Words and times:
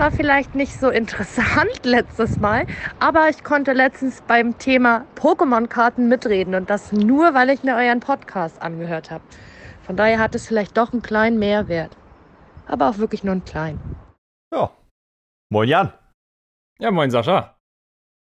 zwar 0.00 0.12
vielleicht 0.12 0.54
nicht 0.54 0.80
so 0.80 0.88
interessant 0.88 1.80
letztes 1.84 2.40
Mal, 2.40 2.64
aber 3.00 3.28
ich 3.28 3.44
konnte 3.44 3.74
letztens 3.74 4.22
beim 4.22 4.56
Thema 4.56 5.04
Pokémon-Karten 5.14 6.08
mitreden 6.08 6.54
und 6.54 6.70
das 6.70 6.90
nur, 6.90 7.34
weil 7.34 7.50
ich 7.50 7.64
mir 7.64 7.74
euren 7.74 8.00
Podcast 8.00 8.62
angehört 8.62 9.10
habe. 9.10 9.22
Von 9.82 9.98
daher 9.98 10.18
hat 10.18 10.34
es 10.34 10.48
vielleicht 10.48 10.78
doch 10.78 10.94
einen 10.94 11.02
kleinen 11.02 11.38
Mehrwert. 11.38 11.98
Aber 12.64 12.88
auch 12.88 12.96
wirklich 12.96 13.24
nur 13.24 13.32
einen 13.32 13.44
kleinen. 13.44 13.78
Ja. 14.54 14.70
Moin 15.50 15.68
Jan. 15.68 15.92
Ja, 16.78 16.90
moin 16.90 17.10
Sascha. 17.10 17.58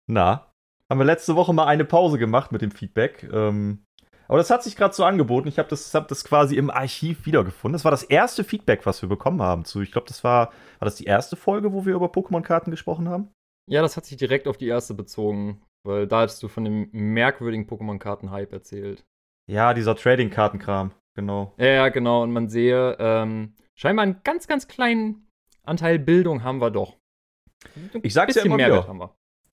Na, 0.08 0.52
haben 0.90 0.98
wir 0.98 1.04
letzte 1.04 1.36
Woche 1.36 1.52
mal 1.52 1.66
eine 1.66 1.84
Pause 1.84 2.18
gemacht 2.18 2.50
mit 2.50 2.62
dem 2.62 2.72
Feedback. 2.72 3.22
Ähm, 3.32 3.86
aber 4.30 4.38
das 4.38 4.48
hat 4.48 4.62
sich 4.62 4.76
gerade 4.76 4.94
so 4.94 5.02
angeboten. 5.02 5.48
Ich 5.48 5.58
habe 5.58 5.68
das, 5.68 5.92
hab 5.92 6.06
das 6.06 6.22
quasi 6.22 6.54
im 6.54 6.70
Archiv 6.70 7.26
wiedergefunden. 7.26 7.72
Das 7.72 7.84
war 7.84 7.90
das 7.90 8.04
erste 8.04 8.44
Feedback, 8.44 8.86
was 8.86 9.02
wir 9.02 9.08
bekommen 9.08 9.42
haben 9.42 9.64
zu. 9.64 9.80
Ich 9.80 9.90
glaube, 9.90 10.06
das 10.06 10.22
war, 10.22 10.52
war 10.78 10.86
das 10.86 10.94
die 10.94 11.04
erste 11.06 11.34
Folge, 11.34 11.72
wo 11.72 11.84
wir 11.84 11.96
über 11.96 12.06
Pokémon-Karten 12.06 12.70
gesprochen 12.70 13.08
haben? 13.08 13.32
Ja, 13.68 13.82
das 13.82 13.96
hat 13.96 14.04
sich 14.04 14.16
direkt 14.16 14.46
auf 14.46 14.56
die 14.56 14.68
erste 14.68 14.94
bezogen, 14.94 15.60
weil 15.84 16.06
da 16.06 16.20
hattest 16.20 16.44
du 16.44 16.46
von 16.46 16.62
dem 16.64 16.90
merkwürdigen 16.92 17.66
Pokémon-Karten-Hype 17.66 18.52
erzählt. 18.52 19.04
Ja, 19.50 19.74
dieser 19.74 19.96
Trading-Kartenkram, 19.96 20.92
genau. 21.16 21.52
Ja, 21.58 21.66
ja, 21.66 21.88
genau. 21.88 22.22
Und 22.22 22.30
man 22.30 22.48
sehe, 22.48 22.96
ähm, 23.00 23.56
scheinbar 23.76 24.04
einen 24.04 24.20
ganz, 24.22 24.46
ganz 24.46 24.68
kleinen 24.68 25.26
Anteil 25.64 25.98
Bildung 25.98 26.44
haben 26.44 26.60
wir 26.60 26.70
doch. 26.70 26.98
Ein 27.74 27.98
ich 28.04 28.14
sag's 28.14 28.36
ja 28.36 28.44
immer 28.44 28.58
wieder. 28.58 29.10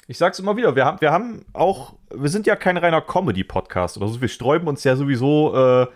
Ich 0.10 0.18
sag's 0.18 0.40
immer 0.40 0.56
wieder, 0.56 0.76
wir 0.76 0.86
haben, 0.86 1.02
wir 1.02 1.12
haben 1.12 1.46
auch, 1.52 1.96
wir 2.14 2.30
sind 2.30 2.48
ja 2.48 2.56
kein 2.56 2.78
reiner 2.78 3.02
Comedy-Podcast 3.02 3.98
oder 3.98 4.08
so. 4.08 4.22
Wir 4.22 4.30
sträuben 4.30 4.70
uns 4.70 4.86
ja 4.86 4.96
sowieso 4.96 5.54
äh, 5.54 5.88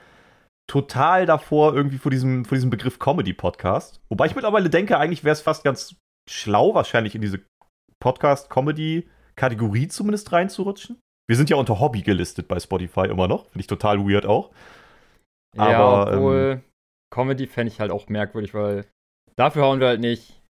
total 0.69 1.25
davor, 1.25 1.73
irgendwie 1.73 1.97
vor 1.97 2.11
diesem, 2.11 2.43
vor 2.43 2.55
diesem 2.55 2.69
Begriff 2.69 2.99
Comedy-Podcast. 2.99 4.01
Wobei 4.09 4.25
ich 4.25 4.35
mittlerweile 4.35 4.69
denke, 4.69 4.97
eigentlich 4.97 5.23
wäre 5.23 5.31
es 5.31 5.41
fast 5.41 5.63
ganz 5.63 5.95
schlau, 6.29 6.73
wahrscheinlich 6.73 7.15
in 7.15 7.21
diese 7.21 7.39
Podcast-Comedy-Kategorie 8.01 9.87
zumindest 9.87 10.29
reinzurutschen. 10.33 10.99
Wir 11.29 11.37
sind 11.37 11.49
ja 11.49 11.55
unter 11.55 11.79
Hobby 11.79 12.01
gelistet 12.01 12.49
bei 12.49 12.59
Spotify 12.59 13.05
immer 13.05 13.29
noch. 13.29 13.45
Finde 13.45 13.61
ich 13.61 13.67
total 13.67 14.05
weird 14.05 14.25
auch. 14.25 14.51
Aber, 15.57 15.71
ja, 15.71 16.01
obwohl 16.01 16.61
ähm, 16.61 16.63
Comedy 17.13 17.47
fände 17.47 17.71
ich 17.71 17.79
halt 17.79 17.91
auch 17.91 18.09
merkwürdig, 18.09 18.53
weil 18.53 18.85
dafür 19.37 19.63
hauen 19.63 19.79
wir 19.79 19.87
halt 19.87 20.01
nicht 20.01 20.41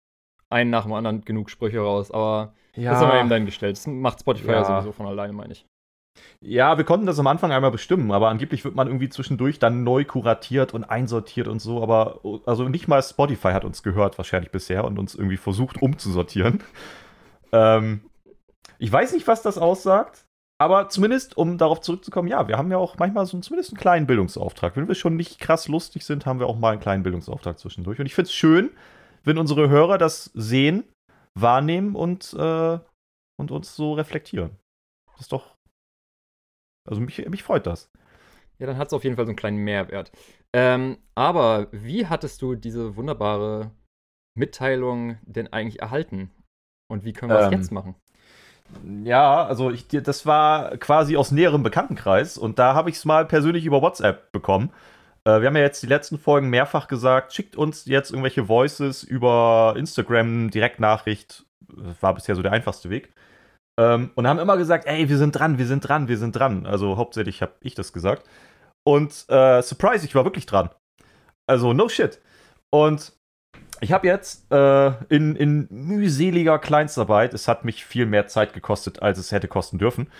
einen 0.50 0.72
nach 0.72 0.84
dem 0.84 0.94
anderen 0.94 1.22
genug 1.22 1.52
Sprüche 1.52 1.82
raus. 1.82 2.10
Aber 2.10 2.56
ja. 2.76 2.92
Das 2.92 3.02
haben 3.02 3.12
wir 3.12 3.20
eben 3.20 3.30
dann 3.30 3.46
gestellt. 3.46 3.78
Das 3.78 3.88
macht 3.88 4.20
Spotify 4.22 4.48
ja. 4.48 4.54
ja 4.54 4.66
sowieso 4.66 4.92
von 4.92 5.06
alleine, 5.06 5.34
meine 5.34 5.54
ich. 5.54 5.66
Ja, 6.42 6.78
wir 6.78 6.84
konnten 6.84 7.06
das 7.06 7.20
am 7.20 7.28
Anfang 7.28 7.52
einmal 7.52 7.72
bestimmen, 7.72 8.12
aber 8.12 8.30
angeblich 8.30 8.66
wird 8.66 8.76
man 8.76 8.88
irgendwie 8.88 9.10
zwischendurch 9.10 9.60
dann 9.60 9.84
neu 9.84 10.04
kuratiert 10.04 10.74
und 10.74 10.84
einsortiert 10.84 11.48
und 11.48 11.60
so. 11.60 11.82
Aber 11.82 12.20
also 12.46 12.68
nicht 12.68 12.88
mal 12.88 13.02
Spotify 13.02 13.52
hat 13.52 13.64
uns 13.64 13.84
gehört, 13.84 14.18
wahrscheinlich 14.18 14.52
bisher, 14.52 14.86
und 14.86 15.00
uns 15.00 15.16
irgendwie 15.16 15.38
versucht 15.38 15.82
umzusortieren. 15.82 16.62
ähm, 17.52 18.02
ich 18.78 18.92
weiß 18.92 19.14
nicht, 19.14 19.28
was 19.28 19.42
das 19.42 19.58
aussagt, 19.58 20.26
aber 20.60 20.90
zumindest, 20.90 21.38
um 21.38 21.58
darauf 21.58 21.82
zurückzukommen, 21.82 22.28
ja, 22.28 22.48
wir 22.48 22.58
haben 22.58 22.72
ja 22.72 22.78
auch 22.78 22.98
manchmal 22.98 23.26
so 23.26 23.40
zumindest 23.40 23.72
einen 23.72 23.80
kleinen 23.80 24.08
Bildungsauftrag. 24.08 24.76
Wenn 24.76 24.88
wir 24.88 24.96
schon 24.96 25.16
nicht 25.16 25.40
krass 25.40 25.68
lustig 25.68 26.06
sind, 26.06 26.26
haben 26.26 26.40
wir 26.40 26.48
auch 26.48 26.58
mal 26.58 26.72
einen 26.72 26.82
kleinen 26.82 27.04
Bildungsauftrag 27.04 27.58
zwischendurch. 27.60 28.00
Und 28.00 28.06
ich 28.06 28.16
finde 28.16 28.28
es 28.28 28.34
schön, 28.34 28.70
wenn 29.24 29.38
unsere 29.38 29.70
Hörer 29.70 29.98
das 29.98 30.26
sehen 30.34 30.84
wahrnehmen 31.40 31.96
und, 31.96 32.34
äh, 32.34 32.80
und 33.40 33.52
uns 33.52 33.76
so 33.76 33.94
reflektieren. 33.94 34.58
Das 35.12 35.22
ist 35.22 35.32
doch. 35.32 35.56
Also 36.88 37.02
mich, 37.02 37.18
mich 37.30 37.44
freut 37.44 37.68
das. 37.68 37.90
Ja, 38.60 38.68
dann 38.68 38.78
hat 38.78 38.88
es 38.88 38.94
auf 38.94 39.04
jeden 39.04 39.16
Fall 39.16 39.26
so 39.26 39.30
einen 39.30 39.38
kleinen 39.38 39.58
Mehrwert. 39.58 40.12
Ähm, 40.54 40.98
aber 41.16 41.68
wie 41.72 42.08
hattest 42.08 42.42
du 42.42 42.56
diese 42.56 42.96
wunderbare 42.96 43.72
Mitteilung 44.38 45.18
denn 45.24 45.52
eigentlich 45.52 45.82
erhalten? 45.82 46.32
Und 46.90 47.06
wie 47.06 47.14
können 47.14 47.32
wir 47.32 47.40
es 47.40 47.48
ähm, 47.48 47.54
jetzt 47.54 47.72
machen? 47.72 47.96
Ja, 49.04 49.46
also 49.46 49.72
ich, 49.72 49.88
das 49.88 50.26
war 50.26 50.78
quasi 50.78 51.18
aus 51.18 51.32
näherem 51.32 51.64
Bekanntenkreis 51.64 52.38
und 52.38 52.60
da 52.60 52.74
habe 52.74 52.90
ich 52.90 52.98
es 52.98 53.06
mal 53.06 53.26
persönlich 53.26 53.66
über 53.66 53.82
WhatsApp 53.82 54.32
bekommen. 54.32 54.72
Äh, 55.28 55.42
wir 55.42 55.48
haben 55.48 55.56
ja 55.56 55.64
jetzt 55.64 55.84
die 55.84 55.88
letzten 55.88 56.18
Folgen 56.18 56.50
mehrfach 56.50 56.88
gesagt, 56.88 57.34
schickt 57.34 57.56
uns 57.56 57.86
jetzt 57.86 58.12
irgendwelche 58.12 58.48
Voices 58.48 59.04
über 59.04 59.76
Instagram, 59.78 60.50
Direktnachricht. 60.50 61.46
War 62.02 62.16
bisher 62.16 62.36
so 62.36 62.42
der 62.42 62.52
einfachste 62.52 62.90
Weg. 62.90 63.14
Ähm, 63.80 64.12
und 64.16 64.28
haben 64.28 64.40
immer 64.40 64.58
gesagt, 64.58 64.86
ey, 64.88 65.10
wir 65.10 65.18
sind 65.18 65.32
dran, 65.32 65.58
wir 65.58 65.68
sind 65.68 65.88
dran, 65.88 66.08
wir 66.08 66.18
sind 66.18 66.36
dran. 66.36 66.66
Also 66.66 66.98
hauptsächlich 66.98 67.42
habe 67.42 67.54
ich 67.62 67.76
das 67.76 67.94
gesagt. 67.94 68.28
Und 68.84 69.26
äh, 69.30 69.62
surprise, 69.62 70.06
ich 70.06 70.16
war 70.16 70.26
wirklich 70.26 70.46
dran. 70.46 70.70
Also 71.48 71.74
no 71.74 71.88
shit. 71.88 72.20
Und 72.74 73.14
ich 73.80 73.92
habe 73.92 74.08
jetzt 74.08 74.52
äh, 74.52 74.92
in, 75.10 75.36
in 75.36 75.68
mühseliger 75.70 76.60
Kleinstarbeit, 76.60 77.34
es 77.34 77.48
hat 77.48 77.66
mich 77.66 77.86
viel 77.86 78.06
mehr 78.06 78.28
Zeit 78.28 78.54
gekostet, 78.54 79.02
als 79.02 79.18
es 79.18 79.32
hätte 79.32 79.48
kosten 79.48 79.78
dürfen, 79.78 80.12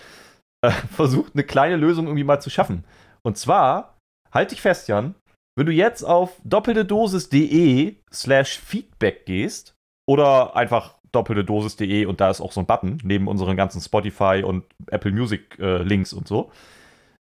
äh, 0.62 0.70
versucht, 0.92 1.34
eine 1.34 1.44
kleine 1.44 1.76
Lösung 1.76 2.06
irgendwie 2.06 2.24
mal 2.24 2.40
zu 2.40 2.50
schaffen. 2.50 2.84
Und 3.22 3.38
zwar 3.38 3.91
halt 4.32 4.50
dich 4.50 4.60
fest, 4.60 4.88
Jan, 4.88 5.14
wenn 5.56 5.66
du 5.66 5.72
jetzt 5.72 6.02
auf 6.02 6.40
doppeltedosis.de 6.44 7.96
slash 8.12 8.58
Feedback 8.58 9.26
gehst 9.26 9.74
oder 10.08 10.56
einfach 10.56 10.98
doppeltedosis.de 11.12 12.06
und 12.06 12.20
da 12.20 12.30
ist 12.30 12.40
auch 12.40 12.52
so 12.52 12.60
ein 12.60 12.66
Button 12.66 12.98
neben 13.04 13.28
unseren 13.28 13.56
ganzen 13.56 13.80
Spotify 13.80 14.42
und 14.44 14.64
Apple 14.86 15.12
Music 15.12 15.58
äh, 15.58 15.82
Links 15.82 16.12
und 16.12 16.26
so, 16.26 16.50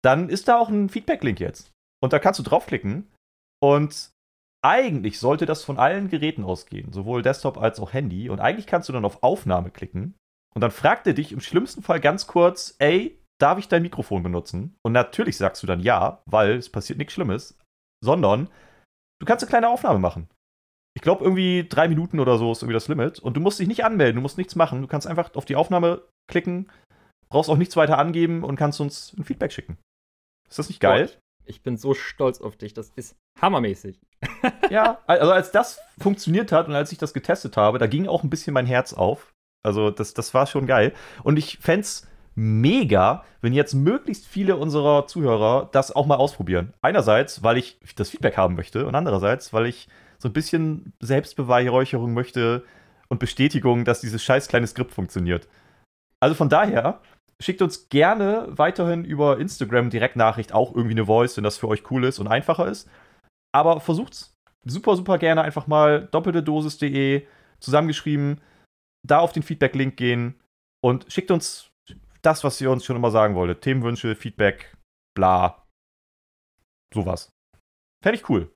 dann 0.02 0.28
ist 0.28 0.48
da 0.48 0.58
auch 0.58 0.68
ein 0.68 0.88
Feedback-Link 0.88 1.40
jetzt. 1.40 1.72
Und 2.00 2.12
da 2.12 2.18
kannst 2.18 2.38
du 2.38 2.44
draufklicken 2.44 3.08
und 3.60 4.10
eigentlich 4.62 5.18
sollte 5.18 5.44
das 5.44 5.64
von 5.64 5.78
allen 5.78 6.08
Geräten 6.08 6.44
ausgehen, 6.44 6.92
sowohl 6.92 7.22
Desktop 7.22 7.58
als 7.58 7.80
auch 7.80 7.92
Handy. 7.92 8.30
Und 8.30 8.40
eigentlich 8.40 8.66
kannst 8.66 8.88
du 8.88 8.92
dann 8.92 9.04
auf 9.04 9.22
Aufnahme 9.22 9.70
klicken 9.70 10.14
und 10.54 10.60
dann 10.60 10.70
fragt 10.70 11.06
er 11.06 11.14
dich 11.14 11.32
im 11.32 11.40
schlimmsten 11.40 11.82
Fall 11.82 12.00
ganz 12.00 12.26
kurz, 12.26 12.76
ey, 12.78 13.18
darf 13.40 13.58
ich 13.58 13.68
dein 13.68 13.82
Mikrofon 13.82 14.22
benutzen? 14.22 14.76
Und 14.84 14.92
natürlich 14.92 15.36
sagst 15.36 15.62
du 15.62 15.66
dann 15.66 15.80
ja, 15.80 16.22
weil 16.26 16.52
es 16.52 16.70
passiert 16.70 16.98
nichts 16.98 17.14
Schlimmes, 17.14 17.58
sondern 18.02 18.48
du 19.20 19.26
kannst 19.26 19.44
eine 19.44 19.50
kleine 19.50 19.68
Aufnahme 19.68 19.98
machen. 19.98 20.28
Ich 20.96 21.02
glaube, 21.02 21.24
irgendwie 21.24 21.66
drei 21.68 21.88
Minuten 21.88 22.20
oder 22.20 22.38
so 22.38 22.52
ist 22.52 22.62
irgendwie 22.62 22.74
das 22.74 22.88
Limit. 22.88 23.18
Und 23.18 23.36
du 23.36 23.40
musst 23.40 23.58
dich 23.58 23.66
nicht 23.66 23.84
anmelden, 23.84 24.16
du 24.16 24.22
musst 24.22 24.38
nichts 24.38 24.54
machen. 24.54 24.80
Du 24.80 24.86
kannst 24.86 25.06
einfach 25.06 25.34
auf 25.34 25.44
die 25.44 25.56
Aufnahme 25.56 26.02
klicken, 26.30 26.70
brauchst 27.28 27.50
auch 27.50 27.56
nichts 27.56 27.76
weiter 27.76 27.98
angeben 27.98 28.44
und 28.44 28.56
kannst 28.56 28.80
uns 28.80 29.12
ein 29.18 29.24
Feedback 29.24 29.52
schicken. 29.52 29.78
Ist 30.48 30.58
das 30.58 30.68
nicht 30.68 30.80
geil? 30.80 31.06
Gott, 31.06 31.18
ich 31.46 31.62
bin 31.62 31.76
so 31.76 31.94
stolz 31.94 32.40
auf 32.40 32.56
dich. 32.56 32.74
Das 32.74 32.90
ist 32.90 33.16
hammermäßig. 33.40 33.98
ja, 34.70 35.02
also 35.06 35.32
als 35.32 35.50
das 35.50 35.80
funktioniert 35.98 36.52
hat 36.52 36.68
und 36.68 36.74
als 36.74 36.92
ich 36.92 36.98
das 36.98 37.12
getestet 37.12 37.56
habe, 37.56 37.78
da 37.78 37.88
ging 37.88 38.06
auch 38.06 38.22
ein 38.22 38.30
bisschen 38.30 38.54
mein 38.54 38.66
Herz 38.66 38.92
auf. 38.92 39.32
Also 39.64 39.90
das, 39.90 40.14
das 40.14 40.32
war 40.32 40.46
schon 40.46 40.66
geil. 40.66 40.92
Und 41.24 41.38
ich 41.38 41.58
fände 41.58 41.80
es 41.80 42.06
mega, 42.34 43.24
wenn 43.40 43.52
jetzt 43.52 43.74
möglichst 43.74 44.26
viele 44.26 44.56
unserer 44.56 45.06
Zuhörer 45.06 45.68
das 45.72 45.94
auch 45.94 46.06
mal 46.06 46.16
ausprobieren. 46.16 46.74
Einerseits, 46.82 47.42
weil 47.42 47.58
ich 47.58 47.78
das 47.96 48.10
Feedback 48.10 48.36
haben 48.36 48.54
möchte 48.56 48.86
und 48.86 48.94
andererseits, 48.94 49.52
weil 49.52 49.66
ich 49.66 49.88
so 50.18 50.28
ein 50.28 50.32
bisschen 50.32 50.92
Selbstbeweihräucherung 51.00 52.12
möchte 52.12 52.64
und 53.08 53.18
Bestätigung, 53.20 53.84
dass 53.84 54.00
dieses 54.00 54.22
scheiß 54.22 54.48
kleine 54.48 54.66
Skript 54.66 54.92
funktioniert. 54.92 55.48
Also 56.20 56.34
von 56.34 56.48
daher, 56.48 57.00
schickt 57.40 57.62
uns 57.62 57.88
gerne 57.88 58.46
weiterhin 58.48 59.04
über 59.04 59.38
Instagram 59.38 59.90
Direktnachricht 59.90 60.52
auch 60.52 60.74
irgendwie 60.74 60.94
eine 60.94 61.06
Voice, 61.06 61.36
wenn 61.36 61.44
das 61.44 61.58
für 61.58 61.68
euch 61.68 61.90
cool 61.90 62.04
ist 62.04 62.18
und 62.18 62.28
einfacher 62.28 62.66
ist. 62.66 62.88
Aber 63.52 63.80
versucht's 63.80 64.34
super, 64.64 64.96
super 64.96 65.18
gerne 65.18 65.42
einfach 65.42 65.66
mal 65.66 66.08
doppelte 66.10 66.42
Dosis.de 66.42 67.26
zusammengeschrieben, 67.60 68.40
da 69.06 69.18
auf 69.18 69.32
den 69.32 69.42
Feedback-Link 69.42 69.96
gehen 69.96 70.40
und 70.82 71.06
schickt 71.12 71.30
uns 71.30 71.70
das, 72.24 72.44
was 72.44 72.60
ihr 72.60 72.70
uns 72.70 72.84
schon 72.84 72.96
immer 72.96 73.10
sagen 73.10 73.34
wolltet. 73.34 73.62
Themenwünsche, 73.62 74.14
Feedback, 74.16 74.76
bla. 75.14 75.66
Sowas. 76.92 77.32
Fände 78.02 78.18
ich 78.18 78.28
cool. 78.28 78.52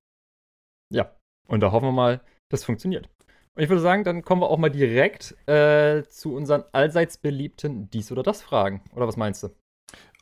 Ja, 0.93 1.15
und 1.47 1.61
da 1.61 1.73
hoffen 1.73 1.87
wir 1.87 1.93
mal, 1.93 2.21
das 2.51 2.65
funktioniert. 2.65 3.09
Und 3.57 3.63
ich 3.65 3.69
würde 3.69 3.83
sagen, 3.83 4.05
dann 4.05 4.23
kommen 4.23 4.43
wir 4.43 4.51
auch 4.51 4.59
mal 4.59 4.71
direkt 4.71 5.37
äh, 5.49 6.05
zu 6.05 6.35
unseren 6.35 6.65
allseits 6.73 7.19
beliebten 7.19 7.91
Dies- 7.91 8.13
oder 8.13 8.23
Das-Fragen. 8.23 8.85
Oder 8.95 9.09
was 9.09 9.17
meinst 9.17 9.43
du? 9.43 9.49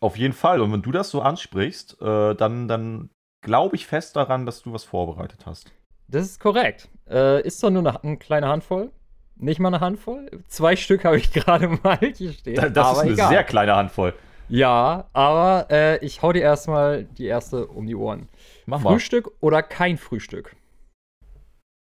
Auf 0.00 0.16
jeden 0.16 0.32
Fall. 0.32 0.60
Und 0.60 0.72
wenn 0.72 0.82
du 0.82 0.90
das 0.90 1.10
so 1.10 1.20
ansprichst, 1.20 2.00
äh, 2.00 2.34
dann, 2.34 2.66
dann 2.69 3.10
glaube 3.44 3.76
ich 3.76 3.87
fest 3.87 4.16
daran, 4.16 4.46
dass 4.46 4.62
du 4.62 4.72
was 4.72 4.84
vorbereitet 4.84 5.44
hast. 5.44 5.70
Das 6.08 6.25
ist 6.25 6.40
korrekt. 6.40 6.88
Äh, 7.08 7.43
ist 7.46 7.60
zwar 7.60 7.70
nur 7.70 7.87
eine, 7.87 8.02
eine 8.02 8.16
kleine 8.16 8.48
Handvoll, 8.48 8.90
nicht 9.36 9.60
mal 9.60 9.68
eine 9.68 9.80
Handvoll. 9.80 10.30
Zwei 10.48 10.76
Stück 10.76 11.04
habe 11.04 11.18
ich 11.18 11.32
gerade 11.32 11.68
mal 11.68 11.98
hier 11.98 12.32
stehen. 12.32 12.72
Das 12.72 12.92
ist 12.92 12.98
eine 12.98 13.12
egal. 13.12 13.28
sehr 13.28 13.44
kleine 13.44 13.76
Handvoll. 13.76 14.14
Ja, 14.48 15.08
aber 15.12 15.66
äh, 15.70 16.04
ich 16.04 16.22
hau 16.22 16.32
dir 16.32 16.42
erstmal 16.42 17.04
die 17.04 17.26
erste 17.26 17.66
um 17.66 17.86
die 17.86 17.96
Ohren. 17.96 18.28
Mach 18.66 18.82
Frühstück 18.82 19.26
mal. 19.26 19.32
oder 19.40 19.62
kein 19.62 19.98
Frühstück? 19.98 20.54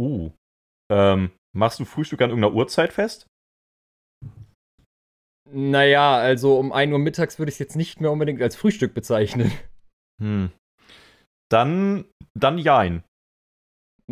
Uh. 0.02 0.32
Ähm, 0.92 1.32
machst 1.56 1.80
du 1.80 1.86
Frühstück 1.86 2.22
an 2.22 2.30
irgendeiner 2.30 2.54
Uhrzeit 2.54 2.94
fest? 2.94 3.28
Naja, 5.52 6.16
also 6.16 6.58
um 6.58 6.72
1 6.72 6.92
Uhr 6.94 7.00
mittags 7.00 7.38
würde 7.38 7.50
ich 7.50 7.56
es 7.56 7.60
jetzt 7.60 7.76
nicht 7.76 8.02
mehr 8.02 8.12
unbedingt 8.12 8.42
als 8.42 8.56
Frühstück 8.56 8.94
bezeichnen. 8.94 9.52
Hm. 10.22 10.52
Dann, 11.50 12.06
dann 12.34 12.58
jein. 12.58 13.04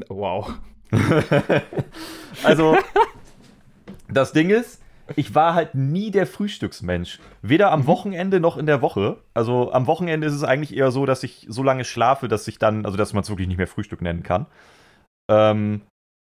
Wow. 0.10 0.60
also, 2.44 2.78
das 4.12 4.34
Ding 4.34 4.50
ist, 4.50 4.82
ich 5.16 5.36
war 5.36 5.54
halt 5.54 5.76
nie 5.76 6.12
der 6.12 6.28
Frühstücksmensch. 6.28 7.20
Weder 7.42 7.72
am 7.72 7.82
mhm. 7.82 7.88
Wochenende 7.88 8.40
noch 8.40 8.58
in 8.58 8.66
der 8.66 8.82
Woche. 8.82 9.24
Also 9.34 9.72
am 9.72 9.88
Wochenende 9.88 10.28
ist 10.28 10.34
es 10.34 10.44
eigentlich 10.44 10.76
eher 10.76 10.92
so, 10.92 11.06
dass 11.06 11.24
ich 11.24 11.46
so 11.50 11.64
lange 11.64 11.84
schlafe, 11.84 12.28
dass 12.28 12.48
ich 12.48 12.60
dann, 12.60 12.86
also 12.86 12.98
dass 12.98 13.14
man 13.14 13.24
es 13.24 13.30
wirklich 13.30 13.48
nicht 13.48 13.58
mehr 13.58 13.68
Frühstück 13.68 14.02
nennen 14.02 14.24
kann. 14.24 14.48
Ähm, 15.30 15.82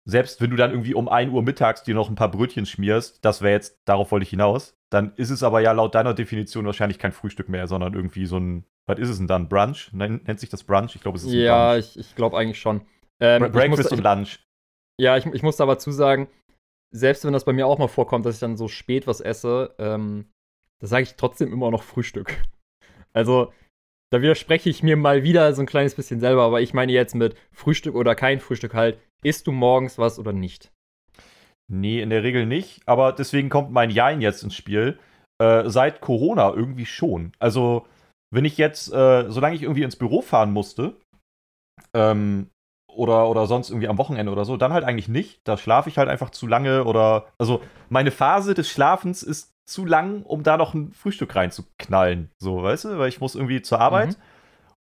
selbst 0.07 0.41
wenn 0.41 0.49
du 0.49 0.55
dann 0.55 0.71
irgendwie 0.71 0.95
um 0.95 1.07
1 1.07 1.31
Uhr 1.31 1.43
mittags 1.43 1.83
dir 1.83 1.93
noch 1.93 2.09
ein 2.09 2.15
paar 2.15 2.31
Brötchen 2.31 2.65
schmierst, 2.65 3.23
das 3.23 3.41
wäre 3.41 3.53
jetzt, 3.53 3.77
darauf 3.85 4.11
wollte 4.11 4.23
ich 4.23 4.31
hinaus, 4.31 4.75
dann 4.91 5.13
ist 5.15 5.29
es 5.29 5.43
aber 5.43 5.61
ja 5.61 5.71
laut 5.71 5.95
deiner 5.95 6.13
Definition 6.13 6.65
wahrscheinlich 6.65 6.99
kein 6.99 7.11
Frühstück 7.11 7.49
mehr, 7.49 7.67
sondern 7.67 7.93
irgendwie 7.93 8.25
so 8.25 8.37
ein, 8.37 8.65
was 8.87 8.99
ist 8.99 9.09
es 9.09 9.17
denn 9.17 9.27
dann? 9.27 9.47
Brunch? 9.47 9.91
Nennt, 9.93 10.39
sich 10.39 10.49
das 10.49 10.63
Brunch? 10.63 10.95
Ich 10.95 11.01
glaube, 11.01 11.17
es 11.17 11.23
ist 11.23 11.31
ein 11.31 11.39
ja, 11.39 11.73
Brunch. 11.73 11.73
Ja, 11.73 11.77
ich, 11.77 11.99
ich 11.99 12.15
glaube 12.15 12.37
eigentlich 12.37 12.59
schon. 12.59 12.81
Ähm, 13.19 13.51
Breakfast 13.51 13.91
muss, 13.91 13.99
und 13.99 14.03
Lunch. 14.03 14.39
Ja, 14.99 15.17
ich, 15.17 15.25
ich 15.27 15.43
muss 15.43 15.61
aber 15.61 15.77
zusagen, 15.77 16.27
selbst 16.93 17.25
wenn 17.25 17.33
das 17.33 17.45
bei 17.45 17.53
mir 17.53 17.67
auch 17.67 17.77
mal 17.77 17.87
vorkommt, 17.87 18.25
dass 18.25 18.35
ich 18.35 18.41
dann 18.41 18.57
so 18.57 18.67
spät 18.67 19.07
was 19.07 19.21
esse, 19.21 19.73
ähm, 19.79 20.25
da 20.81 20.87
sage 20.87 21.03
ich 21.03 21.15
trotzdem 21.15 21.51
immer 21.51 21.71
noch 21.71 21.83
Frühstück. 21.83 22.41
Also, 23.13 23.51
da 24.09 24.21
widerspreche 24.21 24.69
ich 24.69 24.83
mir 24.83 24.95
mal 24.95 25.21
wieder 25.21 25.53
so 25.53 25.61
ein 25.61 25.65
kleines 25.65 25.95
bisschen 25.95 26.21
selber, 26.21 26.43
aber 26.43 26.61
ich 26.61 26.73
meine 26.73 26.93
jetzt 26.93 27.13
mit 27.13 27.35
Frühstück 27.51 27.93
oder 27.93 28.15
kein 28.15 28.39
Frühstück 28.39 28.73
halt, 28.73 28.97
isst 29.21 29.47
du 29.47 29.51
morgens 29.51 29.97
was 29.97 30.17
oder 30.17 30.31
nicht? 30.31 30.71
Nee, 31.69 32.01
in 32.01 32.09
der 32.09 32.23
Regel 32.23 32.45
nicht, 32.45 32.81
aber 32.85 33.11
deswegen 33.11 33.49
kommt 33.49 33.69
mein 33.69 33.89
Jein 33.89 34.21
jetzt 34.21 34.43
ins 34.43 34.55
Spiel. 34.55 34.97
Äh, 35.41 35.69
seit 35.69 35.99
Corona 35.99 36.53
irgendwie 36.53 36.85
schon. 36.85 37.33
Also, 37.37 37.85
wenn 38.33 38.45
ich 38.45 38.57
jetzt, 38.57 38.93
äh, 38.93 39.29
solange 39.29 39.55
ich 39.55 39.63
irgendwie 39.63 39.83
ins 39.83 39.97
Büro 39.97 40.21
fahren 40.21 40.53
musste, 40.53 40.95
ähm, 41.93 42.49
oder, 42.95 43.29
oder 43.29 43.47
sonst 43.47 43.69
irgendwie 43.69 43.87
am 43.87 43.97
Wochenende 43.97 44.31
oder 44.31 44.45
so, 44.45 44.57
dann 44.57 44.73
halt 44.73 44.83
eigentlich 44.83 45.07
nicht. 45.07 45.41
Da 45.43 45.57
schlafe 45.57 45.89
ich 45.89 45.97
halt 45.97 46.09
einfach 46.09 46.29
zu 46.29 46.47
lange 46.47 46.85
oder. 46.85 47.25
Also 47.37 47.61
meine 47.89 48.11
Phase 48.11 48.53
des 48.53 48.69
Schlafens 48.69 49.23
ist 49.23 49.53
zu 49.65 49.85
lang, 49.85 50.23
um 50.23 50.43
da 50.43 50.57
noch 50.57 50.73
ein 50.73 50.91
Frühstück 50.91 51.35
reinzuknallen. 51.35 52.31
So, 52.37 52.61
weißt 52.63 52.85
du? 52.85 52.99
Weil 52.99 53.09
ich 53.09 53.21
muss 53.21 53.35
irgendwie 53.35 53.61
zur 53.61 53.79
Arbeit 53.79 54.09
mhm. 54.09 54.15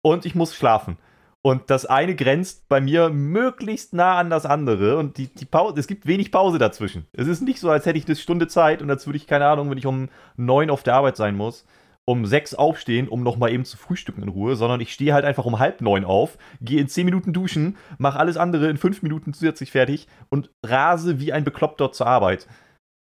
und 0.02 0.26
ich 0.26 0.34
muss 0.34 0.54
schlafen. 0.54 0.98
Und 1.40 1.70
das 1.70 1.86
eine 1.86 2.16
grenzt 2.16 2.68
bei 2.68 2.80
mir 2.80 3.10
möglichst 3.10 3.94
nah 3.94 4.18
an 4.18 4.28
das 4.28 4.44
andere. 4.44 4.98
Und 4.98 5.18
die, 5.18 5.32
die 5.32 5.44
Pause, 5.44 5.78
es 5.78 5.86
gibt 5.86 6.06
wenig 6.06 6.32
Pause 6.32 6.58
dazwischen. 6.58 7.06
Es 7.12 7.28
ist 7.28 7.42
nicht 7.42 7.60
so, 7.60 7.70
als 7.70 7.86
hätte 7.86 7.98
ich 7.98 8.06
eine 8.06 8.16
Stunde 8.16 8.48
Zeit 8.48 8.82
und 8.82 8.90
als 8.90 9.06
würde 9.06 9.18
ich, 9.18 9.26
keine 9.26 9.46
Ahnung, 9.46 9.70
wenn 9.70 9.78
ich 9.78 9.86
um 9.86 10.08
neun 10.36 10.70
auf 10.70 10.82
der 10.82 10.94
Arbeit 10.94 11.16
sein 11.16 11.36
muss, 11.36 11.64
um 12.08 12.24
sechs 12.24 12.54
aufstehen, 12.54 13.06
um 13.06 13.22
nochmal 13.22 13.52
eben 13.52 13.66
zu 13.66 13.76
frühstücken 13.76 14.22
in 14.22 14.30
Ruhe, 14.30 14.56
sondern 14.56 14.80
ich 14.80 14.94
stehe 14.94 15.12
halt 15.12 15.26
einfach 15.26 15.44
um 15.44 15.58
halb 15.58 15.82
neun 15.82 16.06
auf, 16.06 16.38
gehe 16.62 16.80
in 16.80 16.88
zehn 16.88 17.04
Minuten 17.04 17.34
duschen, 17.34 17.76
mache 17.98 18.18
alles 18.18 18.38
andere 18.38 18.70
in 18.70 18.78
fünf 18.78 19.02
Minuten 19.02 19.34
zusätzlich 19.34 19.72
fertig 19.72 20.08
und 20.30 20.50
rase 20.64 21.20
wie 21.20 21.34
ein 21.34 21.44
Bekloppter 21.44 21.92
zur 21.92 22.06
Arbeit. 22.06 22.48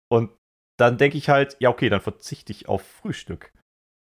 Und 0.09 0.29
dann 0.79 0.97
denke 0.97 1.17
ich 1.17 1.27
halt, 1.27 1.57
ja, 1.59 1.67
okay, 1.67 1.89
dann 1.89 1.99
verzichte 1.99 2.53
ich 2.53 2.69
auf 2.69 2.81
Frühstück. 2.81 3.51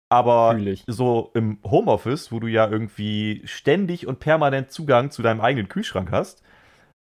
Aber 0.09 0.57
so 0.87 1.31
im 1.33 1.59
Homeoffice, 1.65 2.31
wo 2.31 2.39
du 2.39 2.47
ja 2.47 2.65
irgendwie 2.69 3.41
ständig 3.43 4.07
und 4.07 4.21
permanent 4.21 4.71
Zugang 4.71 5.11
zu 5.11 5.21
deinem 5.21 5.41
eigenen 5.41 5.67
Kühlschrank 5.67 6.11
hast, 6.11 6.43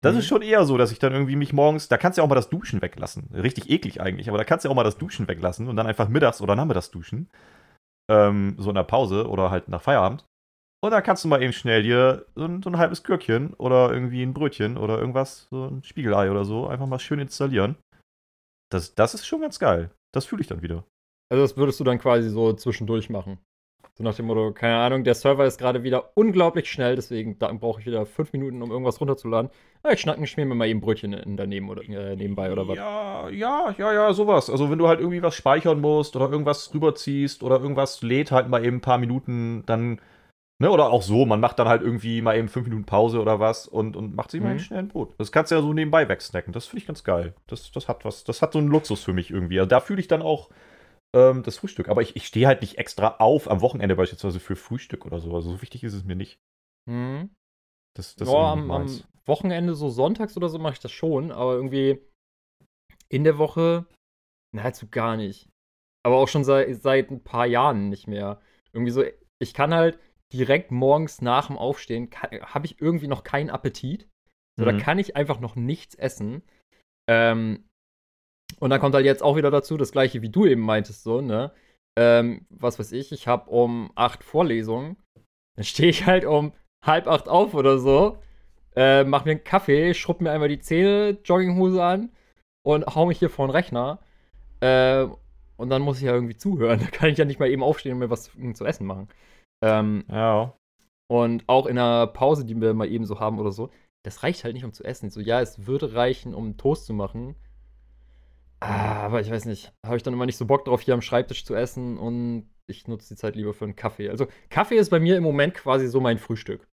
das 0.00 0.14
mhm. 0.14 0.20
ist 0.20 0.26
schon 0.26 0.40
eher 0.40 0.64
so, 0.64 0.78
dass 0.78 0.90
ich 0.90 1.00
dann 1.00 1.12
irgendwie 1.12 1.36
mich 1.36 1.52
morgens, 1.52 1.88
da 1.88 1.98
kannst 1.98 2.16
du 2.16 2.22
ja 2.22 2.24
auch 2.24 2.30
mal 2.30 2.34
das 2.34 2.48
Duschen 2.48 2.80
weglassen. 2.80 3.28
Richtig 3.34 3.68
eklig 3.68 4.00
eigentlich, 4.00 4.30
aber 4.30 4.38
da 4.38 4.44
kannst 4.44 4.64
du 4.64 4.68
ja 4.68 4.70
auch 4.70 4.76
mal 4.76 4.84
das 4.84 4.96
Duschen 4.96 5.28
weglassen 5.28 5.68
und 5.68 5.76
dann 5.76 5.86
einfach 5.86 6.08
mittags 6.08 6.40
oder 6.40 6.56
nachmittags 6.56 6.90
duschen 6.90 7.28
ähm, 8.10 8.56
so 8.58 8.68
in 8.68 8.74
der 8.74 8.82
Pause 8.82 9.28
oder 9.28 9.50
halt 9.50 9.68
nach 9.68 9.80
Feierabend. 9.80 10.24
Und 10.82 10.90
dann 10.90 11.02
kannst 11.02 11.24
du 11.24 11.28
mal 11.28 11.42
eben 11.42 11.52
schnell 11.52 11.82
dir 11.82 12.26
so 12.34 12.44
ein, 12.44 12.62
so 12.62 12.70
ein 12.70 12.78
halbes 12.78 13.02
Gürkchen 13.02 13.54
oder 13.54 13.92
irgendwie 13.92 14.22
ein 14.22 14.34
Brötchen 14.34 14.76
oder 14.76 14.98
irgendwas, 14.98 15.46
so 15.50 15.66
ein 15.66 15.82
Spiegelei 15.84 16.30
oder 16.30 16.44
so, 16.44 16.66
einfach 16.66 16.86
mal 16.86 16.98
schön 16.98 17.20
installieren. 17.20 17.76
Das, 18.72 18.94
das 18.94 19.14
ist 19.14 19.26
schon 19.26 19.42
ganz 19.42 19.58
geil. 19.58 19.90
Das 20.12 20.24
fühle 20.24 20.42
ich 20.42 20.48
dann 20.48 20.62
wieder. 20.62 20.84
Also 21.30 21.42
das 21.42 21.56
würdest 21.56 21.78
du 21.80 21.84
dann 21.84 21.98
quasi 21.98 22.28
so 22.30 22.52
zwischendurch 22.54 23.10
machen. 23.10 23.38
So 23.94 24.04
nach 24.04 24.14
dem 24.14 24.26
Motto, 24.26 24.52
keine 24.52 24.76
Ahnung, 24.76 25.04
der 25.04 25.14
Server 25.14 25.44
ist 25.44 25.58
gerade 25.58 25.82
wieder 25.82 26.12
unglaublich 26.14 26.70
schnell, 26.70 26.96
deswegen 26.96 27.36
brauche 27.38 27.80
ich 27.80 27.86
wieder 27.86 28.06
fünf 28.06 28.32
Minuten, 28.32 28.62
um 28.62 28.70
irgendwas 28.70 29.00
runterzuladen. 29.00 29.50
Ja, 29.84 29.92
ich 29.92 30.00
schnacken, 30.00 30.26
schmier 30.26 30.46
mir 30.46 30.54
mal 30.54 30.68
eben 30.68 30.80
Brötchen 30.80 31.12
in 31.12 31.36
daneben 31.36 31.68
oder 31.68 31.82
äh, 31.82 32.16
nebenbei 32.16 32.52
oder 32.52 32.68
was. 32.68 32.76
Ja, 32.76 33.28
ja, 33.28 33.74
ja, 33.76 33.92
ja, 33.92 34.12
sowas. 34.12 34.48
Also 34.48 34.70
wenn 34.70 34.78
du 34.78 34.88
halt 34.88 35.00
irgendwie 35.00 35.22
was 35.22 35.34
speichern 35.34 35.80
musst 35.80 36.16
oder 36.16 36.30
irgendwas 36.30 36.72
rüberziehst 36.72 37.42
oder 37.42 37.60
irgendwas 37.60 38.00
lädt 38.02 38.30
halt 38.30 38.48
mal 38.48 38.64
eben 38.64 38.76
ein 38.76 38.80
paar 38.80 38.98
Minuten, 38.98 39.64
dann, 39.66 40.00
ne, 40.58 40.70
oder 40.70 40.90
auch 40.90 41.02
so, 41.02 41.26
man 41.26 41.40
macht 41.40 41.58
dann 41.58 41.68
halt 41.68 41.82
irgendwie 41.82 42.22
mal 42.22 42.36
eben 42.36 42.48
fünf 42.48 42.66
Minuten 42.68 42.84
Pause 42.84 43.20
oder 43.20 43.40
was 43.40 43.66
und, 43.66 43.96
und 43.96 44.14
macht 44.14 44.30
sich 44.30 44.40
mhm. 44.40 44.46
mal 44.46 44.58
schnell 44.58 44.80
ein 44.80 44.88
Brot. 44.88 45.14
Das 45.18 45.32
kannst 45.32 45.50
du 45.50 45.56
ja 45.56 45.62
so 45.62 45.72
nebenbei 45.72 46.08
wegsnacken. 46.08 46.52
Das 46.52 46.66
finde 46.66 46.82
ich 46.82 46.86
ganz 46.86 47.04
geil. 47.04 47.34
Das, 47.48 47.70
das 47.72 47.88
hat 47.88 48.04
was, 48.04 48.24
das 48.24 48.40
hat 48.40 48.52
so 48.52 48.58
einen 48.58 48.68
Luxus 48.68 49.02
für 49.02 49.12
mich 49.12 49.30
irgendwie. 49.30 49.58
Also 49.58 49.68
da 49.68 49.80
fühle 49.80 50.00
ich 50.00 50.08
dann 50.08 50.22
auch 50.22 50.48
ähm, 51.14 51.42
das 51.42 51.58
Frühstück. 51.58 51.88
Aber 51.88 52.02
ich, 52.02 52.16
ich 52.16 52.26
stehe 52.26 52.46
halt 52.46 52.60
nicht 52.60 52.78
extra 52.78 53.16
auf 53.18 53.50
am 53.50 53.60
Wochenende 53.60 53.96
beispielsweise 53.96 54.40
für 54.40 54.56
Frühstück 54.56 55.06
oder 55.06 55.20
so. 55.20 55.34
Also 55.34 55.52
so 55.52 55.62
wichtig 55.62 55.84
ist 55.84 55.94
es 55.94 56.04
mir 56.04 56.16
nicht. 56.16 56.40
Mhm. 56.88 57.30
Das, 57.96 58.14
das 58.16 58.28
ja, 58.28 58.52
am, 58.52 58.70
am, 58.70 59.00
Wochenende, 59.26 59.74
so 59.74 59.88
sonntags 59.88 60.36
oder 60.36 60.48
so, 60.48 60.58
mache 60.58 60.74
ich 60.74 60.80
das 60.80 60.92
schon, 60.92 61.30
aber 61.30 61.54
irgendwie 61.54 62.00
in 63.08 63.24
der 63.24 63.38
Woche 63.38 63.86
nahezu 64.54 64.88
gar 64.88 65.16
nicht. 65.16 65.48
Aber 66.04 66.16
auch 66.16 66.28
schon 66.28 66.44
seit, 66.44 66.80
seit 66.82 67.10
ein 67.10 67.22
paar 67.22 67.46
Jahren 67.46 67.88
nicht 67.88 68.06
mehr. 68.06 68.40
Irgendwie 68.72 68.92
so, 68.92 69.04
ich 69.40 69.54
kann 69.54 69.74
halt 69.74 69.98
direkt 70.32 70.70
morgens 70.70 71.20
nach 71.20 71.48
dem 71.48 71.58
Aufstehen, 71.58 72.10
habe 72.12 72.66
ich 72.66 72.80
irgendwie 72.80 73.08
noch 73.08 73.24
keinen 73.24 73.50
Appetit. 73.50 74.08
So, 74.58 74.64
mhm. 74.64 74.66
Da 74.66 74.78
kann 74.78 74.98
ich 74.98 75.16
einfach 75.16 75.40
noch 75.40 75.56
nichts 75.56 75.94
essen. 75.94 76.42
Ähm, 77.08 77.68
und 78.60 78.70
dann 78.70 78.80
kommt 78.80 78.94
halt 78.94 79.04
jetzt 79.04 79.22
auch 79.22 79.36
wieder 79.36 79.50
dazu, 79.50 79.76
das 79.76 79.92
gleiche 79.92 80.22
wie 80.22 80.28
du 80.28 80.46
eben 80.46 80.62
meintest, 80.62 81.02
so, 81.02 81.20
ne? 81.20 81.52
Ähm, 81.98 82.46
was 82.50 82.78
weiß 82.78 82.92
ich, 82.92 83.10
ich 83.10 83.26
habe 83.26 83.50
um 83.50 83.90
acht 83.96 84.22
Vorlesungen. 84.22 84.96
Dann 85.56 85.64
stehe 85.64 85.90
ich 85.90 86.06
halt 86.06 86.24
um 86.24 86.52
halb 86.84 87.08
acht 87.08 87.28
auf 87.28 87.54
oder 87.54 87.78
so, 87.78 88.18
äh, 88.76 89.04
mach 89.04 89.24
mir 89.24 89.32
einen 89.32 89.44
Kaffee, 89.44 89.94
schrubb 89.94 90.20
mir 90.20 90.30
einmal 90.30 90.48
die 90.48 90.60
Zähne, 90.60 91.18
Jogginghose 91.24 91.82
an 91.82 92.10
und 92.62 92.86
hau 92.86 93.06
mich 93.06 93.18
hier 93.18 93.30
vor 93.30 93.46
den 93.46 93.52
Rechner. 93.52 93.98
Äh, 94.60 95.06
und 95.56 95.68
dann 95.68 95.82
muss 95.82 95.98
ich 95.98 96.04
ja 96.04 96.14
irgendwie 96.14 96.36
zuhören. 96.36 96.80
Da 96.80 96.86
kann 96.86 97.10
ich 97.10 97.18
ja 97.18 97.24
nicht 97.24 97.40
mal 97.40 97.50
eben 97.50 97.62
aufstehen 97.62 97.92
und 97.92 97.98
mir 97.98 98.10
was 98.10 98.30
zu 98.54 98.64
essen 98.64 98.86
machen. 98.86 99.08
Ähm, 99.62 100.04
ja. 100.08 100.54
Und 101.10 101.44
auch 101.48 101.66
in 101.66 101.78
einer 101.78 102.06
Pause, 102.06 102.44
die 102.44 102.58
wir 102.60 102.72
mal 102.72 102.88
eben 102.88 103.04
so 103.04 103.20
haben 103.20 103.38
oder 103.38 103.52
so, 103.52 103.70
das 104.04 104.22
reicht 104.22 104.44
halt 104.44 104.54
nicht, 104.54 104.64
um 104.64 104.72
zu 104.72 104.84
essen. 104.84 105.10
So, 105.10 105.20
ja, 105.20 105.40
es 105.40 105.66
würde 105.66 105.94
reichen, 105.94 106.34
um 106.34 106.56
Toast 106.56 106.86
zu 106.86 106.94
machen. 106.94 107.36
Ah, 108.60 109.02
aber 109.02 109.20
ich 109.20 109.30
weiß 109.30 109.46
nicht, 109.46 109.72
habe 109.84 109.96
ich 109.96 110.02
dann 110.02 110.12
immer 110.12 110.26
nicht 110.26 110.36
so 110.36 110.46
Bock 110.46 110.64
drauf, 110.66 110.82
hier 110.82 110.94
am 110.94 111.02
Schreibtisch 111.02 111.44
zu 111.44 111.54
essen 111.54 111.98
und 111.98 112.50
ich 112.66 112.86
nutze 112.86 113.08
die 113.08 113.16
Zeit 113.16 113.34
lieber 113.34 113.54
für 113.54 113.64
einen 113.64 113.76
Kaffee. 113.76 114.10
Also 114.10 114.26
Kaffee 114.50 114.76
ist 114.76 114.90
bei 114.90 115.00
mir 115.00 115.16
im 115.16 115.22
Moment 115.22 115.54
quasi 115.54 115.88
so 115.88 116.00
mein 116.00 116.18
Frühstück. 116.18 116.68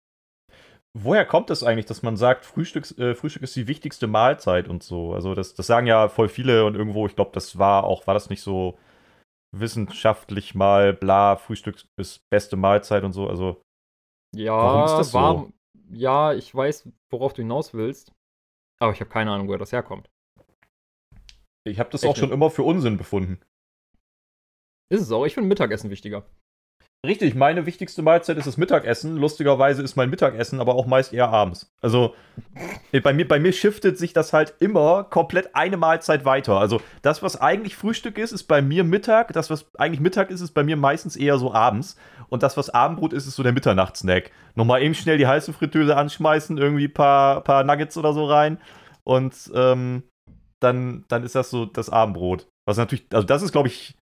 Woher 0.93 1.25
kommt 1.25 1.49
es 1.49 1.63
eigentlich, 1.63 1.85
dass 1.85 2.01
man 2.01 2.17
sagt, 2.17 2.45
Frühstück, 2.45 2.97
äh, 2.97 3.15
Frühstück 3.15 3.43
ist 3.43 3.55
die 3.55 3.67
wichtigste 3.67 4.07
Mahlzeit 4.07 4.67
und 4.67 4.83
so? 4.83 5.13
Also 5.13 5.35
das, 5.35 5.53
das 5.53 5.67
sagen 5.67 5.87
ja 5.87 6.09
voll 6.09 6.27
viele 6.27 6.65
und 6.65 6.75
irgendwo, 6.75 7.05
ich 7.05 7.15
glaube, 7.15 7.31
das 7.33 7.57
war 7.57 7.83
auch, 7.83 8.07
war 8.07 8.13
das 8.13 8.29
nicht 8.29 8.41
so 8.41 8.77
wissenschaftlich 9.55 10.55
mal, 10.55 10.93
bla, 10.93 11.35
Frühstück 11.35 11.83
ist 11.97 12.21
beste 12.29 12.57
Mahlzeit 12.57 13.03
und 13.03 13.13
so, 13.13 13.27
also 13.27 13.61
ja, 14.35 14.57
warum 14.57 14.85
ist 14.85 14.97
das 14.97 15.13
war, 15.13 15.37
so? 15.37 15.53
Ja, 15.89 16.33
ich 16.33 16.53
weiß, 16.53 16.89
worauf 17.11 17.33
du 17.33 17.43
hinaus 17.43 17.73
willst, 17.73 18.11
aber 18.79 18.91
ich 18.91 18.99
habe 18.99 19.09
keine 19.09 19.31
Ahnung, 19.31 19.47
woher 19.47 19.59
das 19.59 19.71
herkommt. 19.71 20.09
Ich 21.67 21.79
habe 21.79 21.89
das 21.91 22.03
Echt 22.03 22.11
auch 22.11 22.15
schon 22.15 22.31
immer 22.31 22.49
für 22.49 22.63
Unsinn 22.63 22.97
befunden. 22.97 23.39
Ist 24.89 25.01
es 25.01 25.11
auch. 25.11 25.25
Ich 25.25 25.33
finde 25.33 25.49
Mittagessen 25.49 25.89
wichtiger. 25.89 26.25
Richtig, 27.05 27.35
meine 27.35 27.67
wichtigste 27.67 28.01
Mahlzeit 28.01 28.37
ist 28.37 28.47
das 28.47 28.57
Mittagessen. 28.57 29.17
Lustigerweise 29.17 29.83
ist 29.83 29.95
mein 29.95 30.09
Mittagessen 30.09 30.59
aber 30.59 30.73
auch 30.73 30.87
meist 30.87 31.13
eher 31.13 31.29
abends. 31.29 31.71
Also 31.79 32.15
äh, 32.91 32.99
bei 33.01 33.13
mir, 33.13 33.27
bei 33.27 33.39
mir 33.39 33.53
shiftet 33.53 33.99
sich 33.99 34.13
das 34.13 34.33
halt 34.33 34.55
immer 34.59 35.03
komplett 35.03 35.55
eine 35.55 35.77
Mahlzeit 35.77 36.25
weiter. 36.25 36.59
Also 36.59 36.81
das, 37.03 37.21
was 37.21 37.39
eigentlich 37.39 37.75
Frühstück 37.75 38.17
ist, 38.17 38.31
ist 38.31 38.45
bei 38.45 38.63
mir 38.63 38.83
Mittag. 38.83 39.31
Das, 39.33 39.51
was 39.51 39.67
eigentlich 39.75 39.99
Mittag 39.99 40.31
ist, 40.31 40.41
ist 40.41 40.53
bei 40.53 40.63
mir 40.63 40.75
meistens 40.75 41.15
eher 41.15 41.37
so 41.37 41.53
abends. 41.53 41.97
Und 42.29 42.41
das, 42.41 42.57
was 42.57 42.71
Abendbrot 42.71 43.13
ist, 43.13 43.27
ist 43.27 43.35
so 43.35 43.43
der 43.43 43.53
Mitternachtssnack. 43.53 44.31
Nochmal 44.55 44.81
eben 44.81 44.95
schnell 44.95 45.19
die 45.19 45.27
heiße 45.27 45.53
Fritteuse 45.53 45.95
anschmeißen, 45.95 46.57
irgendwie 46.57 46.87
ein 46.87 46.93
paar, 46.93 47.41
paar 47.41 47.63
Nuggets 47.63 47.95
oder 47.97 48.11
so 48.13 48.25
rein. 48.25 48.59
Und 49.03 49.51
ähm, 49.53 50.03
dann, 50.59 51.05
dann 51.07 51.23
ist 51.23 51.35
das 51.35 51.49
so 51.49 51.65
das 51.65 51.89
Abendbrot. 51.89 52.47
Was 52.67 52.77
natürlich, 52.77 53.05
also 53.13 53.25
das 53.25 53.41
ist, 53.41 53.51
glaube 53.51 53.67
ich, 53.67 53.95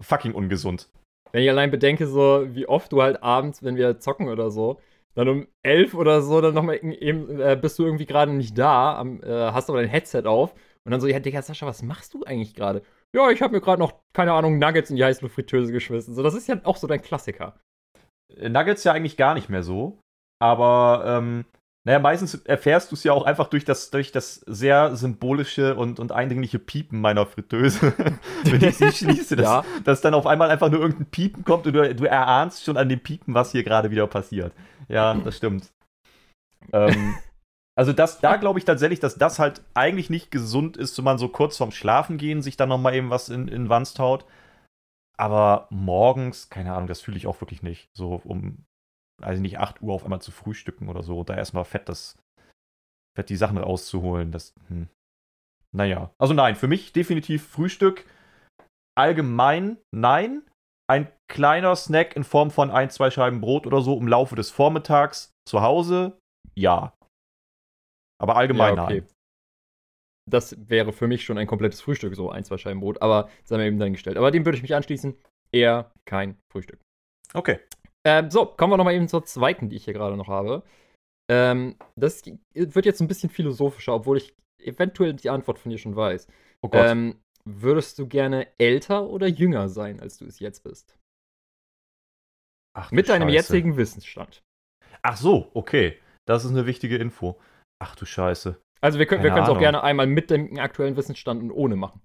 fucking 0.00 0.32
ungesund. 0.34 0.88
Wenn 1.32 1.42
ich 1.42 1.50
allein 1.50 1.70
bedenke, 1.70 2.06
so 2.06 2.46
wie 2.48 2.66
oft 2.66 2.92
du 2.92 3.02
halt 3.02 3.22
abends, 3.22 3.62
wenn 3.62 3.76
wir 3.76 4.00
zocken 4.00 4.28
oder 4.28 4.50
so, 4.50 4.80
dann 5.14 5.28
um 5.28 5.48
elf 5.62 5.94
oder 5.94 6.22
so, 6.22 6.40
dann 6.40 6.54
nochmal 6.54 6.76
eben, 6.82 7.40
äh, 7.40 7.58
bist 7.60 7.78
du 7.78 7.84
irgendwie 7.84 8.06
gerade 8.06 8.32
nicht 8.32 8.56
da, 8.56 8.96
am, 8.96 9.22
äh, 9.22 9.52
hast 9.52 9.68
aber 9.68 9.80
dein 9.80 9.90
Headset 9.90 10.24
auf 10.26 10.54
und 10.84 10.92
dann 10.92 11.00
so, 11.00 11.06
ja, 11.06 11.18
Digga, 11.18 11.42
Sascha, 11.42 11.66
was 11.66 11.82
machst 11.82 12.14
du 12.14 12.24
eigentlich 12.24 12.54
gerade? 12.54 12.82
Ja, 13.14 13.30
ich 13.30 13.42
habe 13.42 13.52
mir 13.54 13.60
gerade 13.60 13.80
noch, 13.80 13.94
keine 14.12 14.32
Ahnung, 14.32 14.58
Nuggets 14.58 14.90
in 14.90 14.96
die 14.96 15.04
heiße 15.04 15.28
Fritteuse 15.28 15.72
geschmissen. 15.72 16.14
So, 16.14 16.22
das 16.22 16.34
ist 16.34 16.48
ja 16.48 16.60
auch 16.64 16.76
so 16.76 16.86
dein 16.86 17.02
Klassiker. 17.02 17.58
Nuggets 18.36 18.84
ja 18.84 18.92
eigentlich 18.92 19.16
gar 19.16 19.34
nicht 19.34 19.48
mehr 19.48 19.62
so, 19.62 19.98
aber 20.40 21.02
ähm, 21.06 21.44
Naja, 21.88 22.00
meistens 22.00 22.34
erfährst 22.34 22.90
du 22.90 22.96
es 22.96 23.04
ja 23.04 23.14
auch 23.14 23.22
einfach 23.22 23.46
durch 23.46 23.64
das, 23.64 23.90
durch 23.90 24.12
das 24.12 24.34
sehr 24.46 24.94
symbolische 24.94 25.74
und, 25.74 25.98
und 25.98 26.12
eindringliche 26.12 26.58
Piepen 26.58 27.00
meiner 27.00 27.24
Fritteuse. 27.24 27.94
Wenn 28.44 28.62
ich 28.62 28.76
sie 28.76 28.92
schließe, 28.92 29.36
dass, 29.36 29.46
ja. 29.46 29.64
dass 29.84 30.02
dann 30.02 30.12
auf 30.12 30.26
einmal 30.26 30.50
einfach 30.50 30.68
nur 30.70 30.82
irgendein 30.82 31.06
Piepen 31.06 31.46
kommt 31.46 31.66
und 31.66 31.72
du, 31.72 31.94
du 31.94 32.04
erahnst 32.04 32.62
schon 32.62 32.76
an 32.76 32.90
dem 32.90 33.00
Piepen, 33.00 33.32
was 33.32 33.52
hier 33.52 33.62
gerade 33.64 33.90
wieder 33.90 34.06
passiert. 34.06 34.52
Ja, 34.88 35.14
das 35.14 35.38
stimmt. 35.38 35.72
ähm, 36.74 37.14
also 37.74 37.94
das, 37.94 38.20
da 38.20 38.36
glaube 38.36 38.58
ich 38.58 38.66
tatsächlich, 38.66 39.00
dass 39.00 39.14
das 39.14 39.38
halt 39.38 39.62
eigentlich 39.72 40.10
nicht 40.10 40.30
gesund 40.30 40.76
ist, 40.76 40.98
wenn 40.98 41.06
man 41.06 41.16
so 41.16 41.30
kurz 41.30 41.56
vorm 41.56 41.72
Schlafen 41.72 42.18
gehen 42.18 42.42
sich 42.42 42.58
dann 42.58 42.68
nochmal 42.68 42.96
eben 42.96 43.08
was 43.08 43.30
in, 43.30 43.48
in 43.48 43.70
Wanst 43.70 43.98
haut. 43.98 44.26
Aber 45.16 45.68
morgens, 45.70 46.50
keine 46.50 46.74
Ahnung, 46.74 46.86
das 46.86 47.00
fühle 47.00 47.16
ich 47.16 47.26
auch 47.26 47.40
wirklich 47.40 47.62
nicht. 47.62 47.88
So 47.94 48.20
um, 48.24 48.66
also 49.20 49.40
nicht 49.42 49.58
8 49.58 49.82
Uhr 49.82 49.94
auf 49.94 50.04
einmal 50.04 50.22
zu 50.22 50.30
frühstücken 50.30 50.88
oder 50.88 51.02
so. 51.02 51.24
Da 51.24 51.36
erstmal 51.36 51.64
fett 51.64 51.88
das, 51.88 52.16
fett 53.16 53.28
die 53.28 53.36
Sachen 53.36 53.58
rauszuholen. 53.58 54.32
Das, 54.32 54.54
hm. 54.68 54.88
Naja. 55.74 56.12
Also 56.18 56.34
nein, 56.34 56.56
für 56.56 56.68
mich 56.68 56.92
definitiv 56.92 57.46
Frühstück. 57.46 58.04
Allgemein 58.96 59.78
nein. 59.94 60.42
Ein 60.90 61.12
kleiner 61.30 61.76
Snack 61.76 62.16
in 62.16 62.24
Form 62.24 62.50
von 62.50 62.70
ein, 62.70 62.88
zwei 62.88 63.10
Scheiben 63.10 63.42
Brot 63.42 63.66
oder 63.66 63.82
so 63.82 63.98
im 63.98 64.08
Laufe 64.08 64.34
des 64.36 64.50
Vormittags 64.50 65.34
zu 65.46 65.60
Hause, 65.60 66.18
ja. 66.54 66.94
Aber 68.20 68.36
allgemein 68.36 68.76
ja, 68.76 68.84
okay. 68.84 69.00
nein. 69.00 69.08
Das 70.30 70.56
wäre 70.68 70.92
für 70.92 71.06
mich 71.06 71.24
schon 71.24 71.38
ein 71.38 71.46
komplettes 71.46 71.80
Frühstück, 71.80 72.14
so 72.14 72.30
ein, 72.30 72.44
zwei 72.44 72.58
Scheiben 72.58 72.80
Brot, 72.80 73.00
aber 73.00 73.30
sei 73.44 73.58
mir 73.58 73.66
eben 73.66 73.78
dahingestellt. 73.78 74.16
Aber 74.16 74.30
dem 74.30 74.44
würde 74.44 74.56
ich 74.56 74.62
mich 74.62 74.74
anschließen. 74.74 75.16
Eher 75.52 75.92
kein 76.06 76.38
Frühstück. 76.50 76.80
Okay. 77.32 77.60
Ähm, 78.08 78.30
so, 78.30 78.46
kommen 78.46 78.72
wir 78.72 78.78
nochmal 78.78 78.94
eben 78.94 79.06
zur 79.06 79.24
zweiten, 79.26 79.68
die 79.68 79.76
ich 79.76 79.84
hier 79.84 79.92
gerade 79.92 80.16
noch 80.16 80.28
habe. 80.28 80.62
Ähm, 81.30 81.76
das 81.94 82.22
wird 82.54 82.86
jetzt 82.86 83.02
ein 83.02 83.08
bisschen 83.08 83.28
philosophischer, 83.28 83.94
obwohl 83.94 84.16
ich 84.16 84.34
eventuell 84.62 85.12
die 85.12 85.28
Antwort 85.28 85.58
von 85.58 85.70
dir 85.70 85.76
schon 85.76 85.94
weiß. 85.94 86.26
Oh 86.62 86.70
Gott. 86.70 86.86
Ähm, 86.86 87.20
würdest 87.44 87.98
du 87.98 88.06
gerne 88.08 88.48
älter 88.56 89.08
oder 89.08 89.26
jünger 89.26 89.68
sein, 89.68 90.00
als 90.00 90.16
du 90.16 90.24
es 90.24 90.38
jetzt 90.38 90.62
bist? 90.64 90.98
Ach, 92.74 92.90
Mit 92.92 93.10
deinem 93.10 93.28
Scheiße. 93.28 93.34
jetzigen 93.34 93.76
Wissensstand. 93.76 94.42
Ach 95.02 95.16
so, 95.16 95.50
okay. 95.52 95.98
Das 96.26 96.44
ist 96.44 96.50
eine 96.50 96.66
wichtige 96.66 96.96
Info. 96.96 97.38
Ach 97.78 97.94
du 97.94 98.06
Scheiße. 98.06 98.58
Also 98.80 98.98
wir 98.98 99.06
können 99.06 99.24
es 99.24 99.48
auch 99.48 99.58
gerne 99.58 99.82
einmal 99.82 100.06
mit 100.06 100.30
dem 100.30 100.58
aktuellen 100.58 100.96
Wissensstand 100.96 101.42
und 101.42 101.50
ohne 101.50 101.76
machen. 101.76 102.00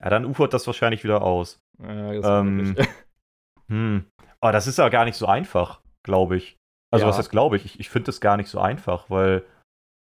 Ja, 0.00 0.10
dann 0.10 0.24
ufert 0.24 0.54
das 0.54 0.66
wahrscheinlich 0.66 1.02
wieder 1.02 1.22
aus. 1.22 1.58
Ja, 1.82 2.12
das 2.12 2.26
ähm, 2.26 2.76
hm. 3.68 4.06
Aber 4.42 4.52
das 4.52 4.66
ist 4.66 4.78
ja 4.78 4.88
gar 4.88 5.04
nicht 5.04 5.16
so 5.16 5.26
einfach, 5.26 5.80
glaube 6.02 6.36
ich. 6.36 6.56
Also 6.92 7.04
ja. 7.04 7.10
was 7.10 7.18
heißt 7.18 7.30
glaube 7.30 7.56
ich? 7.56 7.64
Ich, 7.64 7.80
ich 7.80 7.90
finde 7.90 8.06
das 8.06 8.20
gar 8.20 8.36
nicht 8.36 8.48
so 8.48 8.58
einfach, 8.58 9.10
weil 9.10 9.44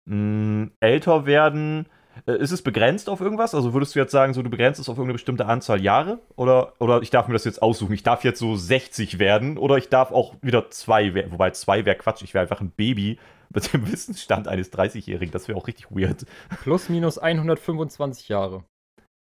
mh, 0.05 0.15
hm, 0.15 0.71
älter 0.79 1.25
werden 1.25 1.87
äh, 2.25 2.37
ist 2.37 2.51
es 2.51 2.61
begrenzt 2.61 3.09
auf 3.09 3.21
irgendwas? 3.21 3.55
Also 3.55 3.73
würdest 3.73 3.95
du 3.95 3.99
jetzt 3.99 4.11
sagen, 4.11 4.33
so 4.33 4.41
du 4.41 4.49
begrenzt 4.49 4.79
es 4.79 4.89
auf 4.89 4.95
irgendeine 4.95 5.13
bestimmte 5.13 5.45
Anzahl 5.45 5.81
Jahre? 5.81 6.19
Oder, 6.35 6.73
oder 6.79 7.01
ich 7.01 7.09
darf 7.09 7.27
mir 7.27 7.33
das 7.33 7.45
jetzt 7.45 7.61
aussuchen? 7.61 7.93
Ich 7.93 8.03
darf 8.03 8.23
jetzt 8.23 8.39
so 8.39 8.55
60 8.55 9.19
werden 9.19 9.57
oder 9.57 9.77
ich 9.77 9.89
darf 9.89 10.11
auch 10.11 10.35
wieder 10.41 10.69
zwei 10.69 11.13
werden. 11.13 11.31
Wobei 11.31 11.51
zwei 11.51 11.85
wäre 11.85 11.97
Quatsch, 11.97 12.21
ich 12.23 12.33
wäre 12.33 12.43
einfach 12.43 12.61
ein 12.61 12.71
Baby 12.71 13.19
mit 13.53 13.73
dem 13.73 13.91
Wissensstand 13.91 14.47
eines 14.47 14.71
30-Jährigen. 14.71 15.31
Das 15.31 15.47
wäre 15.47 15.57
auch 15.57 15.67
richtig 15.67 15.91
weird. 15.91 16.25
Plus 16.61 16.89
minus 16.89 17.17
125 17.17 18.29
Jahre. 18.29 18.63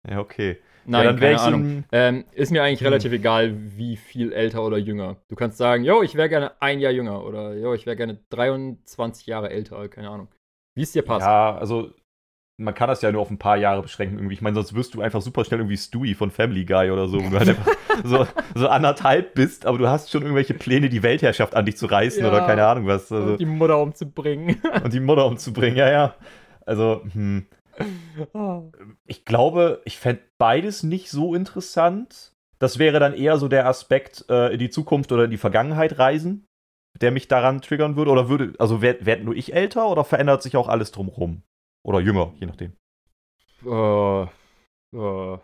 Ja, 0.08 0.20
okay. 0.20 0.58
Nein, 0.90 1.04
ja, 1.04 1.12
dann 1.12 1.20
keine 1.20 1.42
Ahnung. 1.42 1.84
Ähm, 1.92 2.26
ist 2.34 2.52
mir 2.52 2.64
eigentlich 2.64 2.80
hm. 2.80 2.88
relativ 2.88 3.12
egal, 3.12 3.54
wie 3.78 3.98
viel 3.98 4.32
älter 4.32 4.64
oder 4.64 4.78
jünger. 4.78 5.18
Du 5.28 5.36
kannst 5.36 5.58
sagen, 5.58 5.84
yo, 5.84 6.02
ich 6.02 6.16
wäre 6.16 6.30
gerne 6.30 6.62
ein 6.62 6.80
Jahr 6.80 6.94
jünger 6.94 7.26
oder 7.26 7.54
yo, 7.56 7.74
ich 7.74 7.86
wäre 7.86 7.98
gerne 7.98 8.20
23 8.30 9.28
Jahre 9.28 9.50
älter, 9.50 9.88
keine 9.90 10.10
Ahnung. 10.10 10.30
Wie 10.76 10.84
es 10.84 10.92
dir 10.94 11.02
passt. 11.02 11.26
Ja, 11.26 11.58
also 11.58 11.92
man 12.60 12.74
kann 12.74 12.88
das 12.88 13.02
ja 13.02 13.12
nur 13.12 13.22
auf 13.22 13.30
ein 13.30 13.38
paar 13.38 13.58
Jahre 13.58 13.82
beschränken 13.84 14.18
irgendwie. 14.18 14.34
Ich 14.34 14.42
meine, 14.42 14.56
sonst 14.56 14.74
wirst 14.74 14.94
du 14.94 15.02
einfach 15.02 15.22
super 15.22 15.46
schnell 15.46 15.60
irgendwie 15.60 15.78
Stewie 15.78 16.16
von 16.16 16.32
Family 16.32 16.66
Guy 16.66 16.90
oder 16.90 17.08
so, 17.08 17.24
wo 17.24 17.30
du 17.30 17.38
halt 17.38 17.50
einfach 17.50 17.72
so, 18.04 18.28
so 18.56 18.68
anderthalb 18.68 19.36
bist, 19.36 19.66
aber 19.66 19.78
du 19.78 19.88
hast 19.88 20.10
schon 20.10 20.24
irgendwelche 20.24 20.56
Pläne, 20.56 20.90
die 20.90 21.04
Weltherrschaft 21.04 21.56
an 21.56 21.66
dich 21.66 21.78
zu 21.78 21.86
reißen 21.86 22.24
ja, 22.24 22.30
oder 22.30 22.48
keine 22.48 22.66
Ahnung 22.66 22.88
was. 22.88 23.12
Also, 23.12 23.34
und 23.34 23.40
die 23.40 23.46
Mutter 23.46 23.80
umzubringen. 23.80 24.62
Und 24.84 24.94
die 24.94 25.00
Mutter 25.00 25.28
umzubringen, 25.28 25.78
ja, 25.78 25.92
ja. 25.92 26.16
Also, 26.66 27.04
hm. 27.14 27.46
Ich 29.06 29.26
glaube, 29.26 29.82
ich 29.86 29.98
fände 29.98 30.22
beides 30.38 30.84
nicht 30.84 31.10
so 31.10 31.36
interessant. 31.36 32.34
Das 32.60 32.80
wäre 32.80 33.00
dann 33.00 33.14
eher 33.14 33.38
so 33.38 33.48
der 33.48 33.68
Aspekt 33.68 34.26
äh, 34.30 34.54
in 34.54 34.60
die 34.60 34.70
Zukunft 34.70 35.12
oder 35.12 35.26
in 35.26 35.32
die 35.32 35.38
Vergangenheit 35.38 36.00
reisen, 36.00 36.48
der 37.00 37.12
mich 37.12 37.28
daran 37.28 37.62
triggern 37.62 37.96
würde. 37.96 38.12
Oder 38.12 38.30
würde, 38.30 38.54
also 38.58 38.82
werde 38.82 39.06
werd 39.06 39.24
nur 39.24 39.36
ich 39.36 39.54
älter 39.54 39.90
oder 39.90 40.04
verändert 40.04 40.42
sich 40.42 40.58
auch 40.58 40.68
alles 40.68 40.92
drumherum? 40.92 41.44
Oder 41.86 42.00
jünger, 42.00 42.34
je 42.40 42.48
nachdem. 42.48 42.74
Uh, 43.64 44.28
uh. 44.96 45.38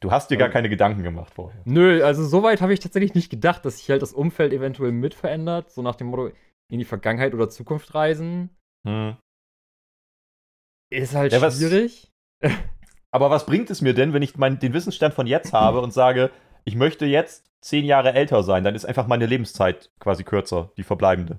Du 0.00 0.10
hast 0.10 0.30
dir 0.30 0.38
gar 0.38 0.48
keine 0.48 0.70
Gedanken 0.70 1.02
gemacht 1.02 1.34
vorher. 1.34 1.60
Nö, 1.66 2.02
also 2.02 2.24
soweit 2.24 2.62
habe 2.62 2.72
ich 2.72 2.80
tatsächlich 2.80 3.14
nicht 3.14 3.30
gedacht, 3.30 3.64
dass 3.64 3.78
sich 3.78 3.90
halt 3.90 4.00
das 4.00 4.14
Umfeld 4.14 4.52
eventuell 4.52 4.92
mit 4.92 5.14
verändert. 5.14 5.70
So 5.70 5.82
nach 5.82 5.94
dem 5.94 6.06
Motto, 6.06 6.30
in 6.70 6.78
die 6.78 6.86
Vergangenheit 6.86 7.34
oder 7.34 7.50
Zukunft 7.50 7.94
reisen. 7.94 8.50
Hm. 8.86 9.16
Ist 10.90 11.14
halt 11.14 11.32
ja, 11.32 11.50
schwierig. 11.50 12.12
Was, 12.40 12.52
aber 13.10 13.30
was 13.30 13.46
bringt 13.46 13.70
es 13.70 13.80
mir 13.80 13.94
denn, 13.94 14.12
wenn 14.12 14.22
ich 14.22 14.36
mein, 14.36 14.58
den 14.58 14.72
Wissensstand 14.72 15.14
von 15.14 15.26
jetzt 15.26 15.52
habe 15.52 15.80
und 15.80 15.92
sage, 15.92 16.30
ich 16.64 16.74
möchte 16.74 17.06
jetzt 17.06 17.50
zehn 17.60 17.84
Jahre 17.84 18.12
älter 18.14 18.42
sein, 18.42 18.64
dann 18.64 18.74
ist 18.74 18.84
einfach 18.84 19.06
meine 19.06 19.26
Lebenszeit 19.26 19.90
quasi 20.00 20.24
kürzer, 20.24 20.72
die 20.76 20.82
verbleibende. 20.82 21.38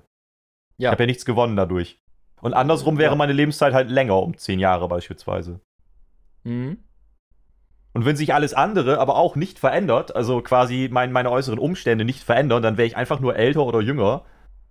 Ja. 0.78 0.88
Ich 0.88 0.92
habe 0.92 1.02
ja 1.04 1.06
nichts 1.06 1.24
gewonnen 1.24 1.56
dadurch. 1.56 2.00
Und 2.40 2.54
andersrum 2.54 2.98
wäre 2.98 3.16
meine 3.16 3.32
Lebenszeit 3.32 3.72
halt 3.72 3.90
länger, 3.90 4.20
um 4.20 4.36
zehn 4.36 4.58
Jahre 4.58 4.88
beispielsweise. 4.88 5.60
Mhm. 6.42 6.78
Und 7.94 8.06
wenn 8.06 8.16
sich 8.16 8.32
alles 8.34 8.54
andere 8.54 8.98
aber 8.98 9.16
auch 9.16 9.36
nicht 9.36 9.58
verändert, 9.58 10.16
also 10.16 10.40
quasi 10.40 10.88
mein, 10.90 11.12
meine 11.12 11.30
äußeren 11.30 11.58
Umstände 11.58 12.04
nicht 12.04 12.24
verändern, 12.24 12.62
dann 12.62 12.78
wäre 12.78 12.86
ich 12.86 12.96
einfach 12.96 13.20
nur 13.20 13.36
älter 13.36 13.64
oder 13.64 13.80
jünger 13.80 14.24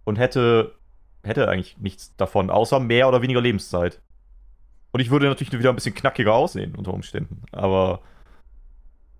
und 0.03 0.17
hätte, 0.17 0.75
hätte 1.23 1.47
eigentlich 1.47 1.77
nichts 1.77 2.15
davon, 2.17 2.49
außer 2.49 2.79
mehr 2.79 3.07
oder 3.07 3.21
weniger 3.21 3.41
Lebenszeit. 3.41 4.01
Und 4.91 4.99
ich 4.99 5.09
würde 5.09 5.27
natürlich 5.27 5.53
wieder 5.53 5.69
ein 5.69 5.75
bisschen 5.75 5.95
knackiger 5.95 6.33
aussehen 6.33 6.75
unter 6.75 6.93
Umständen. 6.93 7.43
Aber 7.51 8.01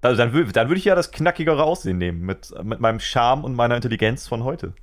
also 0.02 0.18
dann, 0.18 0.32
dann 0.32 0.68
würde 0.70 0.78
ich 0.78 0.86
ja 0.86 0.96
das 0.96 1.12
knackigere 1.12 1.64
Aussehen 1.64 2.00
nehmen 2.00 2.22
mit, 2.22 2.52
mit 2.64 2.80
meinem 2.80 3.00
Charme 3.00 3.44
und 3.44 3.54
meiner 3.54 3.76
Intelligenz 3.76 4.28
von 4.28 4.44
heute. 4.44 4.74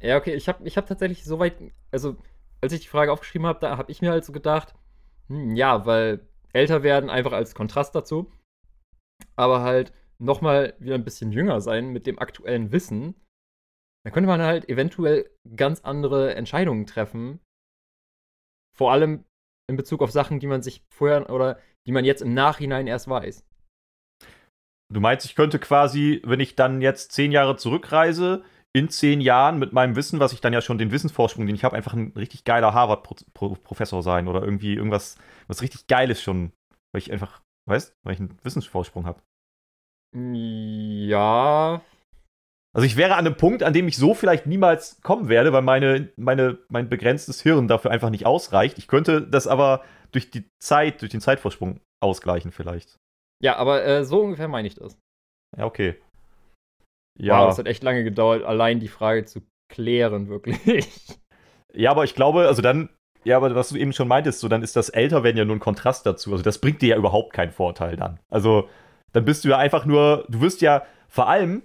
Ja, 0.00 0.16
okay, 0.16 0.34
ich 0.34 0.48
habe 0.48 0.66
ich 0.66 0.76
hab 0.76 0.86
tatsächlich 0.86 1.24
so 1.24 1.38
weit, 1.38 1.56
also 1.90 2.16
als 2.62 2.72
ich 2.72 2.80
die 2.80 2.88
Frage 2.88 3.12
aufgeschrieben 3.12 3.46
habe, 3.46 3.60
da 3.60 3.76
habe 3.76 3.92
ich 3.92 4.00
mir 4.00 4.10
halt 4.10 4.24
so 4.24 4.32
gedacht, 4.32 4.74
hm, 5.28 5.54
ja, 5.54 5.84
weil 5.84 6.26
älter 6.52 6.82
werden 6.82 7.10
einfach 7.10 7.32
als 7.32 7.54
Kontrast 7.54 7.94
dazu, 7.94 8.32
aber 9.36 9.62
halt 9.62 9.92
nochmal 10.18 10.74
wieder 10.78 10.94
ein 10.94 11.04
bisschen 11.04 11.32
jünger 11.32 11.60
sein 11.60 11.88
mit 11.88 12.06
dem 12.06 12.18
aktuellen 12.18 12.72
Wissen, 12.72 13.14
da 14.04 14.10
könnte 14.10 14.28
man 14.28 14.40
halt 14.40 14.68
eventuell 14.68 15.30
ganz 15.56 15.80
andere 15.80 16.34
Entscheidungen 16.34 16.86
treffen. 16.86 17.40
Vor 18.76 18.92
allem 18.92 19.24
in 19.68 19.76
Bezug 19.76 20.02
auf 20.02 20.10
Sachen, 20.10 20.40
die 20.40 20.46
man 20.46 20.62
sich 20.62 20.84
vorher 20.90 21.30
oder 21.30 21.58
die 21.86 21.92
man 21.92 22.04
jetzt 22.04 22.22
im 22.22 22.34
Nachhinein 22.34 22.86
erst 22.86 23.08
weiß. 23.08 23.44
Du 24.92 25.00
meinst, 25.00 25.24
ich 25.26 25.34
könnte 25.34 25.58
quasi, 25.58 26.22
wenn 26.24 26.40
ich 26.40 26.56
dann 26.56 26.80
jetzt 26.80 27.12
zehn 27.12 27.32
Jahre 27.32 27.56
zurückreise, 27.56 28.44
in 28.76 28.88
zehn 28.88 29.20
Jahren 29.20 29.58
mit 29.58 29.72
meinem 29.72 29.96
Wissen, 29.96 30.20
was 30.20 30.32
ich 30.32 30.40
dann 30.40 30.52
ja 30.52 30.60
schon 30.60 30.78
den 30.78 30.90
Wissensvorsprung, 30.90 31.46
den 31.46 31.54
ich 31.54 31.64
habe, 31.64 31.76
einfach 31.76 31.94
ein 31.94 32.12
richtig 32.16 32.44
geiler 32.44 32.74
Harvard-Professor 32.74 34.02
sein 34.02 34.28
oder 34.28 34.42
irgendwie 34.42 34.74
irgendwas, 34.74 35.16
was 35.46 35.62
richtig 35.62 35.86
Geiles 35.86 36.20
schon, 36.20 36.52
weil 36.92 37.00
ich 37.00 37.12
einfach, 37.12 37.40
weißt, 37.66 37.94
weil 38.02 38.14
ich 38.14 38.20
einen 38.20 38.38
Wissensvorsprung 38.42 39.06
habe. 39.06 39.22
Ja. 40.12 41.80
Also 42.74 42.86
ich 42.86 42.96
wäre 42.96 43.14
an 43.14 43.26
einem 43.26 43.36
Punkt, 43.36 43.62
an 43.62 43.72
dem 43.72 43.86
ich 43.86 43.96
so 43.96 44.14
vielleicht 44.14 44.46
niemals 44.46 45.00
kommen 45.02 45.28
werde, 45.28 45.52
weil 45.52 45.62
meine, 45.62 46.12
meine, 46.16 46.58
mein 46.68 46.88
begrenztes 46.88 47.40
Hirn 47.40 47.68
dafür 47.68 47.92
einfach 47.92 48.10
nicht 48.10 48.26
ausreicht. 48.26 48.78
Ich 48.78 48.88
könnte 48.88 49.22
das 49.22 49.46
aber 49.46 49.84
durch 50.10 50.30
die 50.30 50.50
Zeit, 50.58 51.00
durch 51.00 51.12
den 51.12 51.20
Zeitvorsprung 51.20 51.80
ausgleichen 52.02 52.50
vielleicht. 52.50 52.98
Ja, 53.40 53.56
aber 53.56 53.84
äh, 53.84 54.04
so 54.04 54.20
ungefähr 54.20 54.48
meine 54.48 54.66
ich 54.66 54.74
das. 54.74 54.98
Ja, 55.56 55.66
okay. 55.66 55.94
Ja. 57.16 57.40
Wow, 57.40 57.48
das 57.48 57.58
hat 57.58 57.68
echt 57.68 57.84
lange 57.84 58.02
gedauert, 58.02 58.42
allein 58.42 58.80
die 58.80 58.88
Frage 58.88 59.24
zu 59.24 59.42
klären, 59.72 60.28
wirklich. 60.28 60.88
Ja, 61.72 61.92
aber 61.92 62.02
ich 62.02 62.16
glaube, 62.16 62.46
also 62.48 62.60
dann, 62.60 62.88
ja, 63.22 63.36
aber 63.36 63.54
was 63.54 63.68
du 63.68 63.76
eben 63.76 63.92
schon 63.92 64.08
meintest, 64.08 64.40
so 64.40 64.48
dann 64.48 64.62
ist 64.62 64.74
das 64.74 64.88
Älterwerden 64.88 65.38
ja 65.38 65.44
nur 65.44 65.56
ein 65.56 65.60
Kontrast 65.60 66.06
dazu. 66.06 66.32
Also 66.32 66.42
das 66.42 66.58
bringt 66.60 66.82
dir 66.82 66.90
ja 66.90 66.96
überhaupt 66.96 67.32
keinen 67.32 67.52
Vorteil 67.52 67.96
dann. 67.96 68.18
Also 68.30 68.68
dann 69.12 69.24
bist 69.24 69.44
du 69.44 69.50
ja 69.50 69.58
einfach 69.58 69.86
nur, 69.86 70.24
du 70.28 70.40
wirst 70.40 70.60
ja 70.60 70.82
vor 71.08 71.28
allem, 71.28 71.62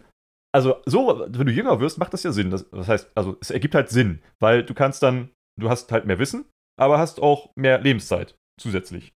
also 0.51 0.82
so, 0.86 1.25
wenn 1.27 1.46
du 1.46 1.51
jünger 1.51 1.79
wirst, 1.79 2.00
macht 2.00 2.13
das 2.13 2.24
ja 2.24 2.32
Sinn. 2.32 2.50
Das, 2.50 2.70
das 2.70 2.88
heißt, 2.88 3.12
also 3.15 3.38
es 3.39 3.51
ergibt 3.51 3.75
halt 3.75 3.89
Sinn, 3.89 4.22
weil 4.39 4.63
du 4.63 4.74
kannst 4.74 5.03
dann, 5.03 5.29
du 5.60 5.70
hast 5.70 5.91
halt 5.91 6.06
mehr 6.06 6.20
Wissen, 6.20 6.46
aber 6.79 6.98
hast 6.98 7.22
auch 7.22 7.51
mehr 7.56 7.79
Lebenszeit 7.79 8.36
zusätzlich. 8.60 9.13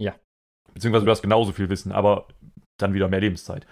Ja. 0.00 0.14
Beziehungsweise 0.74 1.04
du 1.04 1.10
hast 1.10 1.22
genauso 1.22 1.52
viel 1.52 1.68
Wissen, 1.68 1.92
aber 1.92 2.28
dann 2.78 2.94
wieder 2.94 3.08
mehr 3.08 3.20
Lebenszeit. 3.20 3.66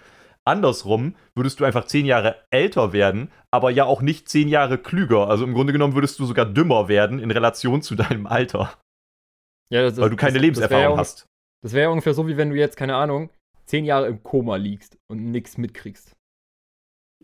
andersrum 0.47 1.15
würdest 1.35 1.59
du 1.59 1.65
einfach 1.65 1.85
zehn 1.85 2.05
Jahre 2.05 2.43
älter 2.51 2.93
werden, 2.93 3.31
aber 3.51 3.71
ja 3.71 3.85
auch 3.85 4.01
nicht 4.01 4.29
zehn 4.29 4.47
Jahre 4.47 4.77
klüger. 4.77 5.27
Also 5.27 5.43
im 5.43 5.53
Grunde 5.53 5.73
genommen 5.73 5.95
würdest 5.95 6.19
du 6.19 6.25
sogar 6.25 6.45
dümmer 6.45 6.87
werden 6.87 7.19
in 7.19 7.31
Relation 7.31 7.81
zu 7.81 7.95
deinem 7.95 8.27
Alter. 8.27 8.73
Ja, 9.69 9.81
das, 9.81 9.97
Weil 9.97 10.11
du 10.11 10.15
keine 10.15 10.33
das, 10.33 10.41
Lebenserfahrung 10.41 10.97
das 10.97 11.07
hast. 11.07 11.25
Das 11.63 11.73
wäre 11.73 11.83
ja 11.83 11.89
ungefähr 11.89 12.13
so, 12.13 12.27
wie 12.27 12.37
wenn 12.37 12.51
du 12.51 12.55
jetzt, 12.55 12.77
keine 12.77 12.95
Ahnung, 12.95 13.31
zehn 13.65 13.85
Jahre 13.85 14.07
im 14.07 14.21
Koma 14.21 14.57
liegst 14.57 14.97
und 15.09 15.31
nichts 15.31 15.57
mitkriegst. 15.57 16.14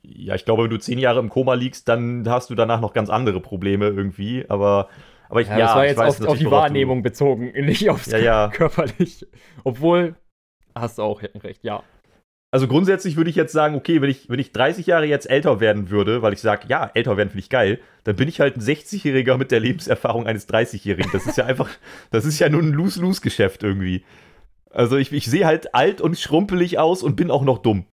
Ja, 0.03 0.35
ich 0.35 0.45
glaube, 0.45 0.63
wenn 0.63 0.69
du 0.69 0.79
zehn 0.79 0.99
Jahre 0.99 1.19
im 1.19 1.29
Koma 1.29 1.53
liegst, 1.53 1.87
dann 1.87 2.27
hast 2.27 2.49
du 2.49 2.55
danach 2.55 2.81
noch 2.81 2.93
ganz 2.93 3.09
andere 3.09 3.39
Probleme 3.39 3.87
irgendwie. 3.87 4.45
Aber, 4.49 4.89
aber 5.29 5.41
ich, 5.41 5.47
ja, 5.47 5.59
ja 5.59 5.65
das 5.65 5.75
war 5.75 5.85
jetzt 5.85 6.21
auf, 6.21 6.27
auf, 6.27 6.37
die 6.37 6.49
Wahrnehmung 6.49 7.03
bezogen, 7.03 7.51
nicht 7.65 7.89
aufs 7.89 8.11
ja, 8.11 8.17
ja. 8.17 8.47
körperlich. 8.49 9.27
Obwohl, 9.63 10.15
hast 10.75 10.97
du 10.97 11.03
auch 11.03 11.21
recht, 11.21 11.63
ja. 11.63 11.83
Also 12.53 12.67
grundsätzlich 12.67 13.15
würde 13.15 13.29
ich 13.29 13.37
jetzt 13.37 13.53
sagen, 13.53 13.75
okay, 13.75 14.01
wenn 14.01 14.09
ich, 14.09 14.29
wenn 14.29 14.39
ich 14.39 14.51
30 14.51 14.85
Jahre 14.85 15.05
jetzt 15.05 15.29
älter 15.29 15.61
werden 15.61 15.89
würde, 15.89 16.21
weil 16.21 16.33
ich 16.33 16.41
sage, 16.41 16.67
ja, 16.67 16.91
älter 16.93 17.15
werden 17.15 17.29
finde 17.29 17.39
ich 17.39 17.49
geil, 17.49 17.79
dann 18.03 18.17
bin 18.17 18.27
ich 18.27 18.41
halt 18.41 18.57
ein 18.57 18.61
60-Jähriger 18.61 19.37
mit 19.37 19.51
der 19.51 19.61
Lebenserfahrung 19.61 20.27
eines 20.27 20.49
30-Jährigen. 20.49 21.11
Das 21.13 21.25
ist 21.25 21.37
ja 21.37 21.45
einfach, 21.45 21.69
das 22.11 22.25
ist 22.25 22.39
ja 22.39 22.49
nur 22.49 22.61
ein 22.61 22.73
Lose-Lose-Geschäft 22.73 23.63
irgendwie. 23.63 24.03
Also 24.69 24.97
ich, 24.97 25.13
ich 25.13 25.25
sehe 25.25 25.45
halt 25.45 25.73
alt 25.73 26.01
und 26.01 26.19
schrumpelig 26.19 26.77
aus 26.77 27.03
und 27.03 27.15
bin 27.15 27.31
auch 27.31 27.43
noch 27.43 27.59
dumm. 27.59 27.85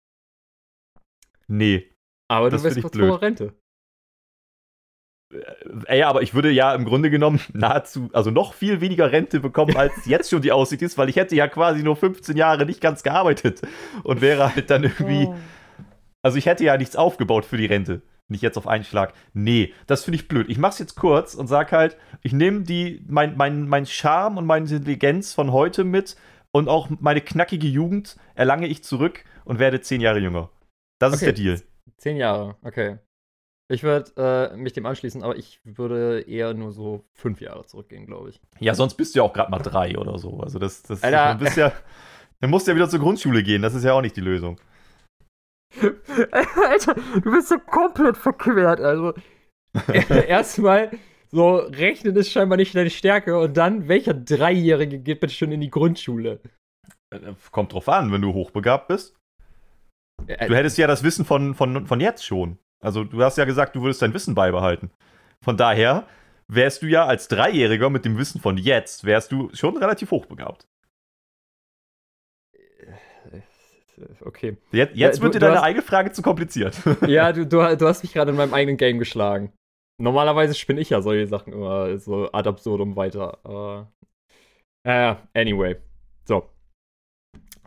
Nee. 1.47 1.89
Aber 2.29 2.51
du 2.51 2.63
wirst 2.63 2.81
kurz 2.81 2.93
blöd. 2.93 3.09
vor 3.09 3.23
Rente. 3.23 3.55
Äh, 5.33 5.99
ja, 5.99 6.09
aber 6.09 6.23
ich 6.23 6.35
würde 6.35 6.51
ja 6.51 6.75
im 6.75 6.85
Grunde 6.85 7.11
genommen 7.11 7.41
nahezu, 7.53 8.11
also 8.13 8.31
noch 8.31 8.55
viel 8.55 8.81
weniger 8.81 9.13
Rente 9.13 9.41
bekommen, 9.41 9.77
als 9.77 9.93
jetzt 10.07 10.31
schon 10.31 10.43
die 10.43 10.53
Aussicht 10.53 10.83
ist, 10.83 10.99
weil 10.99 11.09
ich 11.09 11.17
hätte 11.17 11.37
ja 11.37 11.49
quasi 11.49 11.83
nur 11.83 11.97
15 11.97 12.37
Jahre 12.37 12.67
nicht 12.67 12.81
ganz 12.81 13.03
gearbeitet 13.03 13.63
und 14.03 14.21
wäre 14.21 14.55
halt 14.55 14.71
dann 14.71 14.85
irgendwie. 14.85 15.27
Oh. 15.27 15.37
Also 16.23 16.37
ich 16.37 16.47
hätte 16.47 16.65
ja 16.65 16.77
nichts 16.77 16.97
aufgebaut 16.97 17.45
für 17.45 17.57
die 17.57 17.67
Rente. 17.67 18.03
Nicht 18.27 18.43
jetzt 18.43 18.59
auf 18.59 18.67
einen 18.67 18.85
Schlag. 18.85 19.15
Nee, 19.33 19.73
das 19.87 20.05
finde 20.05 20.17
ich 20.17 20.29
blöd. 20.29 20.51
Ich 20.51 20.59
mach's 20.59 20.79
jetzt 20.79 20.97
kurz 20.97 21.35
und 21.35 21.47
sag 21.47 21.73
halt, 21.73 21.97
ich 22.23 22.33
nehme 22.33 22.63
die, 22.63 23.03
mein, 23.09 23.37
mein, 23.37 23.67
mein 23.69 23.87
Charme 23.87 24.37
und 24.37 24.45
meine 24.45 24.69
Intelligenz 24.69 25.33
von 25.33 25.53
heute 25.53 25.85
mit 25.85 26.17
und 26.51 26.69
auch 26.69 26.91
meine 27.01 27.23
knackige 27.23 27.69
Jugend 27.69 28.17
erlange 28.35 28.67
ich 28.67 28.85
zurück 28.85 29.25
und 29.45 29.59
werde 29.59 29.81
zehn 29.81 30.01
Jahre 30.01 30.19
jünger. 30.19 30.51
Das 30.99 31.15
okay. 31.15 31.17
ist 31.17 31.27
der 31.27 31.33
Deal. 31.33 31.63
Zehn 32.01 32.17
Jahre, 32.17 32.57
okay. 32.63 32.99
Ich 33.71 33.83
würde 33.83 34.13
äh, 34.17 34.57
mich 34.57 34.73
dem 34.73 34.87
anschließen, 34.87 35.23
aber 35.23 35.37
ich 35.37 35.61
würde 35.65 36.21
eher 36.21 36.55
nur 36.55 36.73
so 36.73 37.05
fünf 37.13 37.41
Jahre 37.41 37.67
zurückgehen, 37.67 38.07
glaube 38.07 38.31
ich. 38.31 38.41
Ja, 38.61 38.75
sonst 38.75 38.95
bist 38.95 39.15
du 39.15 39.19
ja 39.19 39.25
auch 39.25 39.33
gerade 39.35 39.51
mal 39.51 39.59
drei 39.59 39.99
oder 39.99 40.19
so. 40.19 40.41
Also 40.41 40.59
das, 40.59 40.83
das 40.83 41.03
Alter. 41.03 41.17
Dann, 41.17 41.39
bist 41.39 41.57
ja, 41.59 41.73
dann 42.41 42.49
musst 42.49 42.67
du 42.67 42.71
ja 42.71 42.77
wieder 42.77 42.89
zur 42.89 43.01
Grundschule 43.01 43.43
gehen. 43.43 43.61
Das 43.61 43.75
ist 43.75 43.85
ja 43.85 43.93
auch 43.93 44.01
nicht 44.01 44.17
die 44.17 44.23
Lösung. 44.23 44.59
Alter, 46.31 46.95
du 46.95 47.31
bist 47.31 47.51
ja 47.51 47.59
komplett 47.59 48.17
verquert. 48.17 48.81
Also 48.81 49.13
erstmal 49.93 50.91
so 51.31 51.57
rechnen 51.57 52.17
ist 52.17 52.31
scheinbar 52.31 52.57
nicht 52.57 52.75
deine 52.75 52.89
Stärke 52.89 53.39
und 53.39 53.55
dann 53.57 53.87
welcher 53.87 54.15
Dreijährige 54.15 54.99
geht 54.99 55.21
bitte 55.21 55.35
schon 55.35 55.53
in 55.53 55.61
die 55.61 55.71
Grundschule? 55.71 56.41
Äh, 57.11 57.35
kommt 57.51 57.75
drauf 57.75 57.89
an, 57.91 58.11
wenn 58.13 58.23
du 58.23 58.33
hochbegabt 58.33 58.89
bist. 58.89 59.18
Du 60.27 60.55
hättest 60.55 60.79
ja 60.79 60.87
das 60.87 61.03
Wissen 61.03 61.25
von, 61.25 61.55
von, 61.55 61.87
von 61.87 62.01
jetzt 62.01 62.25
schon. 62.25 62.59
Also 62.81 63.05
du 63.05 63.23
hast 63.23 63.39
ja 63.39 63.45
gesagt, 63.45 63.75
du 63.75 63.83
würdest 63.83 64.03
dein 64.03 64.15
Wissen 64.15 64.35
beibehalten. 64.35 64.91
Von 65.43 65.57
daher 65.57 66.07
wärst 66.49 66.83
du 66.83 66.87
ja 66.87 67.07
als 67.07 67.29
Dreijähriger 67.29 67.91
mit 67.91 68.05
dem 68.05 68.19
Wissen 68.19 68.41
von 68.41 68.57
jetzt, 68.57 69.05
wärst 69.05 69.33
du 69.33 69.51
schon 69.55 69.77
relativ 69.77 70.11
hochbegabt. 70.11 70.67
Okay. 74.21 74.57
Jetzt, 74.71 74.95
jetzt 74.95 75.17
ja, 75.17 75.23
wird 75.23 75.35
dir 75.35 75.41
deine 75.41 75.57
hast, 75.57 75.65
eigene 75.65 75.83
Frage 75.83 76.13
zu 76.13 76.23
kompliziert. 76.23 76.79
Ja, 77.07 77.33
du, 77.33 77.47
du, 77.47 77.77
du 77.77 77.87
hast 77.87 78.03
mich 78.03 78.13
gerade 78.13 78.31
in 78.31 78.37
meinem 78.37 78.55
eigenen 78.55 78.77
Game 78.77 78.99
geschlagen. 78.99 79.53
Normalerweise 80.01 80.55
spinne 80.55 80.81
ich 80.81 80.91
ja 80.91 81.03
solche 81.03 81.27
Sachen 81.27 81.53
immer 81.53 81.99
so 81.99 82.31
ad 82.31 82.49
absurdum 82.49 82.95
weiter. 82.95 83.89
Äh, 84.87 85.17
anyway. 85.35 85.77
So. 86.25 86.49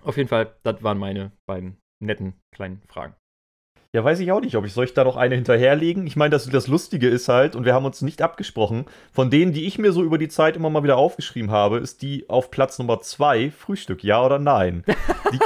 Auf 0.04 0.16
jeden 0.16 0.30
Fall, 0.30 0.56
das 0.64 0.82
waren 0.82 0.98
meine 0.98 1.34
beiden 1.46 1.81
netten 2.02 2.34
kleinen 2.54 2.82
Fragen. 2.88 3.16
Ja, 3.94 4.06
weiß 4.06 4.22
ich 4.22 4.32
auch 4.32 4.40
nicht, 4.40 4.56
ob 4.56 4.66
ich 4.66 4.72
soll 4.72 4.86
ich 4.86 4.94
da 4.94 5.04
noch 5.04 5.18
eine 5.18 5.36
hinterherlegen. 5.36 6.08
Ich 6.08 6.16
meine, 6.16 6.30
das, 6.30 6.46
das 6.48 6.68
Lustige 6.68 7.10
ist 7.10 7.28
halt, 7.28 7.58
und 7.58 7.66
wir 7.66 7.74
haben 7.74 7.84
uns 7.84 8.02
nicht 8.02 8.22
abgesprochen, 8.22 8.86
von 9.12 9.30
denen, 9.30 9.52
die 9.52 9.66
ich 9.66 9.80
mir 9.80 9.92
so 9.92 10.02
über 10.02 10.18
die 10.18 10.30
Zeit 10.30 10.56
immer 10.56 10.70
mal 10.70 10.84
wieder 10.84 10.96
aufgeschrieben 10.96 11.52
habe, 11.52 11.80
ist 11.80 12.02
die 12.02 12.30
auf 12.30 12.52
Platz 12.52 12.80
Nummer 12.80 13.02
zwei 13.02 13.52
Frühstück, 13.52 14.02
ja 14.02 14.26
oder 14.26 14.40
nein? 14.40 14.86
Die, 15.34 15.40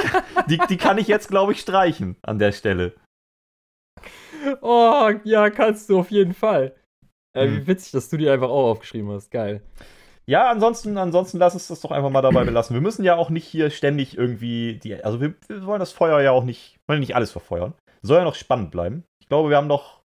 die, 0.56 0.60
die 0.68 0.76
kann 0.76 0.96
ich 0.96 1.08
jetzt, 1.08 1.28
glaube 1.28 1.52
ich, 1.52 1.60
streichen 1.60 2.16
an 2.22 2.38
der 2.38 2.52
Stelle. 2.52 2.94
Oh, 4.60 5.10
ja, 5.24 5.50
kannst 5.50 5.90
du 5.90 5.98
auf 5.98 6.12
jeden 6.12 6.34
Fall. 6.34 6.72
Äh, 7.36 7.48
hm. 7.48 7.56
Wie 7.56 7.66
witzig, 7.66 7.90
dass 7.90 8.08
du 8.08 8.16
die 8.16 8.30
einfach 8.30 8.48
auch 8.48 8.70
aufgeschrieben 8.70 9.10
hast. 9.10 9.32
Geil. 9.32 9.60
Ja, 10.28 10.50
ansonsten, 10.50 10.98
ansonsten 10.98 11.38
lass 11.38 11.54
uns 11.54 11.68
das 11.68 11.80
doch 11.80 11.92
einfach 11.92 12.10
mal 12.10 12.22
dabei 12.22 12.44
belassen. 12.44 12.74
Wir 12.74 12.80
müssen 12.80 13.04
ja 13.04 13.14
auch 13.16 13.30
nicht 13.30 13.46
hier 13.46 13.70
ständig 13.70 14.18
irgendwie 14.18 14.74
die. 14.82 15.02
Also 15.02 15.20
wir, 15.20 15.34
wir 15.46 15.64
wollen 15.66 15.78
das 15.78 15.92
Feuer 15.92 16.20
ja 16.20 16.32
auch 16.32 16.42
nicht, 16.42 16.76
wollen 16.88 17.00
nicht 17.00 17.14
alles 17.14 17.30
verfeuern. 17.30 17.74
Soll 18.02 18.18
ja 18.18 18.24
noch 18.24 18.34
spannend 18.34 18.72
bleiben. 18.72 19.04
Ich 19.20 19.28
glaube, 19.28 19.50
wir 19.50 19.56
haben 19.56 19.68
noch 19.68 20.02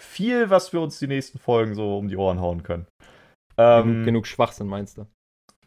viel, 0.00 0.48
was 0.50 0.72
wir 0.72 0.80
uns 0.80 0.98
die 1.00 1.08
nächsten 1.08 1.38
Folgen 1.38 1.74
so 1.74 1.98
um 1.98 2.08
die 2.08 2.16
Ohren 2.16 2.40
hauen 2.40 2.62
können. 2.62 2.86
Ähm, 3.56 3.84
genug, 3.84 4.04
genug 4.04 4.26
Schwachsinn, 4.26 4.68
meinst 4.68 4.98
du? 4.98 5.06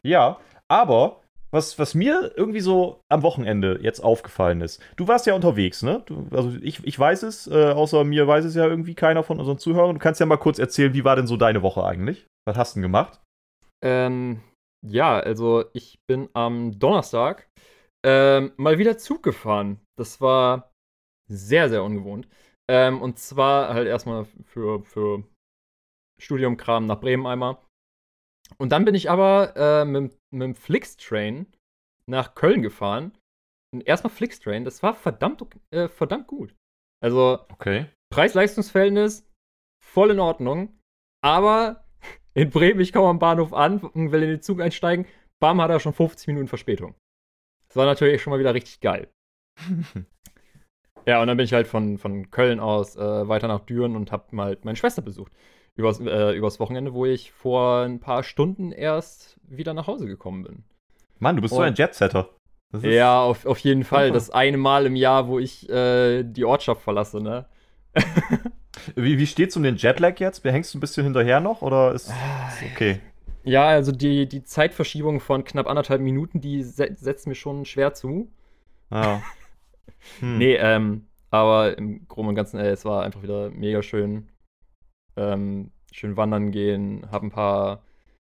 Ja, 0.04 0.40
aber 0.70 1.22
was, 1.52 1.80
was 1.80 1.96
mir 1.96 2.34
irgendwie 2.36 2.60
so 2.60 3.00
am 3.10 3.24
Wochenende 3.24 3.80
jetzt 3.82 4.02
aufgefallen 4.02 4.62
ist. 4.62 4.82
Du 4.98 5.08
warst 5.08 5.26
ja 5.26 5.34
unterwegs, 5.34 5.82
ne? 5.82 6.04
Du, 6.06 6.28
also 6.32 6.52
ich, 6.62 6.86
ich 6.86 7.00
weiß 7.00 7.24
es, 7.24 7.48
äh, 7.48 7.72
außer 7.72 8.04
mir 8.04 8.28
weiß 8.28 8.46
es 8.46 8.56
ja 8.56 8.66
irgendwie 8.66 8.96
keiner 8.96 9.24
von 9.24 9.40
unseren 9.40 9.58
Zuhörern. 9.58 9.96
Du 9.96 10.00
kannst 10.00 10.20
ja 10.20 10.26
mal 10.26 10.38
kurz 10.38 10.60
erzählen, 10.60 10.94
wie 10.94 11.06
war 11.06 11.16
denn 11.16 11.28
so 11.28 11.38
deine 11.38 11.62
Woche 11.62 11.84
eigentlich? 11.84 12.26
Was 12.46 12.58
hast 12.58 12.76
du 12.76 12.80
denn 12.80 12.84
gemacht? 12.84 13.22
Ähm, 13.84 14.42
ja, 14.86 15.20
also 15.20 15.66
ich 15.74 16.00
bin 16.08 16.30
am 16.34 16.78
Donnerstag 16.80 17.50
ähm, 18.06 18.54
mal 18.58 18.78
wieder 18.78 18.98
Zug 18.98 19.24
gefahren. 19.24 19.80
Das 19.98 20.22
war 20.22 20.72
sehr, 21.30 21.70
sehr 21.70 21.84
ungewohnt. 21.84 22.28
Ähm, 22.70 23.02
und 23.02 23.20
zwar 23.20 23.74
halt 23.74 23.88
erstmal 23.88 24.26
für, 24.46 24.84
für 24.84 25.24
Studiumkram 26.22 26.86
nach 26.86 27.00
Bremen 27.00 27.26
einmal. 27.26 27.58
Und 28.58 28.72
dann 28.72 28.86
bin 28.86 28.96
ich 28.96 29.10
aber 29.10 29.56
äh, 29.56 29.86
mit, 29.86 30.18
mit 30.32 30.42
dem 30.42 30.56
Flixtrain 30.56 31.48
nach 32.10 32.36
Köln 32.36 32.62
gefahren. 32.62 33.18
Und 33.74 33.86
erstmal 33.86 34.12
Flixtrain, 34.12 34.64
das 34.64 34.82
war 34.84 34.96
verdammt, 34.96 35.44
äh, 35.72 35.90
verdammt 35.90 36.28
gut. 36.28 36.56
Also, 37.04 37.46
okay. 37.52 37.88
Preis-Leistungs-Verhältnis 38.14 39.30
voll 39.84 40.12
in 40.12 40.20
Ordnung. 40.20 40.80
Aber 41.22 41.87
in 42.38 42.52
Bremen, 42.52 42.80
ich 42.80 42.94
komme 42.94 43.08
am 43.08 43.20
Bahnhof 43.20 43.52
an 43.52 43.80
und 43.80 44.12
will 44.12 44.22
in 44.22 44.30
den 44.30 44.42
Zug 44.42 44.62
einsteigen. 44.62 45.06
Bam, 45.40 45.60
hat 45.60 45.72
er 45.72 45.80
schon 45.80 45.94
50 45.94 46.28
Minuten 46.28 46.48
Verspätung. 46.48 46.94
Das 47.68 47.78
war 47.78 47.86
natürlich 47.86 48.22
schon 48.22 48.32
mal 48.32 48.40
wieder 48.40 48.54
richtig 48.54 48.80
geil. 48.80 49.10
ja, 51.06 51.20
und 51.20 51.28
dann 51.28 51.38
bin 51.38 51.46
ich 51.46 51.54
halt 51.54 51.68
von, 51.68 51.98
von 51.98 52.30
Köln 52.30 52.60
aus 52.60 52.96
äh, 52.96 53.28
weiter 53.28 53.48
nach 53.48 53.62
Düren 53.62 53.96
und 53.96 54.12
hab 54.12 54.34
mal 54.34 54.58
meine 54.64 54.76
Schwester 54.76 55.02
besucht 55.02 55.32
übers, 55.78 56.00
äh, 56.00 56.34
übers 56.34 56.60
Wochenende, 56.60 56.94
wo 56.94 57.06
ich 57.06 57.32
vor 57.32 57.82
ein 57.82 58.00
paar 58.00 58.24
Stunden 58.24 58.72
erst 58.72 59.40
wieder 59.44 59.74
nach 59.74 59.88
Hause 59.88 60.06
gekommen 60.08 60.44
bin. 60.44 60.64
Mann, 61.20 61.38
du 61.38 61.42
bist 61.42 61.54
Und, 61.54 61.58
so 61.58 61.64
ein 61.64 61.76
Jetsetter. 61.76 62.30
Ja, 62.82 63.22
auf, 63.22 63.46
auf 63.46 63.60
jeden 63.60 63.84
Fall. 63.84 64.12
Das 64.12 64.30
eine 64.30 64.58
Mal 64.58 64.86
im 64.86 64.96
Jahr, 64.96 65.28
wo 65.28 65.40
ich 65.40 65.70
äh, 65.70 66.24
die 66.24 66.46
Ortschaft 66.46 66.82
verlasse, 66.82 67.22
ne? 67.22 67.46
Wie, 68.96 69.18
wie 69.18 69.28
steht's 69.28 69.56
um 69.58 69.64
den 69.64 69.78
Jetlag 69.78 70.20
jetzt? 70.20 70.44
Hängst 70.44 70.74
du 70.74 70.78
ein 70.78 70.82
bisschen 70.82 71.04
hinterher 71.04 71.40
noch 71.40 71.62
oder 71.62 71.94
ist, 71.94 72.08
ist 72.08 72.72
okay? 72.74 73.00
Ja, 73.44 73.68
also 73.68 73.92
die, 73.92 74.28
die 74.28 74.44
Zeitverschiebung 74.44 75.20
von 75.20 75.44
knapp 75.44 75.68
anderthalb 75.68 76.02
Minuten, 76.02 76.42
die 76.42 76.64
se 76.64 76.90
setzt 76.96 77.28
mir 77.28 77.36
schon 77.36 77.66
schwer 77.66 77.94
zu. 77.94 78.30
Ah. 78.90 79.20
Hm. 80.20 80.38
Nee, 80.38 80.56
ähm, 80.56 81.08
aber 81.32 81.78
im 81.78 82.08
Groben 82.08 82.30
und 82.30 82.36
Ganzen, 82.36 82.60
ey, 82.60 82.70
es 82.70 82.86
war 82.86 83.04
einfach 83.04 83.24
wieder 83.24 83.50
mega 83.50 83.82
schön 83.82 84.30
ähm, 85.18 85.72
schön 85.92 86.16
wandern 86.16 86.52
gehen, 86.52 87.10
habe 87.12 87.28
ein 87.28 87.32
paar, 87.32 87.84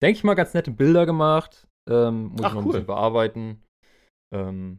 denke 0.01 0.17
ich 0.17 0.25
mal, 0.25 0.35
ganz 0.35 0.55
nette 0.55 0.71
Bilder 0.71 1.05
gemacht. 1.05 1.67
Ähm, 1.91 2.29
muss 2.29 2.43
Ach, 2.43 2.51
ich 2.51 2.55
noch 2.55 2.63
cool. 2.63 2.63
ein 2.63 2.67
bisschen 2.69 2.87
bearbeiten. 2.87 3.63
Ähm, 4.33 4.79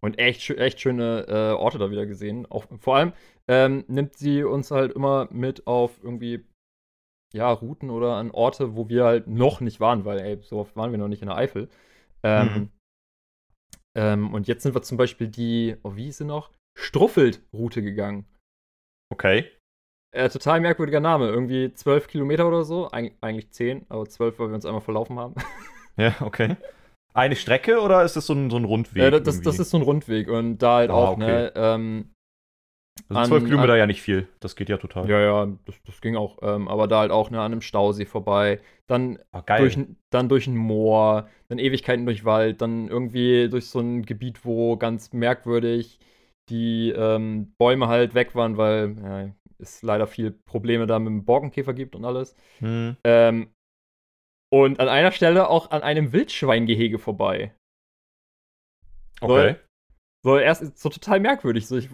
und 0.00 0.18
echt, 0.18 0.48
echt 0.50 0.80
schöne 0.80 1.26
äh, 1.28 1.52
Orte 1.52 1.78
da 1.78 1.90
wieder 1.90 2.06
gesehen. 2.06 2.46
Auch, 2.46 2.64
vor 2.78 2.96
allem 2.96 3.12
ähm, 3.50 3.84
nimmt 3.88 4.16
sie 4.16 4.44
uns 4.44 4.70
halt 4.70 4.92
immer 4.92 5.26
mit 5.32 5.66
auf 5.66 5.98
irgendwie, 6.04 6.44
ja, 7.34 7.50
Routen 7.50 7.90
oder 7.90 8.14
an 8.14 8.30
Orte, 8.30 8.76
wo 8.76 8.88
wir 8.88 9.04
halt 9.04 9.26
noch 9.26 9.60
nicht 9.60 9.80
waren, 9.80 10.04
weil, 10.04 10.20
ey, 10.20 10.38
so 10.40 10.60
oft 10.60 10.76
waren 10.76 10.92
wir 10.92 10.98
noch 10.98 11.08
nicht 11.08 11.22
in 11.22 11.28
der 11.28 11.36
Eifel. 11.36 11.68
Ähm, 12.22 12.46
mhm. 12.46 12.70
Ähm, 13.96 14.34
und 14.34 14.46
jetzt 14.46 14.62
sind 14.62 14.74
wir 14.74 14.82
zum 14.82 14.96
Beispiel 14.96 15.26
die, 15.26 15.76
oh, 15.82 15.96
wie 15.96 16.08
ist 16.08 16.18
sie 16.18 16.24
noch? 16.24 16.52
Struffelt-Route 16.78 17.82
gegangen. 17.82 18.24
Okay. 19.12 19.50
Äh, 20.14 20.28
total 20.28 20.60
merkwürdiger 20.60 21.00
Name. 21.00 21.28
Irgendwie 21.28 21.74
zwölf 21.74 22.06
Kilometer 22.06 22.46
oder 22.46 22.62
so. 22.62 22.92
Eig 22.92 23.16
eigentlich 23.20 23.50
zehn, 23.50 23.84
aber 23.88 24.08
zwölf, 24.08 24.38
weil 24.38 24.48
wir 24.48 24.54
uns 24.54 24.64
einmal 24.64 24.80
verlaufen 24.80 25.18
haben. 25.18 25.34
Ja, 25.96 26.14
okay. 26.20 26.56
eine 27.12 27.36
Strecke 27.36 27.80
oder 27.80 28.04
ist 28.04 28.16
das 28.16 28.24
so 28.24 28.32
ein, 28.32 28.48
so 28.48 28.56
ein 28.56 28.64
Rundweg? 28.64 29.02
Ja, 29.02 29.10
das, 29.10 29.42
das, 29.42 29.58
ist 29.58 29.70
so 29.70 29.76
ein 29.76 29.82
Rundweg 29.82 30.28
und 30.28 30.58
da 30.58 30.76
halt 30.76 30.90
ah, 30.90 30.94
auch, 30.94 31.12
okay. 31.14 31.26
ne? 31.26 31.52
Ähm, 31.56 32.10
also 33.08 33.30
12 33.30 33.44
Kilometer 33.44 33.72
an, 33.72 33.78
ja 33.78 33.86
nicht 33.86 34.02
viel. 34.02 34.28
Das 34.40 34.56
geht 34.56 34.68
ja 34.68 34.76
total. 34.76 35.08
Ja, 35.08 35.20
ja, 35.20 35.46
das, 35.64 35.76
das 35.84 36.00
ging 36.00 36.16
auch. 36.16 36.38
Ähm, 36.42 36.68
aber 36.68 36.88
da 36.88 37.00
halt 37.00 37.10
auch 37.10 37.30
ne, 37.30 37.38
an 37.38 37.52
einem 37.52 37.60
Stausee 37.60 38.06
vorbei. 38.06 38.60
Dann, 38.86 39.18
ah, 39.32 39.42
durch, 39.42 39.78
dann 40.10 40.28
durch 40.28 40.46
ein 40.46 40.56
Moor, 40.56 41.28
dann 41.48 41.58
Ewigkeiten 41.58 42.06
durch 42.06 42.24
Wald, 42.24 42.60
dann 42.60 42.88
irgendwie 42.88 43.48
durch 43.48 43.66
so 43.66 43.80
ein 43.80 44.04
Gebiet, 44.04 44.44
wo 44.44 44.76
ganz 44.76 45.12
merkwürdig 45.12 45.98
die 46.48 46.90
ähm, 46.90 47.54
Bäume 47.58 47.88
halt 47.88 48.14
weg 48.14 48.34
waren, 48.34 48.56
weil 48.56 48.96
ja, 49.02 49.32
es 49.58 49.82
leider 49.82 50.06
viel 50.06 50.32
Probleme 50.32 50.86
da 50.86 50.98
mit 50.98 51.08
dem 51.08 51.24
Borkenkäfer 51.24 51.74
gibt 51.74 51.94
und 51.94 52.04
alles. 52.04 52.34
Hm. 52.58 52.96
Ähm, 53.04 53.50
und 54.52 54.80
an 54.80 54.88
einer 54.88 55.12
Stelle 55.12 55.48
auch 55.48 55.70
an 55.70 55.82
einem 55.82 56.12
Wildschweingehege 56.12 56.98
vorbei. 56.98 57.54
Okay. 59.20 59.56
So, 60.24 60.30
so 60.30 60.38
erst 60.38 60.78
so 60.78 60.88
total 60.88 61.20
merkwürdig. 61.20 61.66
So, 61.66 61.76
ich, 61.76 61.88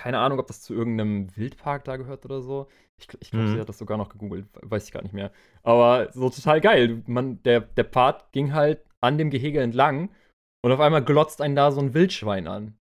keine 0.00 0.18
Ahnung, 0.18 0.38
ob 0.38 0.46
das 0.46 0.62
zu 0.62 0.72
irgendeinem 0.72 1.28
Wildpark 1.36 1.84
da 1.84 1.98
gehört 1.98 2.24
oder 2.24 2.40
so. 2.40 2.68
Ich, 2.96 3.06
ich 3.20 3.30
glaube, 3.30 3.46
mhm. 3.46 3.54
sie 3.54 3.60
hat 3.60 3.68
das 3.68 3.76
sogar 3.76 3.98
noch 3.98 4.08
gegoogelt, 4.08 4.46
weiß 4.62 4.86
ich 4.86 4.92
gar 4.92 5.02
nicht 5.02 5.12
mehr. 5.12 5.30
Aber 5.62 6.10
so 6.12 6.30
total 6.30 6.62
geil. 6.62 7.02
Man, 7.06 7.42
der, 7.42 7.60
der 7.60 7.84
Part 7.84 8.32
ging 8.32 8.54
halt 8.54 8.82
an 9.02 9.18
dem 9.18 9.28
Gehege 9.28 9.60
entlang 9.60 10.08
und 10.64 10.72
auf 10.72 10.80
einmal 10.80 11.04
glotzt 11.04 11.42
einen 11.42 11.54
da 11.54 11.70
so 11.70 11.82
ein 11.82 11.92
Wildschwein 11.92 12.46
an. 12.46 12.78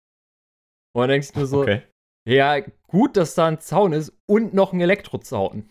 Und 0.94 1.02
dann 1.04 1.10
denkst 1.10 1.32
du 1.32 1.40
nur 1.40 1.48
so, 1.48 1.62
okay. 1.62 1.84
ja, 2.28 2.60
gut, 2.88 3.16
dass 3.16 3.34
da 3.34 3.48
ein 3.48 3.62
Zaun 3.62 3.94
ist 3.94 4.12
und 4.26 4.54
noch 4.54 4.74
ein 4.74 4.82
Elektrozaun. 4.82 5.70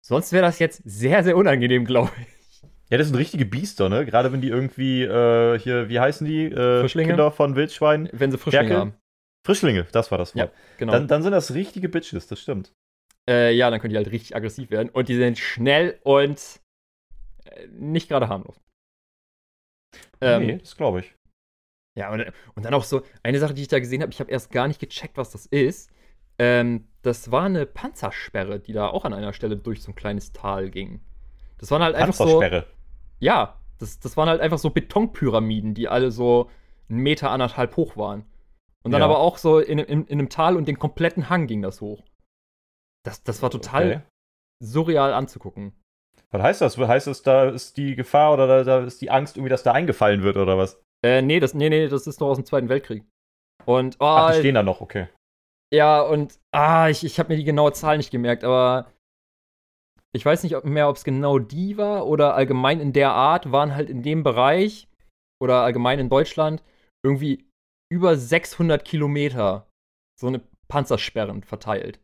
Sonst 0.00 0.32
wäre 0.32 0.46
das 0.46 0.58
jetzt 0.60 0.80
sehr, 0.86 1.22
sehr 1.24 1.36
unangenehm, 1.36 1.84
glaube 1.84 2.10
ich. 2.22 2.62
Ja, 2.88 2.96
das 2.96 3.08
sind 3.08 3.16
richtige 3.16 3.44
Biester, 3.44 3.90
ne? 3.90 4.06
Gerade 4.06 4.32
wenn 4.32 4.40
die 4.40 4.48
irgendwie, 4.48 5.02
äh, 5.02 5.58
hier, 5.58 5.90
wie 5.90 6.00
heißen 6.00 6.26
die? 6.26 6.46
Äh, 6.46 6.80
Frischlinge? 6.80 7.08
Kinder 7.08 7.30
von 7.30 7.54
Wildschweinen. 7.54 8.08
Wenn 8.12 8.30
sie 8.30 8.38
Frischlinge 8.38 8.68
Ferkel? 8.68 8.80
haben. 8.80 9.03
Frischlinge, 9.44 9.86
das 9.92 10.10
war 10.10 10.18
das 10.18 10.34
Wort. 10.34 10.52
Ja, 10.52 10.58
genau. 10.78 10.92
Dann, 10.92 11.06
dann 11.06 11.22
sind 11.22 11.32
das 11.32 11.52
richtige 11.52 11.88
Bitches, 11.88 12.26
das 12.26 12.40
stimmt. 12.40 12.72
Äh, 13.28 13.54
ja, 13.54 13.70
dann 13.70 13.80
können 13.80 13.90
die 13.90 13.96
halt 13.96 14.10
richtig 14.10 14.34
aggressiv 14.34 14.70
werden. 14.70 14.88
Und 14.90 15.08
die 15.08 15.16
sind 15.16 15.38
schnell 15.38 15.98
und 16.02 16.60
äh, 17.44 17.66
nicht 17.68 18.08
gerade 18.08 18.28
harmlos. 18.28 18.60
Ähm, 20.20 20.46
nee, 20.46 20.58
das 20.58 20.76
glaube 20.76 21.00
ich. 21.00 21.14
Ja, 21.96 22.12
und, 22.12 22.24
und 22.54 22.64
dann 22.64 22.74
auch 22.74 22.84
so, 22.84 23.02
eine 23.22 23.38
Sache, 23.38 23.54
die 23.54 23.62
ich 23.62 23.68
da 23.68 23.78
gesehen 23.78 24.02
habe, 24.02 24.12
ich 24.12 24.20
habe 24.20 24.30
erst 24.30 24.50
gar 24.50 24.66
nicht 24.66 24.80
gecheckt, 24.80 25.16
was 25.16 25.30
das 25.30 25.46
ist. 25.46 25.90
Ähm, 26.38 26.88
das 27.02 27.30
war 27.30 27.44
eine 27.44 27.66
Panzersperre, 27.66 28.58
die 28.58 28.72
da 28.72 28.88
auch 28.88 29.04
an 29.04 29.12
einer 29.12 29.32
Stelle 29.32 29.56
durch 29.56 29.82
so 29.82 29.92
ein 29.92 29.94
kleines 29.94 30.32
Tal 30.32 30.70
ging. 30.70 31.00
Das 31.58 31.70
waren 31.70 31.82
halt 31.82 31.94
einfach 31.94 32.14
so. 32.14 32.42
Ja, 33.20 33.60
das, 33.78 34.00
das 34.00 34.16
waren 34.16 34.28
halt 34.28 34.40
einfach 34.40 34.58
so 34.58 34.70
Betonpyramiden, 34.70 35.74
die 35.74 35.88
alle 35.88 36.10
so 36.10 36.50
einen 36.88 37.00
Meter 37.00 37.30
anderthalb 37.30 37.76
hoch 37.76 37.96
waren. 37.96 38.24
Und 38.84 38.92
dann 38.92 39.00
ja. 39.00 39.06
aber 39.06 39.18
auch 39.18 39.38
so 39.38 39.58
in, 39.58 39.78
in, 39.78 40.06
in, 40.06 40.18
einem 40.18 40.28
Tal 40.28 40.56
und 40.56 40.68
den 40.68 40.78
kompletten 40.78 41.30
Hang 41.30 41.46
ging 41.46 41.62
das 41.62 41.80
hoch. 41.80 42.02
Das, 43.02 43.22
das 43.22 43.42
war 43.42 43.50
total 43.50 43.86
okay. 43.86 44.00
surreal 44.62 45.12
anzugucken. 45.12 45.72
Was 46.30 46.42
heißt 46.42 46.60
das? 46.60 46.78
Heißt 46.78 47.06
das, 47.06 47.22
da 47.22 47.48
ist 47.48 47.76
die 47.76 47.94
Gefahr 47.94 48.34
oder 48.34 48.46
da, 48.46 48.64
da, 48.64 48.84
ist 48.84 49.00
die 49.00 49.10
Angst 49.10 49.36
irgendwie, 49.36 49.50
dass 49.50 49.62
da 49.62 49.72
eingefallen 49.72 50.22
wird 50.22 50.36
oder 50.36 50.58
was? 50.58 50.82
Äh, 51.04 51.22
nee, 51.22 51.40
das, 51.40 51.54
nee, 51.54 51.68
nee, 51.68 51.88
das 51.88 52.06
ist 52.06 52.20
doch 52.20 52.28
aus 52.28 52.36
dem 52.36 52.44
Zweiten 52.44 52.68
Weltkrieg. 52.68 53.04
Und, 53.64 53.96
oh, 54.00 54.04
Ach, 54.04 54.32
die 54.32 54.40
stehen 54.40 54.54
da 54.54 54.62
noch, 54.62 54.80
okay. 54.80 55.08
Ja, 55.72 56.02
und, 56.02 56.38
ah, 56.52 56.88
ich, 56.88 57.04
ich 57.04 57.18
habe 57.18 57.30
mir 57.30 57.36
die 57.36 57.44
genaue 57.44 57.72
Zahl 57.72 57.96
nicht 57.96 58.10
gemerkt, 58.10 58.44
aber 58.44 58.92
ich 60.14 60.24
weiß 60.24 60.42
nicht 60.42 60.62
mehr, 60.64 60.88
ob 60.88 60.96
es 60.96 61.04
genau 61.04 61.38
die 61.38 61.76
war 61.76 62.06
oder 62.06 62.34
allgemein 62.34 62.80
in 62.80 62.92
der 62.92 63.12
Art, 63.12 63.50
waren 63.50 63.74
halt 63.74 63.90
in 63.90 64.02
dem 64.02 64.22
Bereich 64.22 64.88
oder 65.42 65.62
allgemein 65.62 65.98
in 65.98 66.08
Deutschland 66.08 66.62
irgendwie 67.04 67.44
über 67.92 68.16
600 68.16 68.84
Kilometer 68.84 69.68
so 70.18 70.26
eine 70.26 70.40
Panzersperren 70.68 71.42
verteilt. 71.42 72.00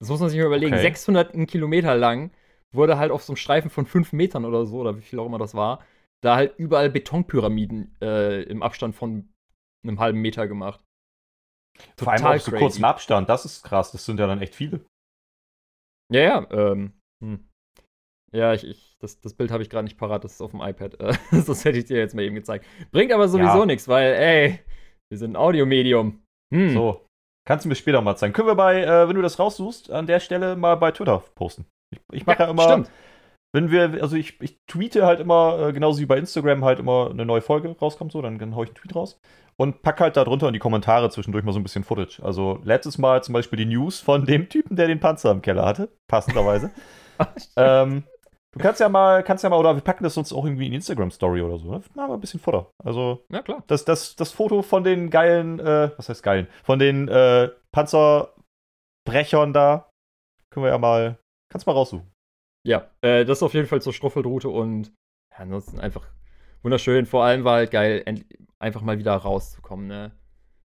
Das 0.00 0.10
muss 0.10 0.20
man 0.20 0.28
sich 0.28 0.38
mal 0.38 0.46
überlegen. 0.46 0.74
Okay. 0.74 0.82
600 0.82 1.48
Kilometer 1.48 1.94
lang 1.96 2.30
wurde 2.74 2.98
halt 2.98 3.10
auf 3.10 3.22
so 3.22 3.32
einem 3.32 3.36
Streifen 3.36 3.70
von 3.70 3.86
5 3.86 4.12
Metern 4.12 4.44
oder 4.44 4.66
so, 4.66 4.78
oder 4.78 4.96
wie 4.96 5.02
viel 5.02 5.18
auch 5.18 5.26
immer 5.26 5.38
das 5.38 5.54
war, 5.54 5.84
da 6.22 6.36
halt 6.36 6.58
überall 6.58 6.90
Betonpyramiden 6.90 7.96
äh, 8.02 8.42
im 8.42 8.62
Abstand 8.62 8.94
von 8.94 9.32
einem 9.84 10.00
halben 10.00 10.20
Meter 10.20 10.48
gemacht. 10.48 10.84
Total 11.96 12.18
Vor 12.18 12.28
allem 12.28 12.36
auf 12.36 12.42
so 12.42 12.52
kurzen 12.52 12.84
Abstand, 12.84 13.28
das 13.28 13.44
ist 13.44 13.62
krass, 13.62 13.92
das 13.92 14.04
sind 14.04 14.18
ja 14.18 14.26
dann 14.26 14.40
echt 14.40 14.54
viele. 14.54 14.84
Ja, 16.12 16.20
ja, 16.20 16.50
ähm, 16.50 16.92
hm. 17.22 17.48
Ja, 18.32 18.52
ich, 18.52 18.64
ich, 18.64 18.96
das, 18.98 19.20
das 19.20 19.34
Bild 19.34 19.50
habe 19.50 19.62
ich 19.62 19.70
gerade 19.70 19.84
nicht 19.84 19.98
parat, 19.98 20.24
das 20.24 20.34
ist 20.34 20.40
auf 20.40 20.50
dem 20.50 20.60
iPad. 20.60 20.98
Das 21.30 21.64
hätte 21.64 21.78
ich 21.78 21.84
dir 21.86 21.96
jetzt 21.96 22.14
mal 22.14 22.22
eben 22.22 22.34
gezeigt. 22.34 22.66
Bringt 22.90 23.12
aber 23.12 23.28
sowieso 23.28 23.60
ja. 23.60 23.66
nichts, 23.66 23.88
weil, 23.88 24.12
ey, 24.14 24.60
wir 25.10 25.18
sind 25.18 25.32
ein 25.32 25.36
Audiomedium. 25.36 26.22
Hm. 26.52 26.70
So. 26.70 27.06
Kannst 27.46 27.64
du 27.64 27.68
mir 27.68 27.76
später 27.76 28.00
mal 28.00 28.16
zeigen. 28.16 28.32
Können 28.32 28.48
wir 28.48 28.56
bei, 28.56 28.82
äh, 28.82 29.08
wenn 29.08 29.16
du 29.16 29.22
das 29.22 29.38
raussuchst, 29.38 29.90
an 29.90 30.06
der 30.06 30.20
Stelle 30.20 30.56
mal 30.56 30.74
bei 30.76 30.90
Twitter 30.90 31.22
posten. 31.34 31.66
Ich, 31.92 32.00
ich 32.12 32.26
mache 32.26 32.40
ja, 32.40 32.44
ja, 32.46 32.50
immer. 32.50 32.62
Stimmt. 32.64 32.90
Wenn 33.54 33.70
wir, 33.70 34.02
also 34.02 34.16
ich, 34.16 34.40
ich 34.42 34.58
tweete 34.66 35.06
halt 35.06 35.20
immer, 35.20 35.68
äh, 35.68 35.72
genauso 35.72 36.00
wie 36.00 36.06
bei 36.06 36.18
Instagram 36.18 36.64
halt 36.64 36.80
immer 36.80 37.10
eine 37.10 37.24
neue 37.24 37.40
Folge 37.40 37.76
rauskommt, 37.80 38.12
so, 38.12 38.20
dann, 38.20 38.38
dann 38.38 38.54
haue 38.56 38.64
ich 38.64 38.70
einen 38.70 38.76
Tweet 38.76 38.94
raus 38.94 39.20
und 39.56 39.82
pack 39.82 40.00
halt 40.00 40.16
da 40.16 40.24
drunter 40.24 40.48
in 40.48 40.52
die 40.52 40.58
Kommentare 40.58 41.08
zwischendurch 41.10 41.44
mal 41.44 41.52
so 41.52 41.60
ein 41.60 41.62
bisschen 41.62 41.84
Footage. 41.84 42.22
Also 42.22 42.60
letztes 42.64 42.98
Mal 42.98 43.22
zum 43.22 43.32
Beispiel 43.32 43.56
die 43.56 43.66
News 43.66 44.00
von 44.00 44.26
dem 44.26 44.48
Typen, 44.48 44.76
der 44.76 44.88
den 44.88 45.00
Panzer 45.00 45.30
im 45.30 45.40
Keller 45.40 45.64
hatte, 45.64 45.88
passenderweise. 46.08 46.70
ähm, 47.56 48.04
Du 48.56 48.62
kannst 48.62 48.80
ja 48.80 48.88
mal, 48.88 49.22
kannst 49.22 49.44
ja 49.44 49.50
mal, 49.50 49.58
oder 49.58 49.74
wir 49.74 49.82
packen 49.82 50.02
das 50.02 50.14
sonst 50.14 50.32
auch 50.32 50.46
irgendwie 50.46 50.66
in 50.66 50.72
Instagram-Story 50.72 51.42
oder 51.42 51.58
so. 51.58 51.70
Ne? 51.70 51.82
Machen 51.94 52.10
wir 52.10 52.14
ein 52.14 52.20
bisschen 52.20 52.40
Futter. 52.40 52.70
Also, 52.82 53.26
ja, 53.30 53.42
klar. 53.42 53.62
Das, 53.66 53.84
das, 53.84 54.16
das 54.16 54.32
Foto 54.32 54.62
von 54.62 54.82
den 54.82 55.10
geilen, 55.10 55.60
äh, 55.60 55.90
was 55.98 56.08
heißt 56.08 56.22
geilen? 56.22 56.48
Von 56.64 56.78
den 56.78 57.06
äh, 57.08 57.50
Panzerbrechern 57.72 59.52
da, 59.52 59.90
können 60.50 60.64
wir 60.64 60.70
ja 60.70 60.78
mal, 60.78 61.18
kannst 61.50 61.66
mal 61.66 61.74
raussuchen. 61.74 62.10
Ja, 62.66 62.90
äh, 63.02 63.26
das 63.26 63.38
ist 63.38 63.42
auf 63.42 63.52
jeden 63.52 63.66
Fall 63.66 63.82
zur 63.82 63.92
Struffeldroute 63.92 64.48
und 64.48 64.86
ja, 65.32 65.40
ansonsten 65.40 65.78
einfach 65.78 66.08
wunderschön. 66.62 67.04
Vor 67.04 67.24
allem 67.24 67.44
war 67.44 67.56
halt 67.56 67.70
geil, 67.70 68.04
einfach 68.58 68.80
mal 68.80 68.98
wieder 68.98 69.14
rauszukommen, 69.14 69.86
ne? 69.86 70.12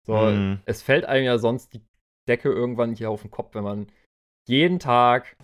So, 0.05 0.17
mm. 0.17 0.61
es 0.67 0.83
fällt 0.83 1.05
einem 1.05 1.25
ja 1.25 1.39
sonst 1.39 1.73
die 1.73 1.85
Decke 2.29 2.49
irgendwann 2.49 2.95
hier 2.95 3.11
auf 3.11 3.23
den 3.23 3.31
Kopf, 3.31 3.55
wenn 3.55 3.65
man 3.65 3.87
jeden 4.49 4.81
Tag 4.81 5.37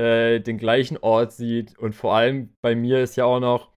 äh, 0.00 0.40
den 0.40 0.58
gleichen 0.58 0.98
Ort 0.98 1.32
sieht. 1.32 1.78
Und 1.78 1.94
vor 1.94 2.14
allem 2.14 2.54
bei 2.62 2.74
mir 2.74 3.02
ist 3.02 3.16
ja 3.16 3.24
auch 3.24 3.40
noch 3.40 3.72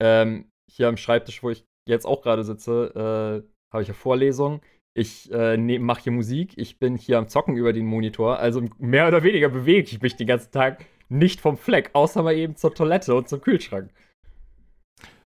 ähm, 0.00 0.50
hier 0.70 0.88
am 0.88 0.96
Schreibtisch, 0.96 1.42
wo 1.42 1.50
ich 1.50 1.64
jetzt 1.88 2.06
auch 2.06 2.22
gerade 2.22 2.44
sitze, 2.44 3.44
äh, 3.44 3.72
habe 3.72 3.82
ich 3.82 3.88
ja 3.88 3.94
Vorlesungen. 3.94 4.60
Ich 4.96 5.30
äh, 5.32 5.56
ne, 5.56 5.78
mache 5.80 6.04
hier 6.04 6.12
Musik, 6.12 6.54
ich 6.56 6.78
bin 6.78 6.96
hier 6.96 7.18
am 7.18 7.28
Zocken 7.28 7.56
über 7.56 7.72
den 7.72 7.86
Monitor. 7.86 8.38
Also 8.38 8.62
mehr 8.78 9.08
oder 9.08 9.22
weniger 9.24 9.48
bewege 9.48 9.88
ich 9.90 10.00
mich 10.00 10.16
den 10.16 10.28
ganzen 10.28 10.52
Tag 10.52 10.84
nicht 11.08 11.40
vom 11.40 11.56
Fleck, 11.56 11.90
außer 11.92 12.22
mal 12.22 12.34
eben 12.34 12.56
zur 12.56 12.74
Toilette 12.74 13.14
und 13.14 13.28
zum 13.28 13.40
Kühlschrank. 13.40 13.90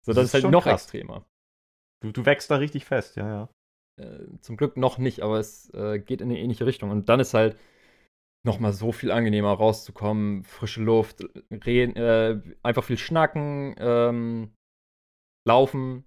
So, 0.04 0.12
das, 0.12 0.16
das 0.16 0.24
ist, 0.24 0.34
ist 0.34 0.44
halt 0.44 0.52
noch 0.52 0.64
krass. 0.64 0.84
extremer. 0.84 1.26
Du, 2.00 2.12
du 2.12 2.24
wächst 2.24 2.50
da 2.50 2.56
richtig 2.56 2.86
fest, 2.86 3.16
ja, 3.16 3.28
ja. 3.28 3.48
Äh, 4.00 4.26
zum 4.40 4.56
Glück 4.56 4.76
noch 4.76 4.96
nicht, 4.98 5.20
aber 5.20 5.38
es 5.38 5.72
äh, 5.74 5.98
geht 5.98 6.20
in 6.20 6.30
eine 6.30 6.38
ähnliche 6.38 6.64
Richtung. 6.64 6.90
Und 6.90 7.08
dann 7.08 7.20
ist 7.20 7.34
halt 7.34 7.58
nochmal 8.44 8.72
so 8.72 8.92
viel 8.92 9.10
angenehmer 9.10 9.52
rauszukommen. 9.52 10.44
Frische 10.44 10.82
Luft, 10.82 11.24
reden, 11.50 11.96
äh, 11.96 12.40
einfach 12.62 12.84
viel 12.84 12.98
schnacken, 12.98 13.74
ähm, 13.78 14.52
laufen. 15.46 16.04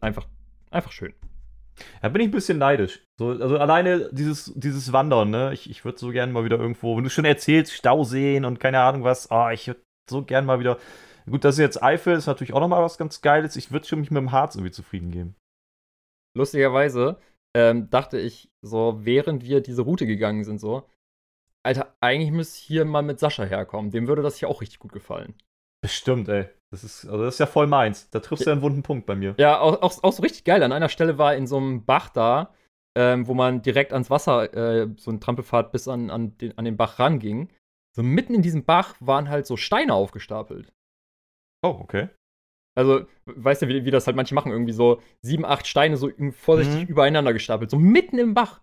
Einfach, 0.00 0.28
einfach 0.70 0.92
schön. 0.92 1.14
Da 2.02 2.08
bin 2.08 2.22
ich 2.22 2.28
ein 2.28 2.32
bisschen 2.32 2.58
neidisch. 2.58 3.04
So, 3.18 3.30
also 3.30 3.56
alleine 3.58 4.10
dieses, 4.12 4.52
dieses 4.56 4.92
Wandern, 4.92 5.30
ne? 5.30 5.52
Ich, 5.52 5.70
ich 5.70 5.84
würde 5.84 5.98
so 5.98 6.10
gerne 6.10 6.32
mal 6.32 6.44
wieder 6.44 6.58
irgendwo, 6.58 6.96
wenn 6.96 7.04
du 7.04 7.10
schon 7.10 7.24
erzählst, 7.24 7.72
Stauseen 7.72 8.44
und 8.44 8.60
keine 8.60 8.80
Ahnung 8.80 9.04
was, 9.04 9.30
oh, 9.30 9.48
ich 9.50 9.66
würde 9.68 9.80
so 10.10 10.22
gerne 10.22 10.46
mal 10.46 10.60
wieder. 10.60 10.78
Gut, 11.26 11.44
das 11.44 11.56
ist 11.56 11.60
jetzt 11.60 11.82
Eifel, 11.82 12.16
ist 12.16 12.26
natürlich 12.26 12.54
auch 12.54 12.60
nochmal 12.60 12.82
was 12.82 12.98
ganz 12.98 13.20
Geiles. 13.20 13.54
Ich 13.56 13.70
würde 13.70 13.86
schon 13.86 14.00
mich 14.00 14.10
mit 14.10 14.20
dem 14.20 14.32
Harz 14.32 14.54
irgendwie 14.54 14.72
zufrieden 14.72 15.10
geben. 15.10 15.36
Lustigerweise 16.36 17.20
ähm, 17.54 17.90
dachte 17.90 18.18
ich 18.18 18.50
so, 18.62 19.04
während 19.04 19.44
wir 19.44 19.60
diese 19.60 19.82
Route 19.82 20.06
gegangen 20.06 20.44
sind, 20.44 20.58
so, 20.58 20.88
Alter, 21.68 21.94
eigentlich 22.00 22.30
müsste 22.30 22.58
hier 22.60 22.86
mal 22.86 23.02
mit 23.02 23.20
Sascha 23.20 23.44
herkommen. 23.44 23.90
Dem 23.90 24.08
würde 24.08 24.22
das 24.22 24.38
hier 24.38 24.48
auch 24.48 24.62
richtig 24.62 24.78
gut 24.78 24.90
gefallen. 24.90 25.34
Bestimmt, 25.82 26.26
ey. 26.30 26.48
Das 26.70 26.82
ist, 26.82 27.04
also 27.04 27.24
das 27.24 27.34
ist 27.34 27.40
ja 27.40 27.46
voll 27.46 27.66
meins. 27.66 28.08
Da 28.08 28.20
triffst 28.20 28.46
du 28.46 28.50
ja 28.50 28.54
einen 28.54 28.62
wunden 28.62 28.82
Punkt 28.82 29.04
bei 29.04 29.14
mir. 29.14 29.34
Ja, 29.36 29.60
auch, 29.60 29.82
auch, 29.82 30.02
auch 30.02 30.12
so 30.12 30.22
richtig 30.22 30.44
geil. 30.44 30.62
An 30.62 30.72
einer 30.72 30.88
Stelle 30.88 31.18
war 31.18 31.34
in 31.34 31.46
so 31.46 31.58
einem 31.58 31.84
Bach 31.84 32.08
da, 32.08 32.54
ähm, 32.96 33.26
wo 33.26 33.34
man 33.34 33.60
direkt 33.60 33.92
ans 33.92 34.08
Wasser, 34.08 34.54
äh, 34.54 34.88
so 34.96 35.10
ein 35.10 35.20
Trampelfahrt 35.20 35.70
bis 35.70 35.88
an, 35.88 36.08
an, 36.08 36.38
den, 36.38 36.56
an 36.56 36.64
den 36.64 36.78
Bach 36.78 36.98
ranging. 36.98 37.50
So 37.94 38.02
mitten 38.02 38.34
in 38.34 38.40
diesem 38.40 38.64
Bach 38.64 38.94
waren 39.00 39.28
halt 39.28 39.46
so 39.46 39.58
Steine 39.58 39.92
aufgestapelt. 39.92 40.72
Oh, 41.62 41.76
okay. 41.80 42.08
Also, 42.78 43.06
weißt 43.26 43.60
du, 43.60 43.68
wie, 43.68 43.84
wie 43.84 43.90
das 43.90 44.06
halt 44.06 44.16
manche 44.16 44.34
machen? 44.34 44.52
Irgendwie 44.52 44.72
so 44.72 45.02
sieben, 45.20 45.44
acht 45.44 45.66
Steine 45.66 45.98
so 45.98 46.10
vorsichtig 46.30 46.84
mhm. 46.84 46.88
übereinander 46.88 47.34
gestapelt. 47.34 47.70
So 47.70 47.78
mitten 47.78 48.18
im 48.18 48.32
Bach. 48.32 48.62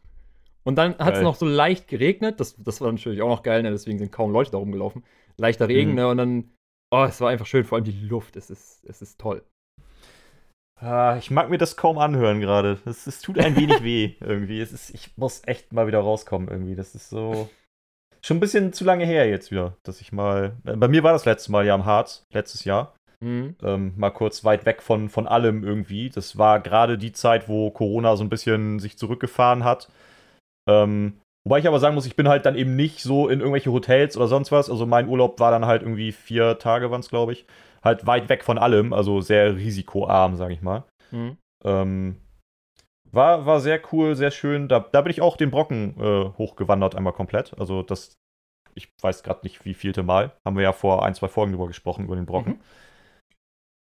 Und 0.65 0.75
dann 0.75 0.97
hat 0.97 1.15
es 1.15 1.21
noch 1.21 1.35
so 1.35 1.45
leicht 1.45 1.87
geregnet. 1.87 2.39
Das, 2.39 2.55
das 2.57 2.81
war 2.81 2.91
natürlich 2.91 3.21
auch 3.21 3.29
noch 3.29 3.43
geil, 3.43 3.61
ne? 3.61 3.71
deswegen 3.71 3.99
sind 3.99 4.11
kaum 4.11 4.31
Leute 4.31 4.51
da 4.51 4.57
rumgelaufen. 4.57 5.03
Leichter 5.37 5.67
Regen, 5.67 5.91
mhm. 5.91 5.95
ne? 5.95 6.07
Und 6.07 6.17
dann, 6.17 6.51
oh, 6.91 7.03
es 7.03 7.21
war 7.21 7.29
einfach 7.29 7.45
schön, 7.45 7.65
vor 7.65 7.77
allem 7.77 7.85
die 7.85 8.07
Luft. 8.07 8.35
Es 8.35 8.49
ist, 8.49 8.83
es 8.85 9.01
ist 9.01 9.19
toll. 9.19 9.43
Ah, 10.81 11.15
ich 11.17 11.31
mag 11.31 11.49
mir 11.49 11.57
das 11.57 11.77
kaum 11.77 11.97
anhören 11.97 12.41
gerade. 12.41 12.79
Es 12.85 13.21
tut 13.21 13.39
ein 13.39 13.55
wenig 13.55 13.83
weh 13.83 14.15
irgendwie. 14.19 14.59
Es 14.59 14.71
ist, 14.71 14.89
ich 14.89 15.15
muss 15.17 15.41
echt 15.45 15.71
mal 15.71 15.87
wieder 15.87 15.99
rauskommen 15.99 16.49
irgendwie. 16.49 16.75
Das 16.75 16.95
ist 16.95 17.09
so. 17.09 17.49
Schon 18.21 18.37
ein 18.37 18.39
bisschen 18.41 18.73
zu 18.73 18.83
lange 18.83 19.05
her 19.05 19.29
jetzt 19.29 19.51
wieder, 19.51 19.77
dass 19.83 20.01
ich 20.01 20.11
mal. 20.11 20.57
Bei 20.63 20.87
mir 20.87 21.03
war 21.03 21.13
das 21.13 21.25
letzte 21.25 21.51
Mal 21.51 21.65
ja 21.65 21.75
am 21.75 21.85
Harz, 21.85 22.25
letztes 22.33 22.65
Jahr. 22.65 22.95
Mhm. 23.21 23.55
Ähm, 23.63 23.93
mal 23.95 24.09
kurz 24.09 24.43
weit 24.43 24.65
weg 24.65 24.81
von, 24.81 25.09
von 25.09 25.27
allem 25.27 25.63
irgendwie. 25.63 26.09
Das 26.09 26.37
war 26.37 26.59
gerade 26.59 26.97
die 26.97 27.11
Zeit, 27.11 27.47
wo 27.47 27.71
Corona 27.71 28.15
so 28.15 28.23
ein 28.23 28.29
bisschen 28.29 28.79
sich 28.79 28.97
zurückgefahren 28.97 29.63
hat. 29.63 29.89
Ähm, 30.67 31.19
wobei 31.43 31.59
ich 31.59 31.67
aber 31.67 31.79
sagen 31.79 31.95
muss, 31.95 32.05
ich 32.05 32.15
bin 32.15 32.27
halt 32.27 32.45
dann 32.45 32.55
eben 32.55 32.75
nicht 32.75 33.01
so 33.01 33.27
in 33.27 33.39
irgendwelche 33.39 33.71
Hotels 33.71 34.17
oder 34.17 34.27
sonst 34.27 34.51
was. 34.51 34.69
Also 34.69 34.85
mein 34.85 35.07
Urlaub 35.07 35.39
war 35.39 35.51
dann 35.51 35.65
halt 35.65 35.81
irgendwie 35.81 36.11
vier 36.11 36.57
Tage, 36.59 36.91
waren 36.91 37.01
es, 37.01 37.09
glaube 37.09 37.33
ich. 37.33 37.45
Halt 37.83 38.07
weit 38.07 38.29
weg 38.29 38.43
von 38.43 38.57
allem, 38.57 38.93
also 38.93 39.21
sehr 39.21 39.55
risikoarm, 39.55 40.35
sage 40.37 40.53
ich 40.53 40.61
mal. 40.61 40.83
Mhm. 41.11 41.37
Ähm, 41.63 42.15
war, 43.11 43.45
war 43.45 43.59
sehr 43.59 43.79
cool, 43.91 44.15
sehr 44.15 44.31
schön. 44.31 44.67
Da, 44.67 44.79
da 44.79 45.01
bin 45.01 45.11
ich 45.11 45.21
auch 45.21 45.37
den 45.37 45.51
Brocken 45.51 45.95
äh, 45.99 46.29
hochgewandert, 46.37 46.95
einmal 46.95 47.13
komplett. 47.13 47.57
Also 47.59 47.83
das, 47.83 48.13
ich 48.73 48.89
weiß 49.01 49.23
gerade 49.23 49.41
nicht, 49.43 49.63
wie 49.65 49.73
vielte 49.73 50.03
Mal. 50.03 50.31
Haben 50.45 50.57
wir 50.57 50.63
ja 50.63 50.73
vor 50.73 51.05
ein, 51.05 51.15
zwei 51.15 51.27
Folgen 51.27 51.53
drüber 51.53 51.67
gesprochen, 51.67 52.05
über 52.05 52.15
den 52.15 52.25
Brocken. 52.25 52.53
Mhm. 52.53 52.61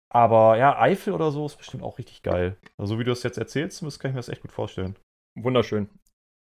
Aber 0.10 0.58
ja, 0.58 0.80
Eifel 0.80 1.14
oder 1.14 1.32
so 1.32 1.46
ist 1.46 1.58
bestimmt 1.58 1.84
auch 1.84 1.98
richtig 1.98 2.24
geil. 2.24 2.56
Also 2.78 2.98
wie 3.00 3.04
du 3.04 3.12
es 3.12 3.24
jetzt 3.24 3.38
erzählst, 3.38 3.82
das 3.82 4.00
kann 4.00 4.12
ich 4.12 4.16
mir 4.16 4.20
das 4.20 4.30
echt 4.30 4.42
gut 4.42 4.52
vorstellen. 4.54 4.96
Wunderschön. 5.38 5.90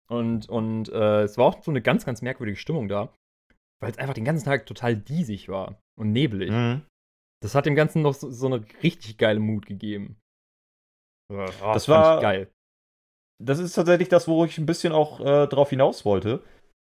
Und, 0.08 0.48
und 0.48 0.88
äh, 0.90 1.22
es 1.22 1.36
war 1.36 1.46
auch 1.46 1.62
so 1.62 1.70
eine 1.70 1.82
ganz, 1.82 2.04
ganz 2.04 2.22
merkwürdige 2.22 2.58
Stimmung 2.58 2.88
da, 2.88 3.12
weil 3.80 3.90
es 3.90 3.98
einfach 3.98 4.14
den 4.14 4.24
ganzen 4.24 4.44
Tag 4.44 4.66
total 4.66 4.96
diesig 4.96 5.48
war 5.48 5.80
und 5.98 6.12
nebelig. 6.12 6.50
Mhm. 6.50 6.82
Das 7.42 7.54
hat 7.54 7.66
dem 7.66 7.74
Ganzen 7.74 8.02
noch 8.02 8.14
so, 8.14 8.30
so 8.30 8.46
eine 8.46 8.64
richtig 8.82 9.18
geile 9.18 9.40
Mut 9.40 9.66
gegeben. 9.66 10.16
Oh, 11.32 11.46
das 11.72 11.88
war 11.88 12.20
geil. 12.20 12.50
Das 13.42 13.58
ist 13.58 13.74
tatsächlich 13.74 14.08
das, 14.08 14.28
wo 14.28 14.44
ich 14.44 14.56
ein 14.58 14.66
bisschen 14.66 14.92
auch 14.92 15.20
äh, 15.20 15.46
drauf 15.46 15.70
hinaus 15.70 16.04
wollte. 16.04 16.42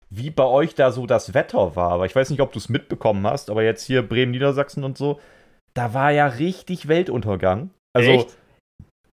Wie 0.09 0.31
bei 0.31 0.45
euch 0.45 0.73
da 0.73 0.91
so 0.91 1.05
das 1.05 1.33
Wetter 1.35 1.75
war. 1.75 1.91
Aber 1.91 2.05
ich 2.05 2.15
weiß 2.15 2.31
nicht, 2.31 2.41
ob 2.41 2.51
du 2.51 2.57
es 2.57 2.69
mitbekommen 2.69 3.27
hast, 3.27 3.51
aber 3.51 3.63
jetzt 3.63 3.83
hier 3.83 4.01
Bremen, 4.01 4.31
Niedersachsen 4.31 4.83
und 4.83 4.97
so, 4.97 5.19
da 5.75 5.93
war 5.93 6.11
ja 6.11 6.25
richtig 6.25 6.87
Weltuntergang. 6.87 7.69
Also, 7.93 8.09
Echt? 8.11 8.37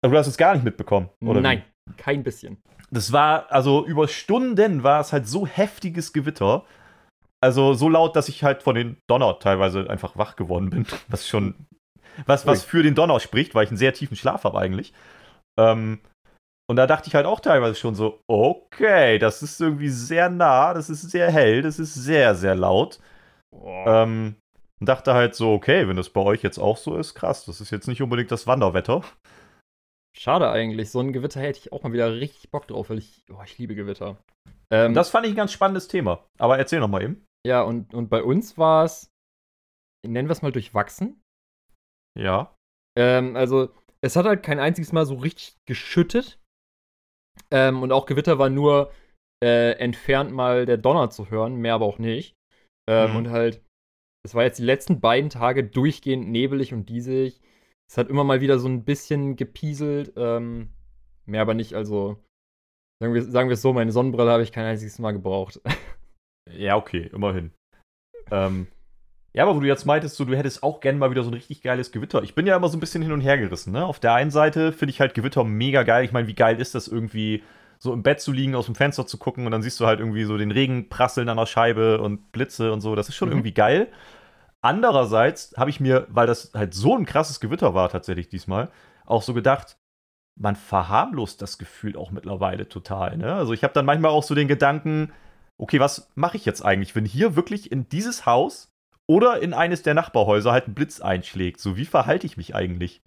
du 0.01 0.11
hast 0.11 0.27
es 0.27 0.37
gar 0.37 0.53
nicht 0.53 0.63
mitbekommen, 0.63 1.09
oder? 1.21 1.41
Nein, 1.41 1.63
wie? 1.89 1.95
kein 1.97 2.23
bisschen. 2.23 2.57
Das 2.91 3.11
war, 3.11 3.51
also 3.51 3.85
über 3.85 4.07
Stunden 4.07 4.83
war 4.83 5.01
es 5.01 5.11
halt 5.13 5.27
so 5.27 5.47
heftiges 5.47 6.13
Gewitter. 6.13 6.63
Also 7.41 7.73
so 7.73 7.89
laut, 7.89 8.15
dass 8.15 8.29
ich 8.29 8.43
halt 8.43 8.63
von 8.63 8.75
den 8.75 8.97
Donner 9.07 9.39
teilweise 9.39 9.89
einfach 9.89 10.17
wach 10.17 10.35
geworden 10.35 10.69
bin. 10.69 10.85
Was 11.07 11.27
schon, 11.27 11.55
was, 12.25 12.47
was 12.47 12.63
für 12.63 12.81
den 12.81 12.95
Donner 12.95 13.19
spricht, 13.19 13.53
weil 13.53 13.65
ich 13.65 13.69
einen 13.69 13.77
sehr 13.77 13.93
tiefen 13.93 14.15
Schlaf 14.15 14.45
habe 14.45 14.57
eigentlich. 14.57 14.93
Ähm, 15.59 15.99
und 16.67 16.77
da 16.77 16.87
dachte 16.87 17.07
ich 17.07 17.15
halt 17.15 17.25
auch 17.25 17.41
teilweise 17.41 17.75
schon 17.75 17.93
so, 17.93 18.21
okay, 18.27 19.19
das 19.19 19.43
ist 19.43 19.61
irgendwie 19.61 19.89
sehr 19.89 20.29
nah, 20.29 20.73
das 20.73 20.89
ist 20.89 21.11
sehr 21.11 21.29
hell, 21.29 21.61
das 21.61 21.77
ist 21.77 21.93
sehr, 21.93 22.33
sehr 22.35 22.55
laut. 22.55 22.99
Ähm, 23.53 24.35
und 24.79 24.89
dachte 24.89 25.13
halt 25.13 25.35
so, 25.35 25.53
okay, 25.53 25.87
wenn 25.87 25.97
das 25.97 26.09
bei 26.09 26.21
euch 26.21 26.41
jetzt 26.41 26.57
auch 26.57 26.77
so 26.77 26.97
ist, 26.97 27.13
krass, 27.13 27.45
das 27.45 27.61
ist 27.61 27.71
jetzt 27.71 27.87
nicht 27.87 28.01
unbedingt 28.01 28.31
das 28.31 28.47
Wanderwetter. 28.47 29.01
Schade 30.17 30.49
eigentlich, 30.49 30.91
so 30.91 30.99
ein 30.99 31.13
Gewitter 31.13 31.41
hätte 31.41 31.59
ich 31.59 31.73
auch 31.73 31.83
mal 31.83 31.91
wieder 31.91 32.13
richtig 32.13 32.49
Bock 32.49 32.67
drauf, 32.67 32.89
weil 32.89 32.99
ich, 32.99 33.23
oh, 33.29 33.41
ich 33.43 33.57
liebe 33.57 33.75
Gewitter. 33.75 34.17
Ähm, 34.71 34.93
das 34.93 35.09
fand 35.09 35.25
ich 35.25 35.33
ein 35.33 35.37
ganz 35.37 35.51
spannendes 35.51 35.87
Thema, 35.87 36.25
aber 36.37 36.57
erzähl 36.57 36.79
noch 36.79 36.87
mal 36.87 37.03
eben. 37.03 37.25
Ja, 37.45 37.61
und, 37.61 37.93
und 37.93 38.09
bei 38.09 38.23
uns 38.23 38.57
war 38.57 38.85
es, 38.85 39.11
nennen 40.07 40.27
wir 40.27 40.33
es 40.33 40.41
mal 40.41 40.51
durchwachsen. 40.51 41.21
Ja. 42.17 42.55
Ähm, 42.97 43.35
also, 43.35 43.73
es 44.01 44.15
hat 44.15 44.25
halt 44.25 44.41
kein 44.41 44.59
einziges 44.59 44.93
Mal 44.93 45.05
so 45.05 45.15
richtig 45.15 45.57
geschüttet. 45.67 46.39
Ähm, 47.51 47.83
und 47.83 47.91
auch 47.91 48.05
Gewitter 48.05 48.39
war 48.39 48.49
nur 48.49 48.91
äh, 49.43 49.73
entfernt 49.73 50.31
mal 50.31 50.65
der 50.65 50.77
Donner 50.77 51.09
zu 51.09 51.29
hören, 51.29 51.57
mehr 51.57 51.75
aber 51.75 51.85
auch 51.85 51.99
nicht. 51.99 52.35
Ähm, 52.89 53.11
mhm. 53.11 53.15
Und 53.17 53.29
halt, 53.29 53.61
es 54.25 54.33
war 54.33 54.43
jetzt 54.43 54.59
die 54.59 54.63
letzten 54.63 55.01
beiden 55.01 55.29
Tage 55.29 55.63
durchgehend 55.63 56.29
nebelig 56.29 56.73
und 56.73 56.87
diesig. 56.87 57.41
Es 57.89 57.97
hat 57.97 58.09
immer 58.09 58.23
mal 58.23 58.41
wieder 58.41 58.59
so 58.59 58.67
ein 58.67 58.83
bisschen 58.83 59.35
gepieselt, 59.35 60.13
ähm, 60.15 60.69
mehr 61.25 61.41
aber 61.41 61.53
nicht. 61.53 61.73
Also, 61.73 62.17
sagen 62.99 63.13
wir, 63.13 63.21
sagen 63.23 63.49
wir 63.49 63.53
es 63.53 63.61
so, 63.61 63.73
meine 63.73 63.91
Sonnenbrille 63.91 64.31
habe 64.31 64.43
ich 64.43 64.51
kein 64.51 64.65
einziges 64.65 64.99
Mal 64.99 65.11
gebraucht. 65.11 65.61
Ja, 66.55 66.75
okay, 66.75 67.09
immerhin. 67.11 67.49
Ähm, 68.29 68.67
ja, 69.33 69.43
aber 69.43 69.55
wo 69.55 69.59
du 69.59 69.67
jetzt 69.67 69.85
meintest, 69.85 70.15
so, 70.15 70.25
du 70.25 70.37
hättest 70.37 70.63
auch 70.63 70.79
gerne 70.79 70.97
mal 70.97 71.11
wieder 71.11 71.23
so 71.23 71.29
ein 71.29 71.33
richtig 71.33 71.61
geiles 71.61 71.91
Gewitter. 71.91 72.23
Ich 72.23 72.35
bin 72.35 72.47
ja 72.47 72.55
immer 72.55 72.69
so 72.69 72.77
ein 72.77 72.79
bisschen 72.79 73.01
hin 73.01 73.11
und 73.11 73.21
her 73.21 73.37
gerissen. 73.37 73.73
Ne? 73.73 73.85
Auf 73.85 73.99
der 73.99 74.13
einen 74.13 74.31
Seite 74.31 74.71
finde 74.71 74.91
ich 74.91 75.01
halt 75.01 75.13
Gewitter 75.13 75.43
mega 75.43 75.83
geil. 75.83 76.05
Ich 76.05 76.11
meine, 76.11 76.27
wie 76.27 76.35
geil 76.35 76.61
ist 76.61 76.75
das 76.75 76.87
irgendwie, 76.87 77.43
so 77.79 77.91
im 77.91 78.03
Bett 78.03 78.21
zu 78.21 78.31
liegen, 78.31 78.55
aus 78.55 78.67
dem 78.67 78.75
Fenster 78.75 79.05
zu 79.05 79.17
gucken 79.17 79.45
und 79.45 79.51
dann 79.51 79.61
siehst 79.61 79.79
du 79.79 79.85
halt 79.85 79.99
irgendwie 79.99 80.23
so 80.23 80.37
den 80.37 80.51
Regen 80.51 80.87
prasseln 80.87 81.27
an 81.27 81.37
der 81.37 81.45
Scheibe 81.45 81.99
und 81.99 82.31
Blitze 82.31 82.71
und 82.71 82.81
so. 82.81 82.95
Das 82.95 83.09
ist 83.09 83.15
schon 83.15 83.29
mhm. 83.29 83.35
irgendwie 83.35 83.53
geil. 83.53 83.87
Andererseits 84.65 85.53
habe 85.57 85.69
ich 85.69 85.79
mir, 85.79 86.07
weil 86.09 86.25
das 86.25 86.51
halt 86.55 86.73
so 86.73 86.95
ein 86.97 87.05
krasses 87.05 87.39
Gewitter 87.39 87.75
war 87.75 87.87
tatsächlich 87.87 88.29
diesmal, 88.29 88.71
auch 89.05 89.21
so 89.21 89.35
gedacht, 89.35 89.77
man 90.39 90.55
verharmlost 90.55 91.39
das 91.39 91.59
Gefühl 91.59 91.95
auch 91.95 92.09
mittlerweile 92.09 92.67
total. 92.67 93.15
Ne? 93.15 93.31
Also 93.31 93.53
ich 93.53 93.63
habe 93.63 93.75
dann 93.75 93.85
manchmal 93.85 94.09
auch 94.09 94.23
so 94.23 94.33
den 94.33 94.47
Gedanken, 94.47 95.13
okay, 95.59 95.79
was 95.79 96.11
mache 96.15 96.37
ich 96.37 96.45
jetzt 96.45 96.63
eigentlich, 96.65 96.95
wenn 96.95 97.05
hier 97.05 97.35
wirklich 97.35 97.71
in 97.71 97.87
dieses 97.89 98.25
Haus 98.25 98.73
oder 99.05 99.39
in 99.39 99.53
eines 99.53 99.83
der 99.83 99.93
Nachbarhäuser 99.93 100.51
halt 100.51 100.67
ein 100.67 100.73
Blitz 100.73 100.99
einschlägt? 100.99 101.59
So, 101.59 101.77
wie 101.77 101.85
verhalte 101.85 102.25
ich 102.25 102.35
mich 102.35 102.55
eigentlich? 102.55 103.03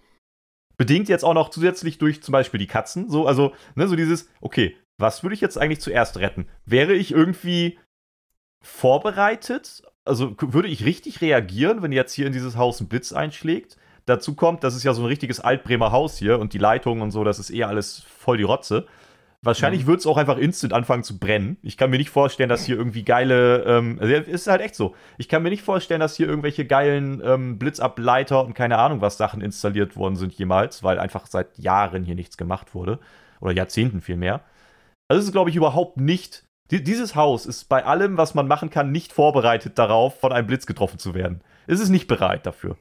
Bedingt 0.76 1.08
jetzt 1.08 1.24
auch 1.24 1.34
noch 1.34 1.50
zusätzlich 1.50 1.98
durch 1.98 2.22
zum 2.22 2.30
Beispiel 2.30 2.58
die 2.58 2.68
Katzen. 2.68 3.10
So, 3.10 3.26
also, 3.26 3.52
ne, 3.74 3.88
so 3.88 3.96
dieses, 3.96 4.30
okay, 4.40 4.76
was 4.96 5.24
würde 5.24 5.34
ich 5.34 5.40
jetzt 5.40 5.58
eigentlich 5.58 5.80
zuerst 5.80 6.18
retten? 6.18 6.48
Wäre 6.66 6.94
ich 6.94 7.10
irgendwie 7.10 7.80
vorbereitet? 8.62 9.82
Also, 10.08 10.34
würde 10.40 10.68
ich 10.68 10.84
richtig 10.84 11.20
reagieren, 11.20 11.82
wenn 11.82 11.92
jetzt 11.92 12.12
hier 12.14 12.26
in 12.26 12.32
dieses 12.32 12.56
Haus 12.56 12.80
ein 12.80 12.88
Blitz 12.88 13.12
einschlägt? 13.12 13.76
Dazu 14.06 14.34
kommt, 14.34 14.64
das 14.64 14.74
ist 14.74 14.84
ja 14.84 14.94
so 14.94 15.02
ein 15.02 15.06
richtiges 15.06 15.38
Altbremer 15.38 15.92
Haus 15.92 16.16
hier 16.16 16.38
und 16.38 16.54
die 16.54 16.58
Leitungen 16.58 17.02
und 17.02 17.10
so, 17.10 17.24
das 17.24 17.38
ist 17.38 17.50
eher 17.50 17.68
alles 17.68 18.04
voll 18.08 18.38
die 18.38 18.42
Rotze. 18.42 18.86
Wahrscheinlich 19.42 19.82
mhm. 19.82 19.88
wird 19.88 20.00
es 20.00 20.06
auch 20.06 20.16
einfach 20.16 20.36
instant 20.36 20.72
anfangen 20.72 21.04
zu 21.04 21.18
brennen. 21.18 21.58
Ich 21.62 21.76
kann 21.76 21.90
mir 21.90 21.98
nicht 21.98 22.10
vorstellen, 22.10 22.48
dass 22.48 22.64
hier 22.64 22.76
irgendwie 22.76 23.04
geile. 23.04 23.62
Ähm, 23.64 23.98
also 24.00 24.12
ist 24.14 24.48
halt 24.48 24.62
echt 24.62 24.74
so. 24.74 24.96
Ich 25.16 25.28
kann 25.28 25.44
mir 25.44 25.50
nicht 25.50 25.62
vorstellen, 25.62 26.00
dass 26.00 26.16
hier 26.16 26.26
irgendwelche 26.26 26.64
geilen 26.64 27.22
ähm, 27.24 27.58
Blitzableiter 27.58 28.44
und 28.44 28.54
keine 28.54 28.78
Ahnung 28.78 29.00
was 29.00 29.16
Sachen 29.16 29.40
installiert 29.40 29.94
worden 29.94 30.16
sind 30.16 30.32
jemals, 30.34 30.82
weil 30.82 30.98
einfach 30.98 31.26
seit 31.26 31.56
Jahren 31.56 32.02
hier 32.02 32.16
nichts 32.16 32.36
gemacht 32.36 32.74
wurde. 32.74 32.98
Oder 33.40 33.52
Jahrzehnten 33.52 34.00
vielmehr. 34.00 34.40
Also 35.06 35.20
es 35.20 35.26
ist, 35.26 35.32
glaube 35.32 35.50
ich, 35.50 35.56
überhaupt 35.56 35.98
nicht. 35.98 36.47
Die, 36.70 36.84
dieses 36.84 37.14
Haus 37.14 37.46
ist 37.46 37.68
bei 37.68 37.84
allem, 37.84 38.18
was 38.18 38.34
man 38.34 38.46
machen 38.46 38.70
kann, 38.70 38.92
nicht 38.92 39.12
vorbereitet 39.12 39.78
darauf, 39.78 40.20
von 40.20 40.32
einem 40.32 40.46
Blitz 40.46 40.66
getroffen 40.66 40.98
zu 40.98 41.14
werden. 41.14 41.42
Es 41.66 41.80
ist 41.80 41.88
nicht 41.88 42.08
bereit 42.08 42.44
dafür. 42.44 42.76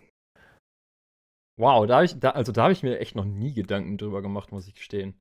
Wow, 1.60 1.88
da 1.88 2.04
ich, 2.04 2.20
da, 2.20 2.32
also 2.32 2.52
da 2.52 2.64
habe 2.64 2.74
ich 2.74 2.84
mir 2.84 3.00
echt 3.00 3.16
noch 3.16 3.26
nie 3.26 3.54
Gedanken 3.54 3.98
drüber 3.98 4.22
gemacht, 4.22 4.52
muss 4.52 4.68
ich 4.68 4.76
gestehen. 4.76 5.18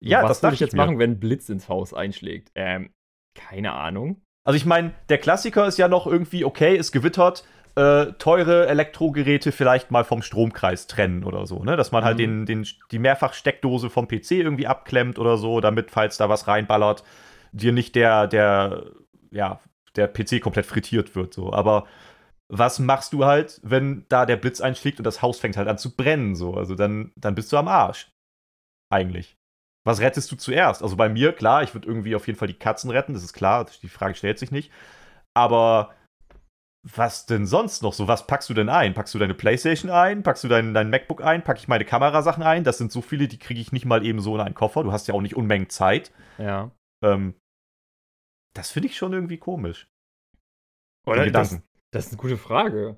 Ja, 0.00 0.22
was 0.22 0.28
das 0.28 0.42
würde 0.42 0.54
ich 0.54 0.60
jetzt 0.60 0.74
machen, 0.74 0.98
wenn 0.98 1.12
ein 1.12 1.20
Blitz 1.20 1.48
ins 1.48 1.68
Haus 1.68 1.92
einschlägt? 1.92 2.50
Ähm, 2.54 2.90
keine 3.34 3.72
Ahnung. 3.72 4.22
Also 4.46 4.56
ich 4.56 4.64
meine, 4.64 4.94
der 5.08 5.18
Klassiker 5.18 5.66
ist 5.66 5.78
ja 5.78 5.88
noch 5.88 6.06
irgendwie, 6.06 6.44
okay, 6.44 6.76
es 6.76 6.92
gewittert, 6.92 7.44
äh, 7.74 8.12
teure 8.18 8.68
Elektrogeräte 8.68 9.52
vielleicht 9.52 9.90
mal 9.90 10.04
vom 10.04 10.22
Stromkreis 10.22 10.86
trennen 10.86 11.24
oder 11.24 11.46
so, 11.46 11.62
ne? 11.62 11.76
Dass 11.76 11.92
man 11.92 12.04
halt 12.04 12.16
mhm. 12.16 12.46
den, 12.46 12.46
den, 12.46 12.66
die 12.90 12.98
Mehrfachsteckdose 12.98 13.90
vom 13.90 14.08
PC 14.08 14.32
irgendwie 14.32 14.66
abklemmt 14.66 15.18
oder 15.18 15.36
so, 15.36 15.60
damit, 15.60 15.90
falls 15.90 16.16
da 16.16 16.28
was 16.28 16.46
reinballert, 16.46 17.04
dir 17.52 17.72
nicht 17.72 17.94
der, 17.94 18.26
der, 18.26 18.92
ja, 19.30 19.60
der 19.96 20.08
PC 20.08 20.40
komplett 20.40 20.66
frittiert 20.66 21.14
wird, 21.14 21.34
so. 21.34 21.52
Aber 21.52 21.86
was 22.48 22.78
machst 22.78 23.12
du 23.12 23.24
halt, 23.24 23.60
wenn 23.64 24.04
da 24.08 24.26
der 24.26 24.36
Blitz 24.36 24.60
einschlägt 24.60 24.98
und 24.98 25.04
das 25.04 25.22
Haus 25.22 25.40
fängt 25.40 25.56
halt 25.56 25.68
an 25.68 25.78
zu 25.78 25.96
brennen, 25.96 26.36
so? 26.36 26.54
Also 26.54 26.74
dann, 26.74 27.12
dann 27.16 27.34
bist 27.34 27.52
du 27.52 27.56
am 27.56 27.68
Arsch. 27.68 28.10
Eigentlich 28.92 29.36
was 29.86 30.00
rettest 30.00 30.30
du 30.32 30.36
zuerst? 30.36 30.82
Also 30.82 30.96
bei 30.96 31.08
mir, 31.08 31.32
klar, 31.32 31.62
ich 31.62 31.72
würde 31.72 31.86
irgendwie 31.86 32.16
auf 32.16 32.26
jeden 32.26 32.38
Fall 32.38 32.48
die 32.48 32.58
Katzen 32.58 32.90
retten, 32.90 33.14
das 33.14 33.22
ist 33.22 33.32
klar, 33.32 33.66
die 33.82 33.88
Frage 33.88 34.16
stellt 34.16 34.38
sich 34.38 34.50
nicht. 34.50 34.72
Aber 35.32 35.94
was 36.82 37.26
denn 37.26 37.46
sonst 37.46 37.82
noch 37.82 37.92
so? 37.92 38.08
Was 38.08 38.26
packst 38.26 38.50
du 38.50 38.54
denn 38.54 38.68
ein? 38.68 38.94
Packst 38.94 39.14
du 39.14 39.18
deine 39.18 39.34
Playstation 39.34 39.90
ein? 39.90 40.22
Packst 40.24 40.42
du 40.42 40.48
dein, 40.48 40.74
dein 40.74 40.90
MacBook 40.90 41.22
ein? 41.22 41.42
Packe 41.42 41.60
ich 41.60 41.68
meine 41.68 41.84
Kamerasachen 41.84 42.42
ein? 42.42 42.64
Das 42.64 42.78
sind 42.78 42.90
so 42.90 43.00
viele, 43.00 43.28
die 43.28 43.38
kriege 43.38 43.60
ich 43.60 43.72
nicht 43.72 43.86
mal 43.86 44.04
eben 44.04 44.20
so 44.20 44.34
in 44.34 44.40
einen 44.40 44.54
Koffer. 44.54 44.82
Du 44.82 44.92
hast 44.92 45.06
ja 45.06 45.14
auch 45.14 45.20
nicht 45.20 45.36
Unmengen 45.36 45.68
Zeit. 45.68 46.12
Ja. 46.38 46.70
Ähm, 47.12 47.34
das 48.54 48.70
finde 48.70 48.88
ich 48.88 48.96
schon 48.96 49.12
irgendwie 49.12 49.38
komisch. 49.38 49.88
Oder 51.06 51.30
das, 51.30 51.60
das 51.90 52.06
ist 52.06 52.12
eine 52.12 52.20
gute 52.20 52.36
Frage. 52.36 52.96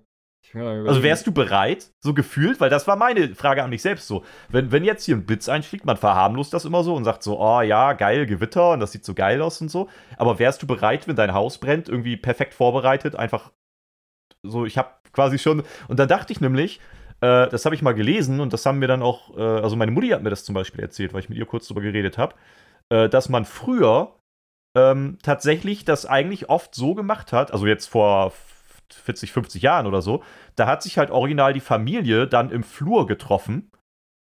Also 0.55 1.03
wärst 1.03 1.27
du 1.27 1.33
bereit, 1.33 1.93
so 2.01 2.15
gefühlt? 2.15 2.61
Weil 2.61 2.71
das 2.71 2.87
war 2.87 2.97
meine 2.97 3.35
Frage 3.35 3.63
an 3.63 3.71
mich 3.71 3.83
selbst 3.83 4.07
so. 4.07 4.25
Wenn, 4.49 4.71
wenn 4.73 4.85
jetzt 4.85 5.05
hier 5.05 5.17
ein 5.17 5.27
Blitz 5.27 5.49
einschlägt, 5.49 5.85
man 5.85 5.97
verharmlost 5.97 6.55
das 6.55 6.65
immer 6.65 6.85
so 6.85 6.95
und 6.95 7.05
sagt 7.05 7.23
so, 7.23 7.39
oh 7.41 7.61
ja, 7.61 7.93
geil, 7.93 8.25
Gewitter 8.25 8.73
und 8.73 8.81
das 8.81 8.93
sieht 8.93 9.05
so 9.05 9.15
geil 9.15 9.43
aus 9.43 9.61
und 9.61 9.69
so. 9.69 9.89
Aber 10.17 10.39
wärst 10.39 10.63
du 10.63 10.67
bereit, 10.67 11.07
wenn 11.07 11.17
dein 11.17 11.35
Haus 11.35 11.59
brennt, 11.59 11.89
irgendwie 11.89 12.17
perfekt 12.17 12.55
vorbereitet, 12.55 13.17
einfach 13.17 13.53
so, 14.43 14.65
ich 14.65 14.79
habe 14.79 14.91
quasi 15.13 15.39
schon. 15.39 15.65
Und 15.89 15.99
da 15.99 16.07
dachte 16.07 16.33
ich 16.33 16.41
nämlich, 16.41 16.81
Äh, 17.21 17.49
das 17.49 17.65
habe 17.65 17.75
ich 17.75 17.83
mal 17.83 17.95
gelesen 17.95 18.39
und 18.39 18.53
das 18.53 18.65
haben 18.65 18.79
mir 18.79 18.87
dann 18.87 19.03
auch, 19.03 19.37
äh, 19.37 19.43
also 19.43 19.75
meine 19.75 19.91
Mutti 19.91 20.11
hat 20.11 20.23
mir 20.23 20.31
das 20.31 20.45
zum 20.45 20.55
Beispiel 20.55 20.81
erzählt, 20.81 21.13
weil 21.13 21.21
ich 21.21 21.29
mit 21.29 21.37
ihr 21.37 21.47
kurz 21.47 21.67
drüber 21.67 21.81
geredet 21.81 22.17
habe, 22.17 22.37
äh, 22.91 23.09
dass 23.09 23.29
man 23.29 23.45
früher 23.45 24.15
ähm, 24.77 25.19
tatsächlich 25.23 25.85
das 25.85 26.07
eigentlich 26.07 26.49
oft 26.49 26.75
so 26.75 26.95
gemacht 26.95 27.33
hat, 27.33 27.53
also 27.53 27.67
jetzt 27.67 27.87
vor 27.87 28.33
40, 28.93 29.33
50 29.33 29.63
Jahren 29.63 29.87
oder 29.87 30.03
so, 30.03 30.23
da 30.57 30.67
hat 30.67 30.83
sich 30.83 30.99
halt 30.99 31.11
original 31.11 31.53
die 31.53 31.61
Familie 31.61 32.27
dann 32.27 32.51
im 32.51 32.63
Flur 32.63 33.07
getroffen 33.07 33.71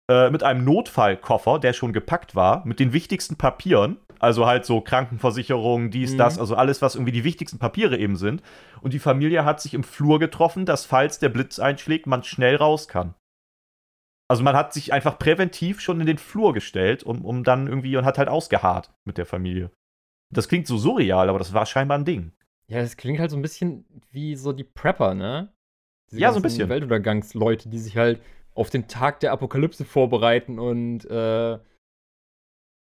äh, 0.09 0.29
mit 0.29 0.43
einem 0.43 0.63
Notfallkoffer, 0.65 1.59
der 1.59 1.73
schon 1.73 1.93
gepackt 1.93 2.35
war, 2.35 2.65
mit 2.65 2.79
den 2.79 2.93
wichtigsten 2.93 3.37
Papieren. 3.37 3.97
Also 4.19 4.45
halt 4.45 4.65
so 4.65 4.81
Krankenversicherung, 4.81 5.89
dies, 5.89 6.13
mhm. 6.13 6.17
das, 6.17 6.37
also 6.37 6.55
alles, 6.55 6.81
was 6.81 6.95
irgendwie 6.95 7.11
die 7.11 7.23
wichtigsten 7.23 7.57
Papiere 7.57 7.97
eben 7.97 8.17
sind. 8.17 8.43
Und 8.81 8.93
die 8.93 8.99
Familie 8.99 9.45
hat 9.45 9.61
sich 9.61 9.73
im 9.73 9.83
Flur 9.83 10.19
getroffen, 10.19 10.65
dass 10.65 10.85
falls 10.85 11.17
der 11.17 11.29
Blitz 11.29 11.59
einschlägt, 11.59 12.05
man 12.05 12.23
schnell 12.23 12.55
raus 12.55 12.87
kann. 12.87 13.15
Also 14.31 14.43
man 14.43 14.55
hat 14.55 14.71
sich 14.71 14.93
einfach 14.93 15.19
präventiv 15.19 15.81
schon 15.81 15.99
in 15.99 16.07
den 16.07 16.17
Flur 16.17 16.53
gestellt, 16.53 17.03
um, 17.03 17.25
um 17.25 17.43
dann 17.43 17.67
irgendwie 17.67 17.97
und 17.97 18.05
hat 18.05 18.17
halt 18.17 18.29
ausgeharrt 18.29 18.89
mit 19.03 19.17
der 19.17 19.25
Familie. 19.25 19.71
Das 20.29 20.47
klingt 20.47 20.67
so 20.67 20.77
surreal, 20.77 21.27
aber 21.27 21.37
das 21.37 21.51
war 21.51 21.65
scheinbar 21.65 21.97
ein 21.97 22.05
Ding. 22.05 22.31
Ja, 22.67 22.79
das 22.79 22.95
klingt 22.95 23.19
halt 23.19 23.29
so 23.29 23.35
ein 23.35 23.41
bisschen 23.41 23.83
wie 24.09 24.37
so 24.37 24.53
die 24.53 24.63
Prepper, 24.63 25.15
ne? 25.15 25.51
Diese 26.09 26.21
ja, 26.21 26.31
so 26.31 26.39
ein 26.39 26.43
bisschen. 26.43 26.69
Weltuntergangsleute, 26.69 27.67
die 27.67 27.77
sich 27.77 27.97
halt 27.97 28.21
auf 28.55 28.69
den 28.69 28.87
Tag 28.87 29.19
der 29.19 29.33
Apokalypse 29.33 29.83
vorbereiten 29.83 30.59
und 30.59 31.03
äh, 31.11 31.59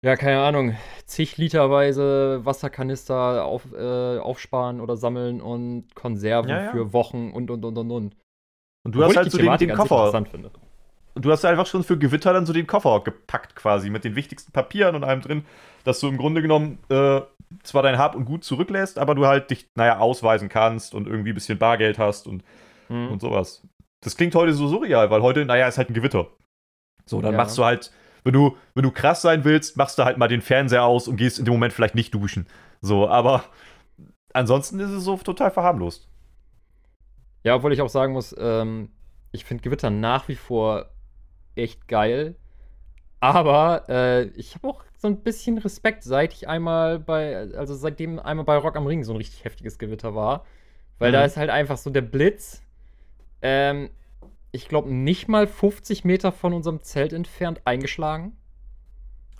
ja, 0.03 0.15
keine 0.15 0.43
Ahnung, 0.43 0.75
zig 1.07 1.37
Literweise 1.37 2.41
Wasserkanister 2.43 3.43
auf, 3.43 3.73
äh, 3.73 4.19
aufsparen 4.19 4.79
oder 4.79 4.97
sammeln 4.97 5.41
und 5.41 5.95
Konserven 5.95 6.51
ja, 6.51 6.65
ja. 6.65 6.71
für 6.71 6.93
Wochen 6.93 7.31
und 7.31 7.49
und 7.49 7.65
und 7.65 7.75
und 7.75 7.89
und. 7.89 8.15
Und 8.85 8.93
du 8.93 8.99
Obwohl 8.99 9.05
hast 9.07 9.17
halt 9.17 9.31
so 9.31 9.39
den, 9.39 9.57
den 9.57 9.73
Koffer. 9.73 10.11
Und 11.15 11.25
du 11.25 11.31
hast 11.31 11.45
einfach 11.45 11.67
schon 11.67 11.83
für 11.83 11.97
Gewitter 11.97 12.33
dann 12.33 12.45
so 12.45 12.53
den 12.53 12.67
Koffer 12.67 13.01
gepackt 13.03 13.55
quasi 13.55 13.89
mit 13.89 14.03
den 14.03 14.15
wichtigsten 14.15 14.51
Papieren 14.51 14.95
und 14.95 15.03
allem 15.03 15.21
drin, 15.21 15.45
dass 15.83 15.99
du 15.99 16.07
im 16.07 16.17
Grunde 16.17 16.41
genommen 16.41 16.79
äh, 16.89 17.21
zwar 17.63 17.83
dein 17.83 17.97
Hab 17.97 18.15
und 18.15 18.25
Gut 18.25 18.43
zurücklässt, 18.43 18.97
aber 18.97 19.13
du 19.13 19.27
halt 19.27 19.51
dich, 19.51 19.69
naja, 19.75 19.99
ausweisen 19.99 20.49
kannst 20.49 20.95
und 20.95 21.07
irgendwie 21.07 21.31
ein 21.31 21.35
bisschen 21.35 21.59
Bargeld 21.59 21.99
hast 21.99 22.27
und, 22.27 22.43
mhm. 22.89 23.09
und 23.11 23.21
sowas. 23.21 23.67
Das 24.01 24.17
klingt 24.17 24.33
heute 24.33 24.53
so 24.53 24.67
surreal, 24.67 25.11
weil 25.11 25.21
heute, 25.21 25.45
naja, 25.45 25.67
ist 25.67 25.77
halt 25.77 25.89
ein 25.89 25.93
Gewitter. 25.93 26.27
So, 27.05 27.21
dann 27.21 27.33
ja. 27.33 27.37
machst 27.37 27.57
du 27.57 27.63
halt, 27.63 27.91
wenn 28.23 28.33
du, 28.33 28.57
wenn 28.73 28.83
du 28.83 28.91
krass 28.91 29.21
sein 29.21 29.43
willst, 29.43 29.77
machst 29.77 29.99
du 29.99 30.05
halt 30.05 30.17
mal 30.17 30.27
den 30.27 30.41
Fernseher 30.41 30.83
aus 30.83 31.07
und 31.07 31.17
gehst 31.17 31.37
in 31.37 31.45
dem 31.45 31.53
Moment 31.53 31.73
vielleicht 31.73 31.95
nicht 31.95 32.13
duschen. 32.13 32.47
So, 32.81 33.07
aber 33.07 33.43
ansonsten 34.33 34.79
ist 34.79 34.89
es 34.89 35.03
so 35.03 35.17
total 35.17 35.51
verharmlost. 35.51 36.09
Ja, 37.43 37.55
obwohl 37.55 37.73
ich 37.73 37.81
auch 37.81 37.89
sagen 37.89 38.13
muss, 38.13 38.35
ähm, 38.37 38.89
ich 39.31 39.45
finde 39.45 39.63
Gewitter 39.63 39.89
nach 39.89 40.27
wie 40.27 40.35
vor 40.35 40.92
echt 41.55 41.87
geil. 41.87 42.35
Aber 43.19 43.85
äh, 43.87 44.23
ich 44.35 44.55
habe 44.55 44.67
auch 44.67 44.83
so 44.97 45.07
ein 45.07 45.21
bisschen 45.21 45.57
Respekt, 45.57 46.03
seit 46.03 46.33
ich 46.33 46.47
einmal 46.47 46.99
bei, 46.99 47.49
also 47.55 47.73
seitdem 47.73 48.19
einmal 48.19 48.45
bei 48.45 48.57
Rock 48.57 48.75
am 48.75 48.87
Ring 48.87 49.03
so 49.03 49.13
ein 49.13 49.17
richtig 49.17 49.45
heftiges 49.45 49.77
Gewitter 49.77 50.13
war. 50.13 50.45
Weil 50.99 51.11
mhm. 51.11 51.13
da 51.13 51.25
ist 51.25 51.37
halt 51.37 51.49
einfach 51.49 51.77
so 51.77 51.89
der 51.89 52.01
Blitz 52.01 52.63
ähm, 53.43 53.89
ich 54.53 54.69
glaube, 54.69 54.91
nicht 54.91 55.27
mal 55.27 55.45
50 55.45 56.05
Meter 56.05 56.31
von 56.31 56.53
unserem 56.53 56.81
Zelt 56.81 57.11
entfernt 57.11 57.61
eingeschlagen. 57.65 58.37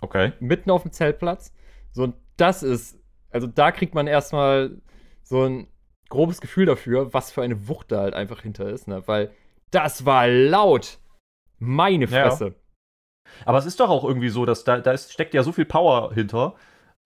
Okay. 0.00 0.32
Mitten 0.40 0.70
auf 0.70 0.82
dem 0.82 0.92
Zeltplatz. 0.92 1.52
So, 1.92 2.04
und 2.04 2.14
das 2.36 2.62
ist, 2.62 2.98
also 3.30 3.46
da 3.46 3.72
kriegt 3.72 3.94
man 3.94 4.06
erstmal 4.06 4.76
so 5.22 5.44
ein 5.44 5.68
grobes 6.10 6.40
Gefühl 6.40 6.66
dafür, 6.66 7.14
was 7.14 7.32
für 7.32 7.42
eine 7.42 7.68
Wucht 7.68 7.92
da 7.92 8.00
halt 8.00 8.14
einfach 8.14 8.42
hinter 8.42 8.68
ist, 8.68 8.86
ne? 8.86 9.02
Weil 9.06 9.30
das 9.70 10.04
war 10.04 10.28
laut. 10.28 10.98
Meine 11.58 12.08
Fresse. 12.08 12.46
Ja. 12.46 12.52
Aber 13.46 13.58
es 13.58 13.66
ist 13.66 13.80
doch 13.80 13.90
auch 13.90 14.04
irgendwie 14.04 14.28
so, 14.28 14.44
dass 14.44 14.64
da, 14.64 14.80
da 14.80 14.92
ist, 14.92 15.12
steckt 15.12 15.34
ja 15.34 15.42
so 15.42 15.52
viel 15.52 15.64
Power 15.64 16.12
hinter, 16.12 16.54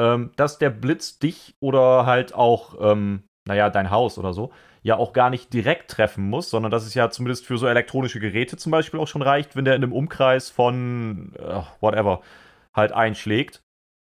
ähm, 0.01 0.33
dass 0.37 0.59
der 0.59 0.71
Blitz 0.71 1.19
dich 1.19 1.55
oder 1.61 2.07
halt 2.07 2.35
auch, 2.35 2.77
ähm, 2.81 3.25
naja, 3.47 3.71
dein 3.71 3.91
Haus 3.91 4.19
oder 4.19 4.33
so, 4.33 4.53
ja 4.83 4.97
auch 4.97 5.13
gar 5.13 5.31
nicht 5.31 5.53
direkt 5.53 5.91
treffen 5.91 6.29
muss, 6.29 6.51
sondern 6.51 6.71
dass 6.71 6.87
es 6.87 6.95
ja 6.95 7.11
zumindest 7.11 7.47
für 7.47 7.59
so 7.59 7.67
elektronische 7.67 8.21
Geräte 8.21 8.57
zum 8.57 8.73
Beispiel 8.73 9.01
auch 9.01 9.09
schon 9.09 9.23
reicht, 9.23 9.57
wenn 9.57 9.65
der 9.65 9.75
in 9.75 9.83
einem 9.83 9.93
Umkreis 9.93 10.51
von 10.51 11.33
uh, 11.39 11.63
whatever 11.81 12.21
halt 12.75 12.93
einschlägt, 12.93 13.61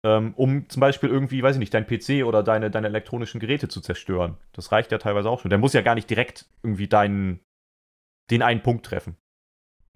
ähm, 0.04 0.32
um 0.34 0.68
zum 0.68 0.80
Beispiel 0.80 1.10
irgendwie, 1.10 1.42
weiß 1.42 1.56
ich 1.56 1.60
nicht, 1.60 1.74
dein 1.74 1.86
PC 1.86 2.24
oder 2.24 2.42
deine, 2.42 2.70
deine 2.70 2.88
elektronischen 2.88 3.40
Geräte 3.40 3.68
zu 3.68 3.80
zerstören. 3.80 4.38
Das 4.52 4.72
reicht 4.72 4.92
ja 4.92 4.98
teilweise 4.98 5.28
auch 5.28 5.40
schon. 5.40 5.50
Der 5.50 5.58
muss 5.58 5.74
ja 5.74 5.82
gar 5.82 5.94
nicht 5.94 6.08
direkt 6.08 6.46
irgendwie 6.62 6.88
deinen, 6.88 7.40
den 8.30 8.42
einen 8.42 8.62
Punkt 8.62 8.86
treffen. 8.86 9.16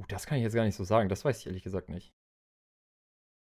Uh, 0.00 0.04
das 0.08 0.26
kann 0.26 0.38
ich 0.38 0.44
jetzt 0.44 0.54
gar 0.54 0.64
nicht 0.64 0.76
so 0.76 0.84
sagen. 0.84 1.08
Das 1.08 1.24
weiß 1.24 1.40
ich 1.40 1.46
ehrlich 1.46 1.62
gesagt 1.62 1.88
nicht. 1.88 2.12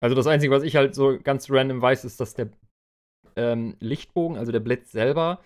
Also 0.03 0.15
das 0.15 0.27
Einzige, 0.27 0.53
was 0.53 0.63
ich 0.63 0.77
halt 0.77 0.95
so 0.95 1.19
ganz 1.19 1.51
random 1.51 1.81
weiß, 1.81 2.05
ist, 2.05 2.21
dass 2.21 2.35
der 2.35 2.51
ähm, 3.37 3.77
Lichtbogen, 3.81 4.37
also 4.37 4.53
der 4.53 4.61
Blitz 4.61 4.93
selber, 4.93 5.41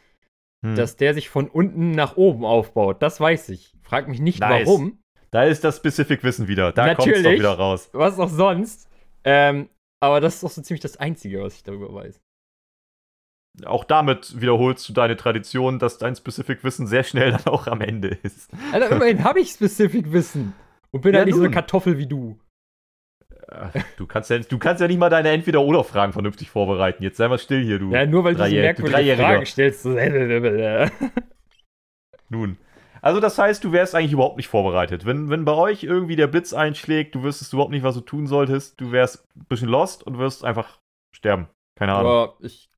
hm. 0.65 0.75
dass 0.75 0.97
der 0.97 1.15
sich 1.15 1.29
von 1.29 1.49
unten 1.49 1.93
nach 1.93 2.17
oben 2.17 2.45
aufbaut. 2.45 3.03
Das 3.03 3.21
weiß 3.21 3.49
ich. 3.51 3.75
Frag 3.83 4.09
mich 4.09 4.21
nicht 4.21 4.41
nice. 4.41 4.67
warum. 4.67 5.03
Da 5.31 5.45
ist 5.45 5.63
das 5.63 5.77
Specific 5.77 6.25
Wissen 6.25 6.49
wieder. 6.49 6.73
Da 6.73 6.95
kommt 6.95 7.13
es 7.13 7.23
doch 7.23 7.31
wieder 7.31 7.55
raus. 7.55 7.89
Was 7.93 8.19
auch 8.19 8.29
sonst. 8.29 8.89
Ähm, 9.23 9.69
aber 10.01 10.21
das 10.21 10.35
ist 10.35 10.43
doch 10.43 10.51
so 10.51 10.63
ziemlich 10.63 10.81
das 10.81 10.97
Einzige, 10.97 11.43
was 11.43 11.55
ich 11.55 11.63
darüber 11.63 11.93
weiß. 11.95 12.21
Auch 13.65 13.85
damit 13.85 14.41
wiederholst 14.41 14.89
du 14.89 14.93
deine 14.93 15.17
Tradition, 15.17 15.79
dass 15.79 15.99
dein 15.99 16.17
Specific 16.17 16.65
Wissen 16.65 16.87
sehr 16.87 17.05
schnell 17.05 17.33
dann 17.33 17.47
auch 17.47 17.67
am 17.67 17.81
Ende 17.81 18.09
ist. 18.09 18.51
Alter, 18.73 18.91
immerhin 18.91 19.25
habe 19.25 19.41
ich 19.41 19.51
Specific 19.51 20.13
Wissen. 20.13 20.55
Und 20.93 21.03
bin 21.03 21.13
ja, 21.13 21.19
halt 21.19 21.27
nicht 21.27 21.35
nun. 21.35 21.43
so 21.43 21.47
eine 21.47 21.55
Kartoffel 21.55 21.99
wie 21.99 22.07
du. 22.07 22.39
Du 23.97 24.07
kannst, 24.07 24.31
ja, 24.31 24.39
du 24.39 24.59
kannst 24.59 24.81
ja 24.81 24.87
nicht 24.87 24.99
mal 24.99 25.11
deine 25.11 25.31
Entweder-Oder-Fragen 25.31 26.13
vernünftig 26.13 26.51
vorbereiten. 26.51 27.03
Jetzt 27.03 27.17
sei 27.17 27.27
mal 27.27 27.39
still 27.39 27.65
hier, 27.65 27.81
du. 27.81 27.91
Ja, 27.91 28.07
nur 28.07 28.23
weil 28.23 28.35
du 28.35 28.45
so 28.45 28.55
merkwürdige 28.55 29.17
Fragen 29.17 29.47
stellst. 29.47 29.85
Nun. 32.29 32.59
Also, 33.03 33.19
das 33.19 33.39
heißt, 33.39 33.65
du 33.65 33.73
wärst 33.73 33.95
eigentlich 33.95 34.13
überhaupt 34.13 34.37
nicht 34.37 34.49
vorbereitet. 34.49 35.05
Wenn, 35.05 35.31
wenn 35.31 35.45
bei 35.45 35.55
euch 35.55 35.83
irgendwie 35.83 36.17
der 36.17 36.29
Blitz 36.29 36.53
einschlägt, 36.53 37.15
du 37.15 37.23
wüsstest 37.23 37.53
überhaupt 37.53 37.73
nicht, 37.73 37.83
was 37.83 37.95
du 37.95 38.03
tun 38.03 38.27
solltest, 38.27 38.81
du 38.81 38.93
wärst 38.93 39.27
ein 39.37 39.47
bisschen 39.49 39.69
lost 39.69 40.07
und 40.07 40.19
wirst 40.19 40.45
einfach 40.45 40.79
sterben. 41.17 41.49
Keine 41.77 41.95
Ahnung. 41.95 42.11
Aber 42.11 42.35
ich, 42.41 42.71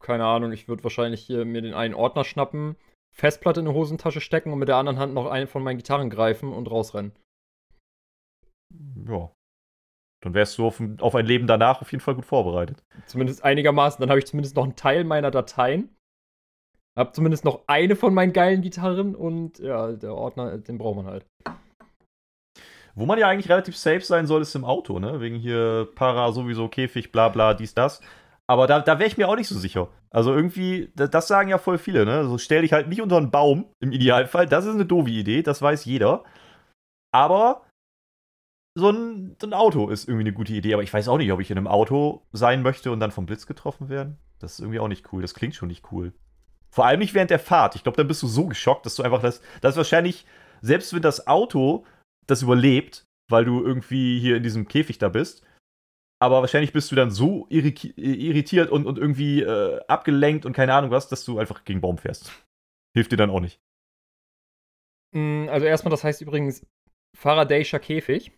keine 0.00 0.26
Ahnung, 0.26 0.52
ich 0.52 0.68
würde 0.68 0.84
wahrscheinlich 0.84 1.22
hier 1.22 1.44
mir 1.44 1.62
den 1.62 1.74
einen 1.74 1.94
Ordner 1.94 2.24
schnappen, 2.24 2.76
Festplatte 3.12 3.60
in 3.60 3.66
die 3.66 3.72
Hosentasche 3.72 4.20
stecken 4.20 4.52
und 4.52 4.58
mit 4.58 4.68
der 4.68 4.76
anderen 4.76 4.98
Hand 4.98 5.14
noch 5.14 5.26
eine 5.26 5.46
von 5.46 5.62
meinen 5.62 5.78
Gitarren 5.78 6.10
greifen 6.10 6.52
und 6.52 6.70
rausrennen. 6.70 7.12
Ja, 9.06 9.30
dann 10.22 10.34
wärst 10.34 10.58
du 10.58 10.66
auf, 10.66 10.82
auf, 11.00 11.14
ein 11.14 11.26
Leben 11.26 11.46
danach 11.46 11.80
auf 11.80 11.90
jeden 11.92 12.02
Fall 12.02 12.14
gut 12.14 12.26
vorbereitet. 12.26 12.84
Zumindest 13.06 13.42
einigermaßen. 13.42 14.00
Dann 14.00 14.10
habe 14.10 14.18
ich 14.18 14.26
zumindest 14.26 14.56
noch 14.56 14.64
einen 14.64 14.76
Teil 14.76 15.04
meiner 15.04 15.30
Dateien. 15.30 15.88
Hab 16.98 17.14
zumindest 17.14 17.44
noch 17.44 17.64
eine 17.66 17.96
von 17.96 18.12
meinen 18.12 18.32
geilen 18.32 18.62
Gitarren 18.62 19.14
und 19.14 19.58
ja, 19.58 19.92
der 19.92 20.14
Ordner, 20.14 20.58
den 20.58 20.76
braucht 20.76 20.96
man 20.96 21.06
halt. 21.06 21.26
Wo 22.94 23.06
man 23.06 23.18
ja 23.18 23.28
eigentlich 23.28 23.48
relativ 23.48 23.76
safe 23.76 24.02
sein 24.02 24.26
soll, 24.26 24.42
ist 24.42 24.54
im 24.54 24.64
Auto, 24.64 24.98
ne? 24.98 25.20
Wegen 25.20 25.36
hier 25.36 25.88
Para 25.94 26.32
sowieso, 26.32 26.68
Käfig, 26.68 27.12
bla 27.12 27.28
bla, 27.28 27.54
dies, 27.54 27.74
das. 27.74 28.02
Aber 28.48 28.66
da, 28.66 28.80
da 28.80 28.98
wäre 28.98 29.08
ich 29.08 29.16
mir 29.16 29.28
auch 29.28 29.36
nicht 29.36 29.48
so 29.48 29.56
sicher. 29.56 29.88
Also 30.10 30.34
irgendwie, 30.34 30.90
das 30.96 31.28
sagen 31.28 31.48
ja 31.48 31.58
voll 31.58 31.78
viele, 31.78 32.04
ne? 32.04 32.24
So 32.24 32.36
stell 32.36 32.62
dich 32.62 32.72
halt 32.72 32.88
nicht 32.88 33.00
unter 33.00 33.16
einen 33.16 33.30
Baum, 33.30 33.66
im 33.80 33.92
Idealfall. 33.92 34.46
Das 34.46 34.66
ist 34.66 34.74
eine 34.74 34.86
doofe 34.86 35.10
Idee, 35.10 35.42
das 35.42 35.62
weiß 35.62 35.84
jeder. 35.84 36.24
Aber 37.14 37.62
so 38.74 38.90
ein, 38.90 39.36
so 39.40 39.46
ein, 39.46 39.52
Auto 39.52 39.88
ist 39.88 40.08
irgendwie 40.08 40.24
eine 40.24 40.32
gute 40.32 40.52
Idee, 40.52 40.74
aber 40.74 40.82
ich 40.82 40.92
weiß 40.92 41.08
auch 41.08 41.18
nicht, 41.18 41.32
ob 41.32 41.40
ich 41.40 41.50
in 41.50 41.58
einem 41.58 41.66
Auto 41.66 42.26
sein 42.32 42.62
möchte 42.62 42.92
und 42.92 43.00
dann 43.00 43.10
vom 43.10 43.26
Blitz 43.26 43.46
getroffen 43.46 43.88
werden. 43.88 44.18
Das 44.38 44.54
ist 44.54 44.60
irgendwie 44.60 44.80
auch 44.80 44.88
nicht 44.88 45.12
cool. 45.12 45.22
Das 45.22 45.34
klingt 45.34 45.54
schon 45.54 45.68
nicht 45.68 45.92
cool. 45.92 46.12
Vor 46.70 46.86
allem 46.86 47.00
nicht 47.00 47.14
während 47.14 47.30
der 47.30 47.40
Fahrt. 47.40 47.74
Ich 47.74 47.82
glaube, 47.82 47.96
dann 47.96 48.08
bist 48.08 48.22
du 48.22 48.28
so 48.28 48.46
geschockt, 48.46 48.86
dass 48.86 48.94
du 48.94 49.02
einfach 49.02 49.20
das. 49.20 49.42
Das 49.60 49.74
ist 49.74 49.76
wahrscheinlich, 49.76 50.24
selbst 50.62 50.94
wenn 50.94 51.02
das 51.02 51.26
Auto 51.26 51.84
das 52.26 52.42
überlebt, 52.42 53.04
weil 53.28 53.44
du 53.44 53.62
irgendwie 53.62 54.20
hier 54.20 54.36
in 54.36 54.42
diesem 54.42 54.68
Käfig 54.68 54.98
da 54.98 55.08
bist, 55.08 55.44
aber 56.22 56.40
wahrscheinlich 56.42 56.72
bist 56.72 56.92
du 56.92 56.96
dann 56.96 57.10
so 57.10 57.46
irritiert 57.48 58.70
und, 58.70 58.86
und 58.86 58.98
irgendwie 58.98 59.42
äh, 59.42 59.80
abgelenkt 59.88 60.44
und 60.46 60.52
keine 60.52 60.74
Ahnung 60.74 60.90
was, 60.90 61.08
dass 61.08 61.24
du 61.24 61.38
einfach 61.38 61.64
gegen 61.64 61.80
Baum 61.80 61.98
fährst. 61.98 62.44
Hilft 62.94 63.12
dir 63.12 63.16
dann 63.16 63.30
auch 63.30 63.40
nicht. 63.40 63.58
Mm, 65.12 65.48
also 65.48 65.66
erstmal, 65.66 65.90
das 65.90 66.04
heißt 66.04 66.20
übrigens 66.20 66.64
Faraday'scher 67.18 67.78
Käfig. 67.78 68.32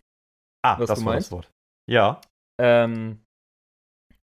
Ah, 0.63 0.77
das 0.77 1.03
war 1.05 1.15
das 1.15 1.31
Wort. 1.31 1.51
Ja. 1.89 2.21
Ähm, 2.61 3.19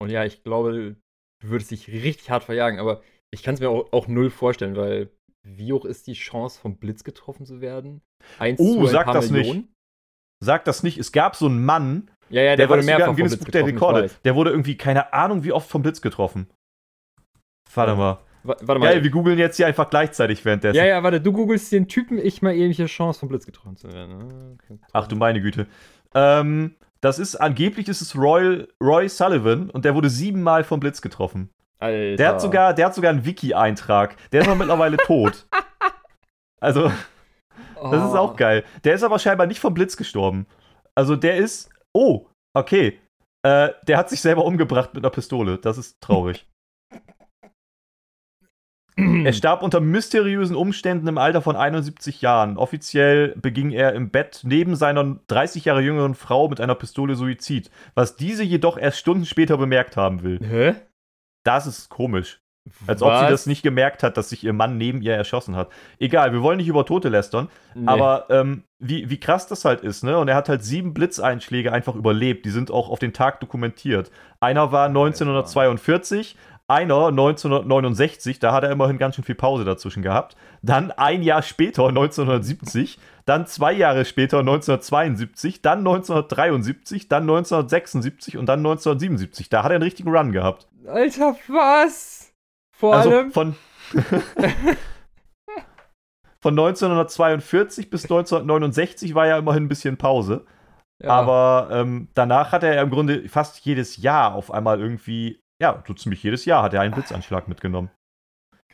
und 0.01 0.11
ja, 0.11 0.25
ich 0.25 0.43
glaube, 0.43 0.97
du 1.43 1.49
würdest 1.49 1.71
dich 1.71 1.89
richtig 1.89 2.31
hart 2.31 2.45
verjagen, 2.45 2.79
aber 2.79 3.03
ich 3.33 3.43
kann 3.43 3.55
es 3.55 3.61
mir 3.61 3.71
auch, 3.71 3.93
auch, 3.93 4.09
null 4.09 4.31
vorstellen, 4.31 4.77
weil 4.77 5.11
wie 5.47 5.73
hoch 5.73 5.85
ist 5.85 6.07
die 6.07 6.15
Chance, 6.15 6.61
vom 6.61 6.77
Blitz 6.77 7.05
getroffen 7.05 7.47
zu 7.47 7.61
werden? 7.61 8.03
Eins 8.39 8.61
oh, 8.61 8.81
zu 8.81 8.87
sag 8.87 9.13
das 9.13 9.31
Millionen? 9.31 9.61
nicht. 9.61 9.73
Sag 10.45 10.65
das 10.65 10.83
nicht. 10.83 10.99
Es 10.99 11.13
gab 11.13 11.35
so 11.35 11.47
einen 11.47 11.65
Mann, 11.65 12.11
ja, 12.31 12.43
ja, 12.43 12.49
der, 12.51 12.57
der 12.57 12.69
wurde 12.69 12.83
mehrfach 12.83 13.07
vom 13.07 13.17
Blitz 13.17 13.39
der 13.39 13.67
Rekorde. 13.67 14.11
Der 14.25 14.35
wurde 14.35 14.51
irgendwie, 14.51 14.77
keine 14.77 15.13
Ahnung, 15.13 15.45
wie 15.45 15.53
oft 15.53 15.69
vom 15.69 15.83
Blitz 15.83 16.01
getroffen. 16.01 16.49
Warte 17.75 17.93
ja. 17.93 17.97
mal. 17.97 18.19
warte 18.43 18.65
mal. 18.65 18.81
Geil, 18.81 19.03
wir 19.03 19.11
googeln 19.11 19.39
jetzt 19.39 19.57
hier 19.57 19.67
einfach 19.67 19.91
gleichzeitig 19.91 20.45
währenddessen. 20.45 20.77
Ja, 20.77 20.85
ja, 20.85 21.03
warte, 21.03 21.21
du 21.21 21.33
googelst 21.33 21.73
den 21.73 21.89
Typen, 21.89 22.19
ich 22.19 22.43
mal 22.43 22.53
hier 22.53 22.87
Chance 22.87 23.21
vom 23.21 23.29
Blitz 23.29 23.47
getroffen 23.47 23.77
zu 23.77 23.93
werden. 23.93 24.59
Okay. 24.63 24.79
Ach 24.93 25.07
du 25.07 25.17
meine 25.17 25.41
Güte. 25.41 25.67
Ähm, 26.15 26.77
das 27.01 27.19
ist, 27.19 27.37
angeblich 27.37 27.89
ist 27.89 28.01
es 28.01 28.17
Roy, 28.17 28.67
Roy 28.83 29.09
Sullivan 29.09 29.71
und 29.71 29.85
der 29.85 29.95
wurde 29.95 30.11
siebenmal 30.11 30.65
vom 30.65 30.81
Blitz 30.81 31.01
getroffen. 31.01 31.51
Alter. 31.79 32.17
Der 32.17 32.29
hat 32.29 32.41
sogar, 32.41 32.75
der 32.75 32.87
hat 32.87 32.95
sogar 32.95 33.11
einen 33.11 33.25
Wiki-Eintrag. 33.25 34.17
Der 34.33 34.41
ist 34.41 34.49
aber 34.49 34.57
mittlerweile 34.57 34.97
tot. 35.07 35.47
Also, 36.61 36.91
das 37.77 38.05
ist 38.05 38.17
auch 38.17 38.33
oh. 38.33 38.37
geil. 38.37 38.65
Der 38.85 38.95
ist 38.95 39.05
aber 39.05 39.19
scheinbar 39.19 39.47
nicht 39.47 39.61
vom 39.61 39.75
Blitz 39.75 39.97
gestorben. 39.97 40.47
Also 40.95 41.15
der 41.15 41.37
ist. 41.37 41.71
Oh, 41.93 42.27
okay. 42.55 42.99
Äh, 43.43 43.71
der 43.87 43.97
hat 43.97 44.11
sich 44.11 44.21
selber 44.21 44.45
umgebracht 44.45 44.95
mit 44.95 45.05
einer 45.05 45.11
Pistole. 45.11 45.59
Das 45.59 45.79
ist 45.79 46.01
traurig. 46.01 46.47
Er 48.99 49.33
starb 49.33 49.63
unter 49.63 49.81
mysteriösen 49.81 50.57
Umständen 50.57 51.07
im 51.07 51.19
Alter 51.19 51.41
von 51.41 51.57
71 51.57 52.21
Jahren. 52.21 52.57
Offiziell 52.57 53.35
beging 53.37 53.71
er 53.71 53.93
im 53.93 54.11
Bett 54.11 54.41
neben 54.45 54.75
seiner 54.75 55.19
30 55.29 55.67
Jahre 55.67 55.81
jüngeren 55.81 56.15
Frau 56.15 56.49
mit 56.49 56.61
einer 56.61 56.75
Pistole 56.75 57.15
Suizid, 57.15 57.71
was 57.95 58.17
diese 58.17 58.43
jedoch 58.43 58.77
erst 58.77 58.99
Stunden 58.99 59.25
später 59.25 59.57
bemerkt 59.57 59.97
haben 59.97 60.23
will. 60.23 60.41
Hä? 60.43 60.75
Das 61.45 61.67
ist 61.67 61.89
komisch. 61.89 62.41
Als 62.87 63.01
Was? 63.01 63.09
ob 63.09 63.25
sie 63.25 63.31
das 63.31 63.47
nicht 63.47 63.63
gemerkt 63.63 64.03
hat, 64.03 64.17
dass 64.17 64.29
sich 64.29 64.45
ihr 64.45 64.53
Mann 64.53 64.77
neben 64.77 65.01
ihr 65.01 65.15
erschossen 65.15 65.57
hat. 65.57 65.71
Egal, 65.99 66.33
wir 66.33 66.43
wollen 66.43 66.59
nicht 66.59 66.69
über 66.69 66.85
Tote 66.85 67.09
lästern, 67.09 67.49
nee. 67.75 67.87
aber 67.87 68.27
ähm, 68.29 68.65
wie, 68.79 69.09
wie 69.09 69.19
krass 69.19 69.47
das 69.47 69.65
halt 69.65 69.81
ist, 69.81 70.05
ne? 70.05 70.19
Und 70.19 70.29
er 70.29 70.35
hat 70.35 70.49
halt 70.49 70.63
sieben 70.65 70.93
Blitzeinschläge 70.93 71.73
einfach 71.73 71.95
überlebt. 71.95 72.45
Die 72.45 72.51
sind 72.51 72.71
auch 72.71 72.91
auf 72.91 72.99
den 72.99 73.13
Tag 73.13 73.41
dokumentiert. 73.41 74.11
Einer 74.41 74.71
war 74.73 74.87
1942, 74.87 76.37
einer 76.69 77.09
1969, 77.09 78.39
da 78.39 78.53
hat 78.53 78.63
er 78.63 78.71
immerhin 78.71 78.99
ganz 78.99 79.15
schön 79.15 79.25
viel 79.25 79.35
Pause 79.35 79.65
dazwischen 79.65 80.03
gehabt. 80.03 80.37
Dann 80.63 80.91
ein 80.93 81.23
Jahr 81.23 81.43
später, 81.43 81.89
1970, 81.89 82.99
dann 83.25 83.47
zwei 83.47 83.73
Jahre 83.73 84.05
später, 84.05 84.41
1972, 84.41 85.63
dann 85.63 85.79
1973, 85.79 87.09
dann 87.09 87.23
1976 87.23 88.37
und 88.37 88.47
dann 88.47 88.61
1977. 88.61 89.49
Da 89.49 89.63
hat 89.63 89.71
er 89.71 89.77
einen 89.77 89.83
richtigen 89.83 90.15
Run 90.15 90.33
gehabt. 90.33 90.69
Alter, 90.87 91.37
was? 91.49 92.33
Vor 92.77 92.95
also 92.95 93.11
allem. 93.11 93.33
Von, 93.33 93.57
von 96.41 96.53
1942 96.53 97.91
bis 97.91 98.05
1969 98.05 99.15
war 99.15 99.27
ja 99.27 99.39
immerhin 99.39 99.65
ein 99.65 99.69
bisschen 99.69 99.97
Pause. 99.97 100.45
Ja. 101.03 101.11
Aber 101.11 101.69
ähm, 101.73 102.09
danach 102.15 102.53
hat 102.53 102.63
er 102.63 102.81
im 102.83 102.91
Grunde 102.91 103.29
fast 103.29 103.65
jedes 103.65 103.97
Jahr 103.99 104.35
auf 104.35 104.53
einmal 104.53 104.81
irgendwie, 104.81 105.41
ja, 105.61 105.83
so 105.87 105.95
ziemlich 105.95 106.23
jedes 106.23 106.45
Jahr 106.45 106.63
hat 106.63 106.75
er 106.75 106.81
einen 106.81 106.95
Blitzanschlag 106.95 107.49
mitgenommen. 107.49 107.91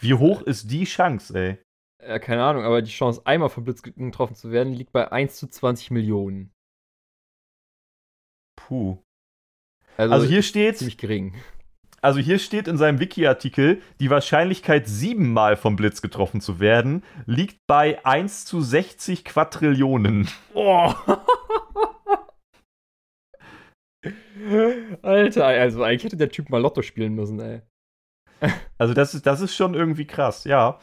Wie 0.00 0.14
hoch 0.14 0.42
ist 0.42 0.70
die 0.70 0.84
Chance, 0.84 1.38
ey? 1.38 1.58
Ja, 2.06 2.18
keine 2.18 2.44
Ahnung, 2.44 2.64
aber 2.64 2.82
die 2.82 2.90
Chance, 2.90 3.22
einmal 3.24 3.48
vom 3.48 3.64
Blitz 3.64 3.82
getroffen 3.82 4.34
zu 4.34 4.50
werden, 4.50 4.72
liegt 4.72 4.92
bei 4.92 5.10
1 5.10 5.36
zu 5.36 5.48
20 5.48 5.90
Millionen. 5.90 6.52
Puh. 8.56 9.02
Also, 9.96 10.14
also 10.14 10.26
hier 10.26 10.42
steht. 10.42 10.78
Ziemlich 10.78 10.98
gering 10.98 11.34
also 12.04 12.20
hier 12.20 12.38
steht 12.38 12.68
in 12.68 12.76
seinem 12.76 13.00
Wiki-Artikel, 13.00 13.80
die 13.98 14.10
Wahrscheinlichkeit, 14.10 14.86
siebenmal 14.86 15.56
vom 15.56 15.74
Blitz 15.74 16.02
getroffen 16.02 16.42
zu 16.42 16.60
werden, 16.60 17.02
liegt 17.24 17.66
bei 17.66 18.04
1 18.04 18.44
zu 18.44 18.60
60 18.60 19.24
Quadrillionen. 19.24 20.28
Oh. 20.52 20.92
Alter, 25.02 25.46
also 25.46 25.82
eigentlich 25.82 26.04
hätte 26.04 26.16
der 26.16 26.30
Typ 26.30 26.50
mal 26.50 26.60
Lotto 26.60 26.82
spielen 26.82 27.14
müssen, 27.14 27.40
ey. 27.40 27.62
Also 28.78 28.94
das 28.94 29.14
ist, 29.14 29.26
das 29.26 29.40
ist 29.40 29.54
schon 29.54 29.74
irgendwie 29.74 30.06
krass, 30.06 30.44
ja. 30.44 30.78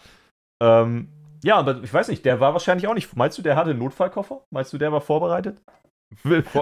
Ähm, 0.62 1.10
ja, 1.44 1.58
aber 1.58 1.84
ich 1.84 1.94
weiß 1.94 2.08
nicht, 2.08 2.26
der 2.26 2.40
war 2.40 2.54
wahrscheinlich 2.54 2.88
auch 2.88 2.94
nicht. 2.94 3.16
Meinst 3.16 3.38
du, 3.38 3.42
der 3.42 3.56
hatte 3.56 3.72
einen 3.72 3.80
Notfallkoffer? 3.80 4.46
Meinst 4.52 4.74
du, 4.74 4.78
der 4.78 4.92
war 4.92 5.02
vorbereitet? 5.02 5.62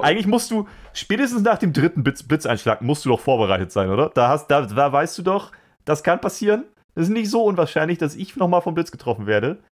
Eigentlich 0.01 0.28
musst 0.28 0.51
du, 0.51 0.68
spätestens 0.93 1.41
nach 1.41 1.57
dem 1.57 1.74
dritten 1.74 2.03
Blitz, 2.03 2.24
Blitzeinschlag, 2.24 2.82
musst 2.82 3.05
du 3.05 3.10
doch 3.10 3.20
vorbereitet 3.20 3.72
sein, 3.72 3.89
oder? 3.89 4.10
Da, 4.10 4.30
hast, 4.30 4.47
da, 4.47 4.62
da 4.62 4.91
weißt 4.91 5.18
du 5.18 5.24
doch, 5.24 5.51
das 5.86 6.03
kann 6.03 6.22
passieren. 6.22 6.66
Das 6.95 7.05
ist 7.05 7.14
nicht 7.14 7.30
so 7.30 7.43
unwahrscheinlich, 7.43 7.97
dass 7.97 8.16
ich 8.16 8.36
nochmal 8.36 8.62
vom 8.62 8.76
Blitz 8.76 8.91
getroffen 8.91 9.26
werde. 9.26 9.64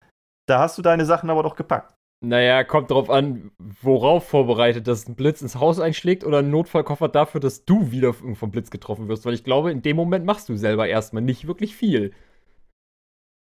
Da 0.47 0.61
hast 0.61 0.79
du 0.79 0.83
deine 0.83 1.05
Sachen 1.05 1.29
aber 1.29 1.43
doch 1.43 1.57
gepackt. 1.57 1.96
Naja, 2.25 2.65
kommt 2.65 2.91
drauf 2.91 3.11
an, 3.11 3.51
worauf 3.59 4.29
vorbereitet, 4.29 4.87
dass 4.87 5.07
ein 5.07 5.17
Blitz 5.17 5.43
ins 5.43 5.57
Haus 5.57 5.79
einschlägt 5.79 6.25
oder 6.25 6.39
ein 6.39 6.51
Notfallkoffer 6.51 7.09
dafür, 7.09 7.41
dass 7.41 7.67
du 7.67 7.91
wieder 7.91 8.15
vom 8.15 8.51
Blitz 8.51 8.71
getroffen 8.71 9.09
wirst. 9.09 9.27
Weil 9.27 9.35
ich 9.35 9.45
glaube, 9.45 9.71
in 9.71 9.83
dem 9.83 9.97
Moment 9.97 10.25
machst 10.25 10.49
du 10.49 10.57
selber 10.57 10.89
erstmal 10.89 11.23
nicht 11.23 11.47
wirklich 11.47 11.77
viel. 11.77 12.15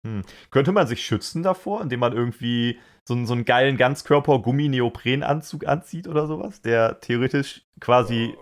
Hm. 0.06 0.24
Könnte 0.52 0.74
man 0.74 0.86
sich 0.86 1.06
schützen 1.06 1.44
davor, 1.44 1.82
indem 1.82 2.02
man 2.02 2.14
irgendwie 2.14 2.80
so, 3.08 3.26
so 3.26 3.34
einen 3.34 3.46
geilen 3.46 3.78
Ganzkörper-Gummi-Neoprenanzug 3.78 5.66
anzieht 5.66 6.08
oder 6.08 6.28
sowas, 6.28 6.62
der 6.62 7.00
theoretisch 7.00 7.66
quasi 7.80 8.36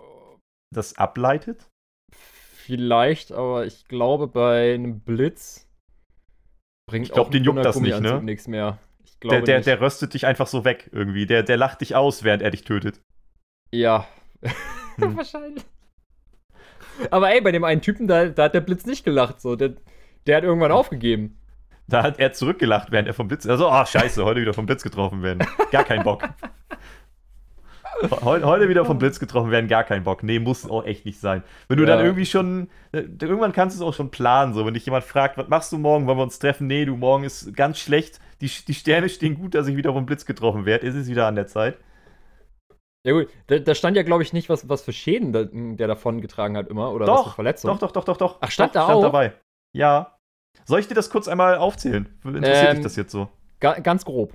das 0.74 0.98
ableitet? 0.98 1.70
Vielleicht, 2.12 3.32
aber 3.32 3.66
ich 3.66 3.88
glaube, 3.88 4.28
bei 4.28 4.74
einem 4.74 5.02
Blitz 5.02 5.68
bringt 6.90 7.06
ich 7.08 7.14
glaub, 7.14 7.28
auch 7.28 7.32
den 7.32 7.44
juckt 7.44 7.64
das 7.64 7.80
nicht, 7.80 8.00
ne? 8.00 8.24
nichts 8.24 8.48
mehr. 8.48 8.80
Der, 9.30 9.42
der, 9.42 9.62
der, 9.62 9.82
röstet 9.82 10.14
dich 10.14 10.26
einfach 10.26 10.48
so 10.48 10.66
weg 10.66 10.90
irgendwie. 10.92 11.26
Der, 11.26 11.44
der 11.44 11.58
lacht 11.58 11.82
dich 11.82 11.96
aus, 11.96 12.24
während 12.24 12.42
er 12.42 12.52
dich 12.52 12.64
tötet. 12.64 13.02
Ja. 13.72 14.08
Hm. 14.98 15.18
Wahrscheinlich. 15.18 15.66
Aber 17.12 17.30
ey, 17.30 17.42
bei 17.42 17.52
dem 17.52 17.66
einen 17.66 17.82
Typen, 17.82 18.08
da, 18.08 18.30
da 18.30 18.44
hat 18.44 18.54
der 18.54 18.62
Blitz 18.62 18.86
nicht 18.86 19.04
gelacht. 19.04 19.42
So. 19.42 19.58
Der, 19.58 19.74
der 20.26 20.38
hat 20.38 20.46
irgendwann 20.46 20.72
aufgegeben. 20.72 21.38
Da 21.88 22.02
hat 22.02 22.18
er 22.18 22.32
zurückgelacht, 22.32 22.92
während 22.92 23.08
er 23.08 23.14
vom 23.14 23.28
Blitz. 23.28 23.46
Also, 23.46 23.70
oh, 23.70 23.86
scheiße, 23.86 24.24
heute 24.24 24.40
wieder 24.40 24.54
vom 24.54 24.66
Blitz 24.66 24.84
getroffen 24.84 25.22
werden. 25.22 25.46
Gar 25.72 25.84
kein 25.84 26.04
Bock. 26.04 26.24
Heute, 28.24 28.70
wieder 28.70 28.86
vom 28.86 28.98
Blitz 28.98 29.20
getroffen 29.20 29.52
werden, 29.52 29.68
gar 29.68 29.84
kein 29.84 30.04
Bock. 30.04 30.24
Nee, 30.24 30.40
muss 30.40 30.70
auch 30.70 30.84
echt 30.86 31.06
nicht 31.06 31.20
sein. 31.20 31.44
Wenn 31.68 31.78
du 31.78 31.84
ja. 31.84 31.96
dann 31.96 32.06
irgendwie 32.06 32.26
schon, 32.26 32.70
äh, 32.92 33.04
irgendwann 33.22 33.54
kannst 33.54 33.76
du 33.76 33.84
es 33.84 33.88
auch 33.88 33.94
schon 33.94 34.12
planen, 34.12 34.54
so, 34.54 34.66
wenn 34.66 34.74
dich 34.74 34.86
jemand 34.86 35.06
fragt, 35.06 35.38
was 35.38 35.48
machst 35.48 35.72
du 35.72 35.78
morgen, 35.78 36.06
wollen 36.08 36.18
wir 36.18 36.24
uns 36.24 36.40
treffen? 36.40 36.68
Nee, 36.68 36.86
du, 36.86 36.98
morgen 36.98 37.24
ist 37.24 37.56
ganz 37.56 37.80
schlecht. 37.80 38.20
Die, 38.42 38.50
die 38.68 38.74
Sterne 38.74 39.10
stehen 39.10 39.36
gut, 39.36 39.56
dass 39.56 39.68
ich 39.68 39.78
wieder 39.78 39.94
vom 39.94 40.06
Blitz 40.06 40.26
getroffen 40.26 40.66
werde. 40.66 40.86
Ist 40.86 40.96
es 40.96 41.08
wieder 41.08 41.28
an 41.28 41.36
der 41.36 41.48
Zeit? 41.48 41.78
Ja 43.06 43.14
gut, 43.14 43.28
da, 43.48 43.60
da 43.60 43.76
stand 43.76 43.96
ja, 43.96 44.04
glaube 44.04 44.24
ich, 44.24 44.34
nicht, 44.34 44.50
was, 44.50 44.68
was 44.68 44.82
für 44.82 44.92
Schäden 44.92 45.32
der, 45.32 45.48
der 45.52 45.88
davon 45.88 46.22
getragen 46.22 46.58
hat 46.58 46.68
immer 46.70 46.92
oder 46.92 47.06
doch, 47.06 47.18
was 47.18 47.26
für 47.26 47.36
Verletzungen. 47.36 47.78
Doch, 47.80 47.92
doch, 47.92 47.92
doch, 47.92 48.04
doch, 48.04 48.18
doch. 48.18 48.38
Ach, 48.42 48.52
stand 48.52 48.76
doch, 48.76 48.82
da 48.82 48.86
stand 48.86 48.98
auch? 48.98 49.04
dabei. 49.04 49.34
Ja. 49.74 50.18
Soll 50.66 50.80
ich 50.80 50.88
dir 50.88 50.96
das 50.96 51.10
kurz 51.10 51.28
einmal 51.28 51.58
aufzählen? 51.58 52.10
Interessiert 52.24 52.70
ähm, 52.70 52.76
dich 52.78 52.84
das 52.84 52.96
jetzt 52.96 53.12
so? 53.12 53.30
Ga 53.60 53.80
ganz 53.80 54.06
grob. 54.06 54.34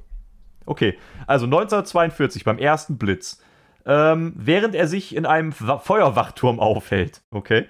Okay, 0.67 0.97
also 1.27 1.47
1942 1.47 2.45
beim 2.45 2.59
ersten 2.59 2.97
Blitz. 2.97 3.43
Ähm, 3.87 4.33
während 4.37 4.75
er 4.75 4.87
sich 4.87 5.15
in 5.15 5.27
einem 5.27 5.53
Feuerwachturm 5.53 6.61
aufhält, 6.61 7.23
okay, 7.31 7.67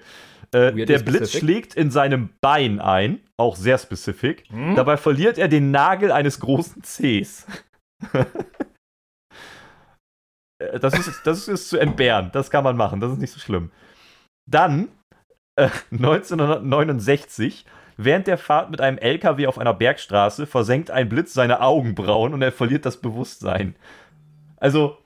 äh, 0.53 0.73
der 0.85 0.99
Blitz 0.99 1.31
schlägt 1.31 1.75
in 1.75 1.91
seinem 1.91 2.29
Bein 2.41 2.79
ein, 2.79 3.19
auch 3.37 3.55
sehr 3.55 3.77
spezifisch. 3.77 4.43
Hm? 4.49 4.75
Dabei 4.75 4.97
verliert 4.97 5.37
er 5.37 5.47
den 5.47 5.71
Nagel 5.71 6.11
eines 6.11 6.39
großen 6.39 6.81
Cs. 6.81 7.47
Äh, 10.59 10.79
das, 10.79 10.93
ist, 10.93 11.21
das 11.23 11.47
ist 11.47 11.69
zu 11.69 11.79
entbehren, 11.79 12.29
das 12.33 12.51
kann 12.51 12.63
man 12.63 12.77
machen, 12.77 12.99
das 12.99 13.11
ist 13.13 13.17
nicht 13.17 13.33
so 13.33 13.39
schlimm. 13.39 13.71
Dann, 14.47 14.89
äh, 15.55 15.69
1969, 15.91 17.65
Während 18.03 18.25
der 18.25 18.39
Fahrt 18.39 18.71
mit 18.71 18.81
einem 18.81 18.97
LKW 18.97 19.45
auf 19.45 19.59
einer 19.59 19.75
Bergstraße 19.75 20.47
versenkt 20.47 20.89
ein 20.89 21.07
Blitz 21.07 21.33
seine 21.33 21.61
Augenbrauen 21.61 22.33
und 22.33 22.41
er 22.41 22.51
verliert 22.51 22.85
das 22.85 22.97
Bewusstsein. 22.97 23.75
Also, 24.57 24.97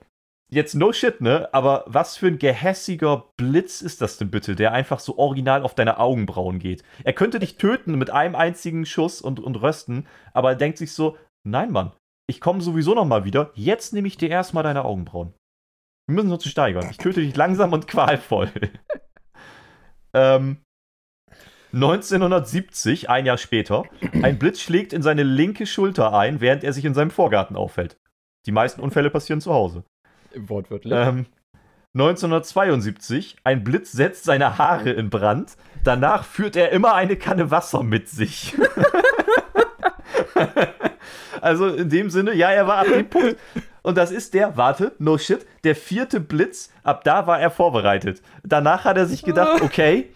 jetzt 0.55 0.73
no 0.73 0.91
shit, 0.91 1.21
ne? 1.21 1.49
Aber 1.53 1.83
was 1.85 2.17
für 2.17 2.27
ein 2.27 2.39
gehässiger 2.39 3.25
Blitz 3.37 3.81
ist 3.81 4.01
das 4.01 4.17
denn 4.17 4.31
bitte, 4.31 4.55
der 4.55 4.71
einfach 4.71 4.99
so 4.99 5.17
original 5.17 5.61
auf 5.61 5.75
deine 5.75 5.99
Augenbrauen 5.99 6.59
geht? 6.59 6.83
Er 7.03 7.13
könnte 7.13 7.39
dich 7.39 7.57
töten 7.57 7.95
mit 7.95 8.09
einem 8.09 8.35
einzigen 8.35 8.85
Schuss 8.85 9.21
und, 9.21 9.39
und 9.39 9.61
rösten, 9.61 10.07
aber 10.33 10.51
er 10.51 10.55
denkt 10.55 10.77
sich 10.77 10.93
so: 10.93 11.17
Nein, 11.43 11.71
Mann, 11.71 11.91
ich 12.27 12.41
komme 12.41 12.61
sowieso 12.61 12.95
nochmal 12.95 13.25
wieder. 13.25 13.51
Jetzt 13.53 13.93
nehme 13.93 14.07
ich 14.07 14.17
dir 14.17 14.29
erstmal 14.29 14.63
deine 14.63 14.85
Augenbrauen. 14.85 15.33
Wir 16.07 16.15
müssen 16.15 16.31
uns 16.31 16.47
steigern. 16.47 16.87
Ich 16.89 16.97
töte 16.97 17.21
dich 17.21 17.35
langsam 17.35 17.73
und 17.73 17.87
qualvoll. 17.87 18.49
ähm, 20.13 20.61
1970, 21.73 23.09
ein 23.09 23.25
Jahr 23.25 23.37
später, 23.37 23.83
ein 24.23 24.39
Blitz 24.39 24.61
schlägt 24.61 24.93
in 24.93 25.01
seine 25.01 25.23
linke 25.23 25.65
Schulter 25.65 26.13
ein, 26.13 26.39
während 26.39 26.63
er 26.63 26.71
sich 26.71 26.85
in 26.85 26.93
seinem 26.93 27.11
Vorgarten 27.11 27.57
aufhält. 27.57 27.97
Die 28.45 28.53
meisten 28.53 28.79
Unfälle 28.79 29.09
passieren 29.09 29.41
zu 29.41 29.53
Hause. 29.53 29.83
Wortwörtlich. 30.37 30.93
Ähm, 30.93 31.25
1972, 31.95 33.37
ein 33.45 33.63
Blitz 33.63 33.93
setzt 33.93 34.25
seine 34.25 34.57
Haare 34.57 34.89
in 34.89 35.09
Brand. 35.09 35.55
Danach 35.85 36.25
führt 36.25 36.57
er 36.57 36.71
immer 36.71 36.93
eine 36.93 37.15
Kanne 37.15 37.51
Wasser 37.51 37.83
mit 37.83 38.09
sich. 38.09 38.53
also 41.41 41.67
in 41.67 41.89
dem 41.89 42.09
Sinne, 42.09 42.33
ja, 42.33 42.51
er 42.51 42.67
war 42.67 42.79
ab 42.79 42.87
dem 42.87 43.09
Punkt. 43.09 43.37
Und 43.81 43.97
das 43.97 44.11
ist 44.11 44.33
der, 44.33 44.57
warte, 44.57 44.93
no 44.99 45.17
shit, 45.17 45.45
der 45.63 45.75
vierte 45.75 46.19
Blitz. 46.19 46.69
Ab 46.83 47.05
da 47.05 47.27
war 47.27 47.39
er 47.39 47.51
vorbereitet. 47.51 48.21
Danach 48.43 48.83
hat 48.83 48.97
er 48.97 49.05
sich 49.05 49.23
gedacht, 49.23 49.61
okay, 49.61 50.09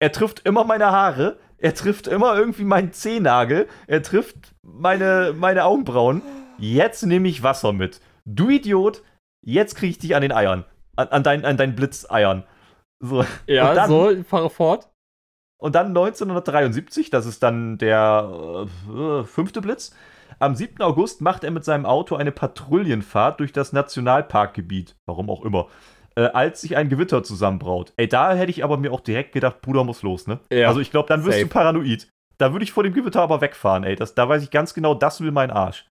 er 0.00 0.10
trifft 0.10 0.40
immer 0.44 0.64
meine 0.64 0.90
Haare. 0.90 1.38
Er 1.58 1.74
trifft 1.74 2.08
immer 2.08 2.36
irgendwie 2.36 2.64
meinen 2.64 2.92
Zehennagel. 2.92 3.68
Er 3.86 4.02
trifft 4.02 4.36
meine, 4.62 5.32
meine 5.38 5.64
Augenbrauen. 5.64 6.22
Jetzt 6.58 7.06
nehme 7.06 7.28
ich 7.28 7.42
Wasser 7.42 7.72
mit. 7.72 8.00
Du 8.24 8.48
Idiot, 8.48 9.02
jetzt 9.44 9.74
kriege 9.74 9.90
ich 9.90 9.98
dich 9.98 10.16
an 10.16 10.22
den 10.22 10.32
Eiern. 10.32 10.64
An, 10.96 11.08
an, 11.08 11.22
dein, 11.22 11.44
an 11.44 11.56
deinen 11.56 11.74
Blitzeiern. 11.74 12.44
So. 13.00 13.24
Ja, 13.46 13.74
dann, 13.74 13.88
so, 13.88 14.22
fahre 14.24 14.50
fort. 14.50 14.88
Und 15.58 15.74
dann 15.74 15.88
1973, 15.88 17.10
das 17.10 17.26
ist 17.26 17.42
dann 17.42 17.78
der 17.78 18.66
äh, 18.88 19.24
fünfte 19.24 19.60
Blitz. 19.60 19.94
Am 20.38 20.54
7. 20.54 20.82
August 20.82 21.20
macht 21.20 21.44
er 21.44 21.50
mit 21.50 21.64
seinem 21.64 21.86
Auto 21.86 22.16
eine 22.16 22.32
Patrouillenfahrt 22.32 23.40
durch 23.40 23.52
das 23.52 23.72
Nationalparkgebiet. 23.72 24.96
Warum 25.06 25.30
auch 25.30 25.44
immer. 25.44 25.68
Äh, 26.16 26.26
als 26.26 26.60
sich 26.60 26.76
ein 26.76 26.88
Gewitter 26.88 27.22
zusammenbraut. 27.22 27.92
Ey, 27.96 28.08
da 28.08 28.34
hätte 28.34 28.50
ich 28.50 28.62
aber 28.62 28.76
mir 28.76 28.92
auch 28.92 29.00
direkt 29.00 29.32
gedacht, 29.32 29.62
Bruder 29.62 29.84
muss 29.84 30.02
los, 30.02 30.26
ne? 30.26 30.38
Ja, 30.52 30.68
also 30.68 30.80
ich 30.80 30.90
glaube, 30.90 31.08
dann 31.08 31.24
wirst 31.24 31.38
safe. 31.38 31.48
du 31.48 31.52
paranoid. 31.52 32.08
Da 32.38 32.52
würde 32.52 32.64
ich 32.64 32.72
vor 32.72 32.82
dem 32.82 32.94
Gewitter 32.94 33.22
aber 33.22 33.40
wegfahren, 33.40 33.84
ey. 33.84 33.96
Das, 33.96 34.14
da 34.14 34.28
weiß 34.28 34.42
ich 34.42 34.50
ganz 34.50 34.74
genau, 34.74 34.94
das 34.94 35.20
will 35.20 35.32
mein 35.32 35.50
Arsch. 35.50 35.86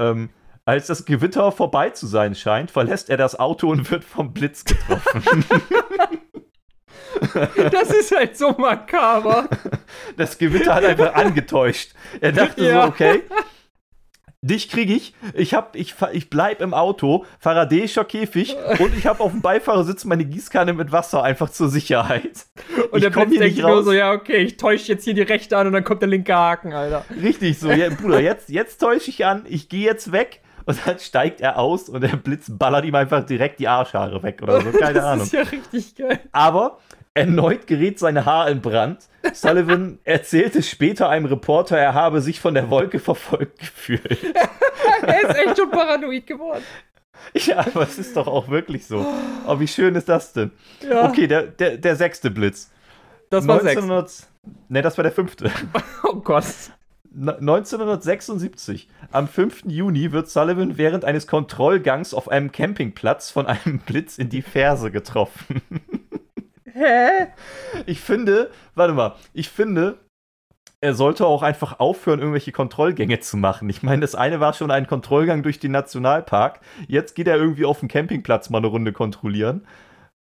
Ähm, 0.00 0.30
als 0.64 0.86
das 0.86 1.04
Gewitter 1.04 1.50
vorbei 1.52 1.90
zu 1.90 2.06
sein 2.06 2.34
scheint, 2.34 2.70
verlässt 2.70 3.10
er 3.10 3.16
das 3.16 3.38
Auto 3.38 3.70
und 3.70 3.90
wird 3.90 4.04
vom 4.04 4.32
Blitz 4.32 4.64
getroffen. 4.64 5.44
Das 7.70 7.90
ist 7.90 8.14
halt 8.16 8.36
so 8.36 8.50
makaber. 8.52 9.48
Das 10.16 10.38
Gewitter 10.38 10.74
hat 10.74 10.84
einfach 10.84 11.14
angetäuscht. 11.14 11.92
Er 12.20 12.32
dachte 12.32 12.64
ja. 12.64 12.82
so, 12.82 12.88
okay, 12.88 13.22
dich 14.42 14.68
kriege 14.68 14.92
ich. 14.92 15.14
Ich, 15.34 15.54
hab, 15.54 15.76
ich, 15.76 15.94
ich 16.12 16.30
bleib 16.30 16.60
im 16.60 16.74
Auto, 16.74 17.24
Faradayischer 17.38 18.04
Käfig 18.04 18.56
und 18.80 18.96
ich 18.96 19.06
habe 19.06 19.20
auf 19.20 19.30
dem 19.30 19.40
Beifahrersitz 19.40 20.04
meine 20.04 20.24
Gießkanne 20.24 20.72
mit 20.72 20.90
Wasser 20.90 21.22
einfach 21.22 21.50
zur 21.50 21.68
Sicherheit. 21.68 22.46
Und 22.90 22.98
ich 22.98 23.04
der 23.04 23.10
Blitz 23.10 23.38
denkt 23.38 23.58
nur 23.58 23.84
so, 23.84 23.92
ja, 23.92 24.12
okay, 24.12 24.38
ich 24.38 24.56
täusche 24.56 24.92
jetzt 24.92 25.04
hier 25.04 25.14
die 25.14 25.22
rechte 25.22 25.56
an 25.56 25.68
und 25.68 25.72
dann 25.72 25.84
kommt 25.84 26.02
der 26.02 26.08
linke 26.08 26.34
Haken, 26.34 26.72
Alter. 26.72 27.04
Richtig 27.22 27.58
so, 27.58 27.70
ja, 27.70 27.88
Bruder, 27.90 28.20
jetzt, 28.20 28.48
jetzt 28.48 28.78
täusche 28.78 29.10
ich 29.10 29.24
an, 29.24 29.44
ich 29.48 29.68
gehe 29.68 29.84
jetzt 29.84 30.10
weg. 30.12 30.40
Und 30.64 30.86
dann 30.86 30.98
steigt 30.98 31.40
er 31.40 31.58
aus 31.58 31.88
und 31.88 32.02
der 32.02 32.16
Blitz 32.16 32.46
ballert 32.48 32.84
ihm 32.84 32.94
einfach 32.94 33.24
direkt 33.24 33.60
die 33.60 33.68
Arschhaare 33.68 34.22
weg 34.22 34.40
oder 34.42 34.60
so. 34.60 34.70
Keine 34.72 34.94
das 34.94 35.04
Ahnung. 35.04 35.18
Das 35.18 35.26
ist 35.26 35.32
ja 35.32 35.42
richtig 35.42 35.96
geil. 35.96 36.20
Aber 36.32 36.78
Erneut 37.14 37.66
gerät 37.66 37.98
sein 37.98 38.24
Haar 38.24 38.48
in 38.48 38.62
Brand. 38.62 39.06
Sullivan 39.34 39.98
erzählte 40.04 40.62
später 40.62 41.10
einem 41.10 41.26
Reporter, 41.26 41.76
er 41.76 41.92
habe 41.92 42.22
sich 42.22 42.40
von 42.40 42.54
der 42.54 42.70
Wolke 42.70 42.98
verfolgt 42.98 43.58
gefühlt. 43.58 44.18
er 45.02 45.22
ist 45.22 45.36
echt 45.36 45.58
schon 45.58 45.70
paranoid 45.70 46.26
geworden. 46.26 46.62
Ja, 47.34 47.58
aber 47.58 47.82
es 47.82 47.98
ist 47.98 48.16
doch 48.16 48.26
auch 48.26 48.48
wirklich 48.48 48.86
so. 48.86 49.06
Oh, 49.46 49.60
wie 49.60 49.68
schön 49.68 49.94
ist 49.94 50.08
das 50.08 50.32
denn? 50.32 50.52
Ja. 50.88 51.08
Okay, 51.08 51.26
der, 51.26 51.42
der, 51.42 51.76
der 51.76 51.96
sechste 51.96 52.30
Blitz. 52.30 52.70
Das 53.28 53.46
war 53.46 53.60
1900, 53.60 54.08
sechs. 54.08 54.28
Ne, 54.68 54.82
das 54.82 54.96
war 54.96 55.02
der 55.02 55.12
fünfte. 55.12 55.50
Oh 56.02 56.16
Gott. 56.16 56.44
1976, 57.14 58.88
am 59.10 59.28
5. 59.28 59.64
Juni, 59.66 60.12
wird 60.12 60.28
Sullivan 60.28 60.78
während 60.78 61.04
eines 61.04 61.26
Kontrollgangs 61.26 62.14
auf 62.14 62.28
einem 62.28 62.52
Campingplatz 62.52 63.30
von 63.30 63.46
einem 63.46 63.78
Blitz 63.80 64.18
in 64.18 64.28
die 64.28 64.42
Ferse 64.42 64.90
getroffen. 64.90 65.60
Hä? 66.64 67.28
Ich 67.86 68.00
finde, 68.00 68.50
warte 68.74 68.94
mal, 68.94 69.16
ich 69.34 69.50
finde, 69.50 69.98
er 70.80 70.94
sollte 70.94 71.26
auch 71.26 71.42
einfach 71.42 71.80
aufhören, 71.80 72.18
irgendwelche 72.18 72.50
Kontrollgänge 72.50 73.20
zu 73.20 73.36
machen. 73.36 73.68
Ich 73.68 73.82
meine, 73.82 74.00
das 74.00 74.14
eine 74.14 74.40
war 74.40 74.54
schon 74.54 74.70
ein 74.70 74.86
Kontrollgang 74.86 75.42
durch 75.42 75.60
den 75.60 75.72
Nationalpark. 75.72 76.60
Jetzt 76.88 77.14
geht 77.14 77.28
er 77.28 77.36
irgendwie 77.36 77.66
auf 77.66 77.80
den 77.80 77.88
Campingplatz 77.88 78.50
mal 78.50 78.58
eine 78.58 78.66
Runde 78.68 78.92
kontrollieren. 78.92 79.66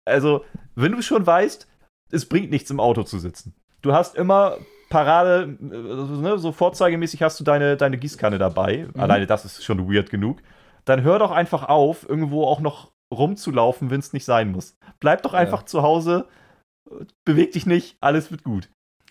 Also, 0.07 0.45
wenn 0.75 0.93
du 0.93 1.03
schon 1.03 1.27
weißt, 1.27 1.69
es 2.11 2.27
bringt 2.27 2.51
nichts 2.51 2.71
im 2.71 2.81
Auto 2.81 3.03
zu 3.03 3.19
sitzen. 3.19 3.55
Du 3.83 3.93
hast 3.93 4.15
immer 4.15 4.57
Parade, 4.89 5.57
äh, 5.61 5.65
ne, 5.65 6.39
so 6.39 6.53
vorzeigemäßig 6.53 7.23
hast 7.23 7.39
du 7.41 7.45
deine, 7.45 7.77
deine 7.77 7.99
Gießkanne 7.99 8.39
dabei. 8.39 8.89
Mhm. 8.95 9.01
Alleine 9.01 9.27
das 9.27 9.45
ist 9.45 9.65
schon 9.65 9.93
weird 9.93 10.11
genug. 10.11 10.41
Dann 10.85 11.03
hör 11.03 11.19
doch 11.19 11.31
einfach 11.31 11.69
auf, 11.69 12.09
irgendwo 12.09 12.45
auch 12.45 12.61
noch 12.61 12.93
rumzulaufen, 13.13 13.91
wenn 13.91 14.01
es 14.01 14.13
nicht 14.13 14.25
sein 14.25 14.53
muss. 14.53 14.77
Bleib 15.01 15.23
doch 15.23 15.35
einfach 15.35 15.61
ja. 15.61 15.67
zu 15.67 15.83
Hause, 15.83 16.27
beweg 17.25 17.53
dich 17.53 17.67
nicht, 17.67 17.97
alles 18.01 18.31
wird 18.31 18.45
gut. 18.45 18.69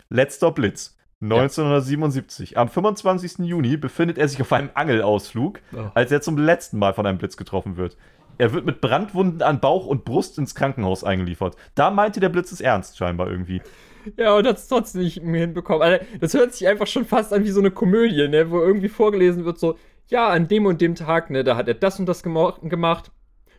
Letzter 0.09 0.51
Blitz. 0.51 0.95
1977. 1.21 2.51
Ja. 2.51 2.57
Am 2.59 2.69
25. 2.69 3.39
Juni 3.39 3.75
befindet 3.75 4.19
er 4.19 4.27
sich 4.27 4.39
auf 4.41 4.53
einem 4.53 4.69
Angelausflug, 4.75 5.59
oh. 5.73 5.89
als 5.95 6.11
er 6.11 6.21
zum 6.21 6.37
letzten 6.37 6.77
Mal 6.77 6.93
von 6.93 7.07
einem 7.07 7.17
Blitz 7.17 7.37
getroffen 7.37 7.75
wird. 7.75 7.97
Er 8.37 8.53
wird 8.53 8.65
mit 8.65 8.81
Brandwunden 8.81 9.41
an 9.41 9.59
Bauch 9.59 9.87
und 9.87 10.05
Brust 10.05 10.37
ins 10.37 10.53
Krankenhaus 10.53 11.03
eingeliefert. 11.03 11.55
Da 11.73 11.89
meinte 11.89 12.19
der 12.19 12.29
Blitz 12.29 12.51
es 12.51 12.61
ernst, 12.61 12.97
scheinbar 12.97 13.29
irgendwie. 13.29 13.61
Ja, 14.15 14.35
und 14.35 14.47
hat 14.47 14.57
es 14.57 14.67
trotzdem 14.67 15.01
nicht 15.01 15.21
mehr 15.21 15.41
hinbekommen. 15.41 15.81
Also, 15.81 16.05
das 16.19 16.33
hört 16.33 16.53
sich 16.53 16.67
einfach 16.67 16.87
schon 16.87 17.05
fast 17.05 17.33
an 17.33 17.43
wie 17.43 17.49
so 17.49 17.59
eine 17.59 17.71
Komödie, 17.71 18.27
ne? 18.27 18.49
wo 18.49 18.61
irgendwie 18.61 18.89
vorgelesen 18.89 19.45
wird, 19.45 19.59
so, 19.59 19.77
ja, 20.07 20.29
an 20.29 20.47
dem 20.47 20.65
und 20.65 20.81
dem 20.81 20.95
Tag, 20.95 21.29
ne, 21.29 21.43
da 21.43 21.55
hat 21.55 21.67
er 21.67 21.73
das 21.73 21.99
und 21.99 22.05
das 22.05 22.23
gemacht. 22.23 23.11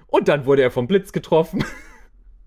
Und 0.07 0.29
dann 0.29 0.47
wurde 0.47 0.63
er 0.63 0.71
vom 0.71 0.87
Blitz 0.87 1.13
getroffen. 1.13 1.65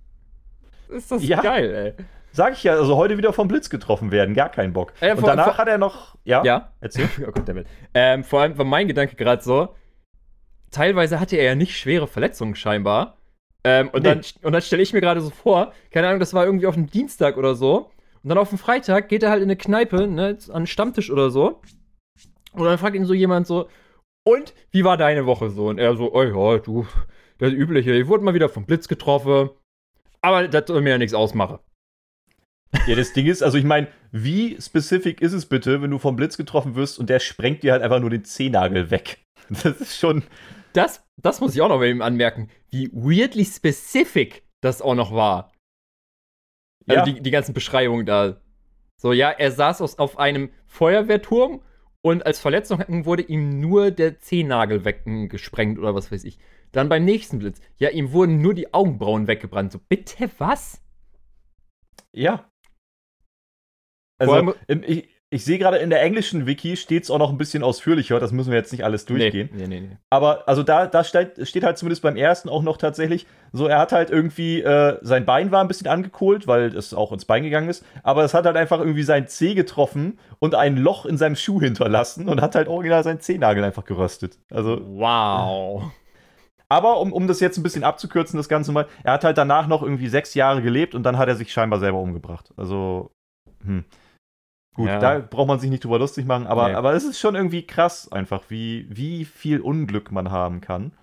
ist 0.90 1.12
das 1.12 1.24
ja. 1.24 1.42
geil, 1.42 1.96
ey. 1.98 2.06
Sag 2.34 2.54
ich 2.54 2.64
ja, 2.64 2.74
also 2.74 2.96
heute 2.96 3.18
wieder 3.18 3.34
vom 3.34 3.48
Blitz 3.48 3.70
getroffen 3.70 4.12
werden, 4.12 4.34
gar 4.34 4.50
keinen 4.50 4.72
Bock. 4.72 4.94
Äh, 5.02 5.14
und 5.16 5.28
danach 5.28 5.58
hat 5.58 5.68
er 5.68 5.78
noch, 5.78 6.16
ja, 6.24 6.44
ja. 6.44 6.72
erzähl. 6.80 7.10
oh 7.28 7.32
Gott, 7.32 7.48
damit. 7.48 7.68
Ähm, 7.94 8.24
vor 8.24 8.42
allem 8.42 8.58
war 8.58 8.66
mein 8.66 8.88
Gedanke 8.88 9.16
gerade 9.16 9.44
so, 9.44 9.76
teilweise 10.72 11.20
hatte 11.20 11.36
er 11.36 11.44
ja 11.44 11.56
nicht 11.56 11.78
schwere 11.78 12.08
Verletzungen 12.08 12.56
scheinbar. 12.56 13.18
Ähm, 13.64 13.90
und, 13.90 14.04
nee. 14.04 14.10
dann, 14.10 14.22
und 14.42 14.54
dann 14.54 14.62
stelle 14.62 14.82
ich 14.82 14.94
mir 14.94 15.02
gerade 15.02 15.22
so 15.22 15.30
vor, 15.30 15.74
keine 15.92 16.08
Ahnung, 16.08 16.20
das 16.20 16.34
war 16.34 16.46
irgendwie 16.46 16.68
auf 16.68 16.76
einem 16.76 16.90
Dienstag 16.90 17.38
oder 17.38 17.56
so. 17.56 17.92
Und 18.24 18.30
dann 18.30 18.38
auf 18.38 18.50
dem 18.50 18.58
Freitag 18.58 19.10
geht 19.10 19.24
er 19.24 19.30
halt 19.30 19.42
in 19.42 19.48
eine 19.48 19.56
Kneipe, 19.56 20.08
ne, 20.08 20.38
an 20.50 20.56
einen 20.56 20.68
Stammtisch 20.68 21.12
oder 21.12 21.30
so. 21.30 21.62
Und 22.54 22.66
dann 22.66 22.78
fragt 22.78 22.96
ihn 22.96 23.06
so 23.06 23.14
jemand 23.14 23.48
so, 23.48 23.68
und 24.24 24.54
wie 24.72 24.84
war 24.84 24.98
deine 24.98 25.26
Woche 25.26 25.50
so? 25.50 25.70
Und 25.70 25.80
er 25.80 25.96
so, 25.96 26.14
oh 26.14 26.24
ja, 26.24 26.60
du, 26.60 26.86
das 27.40 27.54
Übliche. 27.54 27.94
Ich 27.94 28.08
wurde 28.08 28.24
mal 28.24 28.34
wieder 28.34 28.50
vom 28.50 28.66
Blitz 28.66 28.88
getroffen. 28.88 29.50
Aber 30.22 30.48
das 30.48 30.66
soll 30.68 30.82
mir 30.82 30.92
ja 30.92 30.98
nichts 30.98 31.16
ausmachen. 31.16 31.60
Ja, 32.88 32.96
das 32.96 33.14
Ding 33.14 33.26
ist, 33.26 33.44
also 33.44 33.58
ich 33.58 33.66
meine, 33.66 33.88
wie 34.12 34.62
spezifisch 34.62 35.16
ist 35.20 35.34
es 35.34 35.46
bitte, 35.48 35.82
wenn 35.82 35.92
du 35.92 35.98
vom 35.98 36.16
Blitz 36.16 36.38
getroffen 36.38 36.76
wirst 36.76 37.00
und 37.00 37.10
der 37.10 37.20
sprengt 37.20 37.64
dir 37.64 37.74
halt 37.74 37.82
einfach 37.82 38.00
nur 38.00 38.10
den 38.10 38.24
Zehennagel 38.24 38.92
weg? 38.92 39.18
Das 39.50 39.82
ist 39.82 39.98
schon. 39.98 40.24
Das, 40.74 41.06
das 41.18 41.42
muss 41.42 41.56
ich 41.56 41.62
auch 41.62 41.70
noch 41.70 41.80
bei 41.80 41.90
ihm 41.90 42.02
anmerken, 42.02 42.50
wie 42.70 42.90
weirdly 42.94 43.46
specific 43.46 44.44
das 44.62 44.82
auch 44.82 44.96
noch 44.96 45.14
war. 45.14 45.52
Also 46.88 47.00
ja. 47.00 47.06
die, 47.06 47.22
die 47.22 47.32
ganzen 47.32 47.54
Beschreibungen 47.54 48.06
da. 48.06 48.42
So, 48.98 49.14
ja, 49.14 49.32
er 49.32 49.52
saß 49.52 49.82
aus, 49.82 49.98
auf 49.98 50.18
einem 50.20 50.52
Feuerwehrturm 50.68 51.62
und 52.02 52.26
als 52.26 52.40
Verletzung 52.40 52.80
wurde 53.06 53.24
ihm 53.24 53.60
nur 53.60 53.92
der 53.92 54.20
Zehennagel 54.20 54.86
weggesprengt 54.86 55.78
oder 55.80 55.94
was 55.96 56.12
weiß 56.12 56.24
ich. 56.24 56.40
Dann 56.72 56.90
beim 56.90 57.04
nächsten 57.04 57.40
Blitz. 57.40 57.60
Ja, 57.78 57.90
ihm 57.90 58.12
wurden 58.12 58.42
nur 58.42 58.54
die 58.54 58.74
Augenbrauen 58.74 59.28
weggebrannt. 59.28 59.72
So, 59.72 59.80
bitte 59.90 60.30
was? 60.38 60.82
Ja. 62.14 62.50
Also, 64.18 64.54
ich, 64.68 65.10
ich 65.34 65.46
sehe 65.46 65.58
gerade 65.58 65.78
in 65.78 65.90
der 65.90 66.02
englischen 66.02 66.46
Wiki 66.46 66.76
steht 66.76 67.04
es 67.04 67.10
auch 67.10 67.18
noch 67.18 67.30
ein 67.30 67.38
bisschen 67.38 67.64
ausführlicher. 67.64 68.20
Das 68.20 68.34
müssen 68.34 68.52
wir 68.52 68.58
jetzt 68.58 68.74
nicht 68.74 68.84
alles 68.84 69.06
durchgehen. 69.06 69.50
Nee, 69.54 69.66
nee, 69.66 69.80
nee, 69.80 69.88
nee. 69.88 69.98
Aber 70.10 70.46
also 70.46 70.62
da, 70.62 70.88
da 70.88 71.06
steht, 71.06 71.48
steht, 71.48 71.64
halt 71.64 71.78
zumindest 71.78 72.02
beim 72.02 72.18
ersten 72.18 72.50
auch 72.50 72.62
noch 72.62 72.76
tatsächlich 72.76 73.26
so, 73.54 73.66
er 73.68 73.80
hat 73.80 73.94
halt 73.94 74.10
irgendwie, 74.10 74.62
äh, 74.62 74.98
sein 75.02 75.26
Bein 75.26 75.50
war 75.52 75.62
ein 75.62 75.70
bisschen 75.70 75.88
angekohlt, 75.88 76.48
weil 76.48 76.76
es 76.76 76.94
auch 76.94 77.14
ins 77.14 77.24
Bein 77.24 77.44
gegangen 77.44 77.70
ist. 77.70 77.86
Aber 78.04 78.26
es 78.26 78.34
hat 78.34 78.46
halt 78.46 78.58
einfach 78.58 78.80
irgendwie 78.80 79.04
sein 79.04 79.30
Zeh 79.30 79.56
getroffen 79.56 80.20
und 80.40 80.54
ein 80.54 80.76
Loch 80.76 81.06
in 81.06 81.18
seinem 81.18 81.38
Schuh 81.38 81.62
hinterlassen 81.62 82.28
und 82.28 82.42
hat 82.42 82.56
halt 82.56 82.68
original 82.68 83.02
seinen 83.06 83.22
Zehnagel 83.22 83.64
einfach 83.64 83.86
geröstet. 83.86 84.38
Also. 84.52 84.82
Wow. 84.86 85.94
Aber 86.68 87.00
um, 87.00 87.14
um 87.14 87.28
das 87.28 87.40
jetzt 87.40 87.58
ein 87.58 87.64
bisschen 87.64 87.86
abzukürzen, 87.86 88.36
das 88.36 88.50
Ganze 88.50 88.74
mal, 88.74 88.88
er 89.04 89.14
hat 89.14 89.24
halt 89.24 89.38
danach 89.38 89.68
noch 89.68 89.82
irgendwie 89.82 90.10
sechs 90.10 90.34
Jahre 90.34 90.62
gelebt 90.62 90.94
und 90.94 91.04
dann 91.04 91.18
hat 91.18 91.30
er 91.30 91.36
sich 91.36 91.54
scheinbar 91.54 91.80
selber 91.80 92.00
umgebracht. 92.00 92.52
Also, 92.58 93.12
hm. 93.64 93.86
Gut, 94.76 94.88
ja. 94.88 95.00
da 95.00 95.20
braucht 95.20 95.48
man 95.48 95.60
sich 95.60 95.70
nicht 95.70 95.84
drüber 95.84 96.00
lustig 96.00 96.26
machen, 96.26 96.48
aber, 96.48 96.70
nee. 96.70 96.76
aber 96.76 96.94
es 96.94 97.04
ist 97.04 97.20
schon 97.20 97.36
irgendwie 97.36 97.68
krass 97.68 98.10
einfach, 98.12 98.44
wie, 98.50 98.88
wie 98.90 99.26
viel 99.26 99.60
Unglück 99.60 100.12
man 100.12 100.32
haben 100.32 100.62
kann. 100.62 100.94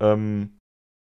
Ähm, 0.00 0.58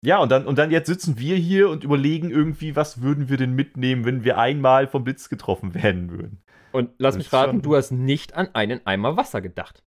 ja, 0.06 0.18
und 0.18 0.32
dann, 0.32 0.46
und 0.46 0.58
dann 0.58 0.72
jetzt 0.72 0.88
sitzen 0.88 1.18
wir 1.18 1.36
hier 1.36 1.70
und 1.70 1.84
überlegen 1.84 2.30
irgendwie, 2.30 2.76
was 2.76 3.02
würden 3.02 3.30
wir 3.30 3.38
denn 3.38 3.54
mitnehmen, 3.54 4.06
wenn 4.06 4.24
wir 4.24 4.38
einmal 4.38 4.88
vom 4.88 5.04
Blitz 5.04 5.30
getroffen 5.30 5.74
werden 5.84 6.10
würden. 6.10 6.42
Und 6.72 6.90
lass 6.98 7.18
mich 7.18 7.32
raten, 7.32 7.62
du 7.62 7.76
hast 7.76 7.92
nicht 7.92 8.34
an 8.34 8.50
einen 8.54 8.86
Eimer 8.86 9.16
Wasser 9.16 9.42
gedacht. 9.42 9.84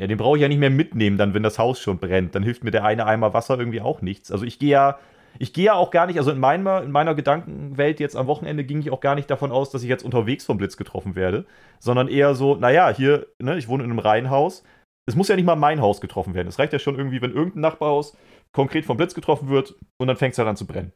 Ja, 0.00 0.06
den 0.06 0.16
brauche 0.16 0.36
ich 0.36 0.42
ja 0.42 0.48
nicht 0.48 0.60
mehr 0.60 0.70
mitnehmen, 0.70 1.18
dann, 1.18 1.34
wenn 1.34 1.42
das 1.42 1.58
Haus 1.58 1.80
schon 1.80 1.98
brennt. 1.98 2.34
Dann 2.34 2.44
hilft 2.44 2.62
mir 2.62 2.70
der 2.70 2.84
eine 2.84 3.04
Eimer 3.04 3.34
Wasser 3.34 3.58
irgendwie 3.58 3.80
auch 3.80 4.00
nichts. 4.00 4.30
Also 4.30 4.44
ich 4.44 4.58
gehe 4.60 4.70
ja, 4.70 4.98
ich 5.38 5.52
gehe 5.52 5.66
ja 5.66 5.74
auch 5.74 5.90
gar 5.90 6.06
nicht, 6.06 6.18
also 6.18 6.30
in 6.30 6.38
meiner, 6.38 6.82
in 6.82 6.90
meiner 6.90 7.14
Gedankenwelt 7.14 8.00
jetzt 8.00 8.16
am 8.16 8.26
Wochenende 8.26 8.64
ging 8.64 8.80
ich 8.80 8.90
auch 8.90 9.00
gar 9.00 9.14
nicht 9.14 9.30
davon 9.30 9.52
aus, 9.52 9.70
dass 9.70 9.82
ich 9.82 9.88
jetzt 9.88 10.04
unterwegs 10.04 10.44
vom 10.44 10.58
Blitz 10.58 10.76
getroffen 10.76 11.14
werde, 11.14 11.46
sondern 11.78 12.08
eher 12.08 12.34
so, 12.34 12.56
naja, 12.56 12.90
hier, 12.90 13.26
ne, 13.40 13.56
ich 13.56 13.68
wohne 13.68 13.84
in 13.84 13.90
einem 13.90 13.98
Reihenhaus. 13.98 14.64
Es 15.08 15.16
muss 15.16 15.28
ja 15.28 15.36
nicht 15.36 15.46
mal 15.46 15.56
mein 15.56 15.80
Haus 15.80 16.00
getroffen 16.00 16.34
werden. 16.34 16.48
Es 16.48 16.58
reicht 16.58 16.72
ja 16.72 16.78
schon 16.78 16.96
irgendwie, 16.96 17.22
wenn 17.22 17.32
irgendein 17.32 17.62
Nachbarhaus 17.62 18.16
konkret 18.52 18.84
vom 18.84 18.96
Blitz 18.96 19.14
getroffen 19.14 19.48
wird 19.48 19.74
und 19.98 20.08
dann 20.08 20.16
fängt 20.16 20.32
es 20.32 20.38
halt 20.38 20.48
an 20.48 20.56
zu 20.56 20.66
brennen. 20.66 20.92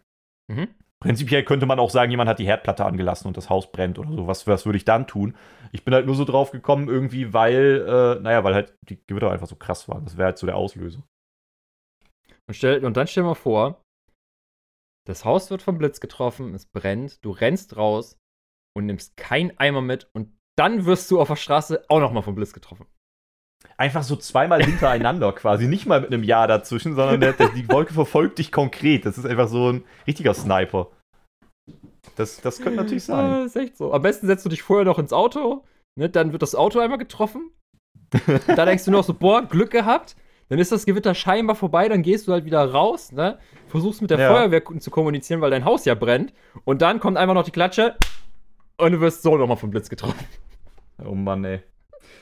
Mhm. 0.48 0.68
Prinzipiell 1.00 1.42
könnte 1.42 1.66
man 1.66 1.80
auch 1.80 1.90
sagen, 1.90 2.12
jemand 2.12 2.30
hat 2.30 2.38
die 2.38 2.46
Herdplatte 2.46 2.84
angelassen 2.84 3.26
und 3.26 3.36
das 3.36 3.50
Haus 3.50 3.72
brennt 3.72 3.98
oder 3.98 4.12
so. 4.12 4.26
Was, 4.28 4.46
was 4.46 4.66
würde 4.66 4.76
ich 4.76 4.84
dann 4.84 5.08
tun? 5.08 5.34
Ich 5.72 5.84
bin 5.84 5.94
halt 5.94 6.06
nur 6.06 6.14
so 6.14 6.24
drauf 6.24 6.52
gekommen, 6.52 6.88
irgendwie, 6.88 7.32
weil, 7.32 7.84
äh, 7.88 8.22
naja, 8.22 8.44
weil 8.44 8.54
halt 8.54 8.76
die 8.88 9.00
Gewitter 9.06 9.30
einfach 9.30 9.48
so 9.48 9.56
krass 9.56 9.88
waren. 9.88 10.04
Das 10.04 10.16
wäre 10.16 10.26
halt 10.26 10.38
so 10.38 10.46
der 10.46 10.56
Auslöser. 10.56 11.02
Und, 12.46 12.54
stell, 12.54 12.84
und 12.84 12.96
dann 12.96 13.08
stell 13.08 13.24
mal 13.24 13.34
vor, 13.34 13.81
das 15.06 15.24
Haus 15.24 15.50
wird 15.50 15.62
vom 15.62 15.78
Blitz 15.78 16.00
getroffen, 16.00 16.54
es 16.54 16.66
brennt, 16.66 17.24
du 17.24 17.30
rennst 17.30 17.76
raus 17.76 18.18
und 18.76 18.86
nimmst 18.86 19.16
keinen 19.16 19.58
Eimer 19.58 19.82
mit 19.82 20.08
und 20.12 20.36
dann 20.56 20.84
wirst 20.84 21.10
du 21.10 21.20
auf 21.20 21.28
der 21.28 21.36
Straße 21.36 21.84
auch 21.88 22.00
nochmal 22.00 22.22
vom 22.22 22.34
Blitz 22.34 22.52
getroffen. 22.52 22.86
Einfach 23.76 24.02
so 24.02 24.16
zweimal 24.16 24.62
hintereinander 24.62 25.32
quasi. 25.34 25.66
Nicht 25.66 25.86
mal 25.86 26.00
mit 26.00 26.12
einem 26.12 26.24
Jahr 26.24 26.46
dazwischen, 26.46 26.94
sondern 26.94 27.20
der, 27.20 27.32
der, 27.32 27.48
die 27.48 27.68
Wolke 27.68 27.94
verfolgt 27.94 28.38
dich 28.38 28.52
konkret. 28.52 29.06
Das 29.06 29.18
ist 29.18 29.24
einfach 29.24 29.48
so 29.48 29.72
ein 29.72 29.84
richtiger 30.06 30.34
Sniper. 30.34 30.90
Das, 32.16 32.40
das 32.40 32.58
könnte 32.58 32.76
natürlich 32.76 33.04
sein. 33.04 33.30
Ja, 33.30 33.44
ist 33.44 33.56
echt 33.56 33.76
so. 33.76 33.92
Am 33.92 34.02
besten 34.02 34.26
setzt 34.26 34.44
du 34.44 34.48
dich 34.48 34.62
vorher 34.62 34.84
noch 34.84 34.98
ins 34.98 35.12
Auto, 35.12 35.64
ne, 35.98 36.10
dann 36.10 36.32
wird 36.32 36.42
das 36.42 36.54
Auto 36.54 36.80
einmal 36.80 36.98
getroffen. 36.98 37.50
da 38.46 38.66
denkst 38.66 38.84
du 38.84 38.90
noch 38.90 39.04
so, 39.04 39.14
boah, 39.14 39.42
Glück 39.42 39.70
gehabt. 39.70 40.16
Dann 40.52 40.58
ist 40.58 40.70
das 40.70 40.84
Gewitter 40.84 41.14
scheinbar 41.14 41.56
vorbei, 41.56 41.88
dann 41.88 42.02
gehst 42.02 42.28
du 42.28 42.32
halt 42.32 42.44
wieder 42.44 42.62
raus, 42.62 43.10
ne? 43.10 43.38
Versuchst 43.68 44.02
mit 44.02 44.10
der 44.10 44.18
ja. 44.18 44.30
Feuerwehr 44.30 44.62
zu 44.80 44.90
kommunizieren, 44.90 45.40
weil 45.40 45.50
dein 45.50 45.64
Haus 45.64 45.86
ja 45.86 45.94
brennt. 45.94 46.34
Und 46.64 46.82
dann 46.82 47.00
kommt 47.00 47.16
einfach 47.16 47.32
noch 47.32 47.44
die 47.44 47.52
Klatsche 47.52 47.96
und 48.76 48.92
du 48.92 49.00
wirst 49.00 49.22
so 49.22 49.34
nochmal 49.38 49.56
vom 49.56 49.70
Blitz 49.70 49.88
getroffen. 49.88 50.26
Oh 51.02 51.14
Mann, 51.14 51.42
ey. 51.46 51.62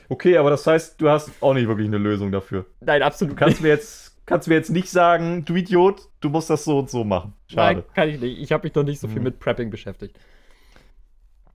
Okay, 0.07 0.37
aber 0.37 0.49
das 0.49 0.65
heißt, 0.65 1.01
du 1.01 1.09
hast 1.09 1.29
auch 1.41 1.53
nicht 1.53 1.67
wirklich 1.67 1.87
eine 1.87 1.97
Lösung 1.97 2.31
dafür. 2.31 2.67
Nein, 2.79 3.01
absolut. 3.01 3.33
Du 3.33 3.35
kannst 3.37 3.61
mir 3.61 3.67
jetzt, 3.67 4.25
kannst 4.25 4.47
mir 4.47 4.55
jetzt 4.55 4.69
nicht 4.69 4.89
sagen, 4.89 5.43
du 5.43 5.55
Idiot, 5.55 6.07
du 6.21 6.29
musst 6.29 6.49
das 6.49 6.63
so 6.63 6.79
und 6.79 6.89
so 6.89 7.03
machen. 7.03 7.33
Schade. 7.47 7.79
Nein, 7.79 7.93
kann 7.93 8.07
ich 8.07 8.21
nicht. 8.21 8.39
Ich 8.39 8.53
habe 8.53 8.65
mich 8.65 8.73
noch 8.73 8.83
nicht 8.83 9.01
so 9.01 9.09
viel 9.09 9.17
hm. 9.17 9.23
mit 9.23 9.39
Prepping 9.39 9.69
beschäftigt. 9.69 10.17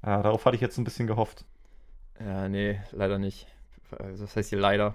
Ja, 0.04 0.20
darauf 0.20 0.44
hatte 0.44 0.56
ich 0.56 0.60
jetzt 0.60 0.76
ein 0.76 0.84
bisschen 0.84 1.06
gehofft. 1.06 1.46
Ja, 2.20 2.50
nee, 2.50 2.78
leider 2.92 3.18
nicht. 3.18 3.46
Also, 3.98 4.24
das 4.24 4.36
heißt 4.36 4.50
hier 4.50 4.58
leider. 4.58 4.94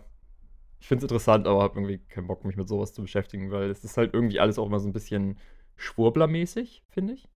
Ich 0.82 0.88
finde 0.88 1.06
es 1.06 1.12
interessant, 1.12 1.48
aber 1.48 1.62
habe 1.62 1.80
irgendwie 1.80 2.00
keinen 2.00 2.28
Bock, 2.28 2.44
mich 2.44 2.58
mit 2.58 2.68
sowas 2.68 2.92
zu 2.92 3.04
beschäftigen, 3.04 3.52
weil 3.52 3.70
es 3.70 3.84
ist 3.84 3.98
halt 3.98 4.14
irgendwie 4.14 4.40
alles 4.40 4.58
auch 4.58 4.66
immer 4.66 4.80
so 4.80 4.90
ein 4.90 4.94
bisschen 4.94 5.38
Schwurblermäßig, 5.76 6.84
finde 6.90 7.14
ich. 7.14 7.30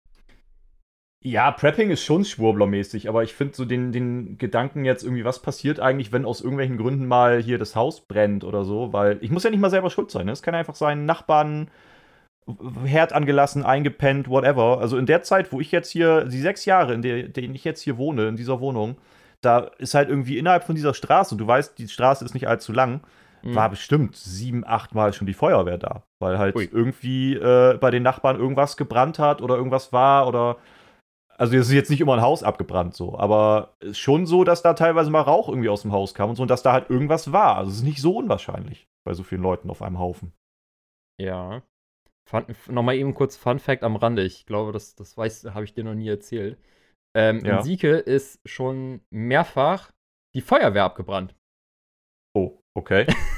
Ja, 1.25 1.51
Prepping 1.51 1.89
ist 1.89 2.03
schon 2.03 2.25
schwurblermäßig, 2.25 3.07
aber 3.07 3.23
ich 3.23 3.33
finde 3.33 3.55
so 3.55 3.65
den, 3.65 3.91
den 3.91 4.37
Gedanken 4.37 4.85
jetzt 4.85 5.03
irgendwie, 5.03 5.25
was 5.25 5.41
passiert 5.41 5.79
eigentlich, 5.79 6.11
wenn 6.11 6.25
aus 6.25 6.41
irgendwelchen 6.41 6.77
Gründen 6.77 7.05
mal 7.05 7.41
hier 7.41 7.57
das 7.57 7.75
Haus 7.75 8.07
brennt 8.07 8.43
oder 8.45 8.63
so, 8.63 8.91
weil 8.91 9.19
ich 9.21 9.29
muss 9.29 9.43
ja 9.43 9.49
nicht 9.49 9.59
mal 9.59 9.69
selber 9.69 9.89
schuld 9.89 10.09
sein. 10.09 10.25
Ne? 10.25 10.31
Es 10.31 10.41
kann 10.41 10.55
einfach 10.55 10.75
sein, 10.75 11.05
Nachbarn, 11.05 11.69
Herd 12.85 13.13
angelassen, 13.13 13.63
eingepennt, 13.63 14.29
whatever. 14.29 14.79
Also 14.79 14.97
in 14.97 15.05
der 15.05 15.21
Zeit, 15.21 15.51
wo 15.51 15.59
ich 15.59 15.71
jetzt 15.71 15.89
hier, 15.89 16.25
die 16.25 16.41
sechs 16.41 16.65
Jahre, 16.65 16.93
in 16.93 17.01
der, 17.01 17.29
denen 17.29 17.55
ich 17.55 17.63
jetzt 17.63 17.81
hier 17.81 17.97
wohne, 17.97 18.27
in 18.27 18.35
dieser 18.35 18.59
Wohnung, 18.59 18.97
da 19.41 19.59
ist 19.77 19.93
halt 19.93 20.09
irgendwie 20.09 20.37
innerhalb 20.37 20.63
von 20.63 20.75
dieser 20.75 20.93
Straße, 20.93 21.35
und 21.35 21.39
du 21.39 21.47
weißt, 21.47 21.77
die 21.77 21.87
Straße 21.87 22.23
ist 22.23 22.33
nicht 22.33 22.47
allzu 22.47 22.73
lang, 22.73 23.01
mhm. 23.43 23.55
war 23.55 23.69
bestimmt 23.69 24.15
sieben, 24.15 24.63
acht 24.65 24.95
Mal 24.95 25.13
schon 25.13 25.27
die 25.27 25.33
Feuerwehr 25.33 25.77
da. 25.77 26.03
Weil 26.19 26.37
halt 26.37 26.55
Ui. 26.55 26.69
irgendwie 26.71 27.35
äh, 27.35 27.77
bei 27.77 27.91
den 27.91 28.03
Nachbarn 28.03 28.39
irgendwas 28.39 28.77
gebrannt 28.77 29.19
hat 29.19 29.41
oder 29.41 29.55
irgendwas 29.55 29.93
war 29.93 30.27
oder 30.27 30.57
also 31.35 31.55
es 31.57 31.67
ist 31.67 31.73
jetzt 31.73 31.89
nicht 31.89 32.01
immer 32.01 32.13
ein 32.13 32.21
Haus 32.21 32.43
abgebrannt 32.43 32.93
so, 32.93 33.17
aber 33.17 33.75
es 33.79 33.91
ist 33.91 33.99
schon 33.99 34.25
so, 34.25 34.43
dass 34.43 34.61
da 34.61 34.73
teilweise 34.73 35.09
mal 35.09 35.21
Rauch 35.21 35.49
irgendwie 35.49 35.69
aus 35.69 35.81
dem 35.81 35.91
Haus 35.91 36.13
kam 36.13 36.29
und 36.29 36.35
so 36.35 36.43
und 36.43 36.51
dass 36.51 36.63
da 36.63 36.73
halt 36.73 36.89
irgendwas 36.89 37.31
war. 37.31 37.57
Also 37.57 37.71
es 37.71 37.77
ist 37.77 37.83
nicht 37.83 38.01
so 38.01 38.17
unwahrscheinlich 38.17 38.87
bei 39.03 39.13
so 39.13 39.23
vielen 39.23 39.41
Leuten 39.41 39.69
auf 39.69 39.81
einem 39.81 39.99
Haufen. 39.99 40.31
Ja. 41.19 41.63
Nochmal 42.67 42.95
eben 42.95 43.13
kurz 43.13 43.35
Fun 43.35 43.59
Fact 43.59 43.83
am 43.83 43.95
Rande. 43.95 44.23
Ich 44.23 44.45
glaube, 44.45 44.71
das, 44.71 44.95
das 44.95 45.17
habe 45.17 45.65
ich 45.65 45.73
dir 45.73 45.83
noch 45.83 45.95
nie 45.95 46.07
erzählt. 46.07 46.57
Ähm, 47.15 47.43
ja. 47.43 47.57
In 47.57 47.63
Sieke 47.63 47.97
ist 47.97 48.39
schon 48.45 49.01
mehrfach 49.09 49.91
die 50.33 50.41
Feuerwehr 50.41 50.83
abgebrannt. 50.83 51.35
Oh, 52.35 52.59
okay. 52.73 53.05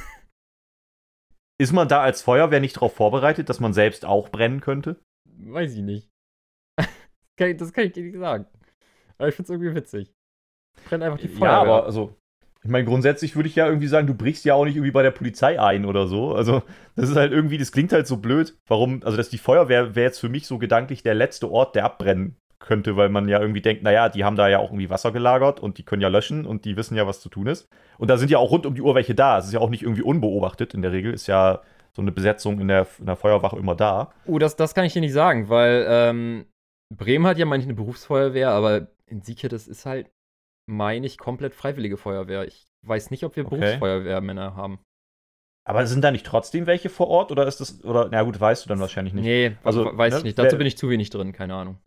ist 1.57 1.73
man 1.73 1.87
da 1.87 2.01
als 2.01 2.21
Feuerwehr 2.21 2.59
nicht 2.59 2.75
darauf 2.75 2.95
vorbereitet, 2.95 3.49
dass 3.49 3.59
man 3.59 3.73
selbst 3.73 4.05
auch 4.05 4.29
brennen 4.29 4.61
könnte? 4.61 4.99
Weiß 5.25 5.73
ich 5.73 5.81
nicht 5.81 6.09
das 7.57 7.73
kann 7.73 7.85
ich 7.85 7.93
dir 7.93 8.03
nicht 8.03 8.17
sagen. 8.17 8.45
Aber 9.17 9.29
ich 9.29 9.35
finde 9.35 9.47
es 9.47 9.49
irgendwie 9.49 9.75
witzig. 9.75 10.13
Brennt 10.87 11.03
einfach 11.03 11.19
die 11.19 11.27
Feuerwehr. 11.27 11.47
Ja, 11.47 11.61
aber 11.61 11.85
also, 11.85 12.15
ich 12.63 12.69
meine, 12.69 12.85
grundsätzlich 12.85 13.35
würde 13.35 13.49
ich 13.49 13.55
ja 13.55 13.67
irgendwie 13.67 13.87
sagen, 13.87 14.07
du 14.07 14.13
brichst 14.13 14.45
ja 14.45 14.53
auch 14.55 14.65
nicht 14.65 14.75
irgendwie 14.75 14.91
bei 14.91 15.03
der 15.03 15.11
Polizei 15.11 15.59
ein 15.59 15.85
oder 15.85 16.07
so. 16.07 16.33
Also, 16.33 16.63
das 16.95 17.09
ist 17.09 17.15
halt 17.15 17.31
irgendwie, 17.31 17.57
das 17.57 17.71
klingt 17.71 17.93
halt 17.93 18.07
so 18.07 18.17
blöd. 18.17 18.57
Warum, 18.67 19.01
also, 19.03 19.17
dass 19.17 19.29
die 19.29 19.37
Feuerwehr 19.37 19.95
wäre 19.95 20.07
jetzt 20.07 20.19
für 20.19 20.29
mich 20.29 20.47
so 20.47 20.57
gedanklich 20.57 21.03
der 21.03 21.13
letzte 21.13 21.49
Ort, 21.49 21.75
der 21.75 21.85
abbrennen 21.85 22.37
könnte, 22.59 22.95
weil 22.95 23.09
man 23.09 23.27
ja 23.27 23.39
irgendwie 23.39 23.61
denkt, 23.61 23.83
naja, 23.83 24.09
die 24.09 24.23
haben 24.23 24.35
da 24.35 24.47
ja 24.47 24.59
auch 24.59 24.69
irgendwie 24.69 24.89
Wasser 24.89 25.11
gelagert 25.11 25.59
und 25.59 25.77
die 25.77 25.83
können 25.83 26.01
ja 26.01 26.07
löschen 26.07 26.45
und 26.45 26.65
die 26.65 26.77
wissen 26.77 26.95
ja, 26.95 27.05
was 27.05 27.19
zu 27.19 27.29
tun 27.29 27.47
ist. 27.47 27.67
Und 27.97 28.09
da 28.09 28.17
sind 28.17 28.31
ja 28.31 28.37
auch 28.37 28.51
rund 28.51 28.65
um 28.65 28.75
die 28.75 28.81
Uhr 28.81 28.95
welche 28.95 29.15
da. 29.15 29.37
Es 29.37 29.45
ist 29.45 29.53
ja 29.53 29.59
auch 29.59 29.69
nicht 29.69 29.83
irgendwie 29.83 30.01
unbeobachtet. 30.01 30.73
In 30.73 30.81
der 30.81 30.91
Regel 30.91 31.13
ist 31.13 31.27
ja 31.27 31.61
so 31.93 32.01
eine 32.01 32.11
Besetzung 32.11 32.59
in 32.59 32.67
der, 32.67 32.87
in 32.99 33.05
der 33.05 33.15
Feuerwache 33.15 33.57
immer 33.57 33.75
da. 33.75 34.11
Oh, 34.25 34.39
das, 34.39 34.55
das 34.55 34.73
kann 34.73 34.85
ich 34.85 34.93
dir 34.93 35.01
nicht 35.01 35.13
sagen, 35.13 35.49
weil 35.49 35.85
ähm, 35.87 36.45
Bremen 36.93 37.27
hat 37.27 37.37
ja 37.37 37.45
manchmal 37.45 37.71
eine 37.71 37.75
Berufsfeuerwehr, 37.75 38.49
aber 38.51 38.87
in 39.05 39.21
Sieke, 39.21 39.47
das 39.47 39.67
ist 39.67 39.85
halt, 39.85 40.09
meine 40.69 41.05
ich, 41.05 41.17
komplett 41.17 41.55
freiwillige 41.55 41.97
Feuerwehr. 41.97 42.45
Ich 42.45 42.65
weiß 42.85 43.11
nicht, 43.11 43.23
ob 43.23 43.35
wir 43.35 43.45
okay. 43.45 43.55
Berufsfeuerwehrmänner 43.55 44.55
haben. 44.55 44.79
Aber 45.67 45.85
sind 45.87 46.03
da 46.03 46.11
nicht 46.11 46.25
trotzdem 46.25 46.67
welche 46.67 46.89
vor 46.89 47.07
Ort 47.07 47.31
oder 47.31 47.47
ist 47.47 47.59
das, 47.59 47.83
oder, 47.83 48.07
na 48.11 48.21
gut, 48.21 48.39
weißt 48.39 48.65
du 48.65 48.69
dann 48.69 48.79
wahrscheinlich 48.79 49.13
nicht. 49.13 49.23
Nee, 49.23 49.57
also, 49.63 49.97
weiß 49.97 50.13
ne, 50.13 50.17
ich 50.19 50.23
nicht. 50.25 50.37
Dazu 50.37 50.57
bin 50.57 50.67
ich 50.67 50.77
zu 50.77 50.89
wenig 50.89 51.09
drin, 51.09 51.33
keine 51.33 51.55
Ahnung. 51.55 51.79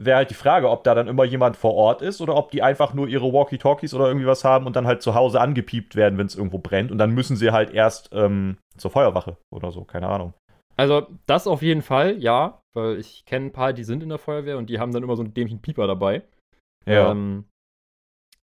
Wäre 0.00 0.16
halt 0.16 0.30
die 0.30 0.34
Frage, 0.34 0.70
ob 0.70 0.84
da 0.84 0.94
dann 0.94 1.06
immer 1.06 1.24
jemand 1.24 1.56
vor 1.56 1.74
Ort 1.74 2.00
ist 2.00 2.20
oder 2.20 2.34
ob 2.34 2.50
die 2.50 2.62
einfach 2.62 2.94
nur 2.94 3.08
ihre 3.08 3.32
Walkie-Talkies 3.32 3.92
oder 3.92 4.06
irgendwie 4.06 4.26
was 4.26 4.42
haben 4.42 4.66
und 4.66 4.74
dann 4.74 4.86
halt 4.86 5.02
zu 5.02 5.14
Hause 5.14 5.40
angepiept 5.40 5.96
werden, 5.96 6.18
wenn 6.18 6.26
es 6.26 6.34
irgendwo 6.34 6.58
brennt 6.58 6.90
und 6.90 6.98
dann 6.98 7.12
müssen 7.12 7.36
sie 7.36 7.50
halt 7.50 7.70
erst 7.70 8.10
ähm, 8.12 8.56
zur 8.76 8.90
Feuerwache 8.90 9.36
oder 9.52 9.70
so, 9.70 9.84
keine 9.84 10.08
Ahnung. 10.08 10.32
Also, 10.76 11.06
das 11.26 11.46
auf 11.46 11.62
jeden 11.62 11.82
Fall, 11.82 12.18
ja. 12.18 12.62
Weil 12.74 12.98
ich 12.98 13.26
kenne 13.26 13.46
ein 13.46 13.52
paar, 13.52 13.74
die 13.74 13.84
sind 13.84 14.02
in 14.02 14.08
der 14.08 14.18
Feuerwehr 14.18 14.56
und 14.56 14.70
die 14.70 14.78
haben 14.78 14.92
dann 14.92 15.02
immer 15.02 15.16
so 15.16 15.22
einen 15.22 15.34
dämlichen 15.34 15.60
Pieper 15.60 15.86
dabei. 15.86 16.22
Ja. 16.86 17.10
Ähm, 17.10 17.44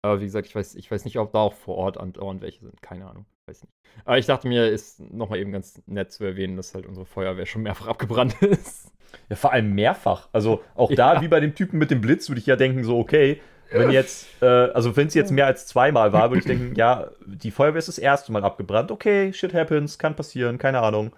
aber 0.02 0.20
wie 0.20 0.24
gesagt, 0.24 0.46
ich 0.46 0.54
weiß, 0.54 0.74
ich 0.74 0.90
weiß 0.90 1.04
nicht, 1.04 1.18
ob 1.18 1.32
da 1.32 1.40
auch 1.40 1.54
vor 1.54 1.76
Ort 1.76 1.98
andauernd 1.98 2.42
welche 2.42 2.60
sind. 2.60 2.82
Keine 2.82 3.08
Ahnung. 3.08 3.26
Weiß 3.46 3.62
nicht. 3.62 3.72
Aber 4.04 4.18
ich 4.18 4.26
dachte 4.26 4.48
mir, 4.48 4.68
ist 4.68 5.00
nochmal 5.00 5.38
eben 5.38 5.52
ganz 5.52 5.82
nett 5.86 6.12
zu 6.12 6.24
erwähnen, 6.24 6.56
dass 6.56 6.74
halt 6.74 6.86
unsere 6.86 7.06
Feuerwehr 7.06 7.46
schon 7.46 7.62
mehrfach 7.62 7.86
abgebrannt 7.86 8.34
ist. 8.42 8.92
Ja, 9.28 9.36
vor 9.36 9.52
allem 9.52 9.74
mehrfach. 9.74 10.28
Also 10.32 10.62
auch 10.74 10.90
ja. 10.96 10.96
da, 10.96 11.20
wie 11.20 11.28
bei 11.28 11.40
dem 11.40 11.54
Typen 11.54 11.78
mit 11.78 11.90
dem 11.90 12.00
Blitz, 12.00 12.28
würde 12.28 12.40
ich 12.40 12.46
ja 12.46 12.56
denken, 12.56 12.84
so, 12.84 12.98
okay, 12.98 13.40
wenn 13.70 13.90
jetzt, 13.90 14.28
äh, 14.42 14.46
also 14.46 14.96
wenn 14.96 15.08
es 15.08 15.14
jetzt 15.14 15.32
mehr 15.32 15.46
als 15.46 15.66
zweimal 15.66 16.12
war, 16.12 16.30
würde 16.30 16.38
ich 16.38 16.44
denken, 16.46 16.74
ja, 16.76 17.08
die 17.26 17.50
Feuerwehr 17.50 17.78
ist 17.78 17.88
das 17.88 17.98
erste 17.98 18.32
Mal 18.32 18.44
abgebrannt. 18.44 18.90
Okay, 18.90 19.32
shit 19.32 19.54
happens, 19.54 19.98
kann 19.98 20.14
passieren, 20.14 20.58
keine 20.58 20.80
Ahnung 20.80 21.12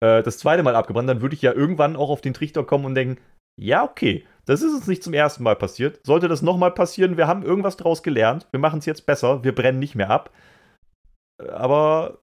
äh, 0.00 0.22
das 0.22 0.38
zweite 0.38 0.62
Mal 0.62 0.74
abgebrannt, 0.74 1.08
dann 1.08 1.22
würde 1.22 1.34
ich 1.34 1.42
ja 1.42 1.52
irgendwann 1.52 1.96
auch 1.96 2.10
auf 2.10 2.20
den 2.20 2.34
Trichter 2.34 2.64
kommen 2.64 2.84
und 2.84 2.94
denken, 2.94 3.22
ja, 3.58 3.84
okay, 3.84 4.26
das 4.44 4.62
ist 4.62 4.74
uns 4.74 4.86
nicht 4.86 5.02
zum 5.02 5.14
ersten 5.14 5.42
Mal 5.42 5.56
passiert. 5.56 6.00
Sollte 6.04 6.28
das 6.28 6.42
nochmal 6.42 6.72
passieren, 6.72 7.16
wir 7.16 7.26
haben 7.26 7.42
irgendwas 7.42 7.76
draus 7.76 8.02
gelernt, 8.02 8.46
wir 8.50 8.60
machen 8.60 8.78
es 8.78 8.86
jetzt 8.86 9.06
besser, 9.06 9.42
wir 9.44 9.54
brennen 9.54 9.78
nicht 9.78 9.94
mehr 9.94 10.10
ab. 10.10 10.32
Äh, 11.42 11.48
aber. 11.48 12.22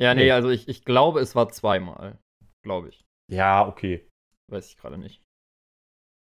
Ja, 0.00 0.14
nee, 0.14 0.24
nee 0.24 0.30
also 0.30 0.50
ich, 0.50 0.68
ich 0.68 0.84
glaube, 0.84 1.20
es 1.20 1.34
war 1.34 1.48
zweimal. 1.48 2.18
Glaube 2.62 2.90
ich. 2.90 3.04
Ja, 3.32 3.66
okay. 3.66 4.06
Weiß 4.50 4.68
ich 4.68 4.76
gerade 4.76 4.98
nicht. 4.98 5.22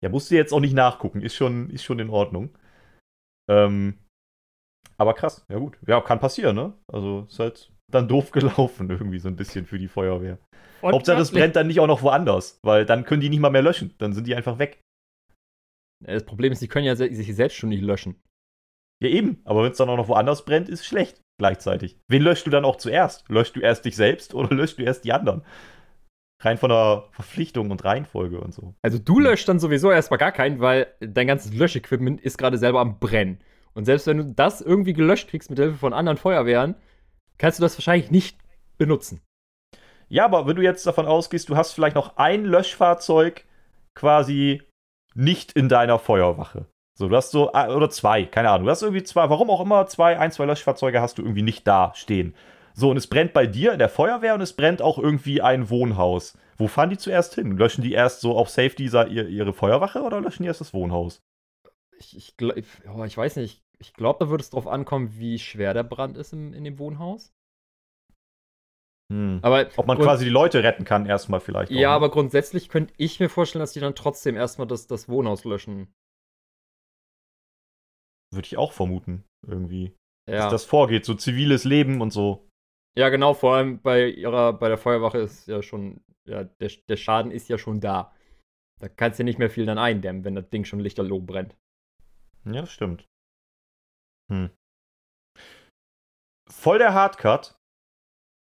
Ja, 0.04 0.10
musst 0.10 0.32
du 0.32 0.36
jetzt 0.36 0.54
auch 0.54 0.60
nicht 0.60 0.74
nachgucken, 0.74 1.22
ist 1.22 1.36
schon, 1.36 1.70
ist 1.70 1.84
schon 1.84 2.00
in 2.00 2.10
Ordnung. 2.10 2.58
Ähm, 3.50 4.00
aber 4.98 5.14
krass, 5.14 5.46
ja 5.50 5.58
gut. 5.58 5.78
Ja, 5.88 6.02
kann 6.02 6.20
passieren, 6.20 6.56
ne? 6.56 6.74
Also 6.92 7.26
ist 7.30 7.40
halt 7.40 7.72
dann 7.92 8.08
doof 8.08 8.32
gelaufen, 8.32 8.90
irgendwie 8.90 9.20
so 9.20 9.30
ein 9.30 9.36
bisschen 9.36 9.66
für 9.66 9.80
die 9.80 9.88
Feuerwehr. 9.88 10.40
Und 10.82 10.94
Hauptsache, 10.94 11.22
es 11.22 11.32
brennt 11.32 11.56
dann 11.56 11.68
nicht 11.68 11.80
auch 11.80 11.88
noch 11.88 12.02
woanders, 12.02 12.60
weil 12.64 12.86
dann 12.86 13.06
können 13.06 13.22
die 13.22 13.30
nicht 13.30 13.40
mal 13.40 13.50
mehr 13.50 13.62
löschen. 13.62 13.96
Dann 14.00 14.14
sind 14.14 14.28
die 14.28 14.36
einfach 14.36 14.60
weg. 14.60 14.82
Das 16.06 16.26
Problem 16.26 16.52
ist, 16.52 16.62
die 16.62 16.68
können 16.68 16.86
ja 16.86 16.96
sich 16.96 17.34
selbst 17.34 17.56
schon 17.56 17.70
nicht 17.70 17.82
löschen. 17.82 18.22
Ja, 19.02 19.10
eben. 19.10 19.42
Aber 19.46 19.64
wenn 19.64 19.72
es 19.72 19.78
dann 19.78 19.90
auch 19.90 19.98
noch 19.98 20.10
woanders 20.10 20.44
brennt, 20.44 20.68
ist 20.68 20.86
schlecht 20.86 21.22
gleichzeitig. 21.40 21.98
Wen 22.10 22.22
löscht 22.22 22.46
du 22.46 22.50
dann 22.52 22.66
auch 22.66 22.76
zuerst? 22.76 23.28
Löscht 23.30 23.56
du 23.56 23.62
erst 23.62 23.86
dich 23.86 23.96
selbst 23.96 24.34
oder 24.34 24.50
löscht 24.56 24.80
du 24.80 24.84
erst 24.84 25.06
die 25.06 25.14
anderen? 25.14 25.44
Rein 26.44 26.58
von 26.58 26.70
der 26.70 27.06
Verpflichtung 27.12 27.72
und 27.72 27.84
Reihenfolge 27.84 28.40
und 28.40 28.54
so. 28.54 28.74
Also 28.82 29.00
du 29.00 29.20
löscht 29.20 29.48
dann 29.48 29.60
sowieso 29.60 29.92
erstmal 29.92 30.18
gar 30.18 30.32
keinen, 30.32 30.60
weil 30.60 30.88
dein 31.00 31.28
ganzes 31.28 31.54
Löschequipment 31.54 32.22
ist 32.22 32.38
gerade 32.38 32.58
selber 32.58 32.80
am 32.80 33.00
Brennen. 33.00 33.40
Und 33.74 33.86
selbst 33.86 34.08
wenn 34.08 34.18
du 34.18 34.26
das 34.26 34.62
irgendwie 34.62 34.94
gelöscht 34.94 35.30
kriegst 35.30 35.50
mit 35.50 35.60
Hilfe 35.60 35.78
von 35.78 35.94
anderen 35.94 36.18
Feuerwehren, 36.18 36.76
kannst 37.38 37.60
du 37.60 37.64
das 37.64 37.78
wahrscheinlich 37.78 38.12
nicht 38.12 38.38
benutzen. 38.78 39.22
Ja, 40.10 40.26
aber 40.26 40.46
wenn 40.48 40.56
du 40.56 40.62
jetzt 40.62 40.86
davon 40.86 41.08
ausgehst, 41.08 41.50
du 41.50 41.56
hast 41.56 41.74
vielleicht 41.74 41.96
noch 41.96 42.18
ein 42.18 42.46
Löschfahrzeug 42.46 43.46
quasi 43.96 44.62
nicht 45.16 45.54
in 45.54 45.70
deiner 45.70 46.00
Feuerwache. 46.00 46.68
So, 46.96 47.10
du 47.10 47.16
hast 47.16 47.32
so, 47.32 47.52
ah, 47.54 47.74
oder 47.76 47.90
zwei, 47.90 48.26
keine 48.26 48.50
Ahnung. 48.50 48.66
Du 48.66 48.72
hast 48.72 48.84
irgendwie 48.84 49.04
zwei, 49.04 49.30
warum 49.30 49.50
auch 49.50 49.62
immer, 49.62 49.88
zwei, 49.88 50.20
ein, 50.20 50.32
zwei 50.32 50.46
Löschfahrzeuge 50.46 51.02
hast 51.02 51.18
du 51.18 51.24
irgendwie 51.24 51.42
nicht 51.42 51.68
da 51.68 51.92
stehen. 51.96 52.36
So, 52.74 52.90
und 52.90 52.98
es 52.98 53.08
brennt 53.08 53.34
bei 53.34 53.46
dir 53.46 53.74
in 53.74 53.80
der 53.80 53.90
Feuerwehr 53.90 54.34
und 54.34 54.42
es 54.42 54.54
brennt 54.54 54.82
auch 54.82 54.98
irgendwie 54.98 55.42
ein 55.42 55.70
Wohnhaus. 55.70 56.38
Wo 56.58 56.68
fahren 56.68 56.90
die 56.90 56.98
zuerst 56.98 57.36
hin? 57.36 57.58
Löschen 57.58 57.84
die 57.84 57.94
erst 57.94 58.22
so 58.22 58.36
auf 58.36 58.50
Safety 58.50 58.86
ihre 58.86 59.54
Feuerwache 59.54 60.02
oder 60.02 60.22
löschen 60.22 60.44
die 60.44 60.48
erst 60.48 60.62
das 60.62 60.74
Wohnhaus? 60.74 61.22
Ich, 61.98 62.18
ich, 62.18 62.36
oh, 62.42 63.04
ich 63.04 63.18
weiß 63.18 63.38
nicht. 63.38 63.62
Ich 63.80 63.94
glaube, 63.94 64.20
da 64.20 64.30
würde 64.30 64.42
es 64.42 64.50
drauf 64.50 64.68
ankommen, 64.68 65.18
wie 65.18 65.40
schwer 65.40 65.74
der 65.74 65.84
Brand 65.84 66.18
ist 66.18 66.34
im, 66.34 66.54
in 66.54 66.64
dem 66.64 66.80
Wohnhaus. 66.80 67.34
Hm. 69.12 69.40
Aber 69.42 69.68
Ob 69.76 69.88
man 69.88 69.98
quasi 69.98 70.26
die 70.26 70.32
Leute 70.32 70.64
retten 70.64 70.86
kann, 70.86 71.06
erstmal 71.06 71.40
vielleicht. 71.40 71.72
Ja, 71.72 71.90
auch, 71.90 71.92
ne? 71.92 71.96
aber 71.96 72.12
grundsätzlich 72.12 72.70
könnte 72.70 72.94
ich 72.98 73.20
mir 73.20 73.30
vorstellen, 73.30 73.62
dass 73.62 73.74
die 73.74 73.80
dann 73.80 73.96
trotzdem 73.96 74.36
erstmal 74.36 74.68
das, 74.68 74.88
das 74.88 75.10
Wohnhaus 75.10 75.44
löschen. 75.44 75.94
Würde 78.32 78.48
ich 78.48 78.58
auch 78.58 78.72
vermuten, 78.72 79.26
irgendwie. 79.46 79.96
Ja. 80.28 80.38
Dass 80.38 80.52
das 80.52 80.66
vorgeht, 80.66 81.06
so 81.06 81.14
ziviles 81.14 81.66
Leben 81.66 82.02
und 82.02 82.12
so. 82.12 82.48
Ja, 82.98 83.10
genau, 83.10 83.34
vor 83.34 83.56
allem 83.56 83.80
bei 83.82 84.08
ihrer, 84.08 84.54
bei 84.54 84.68
der 84.68 84.78
Feuerwache 84.78 85.18
ist 85.20 85.48
ja 85.48 85.64
schon, 85.64 86.04
ja, 86.26 86.44
der, 86.44 86.72
der 86.88 86.98
Schaden 86.98 87.32
ist 87.32 87.50
ja 87.50 87.58
schon 87.58 87.80
da. 87.80 88.14
Da 88.80 88.90
kannst 88.90 89.18
du 89.18 89.24
ja 89.24 89.26
nicht 89.26 89.40
mehr 89.40 89.50
viel 89.50 89.66
dann 89.66 89.78
eindämmen, 89.78 90.24
wenn 90.26 90.36
das 90.36 90.50
Ding 90.50 90.66
schon 90.66 90.80
lichterloh 90.80 91.20
brennt. 91.20 91.56
Ja, 92.46 92.62
das 92.62 92.72
stimmt. 92.72 93.08
Hm. 94.32 94.52
Voll 96.50 96.78
der 96.78 96.94
Hardcut, 96.94 97.56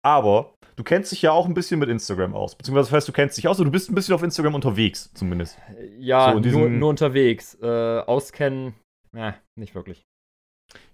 aber 0.04 0.56
du 0.76 0.84
kennst 0.84 1.12
dich 1.12 1.22
ja 1.22 1.32
auch 1.32 1.46
ein 1.46 1.54
bisschen 1.54 1.80
mit 1.80 1.90
Instagram 1.90 2.36
aus. 2.36 2.56
Beziehungsweise, 2.56 2.90
das 2.90 2.96
heißt, 2.98 3.08
du 3.08 3.14
kennst 3.14 3.38
dich 3.38 3.48
aus, 3.48 3.60
oder 3.60 3.66
du 3.66 3.72
bist 3.72 3.90
ein 3.90 3.96
bisschen 3.96 4.16
auf 4.16 4.24
Instagram 4.24 4.56
unterwegs, 4.56 5.14
zumindest. 5.14 5.60
Ja, 5.98 6.34
so 6.34 6.40
nur, 6.40 6.70
nur, 6.70 6.90
unterwegs. 6.90 7.56
Äh, 7.62 8.00
auskennen, 8.00 8.74
äh, 9.14 9.34
nicht 9.56 9.76
wirklich. 9.76 10.04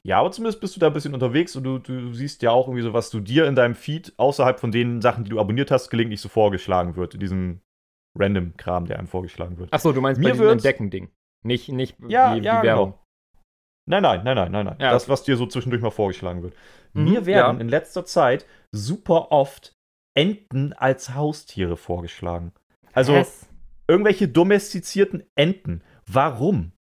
Ja, 0.04 0.20
aber 0.20 0.32
zumindest 0.32 0.62
bist 0.62 0.76
du 0.76 0.80
da 0.80 0.88
ein 0.88 0.94
bisschen 0.94 1.14
unterwegs 1.14 1.56
und 1.56 1.64
du, 1.64 1.80
du 1.80 2.14
siehst 2.14 2.42
ja 2.42 2.52
auch 2.52 2.68
irgendwie 2.68 2.84
so, 2.84 2.94
was 2.94 3.10
du 3.10 3.20
dir 3.20 3.46
in 3.46 3.56
deinem 3.56 3.76
Feed 3.76 4.14
außerhalb 4.18 4.60
von 4.60 4.72
den 4.72 5.02
Sachen, 5.02 5.24
die 5.24 5.30
du 5.30 5.40
abonniert 5.40 5.72
hast, 5.72 5.90
gelegentlich 5.90 6.22
so 6.22 6.30
vorgeschlagen 6.30 6.96
wird. 6.96 7.14
In 7.14 7.20
diesem 7.20 7.62
Random-Kram, 8.18 8.86
der 8.86 9.00
einem 9.00 9.08
vorgeschlagen 9.08 9.58
wird. 9.58 9.74
Achso, 9.74 9.92
du 9.92 10.02
meinst 10.02 10.20
Mir 10.20 10.30
bei 10.30 10.32
diesem 10.32 10.50
Entdecken-Ding. 10.50 11.10
Nicht, 11.46 11.70
nicht 11.70 11.96
ja, 12.08 12.36
die, 12.36 12.42
ja, 12.42 12.62
die 12.62 12.68
Werbung. 12.68 12.92
Genau. 12.92 13.04
Nein, 13.90 14.04
nein, 14.04 14.24
nein, 14.24 14.36
nein, 14.36 14.52
nein, 14.52 14.66
nein. 14.66 14.78
Ja, 14.80 14.92
das, 14.92 15.08
was 15.08 15.24
dir 15.24 15.38
so 15.38 15.46
zwischendurch 15.46 15.82
mal 15.82 15.92
vorgeschlagen 15.92 16.44
wird. 16.44 16.54
Mhm, 16.94 17.04
Mir 17.06 17.26
werden 17.26 17.58
ja. 17.58 17.62
in 17.62 17.70
letzter 17.70 18.06
Zeit 18.06 18.46
super 18.74 19.32
oft 19.32 19.74
Enten 20.18 20.74
als 20.74 21.14
Haustiere 21.14 21.78
vorgeschlagen. 21.78 22.52
Also 22.94 23.14
Was? 23.14 23.48
irgendwelche 23.88 24.28
domestizierten 24.28 25.24
Enten. 25.36 25.84
Warum? 26.06 26.74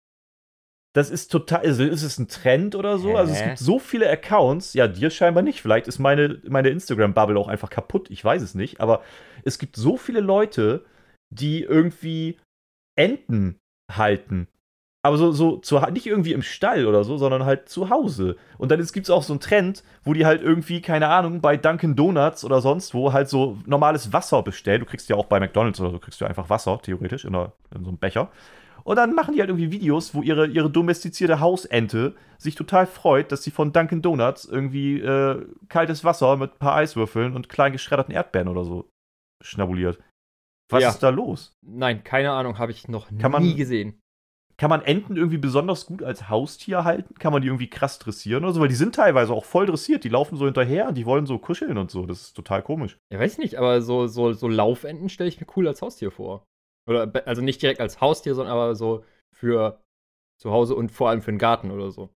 Das 0.95 1.09
ist 1.09 1.27
total. 1.27 1.59
Also 1.59 1.83
ist 1.83 2.03
es 2.03 2.17
ein 2.17 2.29
Trend 2.29 2.73
oder 2.73 2.97
so? 2.97 3.09
Hä? 3.09 3.15
Also 3.17 3.33
es 3.33 3.43
gibt 3.43 3.57
so 3.59 3.79
viele 3.79 4.09
Accounts. 4.09 4.73
Ja, 4.73 4.87
dir 4.87 5.09
scheinbar 5.09 5.43
nicht. 5.43 5.61
Vielleicht 5.61 5.89
ist 5.89 5.99
meine, 5.99 6.41
meine 6.47 6.69
Instagram-Bubble 6.69 7.37
auch 7.37 7.49
einfach 7.49 7.69
kaputt. 7.69 8.09
Ich 8.09 8.23
weiß 8.23 8.41
es 8.41 8.55
nicht. 8.55 8.79
Aber 8.79 9.03
es 9.43 9.59
gibt 9.59 9.75
so 9.75 9.97
viele 9.97 10.21
Leute, 10.21 10.85
die 11.33 11.63
irgendwie 11.63 12.39
Enten 12.97 13.57
halten. 13.91 14.47
Aber 15.03 15.17
so, 15.17 15.33
so 15.33 15.57
zu, 15.57 15.79
nicht 15.91 16.07
irgendwie 16.07 16.31
im 16.31 16.41
Stall 16.41 16.87
oder 16.87 17.03
so, 17.03 17.17
sondern 17.17 17.43
halt 17.43 17.67
zu 17.67 17.89
Hause. 17.89 18.37
Und 18.57 18.71
dann 18.71 18.79
gibt 18.79 19.05
es 19.05 19.09
auch 19.09 19.21
so 19.21 19.33
einen 19.33 19.41
Trend, 19.41 19.83
wo 20.05 20.13
die 20.13 20.25
halt 20.25 20.41
irgendwie, 20.41 20.81
keine 20.81 21.09
Ahnung, 21.09 21.41
bei 21.41 21.57
Dunkin' 21.57 21.97
Donuts 21.97 22.45
oder 22.45 22.61
sonst 22.61 22.93
wo 22.93 23.11
halt 23.11 23.27
so 23.27 23.57
normales 23.65 24.13
Wasser 24.13 24.41
bestellen. 24.43 24.79
Du 24.79 24.85
kriegst 24.85 25.09
ja 25.09 25.17
auch 25.17 25.25
bei 25.25 25.41
McDonalds 25.41 25.81
oder 25.81 25.91
so, 25.91 25.99
kriegst 25.99 26.21
du 26.21 26.25
einfach 26.25 26.49
Wasser, 26.49 26.79
theoretisch, 26.81 27.25
in, 27.25 27.35
einer, 27.35 27.51
in 27.75 27.83
so 27.83 27.89
einem 27.89 27.97
Becher. 27.97 28.29
Und 28.85 28.97
dann 28.97 29.15
machen 29.15 29.33
die 29.33 29.39
halt 29.39 29.49
irgendwie 29.49 29.71
Videos, 29.71 30.13
wo 30.13 30.21
ihre, 30.21 30.45
ihre 30.45 30.69
domestizierte 30.69 31.39
Hausente 31.39 32.15
sich 32.37 32.53
total 32.53 32.85
freut, 32.85 33.31
dass 33.31 33.41
sie 33.41 33.49
von 33.49 33.73
Dunkin' 33.73 34.03
Donuts 34.03 34.45
irgendwie 34.45 34.99
äh, 34.99 35.43
kaltes 35.69 36.03
Wasser 36.03 36.37
mit 36.37 36.53
ein 36.53 36.59
paar 36.59 36.75
Eiswürfeln 36.75 37.35
und 37.35 37.49
klein 37.49 37.71
geschredderten 37.71 38.13
Erdbeeren 38.13 38.47
oder 38.47 38.63
so 38.63 38.87
schnabuliert. 39.43 39.99
Was 40.69 40.83
ja. 40.83 40.89
ist 40.89 40.99
da 40.99 41.09
los? 41.09 41.55
Nein, 41.65 42.03
keine 42.03 42.31
Ahnung, 42.31 42.59
habe 42.59 42.71
ich 42.71 42.87
noch 42.87 43.07
Kann 43.17 43.41
nie 43.41 43.55
gesehen. 43.55 43.99
Kann 44.57 44.69
man 44.69 44.83
Enten 44.83 45.17
irgendwie 45.17 45.37
besonders 45.37 45.85
gut 45.85 46.01
als 46.01 46.29
Haustier 46.29 46.83
halten? 46.83 47.15
Kann 47.15 47.33
man 47.33 47.41
die 47.41 47.49
irgendwie 47.49 47.69
krass 47.69 47.99
dressieren 47.99 48.43
oder 48.43 48.53
so? 48.53 48.61
Weil 48.61 48.69
die 48.69 48.75
sind 48.75 48.95
teilweise 48.95 49.33
auch 49.33 49.43
voll 49.43 49.65
dressiert. 49.65 50.03
Die 50.03 50.09
laufen 50.09 50.37
so 50.37 50.45
hinterher 50.45 50.87
und 50.87 50.95
die 50.95 51.05
wollen 51.05 51.25
so 51.25 51.39
kuscheln 51.39 51.77
und 51.77 51.91
so. 51.91 52.05
Das 52.05 52.21
ist 52.21 52.33
total 52.33 52.61
komisch. 52.61 52.97
Ja, 53.11 53.19
weiß 53.19 53.33
ich 53.33 53.39
nicht, 53.39 53.55
aber 53.57 53.81
so, 53.81 54.07
so, 54.07 54.31
so 54.31 54.47
Laufenten 54.47 55.09
stelle 55.09 55.27
ich 55.27 55.41
mir 55.41 55.47
cool 55.57 55.67
als 55.67 55.81
Haustier 55.81 56.11
vor. 56.11 56.45
Oder 56.87 57.11
also 57.27 57.41
nicht 57.41 57.61
direkt 57.61 57.81
als 57.81 58.01
Haustier, 58.01 58.35
sondern 58.35 58.53
aber 58.53 58.75
so 58.75 59.03
für 59.33 59.81
zu 60.39 60.51
Hause 60.51 60.75
und 60.75 60.91
vor 60.91 61.09
allem 61.09 61.21
für 61.21 61.31
den 61.31 61.39
Garten 61.39 61.71
oder 61.71 61.91
so. 61.91 62.13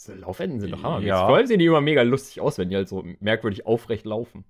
So 0.00 0.14
Laufenten 0.14 0.60
sind 0.60 0.72
doch 0.72 0.82
hammer. 0.82 1.00
Ja. 1.00 1.26
Vor 1.26 1.36
allem 1.36 1.46
sehen 1.46 1.58
die 1.58 1.66
immer 1.66 1.80
mega 1.80 2.02
lustig 2.02 2.40
aus, 2.40 2.58
wenn 2.58 2.70
die 2.70 2.76
halt 2.76 2.88
so 2.88 3.04
merkwürdig 3.20 3.66
aufrecht 3.66 4.06
laufen. 4.06 4.44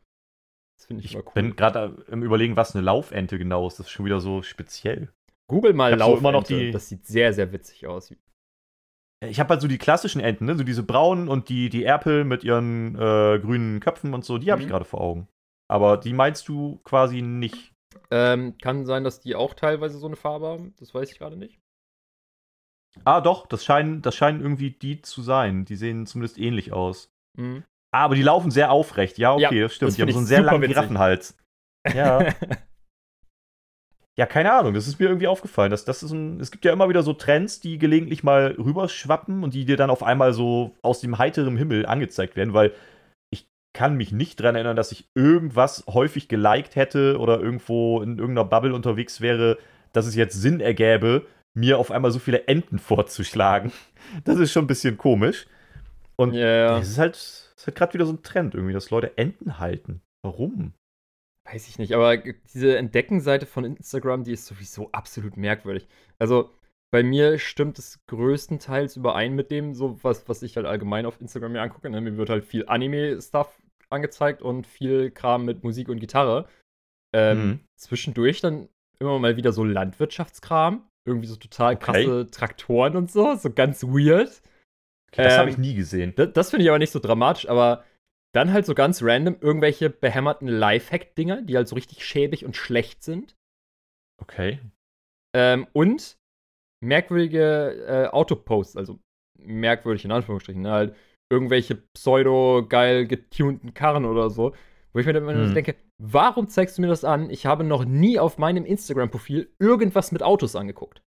Das 0.79 0.87
finde 0.87 1.03
ich, 1.03 1.11
ich 1.11 1.15
immer 1.15 1.25
cool. 1.25 1.29
Ich 1.29 1.35
bin 1.35 1.57
gerade 1.57 2.05
im 2.09 2.23
Überlegen, 2.23 2.57
was 2.57 2.75
eine 2.75 2.85
Laufente 2.85 3.37
genau 3.37 3.67
ist. 3.67 3.79
Das 3.79 3.87
ist 3.87 3.93
schon 3.93 4.07
wieder 4.07 4.21
so 4.21 4.43
speziell. 4.43 5.13
Google 5.49 5.73
mal 5.73 5.95
Laufente. 5.95 6.21
Immer 6.21 6.33
noch 6.33 6.45
die 6.45 6.71
das 6.71 6.89
sieht 6.89 7.05
sehr, 7.05 7.33
sehr 7.33 7.53
witzig 7.53 7.87
aus. 7.87 8.15
Ich 9.23 9.39
habe 9.39 9.51
halt 9.51 9.61
so 9.61 9.69
die 9.69 9.77
klassischen 9.77 10.21
Enten, 10.21 10.47
ne? 10.47 10.57
so 10.57 10.65
diese 10.65 10.83
braunen 10.83 11.29
und 11.29 11.49
die, 11.51 11.69
die 11.69 11.85
Erpel 11.85 12.25
mit 12.25 12.43
ihren 12.45 12.95
äh, 12.95 13.39
grünen 13.39 13.81
Köpfen 13.81 14.15
und 14.15 14.25
so, 14.25 14.39
die 14.39 14.51
habe 14.51 14.63
mhm. 14.63 14.67
ich 14.67 14.71
gerade 14.71 14.85
vor 14.87 15.01
Augen. 15.01 15.29
Aber 15.69 15.99
die 15.99 16.15
meinst 16.15 16.49
du 16.49 16.81
quasi 16.85 17.21
nicht. 17.21 17.75
Ähm, 18.11 18.57
kann 18.59 18.87
sein, 18.87 19.05
dass 19.05 19.21
die 19.21 19.35
auch 19.35 19.55
teilweise 19.55 19.99
so 19.99 20.07
eine 20.07 20.17
Farbe 20.17 20.47
haben. 20.47 20.75
Das 20.79 20.95
weiß 20.95 21.11
ich 21.11 21.19
gerade 21.19 21.37
nicht. 21.37 21.61
Ah, 23.05 23.21
doch, 23.21 23.47
das 23.47 23.65
scheinen, 23.65 24.03
das 24.03 24.15
scheinen 24.17 24.41
irgendwie 24.41 24.71
die 24.71 25.01
zu 25.03 25.23
sein. 25.23 25.65
Die 25.65 25.77
sehen 25.77 26.07
zumindest 26.07 26.39
ähnlich 26.39 26.73
aus. 26.73 27.13
Mhm. 27.37 27.65
Ah, 27.93 28.05
aber 28.05 28.15
die 28.15 28.23
laufen 28.23 28.51
sehr 28.51 28.71
aufrecht. 28.71 29.19
Ja, 29.19 29.35
okay, 29.35 29.61
ja, 29.61 29.63
das 29.63 29.75
stimmt. 29.75 29.89
Das 29.91 29.97
die 29.97 30.03
haben 30.03 30.13
so 30.13 30.19
einen 30.19 30.27
sehr 30.27 30.43
langen 30.43 30.63
Giraffenhals. 30.63 31.37
Ja. 31.93 32.35
Ja, 34.19 34.27
keine 34.27 34.53
Ahnung, 34.53 34.75
das 34.75 34.87
ist 34.87 35.01
mir 35.01 35.07
irgendwie 35.07 35.29
aufgefallen. 35.29 35.71
Dass, 35.71 35.87
das 35.87 36.03
ist 36.03 36.11
ein, 36.11 36.41
es 36.41 36.51
gibt 36.51 36.67
ja 36.67 36.75
immer 36.75 36.91
wieder 36.91 37.03
so 37.03 37.15
Trends, 37.15 37.61
die 37.61 37.79
gelegentlich 37.79 38.23
mal 38.23 38.55
rüberschwappen 38.59 39.43
und 39.43 39.55
die 39.55 39.65
dir 39.65 39.79
dann 39.79 39.89
auf 39.89 40.03
einmal 40.03 40.35
so 40.35 40.77
aus 40.83 41.01
dem 41.01 41.17
heiteren 41.17 41.57
Himmel 41.57 41.87
angezeigt 41.87 42.37
werden, 42.37 42.53
weil 42.53 42.75
kann 43.73 43.97
mich 43.97 44.13
nicht 44.13 44.41
daran 44.41 44.57
erinnern, 44.57 44.77
dass 44.77 44.93
ich 44.93 45.09
irgendwas 45.15 45.85
häufig 45.89 46.29
geliked 46.29 46.77
hätte 46.77 47.19
oder 47.19 47.41
irgendwo 47.41 48.03
in 48.03 48.19
irgendeiner 48.19 48.49
Bubble 48.49 48.75
unterwegs 48.75 49.21
wäre, 49.21 49.59
dass 49.93 50.07
es 50.07 50.15
jetzt 50.15 50.41
Sinn 50.41 50.61
ergäbe, 50.61 51.27
mir 51.55 51.79
auf 51.79 51.91
einmal 51.91 52.11
so 52.11 52.19
viele 52.19 52.47
Enten 52.47 52.79
vorzuschlagen. 52.81 53.73
Das 54.25 54.39
ist 54.39 54.53
schon 54.53 54.65
ein 54.65 54.69
bisschen 54.69 54.99
komisch. 54.99 55.47
Und 56.17 56.35
yeah. 56.35 56.79
es 56.79 56.91
ist 56.91 56.99
halt, 56.99 57.15
es 57.15 57.55
ist 57.57 57.67
halt 57.67 57.77
gerade 57.77 57.95
wieder 57.95 58.07
so 58.07 58.13
ein 58.13 58.23
Trend 58.23 58.55
irgendwie, 58.55 58.75
dass 58.75 58.91
Leute 58.91 59.17
Enten 59.17 59.59
halten. 59.59 60.03
Warum? 60.23 60.75
Weiß 61.51 61.69
ich 61.69 61.79
nicht, 61.79 61.95
aber 61.95 62.19
diese 62.19 62.77
Entdeckenseite 62.77 63.47
von 63.47 63.65
Instagram, 63.65 64.25
die 64.25 64.33
ist 64.33 64.47
sowieso 64.47 64.91
absolut 64.93 65.37
merkwürdig. 65.37 65.89
Also 66.19 66.51
bei 66.93 67.03
mir 67.03 67.39
stimmt 67.39 67.79
es 67.79 68.05
größtenteils 68.07 68.97
überein 68.97 69.35
mit 69.35 69.51
dem, 69.51 69.75
so 69.75 70.03
was, 70.03 70.29
was 70.29 70.43
ich 70.43 70.57
halt 70.57 70.67
allgemein 70.67 71.07
auf 71.07 71.21
Instagram 71.21 71.53
mir 71.53 71.63
angucke. 71.63 71.89
Ne? 71.89 72.01
Mir 72.01 72.17
wird 72.17 72.31
halt 72.31 72.45
viel 72.45 72.67
Anime-Stuff 72.67 73.61
angezeigt 73.91 74.43
und 74.43 74.67
viel 74.67 75.11
Kram 75.11 75.45
mit 75.45 75.63
Musik 75.63 75.89
und 75.89 76.01
Gitarre. 76.01 76.49
Ähm, 77.15 77.47
mhm. 77.47 77.61
Zwischendurch 77.77 78.41
dann 78.41 78.69
immer 78.99 79.19
mal 79.19 79.37
wieder 79.37 79.53
so 79.53 79.65
Landwirtschaftskram. 79.65 80.87
Irgendwie 81.07 81.29
so 81.29 81.37
total 81.37 81.79
krasse 81.79 82.21
okay. 82.21 82.31
Traktoren 82.31 82.97
und 82.97 83.11
so. 83.11 83.35
So 83.37 83.51
ganz 83.51 83.83
weird. 83.85 84.43
Okay, 85.13 85.25
das 85.25 85.35
ähm, 85.35 85.39
habe 85.41 85.51
ich 85.51 85.59
nie 85.59 85.75
gesehen. 85.75 86.13
Das, 86.17 86.33
das 86.33 86.51
finde 86.51 86.65
ich 86.65 86.71
aber 86.71 86.79
nicht 86.79 86.93
so 86.93 86.99
dramatisch, 86.99 87.49
aber 87.49 87.85
dann 88.33 88.53
halt 88.53 88.67
so 88.67 88.75
ganz 88.75 89.03
random 89.03 89.37
irgendwelche 89.41 89.91
behämmerten 89.91 90.47
Lifehack-Dinger, 90.47 91.43
die 91.43 91.57
halt 91.57 91.69
so 91.69 91.75
richtig 91.75 92.05
schäbig 92.05 92.45
und 92.45 92.57
schlecht 92.57 93.03
sind. 93.03 93.35
Okay. 94.23 94.61
Ähm, 95.35 95.67
und 95.73 96.20
merkwürdige 96.83 97.85
äh, 97.87 98.07
Autoposts, 98.09 98.77
also 98.77 98.99
merkwürdig 99.39 100.05
in 100.05 100.13
Anführungsstrichen, 100.13 100.63
ne? 100.63 100.71
halt 100.71 100.97
irgendwelche 101.33 101.77
pseudo-geil 101.97 103.07
getunten 103.07 103.75
Karren 103.75 104.05
oder 104.05 104.31
so, 104.31 104.55
wo 104.93 104.99
ich 104.99 105.07
mir 105.07 105.13
dann 105.13 105.23
immer 105.23 105.35
hm. 105.35 105.55
denke, 105.55 105.77
warum 106.03 106.49
zeigst 106.49 106.77
du 106.77 106.83
mir 106.83 106.89
das 106.89 107.05
an? 107.05 107.31
Ich 107.31 107.47
habe 107.47 107.63
noch 107.65 107.85
nie 107.85 108.19
auf 108.19 108.39
meinem 108.39 108.65
Instagram-Profil 108.65 109.53
irgendwas 109.59 110.13
mit 110.13 110.23
Autos 110.23 110.57
angeguckt. 110.57 111.03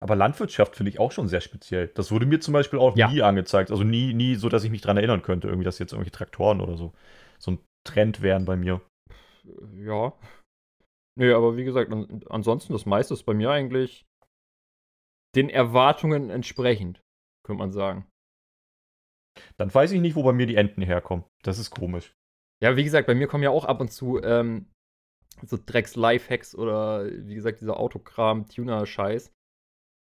Aber 0.00 0.14
Landwirtschaft 0.14 0.76
finde 0.76 0.90
ich 0.90 1.00
auch 1.00 1.10
schon 1.10 1.26
sehr 1.26 1.40
speziell. 1.40 1.88
Das 1.88 2.12
wurde 2.12 2.26
mir 2.26 2.38
zum 2.38 2.54
Beispiel 2.54 2.78
auch 2.78 2.96
ja. 2.96 3.10
nie 3.10 3.20
angezeigt. 3.20 3.72
Also 3.72 3.82
nie, 3.82 4.14
nie 4.14 4.36
so, 4.36 4.48
dass 4.48 4.62
ich 4.62 4.70
mich 4.70 4.80
daran 4.80 4.96
erinnern 4.96 5.22
könnte, 5.22 5.48
irgendwie, 5.48 5.64
dass 5.64 5.80
jetzt 5.80 5.92
irgendwelche 5.92 6.16
Traktoren 6.16 6.60
oder 6.60 6.76
so 6.76 6.92
so 7.38 7.52
ein 7.52 7.58
Trend 7.84 8.22
wären 8.22 8.44
bei 8.44 8.56
mir. 8.56 8.80
Ja. 9.74 10.12
Nee, 11.18 11.32
aber 11.32 11.56
wie 11.56 11.64
gesagt, 11.64 11.92
ansonsten 12.28 12.72
das 12.72 12.86
meiste 12.86 13.14
ist 13.14 13.24
bei 13.24 13.34
mir 13.34 13.50
eigentlich 13.50 14.06
den 15.38 15.50
Erwartungen 15.50 16.30
entsprechend, 16.30 17.00
könnte 17.44 17.60
man 17.60 17.72
sagen. 17.72 18.06
Dann 19.56 19.72
weiß 19.72 19.92
ich 19.92 20.00
nicht, 20.00 20.16
wo 20.16 20.22
bei 20.24 20.32
mir 20.32 20.46
die 20.46 20.56
Enten 20.56 20.82
herkommen. 20.82 21.24
Das 21.42 21.58
ist 21.58 21.70
komisch. 21.70 22.12
Ja, 22.60 22.76
wie 22.76 22.84
gesagt, 22.84 23.06
bei 23.06 23.14
mir 23.14 23.28
kommen 23.28 23.44
ja 23.44 23.50
auch 23.50 23.64
ab 23.64 23.80
und 23.80 23.92
zu 23.92 24.20
ähm, 24.22 24.66
so 25.46 25.56
Drecks-Lifehacks 25.64 26.56
oder 26.56 27.06
wie 27.06 27.36
gesagt, 27.36 27.60
dieser 27.60 27.78
Autokram-Tuner-Scheiß. 27.78 29.32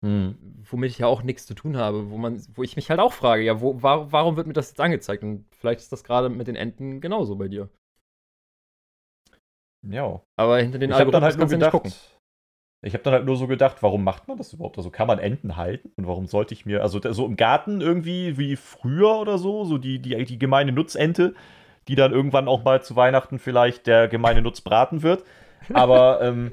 Mhm. 0.05 0.37
Womit 0.69 0.91
ich 0.91 0.99
ja 0.99 1.07
auch 1.07 1.23
nichts 1.23 1.47
zu 1.47 1.55
tun 1.55 1.77
habe, 1.77 2.11
wo 2.11 2.17
man, 2.17 2.45
wo 2.53 2.61
ich 2.61 2.75
mich 2.75 2.89
halt 2.89 2.99
auch 2.99 3.13
frage, 3.13 3.41
ja, 3.41 3.61
wo, 3.61 3.81
war, 3.81 4.11
warum 4.11 4.35
wird 4.35 4.47
mir 4.47 4.53
das 4.53 4.69
jetzt 4.69 4.81
angezeigt? 4.81 5.23
Und 5.23 5.47
vielleicht 5.55 5.79
ist 5.79 5.91
das 5.91 6.03
gerade 6.03 6.29
mit 6.29 6.47
den 6.47 6.55
Enten 6.55 7.01
genauso 7.01 7.35
bei 7.37 7.47
dir. 7.47 7.69
Ja. 9.81 10.21
Aber 10.37 10.59
hinter 10.59 10.77
den 10.77 10.91
ich 10.91 10.95
Algorithmen 10.95 11.23
halt 11.23 11.37
kannst 11.37 11.53
du 11.53 11.57
nicht 11.57 11.71
gucken. 11.71 11.93
Ich 12.83 12.93
habe 12.93 13.03
dann 13.03 13.13
halt 13.13 13.25
nur 13.25 13.37
so 13.37 13.47
gedacht, 13.47 13.77
warum 13.81 14.03
macht 14.03 14.27
man 14.27 14.37
das 14.37 14.51
überhaupt? 14.51 14.77
Also 14.77 14.89
kann 14.89 15.07
man 15.07 15.17
Enten 15.17 15.55
halten? 15.55 15.91
Und 15.95 16.05
warum 16.05 16.27
sollte 16.27 16.53
ich 16.53 16.65
mir, 16.65 16.81
also 16.81 16.99
so 17.13 17.25
im 17.25 17.37
Garten 17.37 17.79
irgendwie 17.79 18.37
wie 18.37 18.57
früher 18.57 19.19
oder 19.19 19.37
so, 19.37 19.63
so 19.63 19.77
die, 19.77 19.99
die, 19.99 20.23
die 20.25 20.37
gemeine 20.37 20.73
Nutzente, 20.73 21.33
die 21.87 21.95
dann 21.95 22.11
irgendwann 22.11 22.49
auch 22.49 22.63
mal 22.63 22.83
zu 22.83 22.95
Weihnachten 22.97 23.39
vielleicht 23.39 23.87
der 23.87 24.09
gemeine 24.09 24.41
Nutz 24.41 24.59
braten 24.61 25.01
wird. 25.01 25.23
Aber, 25.73 26.21
ähm, 26.23 26.51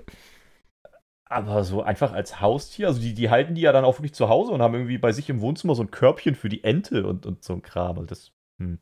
aber 1.25 1.65
so 1.65 1.83
einfach 1.83 2.13
als 2.13 2.41
Haustier, 2.41 2.87
also 2.87 3.01
die, 3.01 3.15
die 3.15 3.31
halten 3.31 3.57
die 3.57 3.63
ja 3.63 3.73
dann 3.73 3.85
auch 3.85 3.99
wirklich 3.99 4.15
zu 4.15 4.29
Hause 4.29 4.53
und 4.53 4.63
haben 4.63 4.75
irgendwie 4.75 4.99
bei 4.99 5.13
sich 5.13 5.29
im 5.31 5.41
Wohnzimmer 5.41 5.75
so 5.75 5.83
ein 5.83 5.91
Körbchen 5.91 6.37
für 6.37 6.49
die 6.49 6.63
Ente 6.63 7.07
und, 7.07 7.27
und 7.27 7.43
so 7.43 7.55
ein 7.55 7.63
Kram. 7.63 7.99
Und 7.99 8.13
das, 8.13 8.33
hm. 8.61 8.79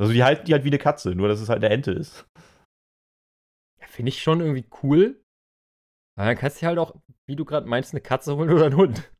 Also 0.00 0.12
die 0.12 0.24
halten 0.24 0.46
die 0.46 0.54
halt 0.54 0.64
wie 0.64 0.70
eine 0.70 0.78
Katze, 0.78 1.14
nur 1.14 1.28
dass 1.28 1.40
es 1.40 1.48
halt 1.48 1.62
eine 1.62 1.72
Ente 1.72 1.92
ist. 1.92 2.26
Ja, 3.80 3.86
finde 3.86 4.08
ich 4.08 4.22
schon 4.22 4.40
irgendwie 4.40 4.66
cool. 4.82 5.20
Aber 6.20 6.26
dann 6.26 6.36
kannst 6.36 6.60
du 6.60 6.66
halt 6.66 6.78
auch, 6.78 6.94
wie 7.26 7.34
du 7.34 7.46
gerade 7.46 7.66
meinst, 7.66 7.94
eine 7.94 8.02
Katze 8.02 8.36
holen 8.36 8.50
oder 8.50 8.66
einen 8.66 8.76
Hund. 8.76 9.10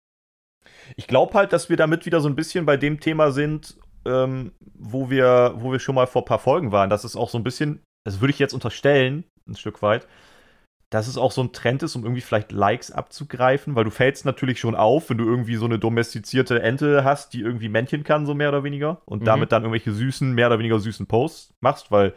Ich 0.97 1.07
glaube 1.07 1.33
halt, 1.33 1.51
dass 1.51 1.71
wir 1.71 1.79
damit 1.79 2.05
wieder 2.05 2.21
so 2.21 2.29
ein 2.29 2.37
bisschen 2.37 2.67
bei 2.67 2.77
dem 2.77 3.01
Thema 3.01 3.31
sind, 3.31 3.79
ähm, 4.05 4.53
wo, 4.75 5.09
wir, 5.09 5.55
wo 5.57 5.73
wir 5.73 5.79
schon 5.79 5.95
mal 5.95 6.07
vor 6.07 6.21
ein 6.21 6.27
paar 6.27 6.39
Folgen 6.39 6.73
waren. 6.73 6.91
Das 6.91 7.07
ist 7.07 7.17
auch 7.17 7.31
so 7.31 7.39
ein 7.39 7.43
bisschen, 7.43 7.83
das 8.05 8.21
würde 8.21 8.33
ich 8.33 8.39
jetzt 8.39 8.53
unterstellen, 8.53 9.25
ein 9.49 9.57
Stück 9.57 9.81
weit, 9.81 10.07
dass 10.91 11.09
es 11.09 11.17
auch 11.17 11.33
so 11.33 11.43
ein 11.43 11.55
Trend 11.55 11.83
ist, 11.83 11.97
um 11.97 12.03
irgendwie 12.03 12.21
vielleicht 12.21 12.53
Likes 12.53 12.91
abzugreifen, 12.93 13.77
weil 13.77 13.85
du 13.85 13.91
fällst 13.91 14.27
natürlich 14.27 14.61
schon 14.61 14.75
auf, 14.75 15.09
wenn 15.09 15.17
du 15.17 15.25
irgendwie 15.25 15.57
so 15.57 15.65
eine 15.65 15.79
domestizierte 15.79 16.61
Ente 16.61 17.03
hast, 17.03 17.33
die 17.33 17.41
irgendwie 17.41 17.71
Männchen 17.71 18.05
kann, 18.05 18.27
so 18.27 18.35
mehr 18.35 18.51
oder 18.51 18.63
weniger, 18.63 19.01
und 19.07 19.23
mhm. 19.23 19.25
damit 19.25 19.53
dann 19.53 19.63
irgendwelche 19.63 19.93
süßen, 19.93 20.35
mehr 20.35 20.49
oder 20.49 20.59
weniger 20.59 20.79
süßen 20.79 21.07
Posts 21.07 21.55
machst, 21.63 21.91
weil 21.91 22.13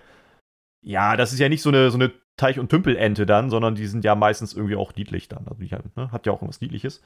ja, 0.85 1.15
das 1.15 1.31
ist 1.31 1.39
ja 1.39 1.47
nicht 1.47 1.61
so 1.61 1.69
eine, 1.69 1.89
so 1.89 1.97
eine 1.97 2.11
Teich- 2.37 2.59
und 2.59 2.69
Tümpelente 2.69 3.25
dann, 3.25 3.49
sondern 3.49 3.75
die 3.75 3.85
sind 3.87 4.03
ja 4.03 4.15
meistens 4.15 4.53
irgendwie 4.53 4.75
auch 4.75 4.95
niedlich 4.95 5.27
dann. 5.27 5.47
Also 5.47 5.61
die 5.61 5.69
ne, 5.95 6.11
hat 6.11 6.25
ja 6.25 6.31
auch 6.31 6.37
irgendwas 6.37 6.61
Niedliches. 6.61 7.01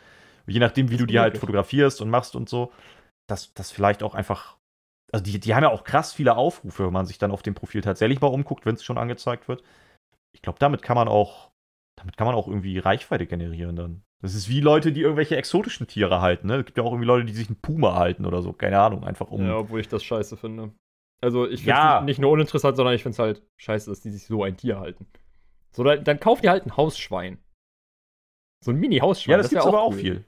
Je 0.46 0.60
nachdem, 0.60 0.90
wie 0.90 0.98
du 0.98 1.06
die 1.06 1.20
halt 1.20 1.38
fotografierst 1.38 2.02
und 2.02 2.10
machst 2.10 2.36
und 2.36 2.48
so, 2.48 2.72
dass 3.28 3.54
das 3.54 3.72
vielleicht 3.72 4.04
auch 4.04 4.16
einfach. 4.16 4.58
Also 5.12 5.24
die, 5.24 5.40
die 5.40 5.56
haben 5.56 5.64
ja 5.64 5.70
auch 5.70 5.84
krass 5.84 6.14
viele 6.14 6.36
Aufrufe, 6.36 6.86
wenn 6.86 6.94
man 6.94 7.06
sich 7.06 7.18
dann 7.18 7.32
auf 7.32 7.42
dem 7.42 7.56
Profil 7.56 7.82
tatsächlich 7.82 8.22
mal 8.22 8.28
umguckt, 8.28 8.66
wenn 8.66 8.76
es 8.76 8.84
schon 8.84 8.98
angezeigt 8.98 9.48
wird. 9.48 9.64
Ich 10.34 10.42
glaube, 10.42 10.60
damit 10.60 10.82
kann 10.82 10.96
man 10.96 11.08
auch, 11.08 11.52
damit 11.98 12.18
kann 12.18 12.28
man 12.28 12.36
auch 12.36 12.48
irgendwie 12.48 12.78
Reichweite 12.78 13.26
generieren 13.26 13.76
dann. 13.76 14.04
Das 14.22 14.34
ist 14.34 14.50
wie 14.50 14.62
Leute, 14.62 14.92
die 14.92 15.02
irgendwelche 15.02 15.38
exotischen 15.38 15.88
Tiere 15.88 16.22
halten. 16.22 16.48
Ne? 16.48 16.58
Es 16.58 16.66
gibt 16.66 16.78
ja 16.78 16.84
auch 16.84 16.92
irgendwie 16.92 17.08
Leute, 17.08 17.26
die 17.26 17.34
sich 17.34 17.48
einen 17.48 17.62
Puma 17.62 17.96
halten 17.96 18.26
oder 18.26 18.42
so. 18.42 18.52
Keine 18.52 18.80
Ahnung, 18.80 19.04
einfach 19.04 19.30
um. 19.30 19.46
Ja, 19.46 19.58
obwohl 19.58 19.80
ich 19.80 19.88
das 19.88 20.04
scheiße 20.04 20.38
finde. 20.38 20.72
Also 21.22 21.46
ich 21.46 21.62
finde 21.64 21.72
es 21.72 21.78
ja. 21.78 22.02
nicht, 22.02 22.20
nur 22.20 22.32
uninteressant, 22.32 22.78
sondern 22.78 22.94
ich 22.94 23.04
finde 23.04 23.14
es 23.14 23.20
halt 23.20 23.44
scheiße, 23.58 23.90
dass 23.90 24.02
die 24.02 24.12
sich 24.12 24.26
so 24.26 24.44
ein 24.44 24.56
Tier 24.56 24.80
halten. 24.80 25.08
So, 25.72 25.84
dann, 25.84 26.04
dann 26.04 26.20
kauft 26.20 26.44
ihr 26.44 26.52
halt 26.52 26.66
ein 26.66 26.78
Hausschwein. 26.78 27.40
So 28.64 28.72
ein 28.72 28.78
Mini-Hausschwein. 28.78 29.32
Ja, 29.32 29.38
das, 29.38 29.46
das 29.46 29.52
gibt's 29.52 29.66
aber 29.66 29.86
cool. 29.86 29.94
auch 29.94 29.94
viel. 29.94 30.26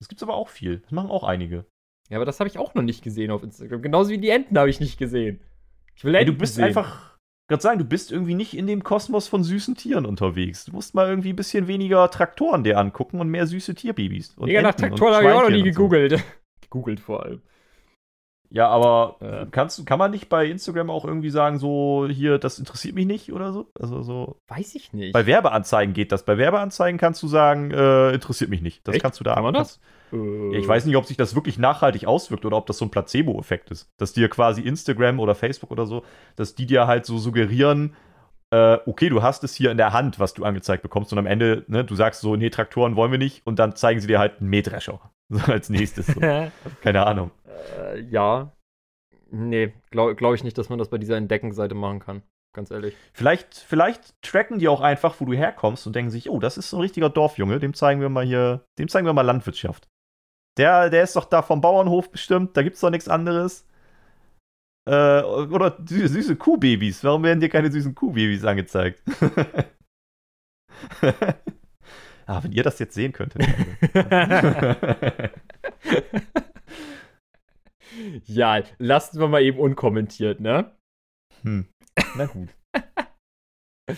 Das 0.00 0.08
gibt's 0.08 0.22
aber 0.22 0.34
auch 0.34 0.48
viel. 0.48 0.78
Das 0.78 0.90
machen 0.92 1.10
auch 1.10 1.24
einige. 1.24 1.66
Ja, 2.10 2.18
aber 2.18 2.24
das 2.24 2.40
habe 2.40 2.48
ich 2.48 2.58
auch 2.58 2.74
noch 2.74 2.82
nicht 2.82 3.02
gesehen 3.02 3.30
auf 3.30 3.42
Instagram. 3.42 3.82
Genauso 3.82 4.10
wie 4.10 4.18
die 4.18 4.30
Enten 4.30 4.58
habe 4.58 4.68
ich 4.68 4.80
nicht 4.80 4.98
gesehen. 4.98 5.40
Ich 5.94 6.04
will 6.04 6.14
Enten 6.14 6.28
Ey, 6.28 6.34
du 6.34 6.38
bist 6.38 6.56
sehen. 6.56 6.64
einfach, 6.64 7.16
gerade 7.48 7.62
sagen, 7.62 7.78
du 7.78 7.84
bist 7.84 8.12
irgendwie 8.12 8.34
nicht 8.34 8.56
in 8.56 8.66
dem 8.66 8.82
Kosmos 8.82 9.28
von 9.28 9.44
süßen 9.44 9.76
Tieren 9.76 10.04
unterwegs. 10.04 10.64
Du 10.64 10.72
musst 10.72 10.94
mal 10.94 11.08
irgendwie 11.08 11.32
ein 11.32 11.36
bisschen 11.36 11.68
weniger 11.68 12.10
Traktoren 12.10 12.64
dir 12.64 12.78
angucken 12.78 13.20
und 13.20 13.28
mehr 13.28 13.46
süße 13.46 13.74
Tierbabys. 13.74 14.34
Und 14.36 14.50
ja, 14.50 14.60
nach 14.60 14.74
Traktoren 14.74 15.14
habe 15.14 15.24
ich 15.26 15.32
auch 15.32 15.42
noch 15.42 15.50
nie 15.50 15.62
gegoogelt. 15.62 16.12
So. 16.12 16.18
gegoogelt 16.60 17.00
vor 17.00 17.22
allem. 17.22 17.42
Ja, 18.52 18.68
aber 18.68 19.16
äh. 19.20 19.46
kannst, 19.50 19.86
kann 19.86 19.98
man 19.98 20.10
nicht 20.10 20.28
bei 20.28 20.46
Instagram 20.46 20.90
auch 20.90 21.06
irgendwie 21.06 21.30
sagen, 21.30 21.58
so, 21.58 22.06
hier, 22.10 22.38
das 22.38 22.58
interessiert 22.58 22.94
mich 22.94 23.06
nicht 23.06 23.32
oder 23.32 23.50
so? 23.52 23.70
Also 23.80 24.02
so. 24.02 24.36
Weiß 24.46 24.74
ich 24.74 24.92
nicht. 24.92 25.14
Bei 25.14 25.24
Werbeanzeigen 25.24 25.94
geht 25.94 26.12
das. 26.12 26.24
Bei 26.24 26.36
Werbeanzeigen 26.36 26.98
kannst 26.98 27.22
du 27.22 27.28
sagen, 27.28 27.70
äh, 27.70 28.12
interessiert 28.12 28.50
mich 28.50 28.60
nicht. 28.60 28.86
Das 28.86 28.94
Echt? 28.94 29.02
kannst 29.02 29.20
du 29.20 29.24
da. 29.24 29.34
Kann 29.34 29.42
man 29.42 29.54
das? 29.54 29.80
Äh. 30.12 30.58
Ich 30.58 30.68
weiß 30.68 30.84
nicht, 30.84 30.96
ob 30.96 31.06
sich 31.06 31.16
das 31.16 31.34
wirklich 31.34 31.58
nachhaltig 31.58 32.06
auswirkt 32.06 32.44
oder 32.44 32.58
ob 32.58 32.66
das 32.66 32.76
so 32.76 32.84
ein 32.84 32.90
Placebo-Effekt 32.90 33.70
ist. 33.70 33.88
Dass 33.96 34.12
dir 34.12 34.28
quasi 34.28 34.60
Instagram 34.60 35.18
oder 35.18 35.34
Facebook 35.34 35.70
oder 35.70 35.86
so, 35.86 36.02
dass 36.36 36.54
die 36.54 36.66
dir 36.66 36.86
halt 36.86 37.06
so 37.06 37.16
suggerieren, 37.16 37.96
äh, 38.50 38.78
okay, 38.84 39.08
du 39.08 39.22
hast 39.22 39.44
es 39.44 39.54
hier 39.54 39.70
in 39.70 39.78
der 39.78 39.94
Hand, 39.94 40.20
was 40.20 40.34
du 40.34 40.44
angezeigt 40.44 40.82
bekommst, 40.82 41.10
und 41.12 41.18
am 41.18 41.26
Ende, 41.26 41.64
ne, 41.68 41.84
du 41.84 41.94
sagst 41.94 42.20
so, 42.20 42.36
nee, 42.36 42.50
Traktoren 42.50 42.96
wollen 42.96 43.10
wir 43.10 43.18
nicht, 43.18 43.46
und 43.46 43.58
dann 43.58 43.74
zeigen 43.76 44.00
sie 44.00 44.06
dir 44.06 44.18
halt 44.18 44.40
einen 44.40 44.50
Mähdrescher. 44.50 45.00
So 45.46 45.50
als 45.50 45.70
nächstes. 45.70 46.08
So. 46.08 46.20
Keine 46.20 47.06
Ahnung. 47.06 47.30
Äh, 47.78 48.02
ja. 48.02 48.52
Nee, 49.30 49.72
glaube 49.90 50.14
glaub 50.14 50.34
ich 50.34 50.44
nicht, 50.44 50.58
dass 50.58 50.68
man 50.68 50.78
das 50.78 50.90
bei 50.90 50.98
dieser 50.98 51.16
Entdeckenseite 51.16 51.74
machen 51.74 52.00
kann. 52.00 52.22
Ganz 52.54 52.70
ehrlich. 52.70 52.94
Vielleicht, 53.14 53.54
vielleicht 53.54 54.20
tracken 54.20 54.58
die 54.58 54.68
auch 54.68 54.82
einfach, 54.82 55.18
wo 55.18 55.24
du 55.24 55.32
herkommst 55.32 55.86
und 55.86 55.96
denken 55.96 56.10
sich, 56.10 56.28
oh, 56.28 56.38
das 56.38 56.58
ist 56.58 56.68
so 56.68 56.76
ein 56.76 56.82
richtiger 56.82 57.08
Dorfjunge, 57.08 57.58
dem 57.60 57.72
zeigen 57.72 58.02
wir 58.02 58.10
mal 58.10 58.26
hier, 58.26 58.66
dem 58.78 58.88
zeigen 58.88 59.06
wir 59.06 59.14
mal 59.14 59.22
Landwirtschaft. 59.22 59.88
Der, 60.58 60.90
der 60.90 61.02
ist 61.02 61.16
doch 61.16 61.24
da 61.24 61.40
vom 61.40 61.62
Bauernhof 61.62 62.10
bestimmt, 62.10 62.54
da 62.58 62.62
gibt's 62.62 62.80
doch 62.80 62.90
nichts 62.90 63.08
anderes. 63.08 63.66
Äh, 64.86 65.22
oder 65.22 65.78
süße, 65.82 66.08
süße 66.08 66.36
Kuhbabys. 66.36 67.02
Warum 67.04 67.22
werden 67.22 67.40
dir 67.40 67.48
keine 67.48 67.72
süßen 67.72 67.94
Kuhbabys 67.94 68.44
angezeigt? 68.44 69.02
ah, 72.26 72.42
wenn 72.42 72.52
ihr 72.52 72.62
das 72.62 72.78
jetzt 72.78 72.94
sehen 72.94 73.12
könntet. 73.12 73.42
ja, 78.24 78.62
lassen 78.78 79.20
wir 79.20 79.28
mal 79.28 79.42
eben 79.42 79.58
unkommentiert, 79.58 80.40
ne? 80.40 80.74
Hm. 81.42 81.66
Na 82.16 82.26
gut. 82.26 82.48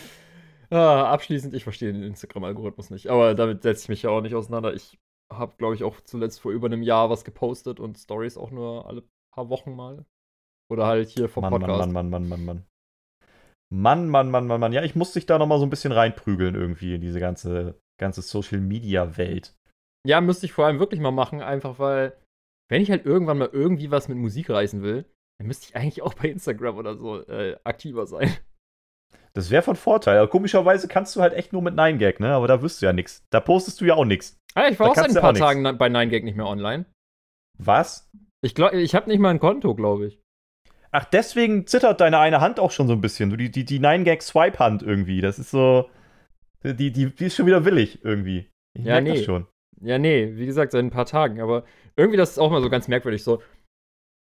ah, 0.70 1.12
abschließend, 1.12 1.54
ich 1.54 1.64
verstehe 1.64 1.92
den 1.92 2.02
Instagram-Algorithmus 2.02 2.90
nicht, 2.90 3.08
aber 3.08 3.34
damit 3.34 3.62
setze 3.62 3.84
ich 3.84 3.88
mich 3.88 4.02
ja 4.02 4.10
auch 4.10 4.20
nicht 4.20 4.34
auseinander. 4.34 4.74
Ich 4.74 4.98
habe, 5.32 5.54
glaube 5.56 5.74
ich, 5.74 5.84
auch 5.84 6.00
zuletzt 6.00 6.40
vor 6.40 6.52
über 6.52 6.66
einem 6.66 6.82
Jahr 6.82 7.10
was 7.10 7.24
gepostet 7.24 7.80
und 7.80 7.98
Stories 7.98 8.36
auch 8.36 8.50
nur 8.50 8.86
alle 8.86 9.04
paar 9.32 9.48
Wochen 9.48 9.74
mal. 9.74 10.04
Oder 10.70 10.86
halt 10.86 11.08
hier 11.08 11.28
vom 11.28 11.42
Mann, 11.42 11.52
Podcast. 11.52 11.92
Mann, 11.92 11.92
Mann, 11.92 12.10
Mann, 12.10 12.28
Mann, 12.28 12.30
Mann, 12.44 12.44
Mann. 12.44 12.66
Mann, 13.70 14.08
Mann, 14.08 14.30
Mann, 14.30 14.46
Mann, 14.46 14.60
Mann. 14.60 14.72
Ja, 14.72 14.82
ich 14.82 14.94
muss 14.94 15.12
dich 15.12 15.26
da 15.26 15.38
noch 15.38 15.46
mal 15.46 15.58
so 15.58 15.66
ein 15.66 15.70
bisschen 15.70 15.92
reinprügeln 15.92 16.54
irgendwie 16.54 16.94
in 16.94 17.00
diese 17.00 17.20
ganze, 17.20 17.80
ganze 18.00 18.22
Social-Media-Welt. 18.22 19.54
Ja, 20.06 20.20
müsste 20.20 20.46
ich 20.46 20.52
vor 20.52 20.66
allem 20.66 20.78
wirklich 20.78 21.00
mal 21.00 21.10
machen, 21.10 21.40
einfach 21.40 21.78
weil 21.78 22.16
wenn 22.70 22.82
ich 22.82 22.90
halt 22.90 23.06
irgendwann 23.06 23.38
mal 23.38 23.50
irgendwie 23.52 23.90
was 23.90 24.08
mit 24.08 24.18
Musik 24.18 24.50
reißen 24.50 24.82
will, 24.82 25.04
dann 25.38 25.48
müsste 25.48 25.66
ich 25.68 25.76
eigentlich 25.76 26.02
auch 26.02 26.14
bei 26.14 26.28
Instagram 26.28 26.76
oder 26.76 26.96
so 26.96 27.26
äh, 27.26 27.56
aktiver 27.64 28.06
sein. 28.06 28.34
Das 29.34 29.50
wäre 29.50 29.62
von 29.62 29.76
Vorteil. 29.76 30.18
Aber 30.18 30.28
komischerweise 30.28 30.88
kannst 30.88 31.14
du 31.16 31.20
halt 31.20 31.34
echt 31.34 31.52
nur 31.52 31.60
mit 31.60 31.74
9gag, 31.74 32.20
ne? 32.20 32.32
Aber 32.32 32.46
da 32.46 32.62
wirst 32.62 32.80
du 32.80 32.86
ja 32.86 32.92
nichts. 32.92 33.24
Da 33.30 33.40
postest 33.40 33.80
du 33.80 33.84
ja 33.84 33.94
auch 33.94 34.04
nichts. 34.04 34.38
Ah, 34.54 34.68
ich 34.68 34.78
war 34.78 34.90
auch 34.90 34.94
seit 34.94 35.08
ein 35.08 35.20
paar 35.20 35.34
Tagen 35.34 35.62
nix. 35.62 35.76
bei 35.76 35.88
9gag 35.88 36.22
nicht 36.22 36.36
mehr 36.36 36.46
online. 36.46 36.84
Was? 37.58 38.08
Ich 38.42 38.54
glaube, 38.54 38.80
ich 38.80 38.94
habe 38.94 39.10
nicht 39.10 39.18
mal 39.18 39.30
ein 39.30 39.40
Konto, 39.40 39.74
glaube 39.74 40.06
ich. 40.06 40.20
Ach, 40.92 41.04
deswegen 41.04 41.66
zittert 41.66 42.00
deine 42.00 42.20
eine 42.20 42.40
Hand 42.40 42.60
auch 42.60 42.70
schon 42.70 42.86
so 42.86 42.92
ein 42.92 43.00
bisschen. 43.00 43.30
Du, 43.30 43.36
die, 43.36 43.50
die, 43.50 43.64
die 43.64 43.80
9gag-Swipe-Hand 43.80 44.82
irgendwie. 44.82 45.20
Das 45.20 45.40
ist 45.40 45.50
so. 45.50 45.90
Die, 46.64 46.90
die, 46.90 47.14
die 47.14 47.24
ist 47.26 47.36
schon 47.36 47.46
wieder 47.46 47.64
willig 47.64 48.04
irgendwie. 48.04 48.50
Ich 48.76 48.84
ja, 48.84 49.00
nee. 49.00 49.16
das 49.16 49.24
schon. 49.24 49.46
Ja, 49.80 49.98
nee, 49.98 50.36
wie 50.36 50.46
gesagt, 50.46 50.72
seit 50.72 50.82
ein 50.82 50.90
paar 50.90 51.06
Tagen. 51.06 51.40
Aber 51.40 51.64
irgendwie, 51.96 52.16
das 52.16 52.30
ist 52.30 52.38
auch 52.38 52.50
mal 52.50 52.62
so 52.62 52.70
ganz 52.70 52.88
merkwürdig. 52.88 53.22
So, 53.22 53.42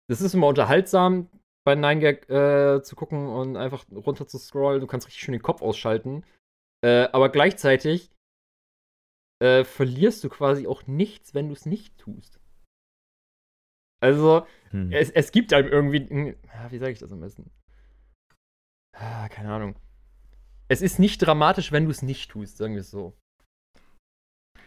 das 0.09 0.21
ist 0.21 0.33
immer 0.33 0.47
unterhaltsam, 0.47 1.29
bei 1.65 1.73
9gag 1.73 2.29
äh, 2.29 2.81
zu 2.81 2.95
gucken 2.95 3.27
und 3.27 3.55
einfach 3.55 3.85
runter 3.91 4.27
zu 4.27 4.37
scrollen. 4.37 4.81
Du 4.81 4.87
kannst 4.87 5.07
richtig 5.07 5.23
schön 5.23 5.33
den 5.33 5.41
Kopf 5.41 5.61
ausschalten. 5.61 6.25
Äh, 6.83 7.07
aber 7.13 7.29
gleichzeitig 7.29 8.11
äh, 9.41 9.63
verlierst 9.63 10.23
du 10.23 10.29
quasi 10.29 10.67
auch 10.67 10.87
nichts, 10.87 11.33
wenn 11.33 11.47
du 11.47 11.53
es 11.53 11.65
nicht 11.65 11.97
tust. 11.97 12.39
Also, 14.01 14.45
hm. 14.71 14.91
es, 14.91 15.09
es 15.11 15.31
gibt 15.31 15.53
einem 15.53 15.69
irgendwie. 15.69 16.35
Wie 16.69 16.77
sage 16.77 16.91
ich 16.91 16.99
das 16.99 17.11
am 17.11 17.21
besten? 17.21 17.49
Ah, 18.93 19.29
keine 19.29 19.51
Ahnung. 19.51 19.75
Es 20.73 20.81
ist 20.81 20.97
nicht 20.97 21.19
dramatisch, 21.19 21.71
wenn 21.71 21.85
du 21.85 21.91
es 21.91 22.01
nicht 22.01 22.31
tust, 22.31 22.57
sagen 22.57 22.73
wir 22.73 22.81
es 22.81 22.89
so. 22.89 23.13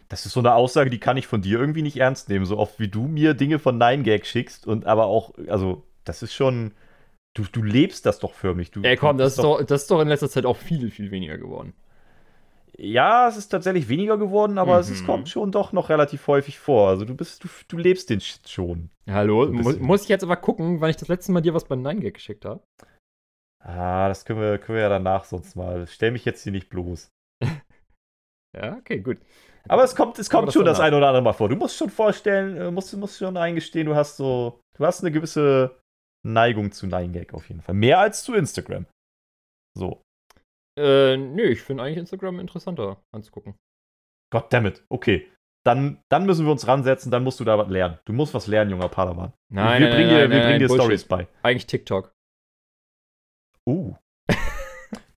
Das 0.08 0.24
ist 0.24 0.34
so 0.34 0.40
eine 0.40 0.54
Aussage, 0.54 0.88
die 0.88 1.00
kann 1.00 1.16
ich 1.16 1.26
von 1.26 1.42
dir 1.42 1.58
irgendwie 1.58 1.82
nicht 1.82 1.96
ernst 1.96 2.28
nehmen. 2.28 2.44
So 2.44 2.58
oft 2.58 2.78
wie 2.78 2.86
du 2.86 3.08
mir 3.08 3.34
Dinge 3.34 3.58
von 3.58 3.76
9gag 3.76 4.24
schickst 4.24 4.68
und 4.68 4.86
aber 4.86 5.06
auch, 5.06 5.34
also, 5.48 5.82
das 6.04 6.22
ist 6.22 6.32
schon. 6.32 6.74
Du, 7.34 7.42
du 7.50 7.60
lebst 7.60 8.06
das 8.06 8.20
doch 8.20 8.34
für 8.34 8.54
mich. 8.54 8.70
Du, 8.70 8.82
Ey, 8.82 8.96
komm, 8.96 9.18
das 9.18 9.32
ist, 9.32 9.42
doch, 9.42 9.62
das 9.64 9.82
ist 9.82 9.90
doch 9.90 10.00
in 10.00 10.06
letzter 10.06 10.30
Zeit 10.30 10.46
auch 10.46 10.56
viel, 10.56 10.92
viel 10.92 11.10
weniger 11.10 11.38
geworden. 11.38 11.74
Ja, 12.78 13.26
es 13.28 13.36
ist 13.36 13.48
tatsächlich 13.48 13.88
weniger 13.88 14.16
geworden, 14.16 14.58
aber 14.58 14.74
mhm. 14.74 14.80
es 14.80 14.90
ist, 14.90 15.02
mhm. 15.02 15.06
kommt 15.06 15.28
schon 15.28 15.50
doch 15.50 15.72
noch 15.72 15.88
relativ 15.88 16.28
häufig 16.28 16.60
vor. 16.60 16.88
Also 16.88 17.04
du 17.04 17.16
bist, 17.16 17.42
du, 17.42 17.48
du 17.66 17.78
lebst 17.78 18.10
den 18.10 18.20
Shit 18.20 18.48
schon. 18.48 18.90
Hallo, 19.10 19.50
Mu 19.50 19.72
muss 19.80 20.04
ich 20.04 20.08
jetzt 20.08 20.22
aber 20.22 20.36
gucken, 20.36 20.80
wann 20.80 20.90
ich 20.90 20.96
das 20.96 21.08
letzte 21.08 21.32
Mal 21.32 21.40
dir 21.40 21.52
was 21.52 21.64
bei 21.64 21.74
9gag 21.74 22.12
geschickt 22.12 22.44
habe? 22.44 22.62
Ah, 23.66 24.06
das 24.08 24.24
können 24.24 24.40
wir, 24.40 24.58
können 24.58 24.76
wir 24.76 24.82
ja 24.82 24.88
danach 24.88 25.24
sonst 25.24 25.56
mal. 25.56 25.86
Stell 25.88 26.12
mich 26.12 26.24
jetzt 26.24 26.42
hier 26.44 26.52
nicht 26.52 26.68
bloß. 26.68 27.10
ja, 28.56 28.76
okay, 28.76 29.00
gut. 29.00 29.18
Aber 29.68 29.82
es 29.82 29.96
kommt, 29.96 30.18
es 30.20 30.30
kommt 30.30 30.46
das 30.46 30.54
schon 30.54 30.64
das 30.64 30.78
ein 30.78 30.94
oder 30.94 31.08
andere 31.08 31.22
Mal 31.22 31.32
vor. 31.32 31.48
Du 31.48 31.56
musst 31.56 31.76
schon 31.76 31.90
vorstellen, 31.90 32.56
äh, 32.56 32.70
musst, 32.70 32.96
musst 32.96 33.18
schon 33.18 33.36
eingestehen, 33.36 33.86
du 33.86 33.96
hast 33.96 34.16
so, 34.16 34.60
du 34.78 34.86
hast 34.86 35.02
eine 35.02 35.10
gewisse 35.10 35.80
Neigung 36.24 36.70
zu 36.70 36.86
9gag 36.86 37.34
auf 37.34 37.48
jeden 37.48 37.60
Fall. 37.60 37.74
Mehr 37.74 37.98
als 37.98 38.22
zu 38.22 38.34
Instagram. 38.34 38.86
So. 39.76 40.02
Äh, 40.78 41.16
nö, 41.16 41.42
ich 41.44 41.62
finde 41.62 41.82
eigentlich 41.82 41.98
Instagram 41.98 42.38
interessanter 42.38 43.02
anzugucken. 43.12 43.56
Goddammit, 44.32 44.84
okay. 44.88 45.28
Dann, 45.64 46.00
dann 46.08 46.26
müssen 46.26 46.44
wir 46.44 46.52
uns 46.52 46.68
ransetzen, 46.68 47.10
dann 47.10 47.24
musst 47.24 47.40
du 47.40 47.44
da 47.44 47.58
was 47.58 47.68
lernen. 47.68 47.98
Du 48.04 48.12
musst 48.12 48.34
was 48.34 48.46
lernen, 48.46 48.70
junger 48.70 48.88
Padawan. 48.88 49.32
Nein, 49.52 49.82
wir 49.82 49.88
nein, 49.88 49.96
bringen 49.96 50.10
nein, 50.10 50.16
dir, 50.16 50.28
nein, 50.28 50.30
wir 50.30 50.44
bringen 50.44 50.58
dir. 50.60 50.68
Stories 50.68 51.04
bei. 51.04 51.26
Eigentlich 51.42 51.66
TikTok. 51.66 52.15
Uh. 53.66 53.94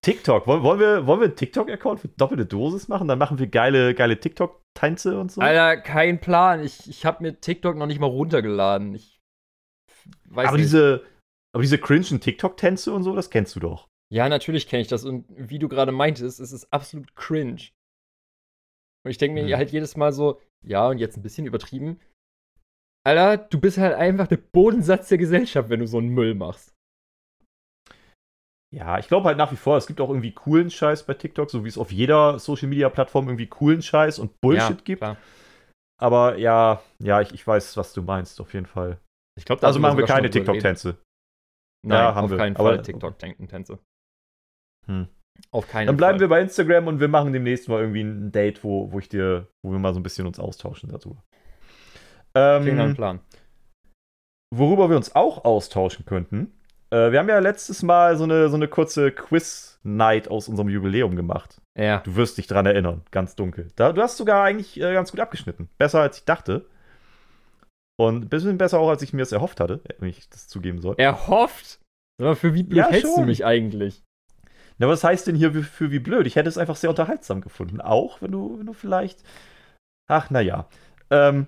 TikTok. 0.02 0.46
Wollen, 0.46 0.80
wir, 0.80 1.06
wollen 1.06 1.20
wir 1.20 1.26
einen 1.26 1.36
TikTok-Account 1.36 2.00
für 2.00 2.08
doppelte 2.08 2.46
Dosis 2.46 2.88
machen? 2.88 3.06
Dann 3.06 3.18
machen 3.18 3.38
wir 3.38 3.46
geile, 3.46 3.94
geile 3.94 4.18
TikTok-Tänze 4.18 5.20
und 5.20 5.30
so. 5.30 5.40
Alter, 5.40 5.76
kein 5.80 6.20
Plan. 6.20 6.62
Ich, 6.64 6.88
ich 6.88 7.04
habe 7.04 7.22
mir 7.22 7.38
TikTok 7.40 7.76
noch 7.76 7.86
nicht 7.86 8.00
mal 8.00 8.06
runtergeladen. 8.06 8.94
Ich 8.94 9.20
weiß 10.24 10.48
aber 10.48 10.56
nicht. 10.56 10.66
diese, 10.66 11.04
aber 11.54 11.62
diese 11.62 11.78
cringen 11.78 12.20
TikTok-Tänze 12.20 12.92
und 12.92 13.02
so, 13.02 13.14
das 13.14 13.28
kennst 13.28 13.54
du 13.56 13.60
doch. 13.60 13.88
Ja, 14.12 14.28
natürlich 14.28 14.66
kenne 14.68 14.82
ich 14.82 14.88
das. 14.88 15.04
Und 15.04 15.26
wie 15.28 15.58
du 15.58 15.68
gerade 15.68 15.92
meintest, 15.92 16.40
es 16.40 16.50
ist 16.52 16.72
absolut 16.72 17.14
cringe. 17.14 17.68
Und 19.04 19.10
ich 19.10 19.18
denke 19.18 19.34
mir 19.34 19.46
Hm. 19.46 19.56
halt 19.56 19.70
jedes 19.70 19.96
Mal 19.96 20.12
so, 20.12 20.40
ja, 20.66 20.88
und 20.88 20.98
jetzt 20.98 21.16
ein 21.16 21.22
bisschen 21.22 21.46
übertrieben. 21.46 22.00
Alter, 23.06 23.36
du 23.36 23.60
bist 23.60 23.78
halt 23.78 23.94
einfach 23.94 24.26
der 24.26 24.36
Bodensatz 24.38 25.08
der 25.08 25.18
Gesellschaft, 25.18 25.68
wenn 25.68 25.80
du 25.80 25.86
so 25.86 25.98
einen 25.98 26.08
Müll 26.08 26.34
machst. 26.34 26.74
Ja, 28.74 28.98
ich 28.98 29.08
glaube 29.08 29.26
halt 29.26 29.36
nach 29.36 29.50
wie 29.50 29.56
vor, 29.56 29.76
es 29.76 29.86
gibt 29.86 30.00
auch 30.00 30.08
irgendwie 30.10 30.32
coolen 30.32 30.70
Scheiß 30.70 31.04
bei 31.04 31.14
TikTok, 31.14 31.50
so 31.50 31.64
wie 31.64 31.68
es 31.68 31.76
auf 31.78 31.90
jeder 31.90 32.38
Social-Media-Plattform 32.38 33.26
irgendwie 33.26 33.48
coolen 33.48 33.82
Scheiß 33.82 34.18
und 34.20 34.40
Bullshit 34.40 34.78
ja, 34.78 34.84
gibt. 34.84 35.00
Klar. 35.02 35.16
Aber 36.00 36.36
ja, 36.38 36.80
ja, 37.02 37.20
ich, 37.20 37.32
ich 37.34 37.44
weiß, 37.46 37.76
was 37.76 37.92
du 37.92 38.02
meinst, 38.02 38.40
auf 38.40 38.54
jeden 38.54 38.66
Fall. 38.66 38.98
Ich 39.36 39.44
glaube, 39.44 39.66
Also 39.66 39.80
machen 39.80 39.98
wir 39.98 40.06
keine 40.06 40.30
TikTok-Tänze. 40.30 40.96
Nein, 41.86 41.98
Ja, 41.98 42.14
haben 42.14 42.24
auf 42.26 42.30
wir. 42.30 42.36
keinen 42.38 42.56
Aber- 42.56 42.68
Fall 42.74 42.82
TikTok-Tänze. 42.82 43.78
Hm. 44.86 45.08
Auf 45.52 45.66
keinen 45.68 45.86
Dann 45.86 45.96
bleiben 45.96 46.14
Fall. 46.18 46.20
wir 46.20 46.28
bei 46.28 46.40
Instagram 46.40 46.86
und 46.86 47.00
wir 47.00 47.08
machen 47.08 47.32
demnächst 47.32 47.68
mal 47.68 47.80
irgendwie 47.80 48.02
ein 48.02 48.30
Date, 48.30 48.62
wo, 48.62 48.92
wo 48.92 48.98
ich 48.98 49.08
dir, 49.08 49.48
wo 49.64 49.72
wir 49.72 49.78
mal 49.78 49.94
so 49.94 50.00
ein 50.00 50.02
bisschen 50.02 50.26
uns 50.26 50.38
austauschen 50.38 50.90
dazu. 50.90 51.16
Klingt 52.34 52.34
nach 52.34 52.60
einem 52.62 52.90
Ähm, 52.90 52.94
Plan. 52.94 53.20
worüber 54.54 54.88
wir 54.90 54.96
uns 54.96 55.14
auch 55.14 55.44
austauschen 55.44 56.04
könnten, 56.04 56.52
äh, 56.90 57.12
wir 57.12 57.18
haben 57.18 57.28
ja 57.28 57.38
letztes 57.38 57.82
Mal 57.82 58.16
so 58.16 58.24
eine, 58.24 58.48
so 58.48 58.56
eine 58.56 58.68
kurze 58.68 59.10
Quiz-Night 59.12 60.28
aus 60.28 60.48
unserem 60.48 60.68
Jubiläum 60.68 61.16
gemacht. 61.16 61.60
Ja. 61.76 61.98
Du 61.98 62.16
wirst 62.16 62.38
dich 62.38 62.46
dran 62.46 62.66
erinnern, 62.66 63.02
ganz 63.10 63.36
dunkel. 63.36 63.68
Da, 63.76 63.92
du 63.92 64.02
hast 64.02 64.16
sogar 64.16 64.44
eigentlich 64.44 64.78
äh, 64.80 64.92
ganz 64.92 65.10
gut 65.10 65.20
abgeschnitten. 65.20 65.68
Besser 65.78 66.00
als 66.00 66.18
ich 66.18 66.24
dachte. 66.24 66.66
Und 67.98 68.24
ein 68.24 68.28
bisschen 68.28 68.58
besser 68.58 68.78
auch, 68.78 68.88
als 68.88 69.02
ich 69.02 69.12
mir 69.12 69.22
es 69.22 69.32
erhofft 69.32 69.60
hatte, 69.60 69.80
wenn 69.98 70.08
ich 70.08 70.28
das 70.30 70.48
zugeben 70.48 70.80
soll. 70.80 70.94
Erhofft? 70.98 71.80
Aber 72.20 72.34
für 72.34 72.54
wie 72.54 72.62
blöd 72.62 72.78
Ja, 72.78 72.88
hältst 72.88 73.10
du 73.12 73.16
schon. 73.16 73.26
mich 73.26 73.44
eigentlich? 73.44 74.02
Na, 74.78 74.88
was 74.88 75.04
heißt 75.04 75.26
denn 75.26 75.36
hier 75.36 75.52
für, 75.52 75.90
wie 75.90 75.98
blöd? 75.98 76.26
Ich 76.26 76.36
hätte 76.36 76.48
es 76.48 76.56
einfach 76.56 76.76
sehr 76.76 76.88
unterhaltsam 76.90 77.42
gefunden. 77.42 77.80
Auch, 77.82 78.22
wenn 78.22 78.32
du, 78.32 78.58
wenn 78.58 78.66
du 78.66 78.72
vielleicht. 78.72 79.22
Ach, 80.08 80.30
naja. 80.30 80.66
Ähm, 81.10 81.46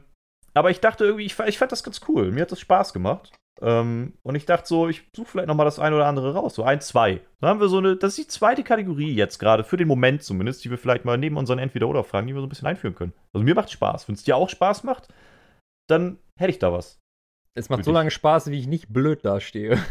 aber 0.55 0.71
ich 0.71 0.81
dachte 0.81 1.05
irgendwie, 1.05 1.25
ich, 1.25 1.39
ich 1.39 1.57
fand 1.59 1.73
das 1.73 1.83
ganz 1.83 2.03
cool. 2.09 2.31
Mir 2.31 2.43
hat 2.43 2.53
das 2.53 2.61
Spaß 2.61 2.93
gemacht. 2.93 3.33
Ähm, 3.61 4.15
und 4.23 4.35
ich 4.35 4.47
dachte 4.47 4.67
so, 4.67 4.89
ich 4.89 5.09
suche 5.15 5.27
vielleicht 5.29 5.49
nochmal 5.49 5.67
das 5.67 5.79
eine 5.79 5.95
oder 5.97 6.07
andere 6.07 6.35
raus. 6.35 6.55
So 6.55 6.65
ein, 6.65 6.81
zwei. 6.81 7.21
Dann 7.41 7.51
haben 7.51 7.61
wir 7.61 7.69
so 7.69 7.79
eine, 7.79 7.97
das 7.97 8.19
ist 8.19 8.27
die 8.27 8.29
zweite 8.33 8.65
Kategorie 8.65 9.15
jetzt 9.15 9.39
gerade, 9.39 9.63
für 9.63 9.77
den 9.77 9.89
Moment 9.89 10.23
zumindest, 10.23 10.65
die 10.65 10.71
wir 10.71 10.79
vielleicht 10.79 11.05
mal 11.05 11.19
neben 11.19 11.37
unseren 11.37 11.59
Entweder-Oder-Fragen, 11.59 12.27
die 12.27 12.35
wir 12.35 12.41
so 12.41 12.47
ein 12.47 12.49
bisschen 12.49 12.67
einführen 12.69 12.95
können. 12.95 13.13
Also 13.33 13.45
mir 13.45 13.55
macht 13.55 13.71
Spaß. 13.71 14.09
Wenn 14.09 14.15
es 14.15 14.25
dir 14.25 14.37
auch 14.37 14.49
Spaß 14.49 14.85
macht, 14.85 15.09
dann 15.89 16.19
hätte 16.39 16.51
ich 16.51 16.59
da 16.59 16.73
was. 16.73 16.99
Es 17.55 17.69
macht 17.69 17.81
Für 17.81 17.85
so 17.85 17.91
dich. 17.91 17.97
lange 17.97 18.11
Spaß, 18.11 18.51
wie 18.51 18.59
ich 18.59 18.67
nicht 18.67 18.93
blöd 18.93 19.25
dastehe. 19.25 19.79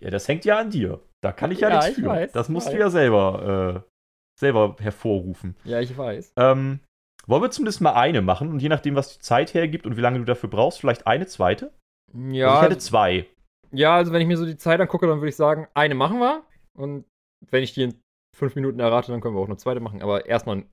Ja, 0.00 0.10
das 0.10 0.28
hängt 0.28 0.44
ja 0.44 0.58
an 0.58 0.70
dir. 0.70 1.00
Da 1.22 1.32
kann 1.32 1.50
ich 1.50 1.58
ja, 1.60 1.70
Ja, 1.70 1.76
nichts 1.80 1.98
ich 1.98 2.04
für. 2.04 2.08
weiß, 2.10 2.30
das 2.32 2.48
musst 2.48 2.68
du 2.68 2.72
weiß. 2.74 2.78
ja 2.78 2.90
selber, 2.90 3.84
äh, 3.84 3.90
selber 4.38 4.76
hervorrufen. 4.78 5.56
Ja, 5.64 5.80
ich 5.80 5.98
weiß. 5.98 6.34
Ähm, 6.36 6.78
wollen 7.26 7.42
wir 7.42 7.50
zumindest 7.50 7.80
mal 7.80 7.94
eine 7.94 8.22
machen 8.22 8.50
und 8.52 8.62
je 8.62 8.68
nachdem, 8.68 8.94
was 8.94 9.14
die 9.14 9.18
Zeit 9.20 9.54
hergibt 9.54 9.86
und 9.86 9.96
wie 9.96 10.00
lange 10.00 10.20
du 10.20 10.24
dafür 10.24 10.48
brauchst, 10.48 10.78
vielleicht 10.78 11.08
eine 11.08 11.26
zweite? 11.26 11.72
Ja, 12.14 12.48
Also 12.50 12.58
ich 12.58 12.70
hätte 12.70 12.78
zwei. 12.78 13.26
ja, 13.72 13.94
also 13.96 14.12
wenn 14.12 14.20
ich 14.22 14.26
mir 14.28 14.36
so 14.36 14.46
die 14.46 14.56
Zeit 14.56 14.80
angucke, 14.80 15.06
dann 15.06 15.18
würde 15.20 15.28
ich 15.28 15.36
sagen, 15.36 15.66
eine 15.74 15.94
machen 15.94 16.18
wir. 16.20 16.42
Und 16.76 17.04
wenn 17.50 17.62
ich 17.62 17.74
die 17.74 17.82
in 17.84 18.00
fünf 18.36 18.54
Minuten 18.54 18.80
errate, 18.80 19.10
dann 19.12 19.20
können 19.20 19.34
wir 19.34 19.40
auch 19.40 19.46
eine 19.46 19.56
zweite 19.56 19.80
machen. 19.80 20.02
Aber 20.02 20.26
erstmal 20.26 20.64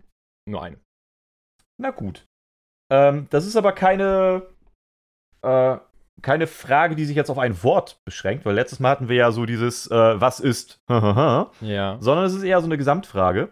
nur 0.47 0.61
eine. 0.61 0.77
Na 1.81 1.91
gut. 1.91 2.25
Ähm, 2.91 3.27
das 3.31 3.45
ist 3.45 3.55
aber 3.55 3.71
keine, 3.73 4.45
äh, 5.41 5.77
keine 6.21 6.47
Frage, 6.47 6.95
die 6.95 7.05
sich 7.05 7.15
jetzt 7.15 7.29
auf 7.31 7.39
ein 7.39 7.63
Wort 7.63 7.99
beschränkt, 8.05 8.45
weil 8.45 8.55
letztes 8.55 8.79
Mal 8.79 8.91
hatten 8.91 9.09
wir 9.09 9.15
ja 9.15 9.31
so 9.31 9.45
dieses 9.45 9.87
äh, 9.91 10.21
Was 10.21 10.39
ist? 10.39 10.79
Ja. 10.89 11.97
sondern 11.99 12.25
es 12.25 12.33
ist 12.33 12.43
eher 12.43 12.61
so 12.61 12.67
eine 12.67 12.77
Gesamtfrage. 12.77 13.49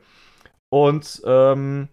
Und 0.71 1.21
ähm, 1.25 1.89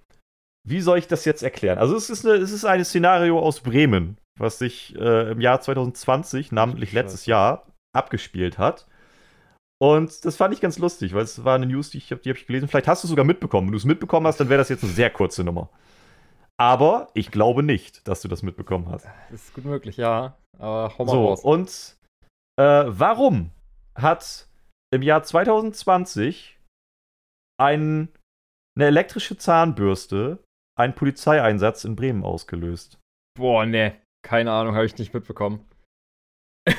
wie 0.66 0.80
soll 0.80 0.98
ich 0.98 1.08
das 1.08 1.24
jetzt 1.24 1.42
erklären? 1.42 1.78
Also 1.78 1.96
es 1.96 2.10
ist, 2.10 2.24
eine, 2.26 2.36
es 2.36 2.52
ist 2.52 2.64
ein 2.64 2.84
Szenario 2.84 3.38
aus 3.40 3.60
Bremen, 3.60 4.18
was 4.40 4.58
sich 4.58 4.96
äh, 4.96 5.30
im 5.32 5.40
Jahr 5.40 5.60
2020, 5.60 6.52
namentlich 6.52 6.92
letztes 6.92 7.26
Jahr, 7.26 7.66
abgespielt 7.96 8.58
hat. 8.58 8.86
Und 9.82 10.24
das 10.24 10.36
fand 10.36 10.52
ich 10.52 10.60
ganz 10.60 10.78
lustig, 10.78 11.14
weil 11.14 11.22
es 11.22 11.44
war 11.44 11.54
eine 11.54 11.66
News, 11.66 11.90
die 11.90 11.98
ich 11.98 12.12
hab, 12.12 12.22
die 12.22 12.28
habe 12.28 12.38
ich 12.38 12.46
gelesen. 12.46 12.68
Vielleicht 12.68 12.88
hast 12.88 13.02
du 13.02 13.06
es 13.06 13.10
sogar 13.10 13.24
mitbekommen. 13.24 13.68
Wenn 13.68 13.72
du 13.72 13.78
es 13.78 13.84
mitbekommen 13.84 14.26
hast, 14.26 14.38
dann 14.38 14.48
wäre 14.48 14.58
das 14.58 14.68
jetzt 14.68 14.84
eine 14.84 14.92
sehr 14.92 15.10
kurze 15.10 15.42
Nummer. 15.42 15.70
Aber 16.58 17.08
ich 17.14 17.30
glaube 17.30 17.62
nicht, 17.62 18.06
dass 18.06 18.20
du 18.20 18.28
das 18.28 18.42
mitbekommen 18.42 18.90
hast. 18.90 19.06
Das 19.30 19.44
ist 19.44 19.54
gut 19.54 19.64
möglich, 19.64 19.96
ja. 19.96 20.36
Aber 20.58 20.92
hau 20.98 21.04
mal 21.06 21.12
So, 21.12 21.26
raus. 21.28 21.40
und 21.42 21.96
äh, 22.58 22.84
warum 22.86 23.50
hat 23.94 24.46
im 24.92 25.00
Jahr 25.00 25.22
2020 25.22 26.58
ein, 27.58 28.10
eine 28.76 28.86
elektrische 28.86 29.38
Zahnbürste 29.38 30.42
einen 30.78 30.94
Polizeieinsatz 30.94 31.84
in 31.84 31.96
Bremen 31.96 32.24
ausgelöst? 32.24 32.98
Boah, 33.38 33.64
ne. 33.64 33.96
Keine 34.22 34.52
Ahnung, 34.52 34.74
habe 34.74 34.86
ich 34.86 34.96
nicht 34.98 35.14
mitbekommen. 35.14 35.66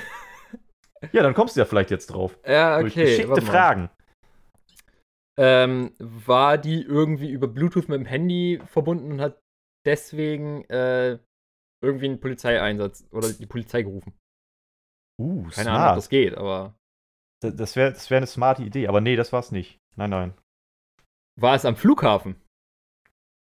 Ja, 1.14 1.24
dann 1.24 1.34
kommst 1.34 1.56
du 1.56 1.60
ja 1.60 1.66
vielleicht 1.66 1.90
jetzt 1.90 2.08
drauf. 2.08 2.38
Ja, 2.46 2.80
Durch 2.80 2.94
okay. 2.94 3.06
geschickte 3.06 3.30
warte 3.30 3.42
mal. 3.42 3.52
Fragen. 3.52 3.90
Ähm, 5.36 5.96
war 5.98 6.60
die 6.60 6.84
irgendwie 6.84 7.32
über 7.32 7.48
Bluetooth 7.48 7.90
mit 7.90 8.00
dem 8.00 8.06
Handy 8.06 8.62
verbunden 8.68 9.14
und 9.14 9.22
hat 9.22 9.40
deswegen 9.84 10.64
äh, 10.70 11.18
irgendwie 11.84 12.06
einen 12.06 12.20
Polizeieinsatz 12.20 13.08
oder 13.12 13.34
die 13.34 13.48
Polizei 13.48 13.82
gerufen? 13.82 14.14
Uh, 15.20 15.48
Keine 15.50 15.72
Ahnung, 15.72 15.88
ob 15.88 15.94
smart. 15.94 15.98
das 15.98 16.10
geht, 16.10 16.36
aber 16.38 16.76
Das, 17.42 17.56
das 17.56 17.76
wäre 17.76 17.94
das 17.94 18.10
wär 18.12 18.18
eine 18.18 18.28
smarte 18.28 18.62
Idee, 18.64 18.88
aber 18.88 19.02
nee, 19.02 19.16
das 19.16 19.34
war's 19.34 19.52
nicht. 19.52 19.80
Nein, 19.96 20.12
nein. 20.12 20.34
war 21.40 21.56
es 21.56 21.66
am 21.66 21.76
Flughafen? 21.76 22.36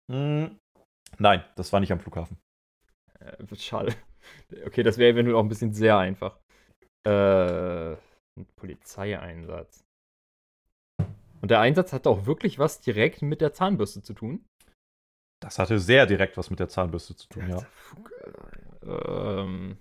Hm, 0.10 0.58
nein, 1.20 1.44
das 1.58 1.74
war 1.74 1.82
nicht 1.82 1.92
am 1.92 2.00
Flughafen. 2.00 2.38
Äh, 3.24 3.56
schade. 3.56 3.96
Okay, 4.66 4.84
das 4.84 4.98
wäre 4.98 5.12
eventuell 5.12 5.36
auch 5.36 5.44
ein 5.44 5.50
bisschen 5.50 5.74
sehr 5.74 5.98
einfach. 5.98 6.40
Äh, 7.06 7.92
ein 7.92 8.46
Polizeieinsatz. 8.56 9.84
Und 11.42 11.52
der 11.52 11.60
Einsatz 11.60 11.92
hatte 11.92 12.10
auch 12.10 12.26
wirklich 12.26 12.58
was 12.58 12.80
direkt 12.80 13.22
mit 13.22 13.42
der 13.42 13.52
Zahnbürste 13.52 14.02
zu 14.02 14.14
tun? 14.14 14.46
Das 15.42 15.60
hatte 15.60 15.78
sehr 15.78 16.06
direkt 16.06 16.38
was 16.38 16.50
mit 16.50 16.60
der 16.60 16.70
Zahnbürste 16.70 17.18
zu 17.18 17.28
tun, 17.28 17.50
ja. 17.50 17.68
Ähm, 18.82 19.78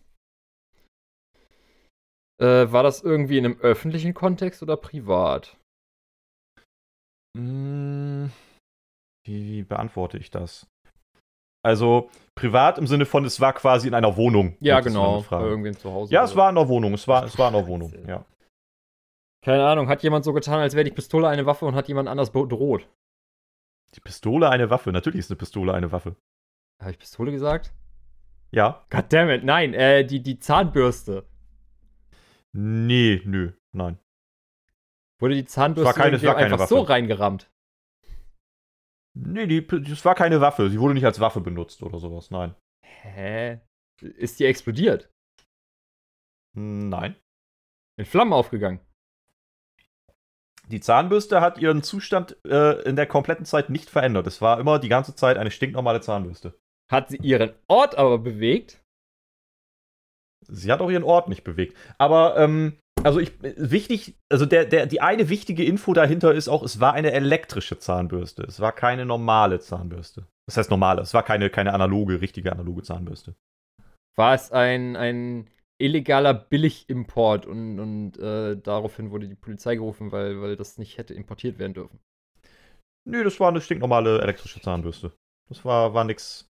äh, 2.40 2.72
war 2.72 2.82
das 2.82 3.02
irgendwie 3.02 3.38
in 3.38 3.44
einem 3.44 3.60
öffentlichen 3.60 4.12
Kontext 4.12 4.60
oder 4.64 4.76
privat? 4.76 5.56
Wie, 7.38 8.30
wie 9.24 9.62
beantworte 9.62 10.18
ich 10.18 10.30
das? 10.30 10.66
Also 11.64 12.10
privat 12.34 12.78
im 12.78 12.86
Sinne 12.86 13.06
von, 13.06 13.24
es 13.24 13.40
war 13.40 13.52
quasi 13.52 13.86
in 13.88 13.94
einer 13.94 14.16
Wohnung. 14.16 14.56
Ja, 14.60 14.80
genau. 14.80 15.24
Bei 15.30 15.40
irgendwem 15.42 15.76
zu 15.78 15.92
Hause. 15.92 16.12
Ja, 16.12 16.24
es 16.24 16.34
war 16.34 16.50
in 16.50 16.56
einer 16.58 16.68
Wohnung. 16.68 16.92
Es 16.94 17.06
war, 17.06 17.24
es 17.24 17.38
war 17.38 17.50
in 17.50 17.54
einer 17.56 17.66
Wohnung, 17.66 17.92
ja. 18.06 18.24
Keine 19.44 19.66
Ahnung, 19.66 19.88
hat 19.88 20.02
jemand 20.02 20.24
so 20.24 20.32
getan, 20.32 20.60
als 20.60 20.74
wäre 20.74 20.84
die 20.84 20.90
Pistole 20.92 21.28
eine 21.28 21.46
Waffe 21.46 21.64
und 21.66 21.74
hat 21.74 21.88
jemand 21.88 22.08
anders 22.08 22.30
bedroht? 22.30 22.88
Die 23.94 24.00
Pistole 24.00 24.48
eine 24.48 24.70
Waffe. 24.70 24.92
Natürlich 24.92 25.20
ist 25.20 25.30
eine 25.30 25.36
Pistole 25.36 25.74
eine 25.74 25.90
Waffe. 25.92 26.16
Habe 26.80 26.92
ich 26.92 26.98
Pistole 26.98 27.30
gesagt? 27.32 27.72
Ja. 28.50 28.84
Goddammit, 28.90 29.44
nein, 29.44 29.74
äh, 29.74 30.04
die, 30.04 30.22
die 30.22 30.38
Zahnbürste. 30.38 31.26
Nee, 32.52 33.22
nö, 33.24 33.52
nein. 33.72 33.98
Wurde 35.20 35.34
die 35.34 35.44
Zahnbürste 35.44 35.86
war 35.86 35.94
keine- 36.04 36.22
war 36.22 36.34
keine 36.34 36.52
einfach 36.54 36.66
so 36.68 36.78
Waffe. 36.82 36.90
reingerammt? 36.90 37.50
Nee, 39.14 39.46
die, 39.46 39.66
das 39.66 40.04
war 40.04 40.14
keine 40.14 40.40
Waffe. 40.40 40.70
Sie 40.70 40.80
wurde 40.80 40.94
nicht 40.94 41.04
als 41.04 41.20
Waffe 41.20 41.40
benutzt 41.40 41.82
oder 41.82 41.98
sowas. 41.98 42.30
Nein. 42.30 42.54
Hä? 42.84 43.60
Ist 44.00 44.40
die 44.40 44.46
explodiert? 44.46 45.10
Nein. 46.56 47.16
In 47.98 48.06
Flammen 48.06 48.32
aufgegangen? 48.32 48.80
Die 50.68 50.80
Zahnbürste 50.80 51.40
hat 51.40 51.58
ihren 51.58 51.82
Zustand 51.82 52.36
äh, 52.46 52.80
in 52.82 52.96
der 52.96 53.06
kompletten 53.06 53.44
Zeit 53.44 53.68
nicht 53.68 53.90
verändert. 53.90 54.26
Es 54.26 54.40
war 54.40 54.58
immer 54.58 54.78
die 54.78 54.88
ganze 54.88 55.14
Zeit 55.14 55.36
eine 55.36 55.50
stinknormale 55.50 56.00
Zahnbürste. 56.00 56.58
Hat 56.90 57.10
sie 57.10 57.18
ihren 57.18 57.54
Ort 57.68 57.96
aber 57.96 58.18
bewegt? 58.18 58.82
Sie 60.46 60.72
hat 60.72 60.80
auch 60.80 60.90
ihren 60.90 61.04
Ort 61.04 61.28
nicht 61.28 61.44
bewegt. 61.44 61.76
Aber 61.98 62.36
ähm, 62.36 62.78
Also 63.02 63.18
ich, 63.18 63.32
wichtig, 63.42 64.16
also 64.28 64.46
der, 64.46 64.64
der, 64.64 64.86
die 64.86 65.00
eine 65.00 65.28
wichtige 65.28 65.64
Info 65.64 65.92
dahinter 65.92 66.32
ist 66.32 66.48
auch, 66.48 66.62
es 66.62 66.78
war 66.78 66.92
eine 66.92 67.12
elektrische 67.12 67.78
Zahnbürste. 67.78 68.44
Es 68.44 68.60
war 68.60 68.72
keine 68.72 69.04
normale 69.06 69.58
Zahnbürste. 69.60 70.26
Das 70.46 70.56
heißt 70.56 70.70
normale, 70.70 71.02
es 71.02 71.14
war 71.14 71.24
keine, 71.24 71.50
keine 71.50 71.74
analoge, 71.74 72.20
richtige 72.20 72.52
analoge 72.52 72.82
Zahnbürste. 72.82 73.34
War 74.16 74.34
es 74.34 74.52
ein, 74.52 74.96
ein 74.96 75.50
illegaler 75.78 76.34
Billigimport 76.34 77.46
und, 77.46 77.80
und 77.80 78.18
äh, 78.18 78.56
daraufhin 78.56 79.10
wurde 79.10 79.28
die 79.28 79.34
Polizei 79.34 79.74
gerufen, 79.74 80.12
weil, 80.12 80.40
weil 80.40 80.56
das 80.56 80.78
nicht 80.78 80.98
hätte 80.98 81.14
importiert 81.14 81.58
werden 81.58 81.74
dürfen? 81.74 81.98
Nö, 83.04 83.24
das 83.24 83.40
war 83.40 83.48
eine 83.48 83.60
stinknormale 83.60 84.20
elektrische 84.20 84.60
Zahnbürste. 84.60 85.12
Das 85.48 85.64
war, 85.64 85.92
war 85.92 86.04
nichts. 86.04 86.48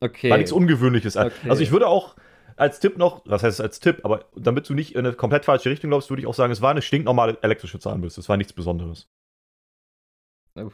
Okay. 0.00 0.30
War 0.30 0.38
nichts 0.38 0.52
Ungewöhnliches. 0.52 1.16
Okay. 1.16 1.50
Also 1.50 1.62
ich 1.62 1.72
würde 1.72 1.88
auch, 1.88 2.14
als 2.56 2.80
Tipp 2.80 2.96
noch, 2.98 3.22
was 3.26 3.42
heißt 3.42 3.60
als 3.60 3.80
Tipp, 3.80 4.00
aber 4.04 4.26
damit 4.36 4.68
du 4.68 4.74
nicht 4.74 4.94
in 4.94 5.06
eine 5.06 5.14
komplett 5.14 5.44
falsche 5.44 5.70
Richtung 5.70 5.90
läufst, 5.90 6.10
würde 6.10 6.22
ich 6.22 6.26
auch 6.26 6.34
sagen, 6.34 6.52
es 6.52 6.62
war 6.62 6.70
eine 6.70 6.82
stinknormale 6.82 7.38
elektrische 7.42 7.78
Zahnbürste. 7.78 8.20
Es 8.20 8.28
war 8.28 8.36
nichts 8.36 8.52
Besonderes. 8.52 9.08
Ja, 10.54 10.68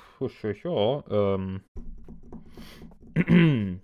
ähm. 1.10 1.64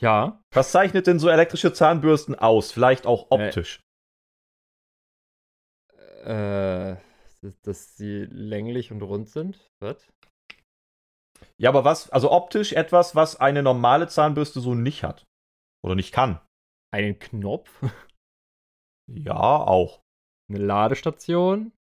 ja. 0.00 0.42
Was 0.52 0.70
zeichnet 0.72 1.06
denn 1.06 1.18
so 1.18 1.28
elektrische 1.28 1.72
Zahnbürsten 1.72 2.34
aus? 2.34 2.72
Vielleicht 2.72 3.06
auch 3.06 3.30
optisch. 3.30 3.80
Äh, 6.24 6.92
äh 6.92 6.96
dass 7.62 7.96
sie 7.96 8.26
länglich 8.30 8.90
und 8.90 9.02
rund 9.02 9.28
sind? 9.28 9.70
Was? 9.78 10.12
Ja, 11.58 11.70
aber 11.70 11.84
was, 11.84 12.10
also 12.10 12.30
optisch 12.30 12.72
etwas, 12.72 13.14
was 13.14 13.36
eine 13.36 13.62
normale 13.62 14.08
Zahnbürste 14.08 14.60
so 14.60 14.74
nicht 14.74 15.02
hat. 15.02 15.24
Oder 15.84 15.94
nicht 15.94 16.12
kann. 16.12 16.40
Einen 16.92 17.18
Knopf? 17.18 17.82
Ja, 19.08 19.36
auch. 19.36 20.02
Eine 20.48 20.58
Ladestation? 20.58 21.72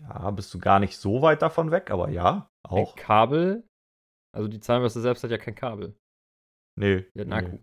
Ja, 0.00 0.30
bist 0.30 0.54
du 0.54 0.58
gar 0.58 0.78
nicht 0.78 0.96
so 0.96 1.22
weit 1.22 1.42
davon 1.42 1.70
weg, 1.70 1.90
aber 1.90 2.08
ja, 2.08 2.48
auch. 2.62 2.94
Ein 2.94 3.02
Kabel? 3.02 3.68
Also 4.32 4.48
die 4.48 4.60
Zahnbürste 4.60 5.00
selbst 5.00 5.24
hat 5.24 5.30
ja 5.30 5.38
kein 5.38 5.54
Kabel. 5.54 5.96
Nee. 6.78 7.02
Die 7.14 7.20
hat 7.20 7.30
einen 7.30 7.30
nee. 7.30 7.34
Akku. 7.36 7.58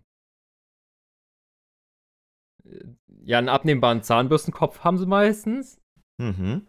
Ja, 3.24 3.38
einen 3.38 3.48
abnehmbaren 3.48 4.02
Zahnbürstenkopf 4.02 4.80
haben 4.80 4.98
sie 4.98 5.06
meistens. 5.06 5.80
Mhm. 6.20 6.68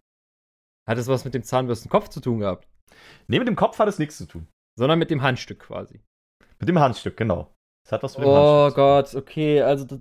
Hat 0.88 0.98
es 0.98 1.08
was 1.08 1.24
mit 1.24 1.34
dem 1.34 1.44
Zahnbürstenkopf 1.44 2.10
zu 2.10 2.20
tun 2.20 2.40
gehabt? 2.40 2.68
Nee, 3.28 3.40
mit 3.40 3.48
dem 3.48 3.56
Kopf 3.56 3.80
hat 3.80 3.88
es 3.88 4.00
nichts 4.00 4.18
zu 4.18 4.26
tun. 4.26 4.48
Sondern 4.78 5.00
mit 5.00 5.10
dem 5.10 5.22
Handstück 5.22 5.60
quasi. 5.60 6.02
Mit 6.60 6.70
dem 6.70 6.80
Handstück, 6.80 7.18
genau. 7.18 7.54
Das 7.84 7.94
hat 7.94 8.04
was 8.04 8.18
mit 8.18 8.26
dem 8.26 8.32
oh 8.32 8.64
Handstück 8.64 8.76
Gott, 8.76 9.08
zu 9.08 9.18
tun. 9.18 9.22
okay. 9.24 9.62
Also 9.62 9.86
das, 9.86 10.00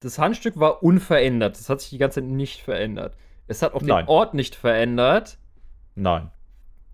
das, 0.00 0.18
Handstück 0.18 0.58
war 0.58 0.82
unverändert. 0.82 1.58
Das 1.58 1.68
hat 1.68 1.80
sich 1.80 1.90
die 1.90 1.98
ganze 1.98 2.20
Zeit 2.20 2.30
nicht 2.30 2.60
verändert. 2.60 3.16
Es 3.46 3.62
hat 3.62 3.74
auch 3.74 3.82
Nein. 3.82 4.04
den 4.04 4.08
Ort 4.08 4.34
nicht 4.34 4.54
verändert. 4.54 5.38
Nein. 5.94 6.30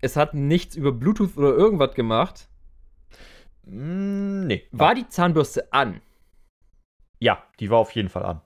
Es 0.01 0.15
hat 0.15 0.33
nichts 0.33 0.75
über 0.75 0.91
Bluetooth 0.91 1.37
oder 1.37 1.49
irgendwas 1.49 1.93
gemacht. 1.93 2.49
Mm, 3.65 4.47
nee. 4.47 4.67
War 4.71 4.95
die 4.95 5.07
Zahnbürste 5.07 5.71
an? 5.71 6.01
Ja, 7.19 7.43
die 7.59 7.69
war 7.69 7.79
auf 7.79 7.91
jeden 7.91 8.09
Fall 8.09 8.25
an. 8.25 8.41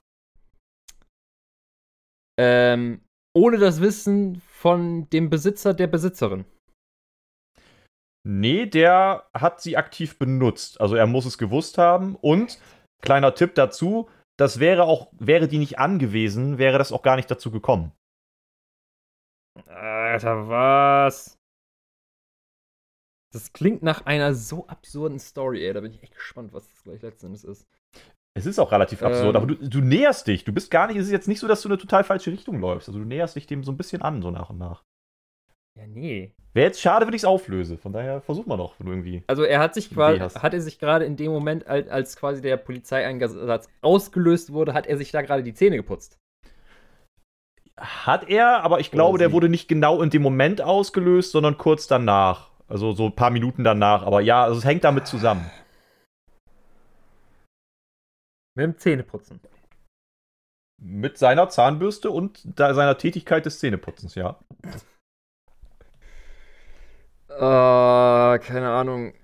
Ähm, 2.36 3.00
ohne 3.32 3.58
das 3.58 3.80
Wissen 3.80 4.40
von 4.48 5.08
dem 5.10 5.30
Besitzer 5.30 5.74
der 5.74 5.86
Besitzerin. 5.86 6.44
Nee, 8.26 8.66
der 8.66 9.28
hat 9.34 9.60
sie 9.60 9.76
aktiv 9.76 10.18
benutzt. 10.18 10.80
Also 10.80 10.96
er 10.96 11.06
muss 11.06 11.26
es 11.26 11.38
gewusst 11.38 11.78
haben. 11.78 12.16
Und 12.16 12.58
kleiner 13.02 13.34
Tipp 13.34 13.54
dazu, 13.54 14.08
das 14.38 14.60
wäre 14.60 14.84
auch, 14.84 15.12
wäre 15.12 15.46
die 15.46 15.58
nicht 15.58 15.78
angewiesen, 15.78 16.58
wäre 16.58 16.78
das 16.78 16.90
auch 16.90 17.02
gar 17.02 17.16
nicht 17.16 17.30
dazu 17.30 17.50
gekommen. 17.50 17.92
Alter, 19.66 20.48
was? 20.48 21.38
Das 23.32 23.52
klingt 23.52 23.82
nach 23.82 24.06
einer 24.06 24.34
so 24.34 24.66
absurden 24.68 25.18
Story, 25.18 25.66
ey. 25.66 25.72
Da 25.72 25.80
bin 25.80 25.92
ich 25.92 26.02
echt 26.02 26.14
gespannt, 26.14 26.52
was 26.52 26.68
das 26.68 26.82
gleich 26.82 27.02
letztendlich 27.02 27.44
ist. 27.44 27.66
Es 28.36 28.46
ist 28.46 28.58
auch 28.58 28.72
relativ 28.72 29.02
ähm, 29.02 29.08
absurd, 29.08 29.36
aber 29.36 29.46
du, 29.46 29.56
du, 29.56 29.80
näherst 29.80 30.26
dich. 30.26 30.44
Du 30.44 30.52
bist 30.52 30.70
gar 30.70 30.86
nicht, 30.86 30.96
es 30.96 31.06
ist 31.06 31.12
jetzt 31.12 31.28
nicht 31.28 31.40
so, 31.40 31.46
dass 31.46 31.62
du 31.62 31.68
in 31.68 31.72
eine 31.72 31.80
total 31.80 32.04
falsche 32.04 32.32
Richtung 32.32 32.58
läufst. 32.58 32.88
Also 32.88 32.98
du 32.98 33.04
näherst 33.04 33.36
dich 33.36 33.46
dem 33.46 33.62
so 33.62 33.70
ein 33.70 33.76
bisschen 33.76 34.02
an, 34.02 34.22
so 34.22 34.30
nach 34.30 34.50
und 34.50 34.58
nach. 34.58 34.82
Ja, 35.76 35.86
nee. 35.86 36.32
Wäre 36.52 36.66
jetzt 36.66 36.80
schade, 36.80 37.06
wenn 37.06 37.14
ich 37.14 37.22
es 37.22 37.26
auflöse. 37.26 37.76
Von 37.76 37.92
daher 37.92 38.20
versuch 38.20 38.46
mal 38.46 38.56
noch, 38.56 38.78
wenn 38.78 38.86
du 38.86 38.92
irgendwie. 38.92 39.24
Also 39.26 39.42
er 39.42 39.58
hat 39.58 39.74
sich 39.74 39.90
quasi, 39.92 40.20
hat 40.20 40.54
er 40.54 40.60
sich 40.60 40.78
gerade 40.78 41.04
in 41.04 41.16
dem 41.16 41.32
Moment, 41.32 41.66
als, 41.66 41.88
als 41.88 42.16
quasi 42.16 42.40
der 42.40 42.56
Polizeieinsatz 42.56 43.68
ausgelöst 43.82 44.52
wurde, 44.52 44.72
hat 44.72 44.86
er 44.86 44.96
sich 44.96 45.10
da 45.10 45.22
gerade 45.22 45.42
die 45.42 45.54
Zähne 45.54 45.76
geputzt. 45.76 46.16
Hat 47.76 48.28
er, 48.28 48.62
aber 48.62 48.78
ich 48.78 48.92
glaube, 48.92 49.18
der 49.18 49.32
wurde 49.32 49.48
nicht 49.48 49.66
genau 49.66 50.00
in 50.00 50.10
dem 50.10 50.22
Moment 50.22 50.62
ausgelöst, 50.62 51.32
sondern 51.32 51.58
kurz 51.58 51.88
danach. 51.88 52.50
Also 52.68 52.92
so 52.92 53.06
ein 53.06 53.16
paar 53.16 53.30
Minuten 53.30 53.64
danach. 53.64 54.04
Aber 54.04 54.20
ja, 54.20 54.44
also 54.44 54.58
es 54.58 54.64
hängt 54.64 54.84
damit 54.84 55.08
zusammen. 55.08 55.50
Mit 58.56 58.64
dem 58.64 58.78
Zähneputzen. 58.78 59.40
Mit 60.80 61.18
seiner 61.18 61.48
Zahnbürste 61.48 62.12
und 62.12 62.46
seiner 62.56 62.96
Tätigkeit 62.96 63.44
des 63.44 63.58
Zähneputzens, 63.58 64.14
ja. 64.14 64.38
Äh, 67.36 68.38
keine 68.38 68.70
Ahnung. 68.70 69.14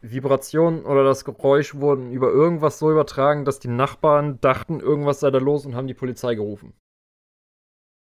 Vibrationen 0.00 0.84
oder 0.84 1.02
das 1.02 1.24
Geräusch 1.24 1.74
wurden 1.74 2.12
über 2.12 2.28
irgendwas 2.28 2.78
so 2.78 2.90
übertragen, 2.90 3.44
dass 3.44 3.58
die 3.58 3.68
Nachbarn 3.68 4.40
dachten, 4.40 4.80
irgendwas 4.80 5.20
sei 5.20 5.30
da 5.30 5.38
los 5.38 5.66
und 5.66 5.74
haben 5.74 5.88
die 5.88 5.94
Polizei 5.94 6.36
gerufen. 6.36 6.72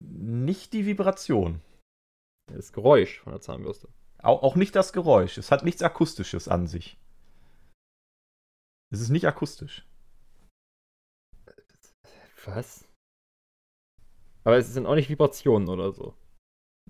Nicht 0.03 0.72
die 0.72 0.86
Vibration. 0.86 1.62
Das 2.53 2.72
Geräusch 2.72 3.20
von 3.20 3.32
der 3.32 3.40
Zahnbürste. 3.40 3.88
Auch, 4.18 4.42
auch 4.42 4.57
nicht 4.57 4.76
das 4.76 4.92
Geräusch. 4.92 5.38
Es 5.38 5.51
hat 5.51 5.64
nichts 5.64 5.82
Akustisches 5.82 6.48
an 6.48 6.66
sich. 6.66 6.98
Es 8.92 9.01
ist 9.01 9.11
nicht 9.11 9.26
akustisch. 9.26 9.86
Was? 12.44 12.86
Aber 14.44 14.57
es 14.57 14.72
sind 14.72 14.86
auch 14.86 14.94
nicht 14.94 15.09
Vibrationen 15.09 15.68
oder 15.68 15.92
so. 15.92 16.14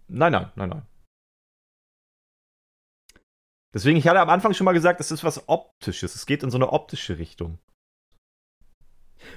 Nein, 0.08 0.32
nein, 0.32 0.50
nein, 0.56 0.68
nein. 0.70 0.86
Deswegen, 3.72 3.98
ich 3.98 4.08
hatte 4.08 4.20
am 4.20 4.30
Anfang 4.30 4.52
schon 4.52 4.64
mal 4.64 4.72
gesagt, 4.72 5.00
es 5.00 5.10
ist 5.10 5.22
was 5.22 5.48
Optisches. 5.48 6.14
Es 6.14 6.26
geht 6.26 6.42
in 6.42 6.50
so 6.50 6.58
eine 6.58 6.72
optische 6.72 7.18
Richtung. 7.18 7.58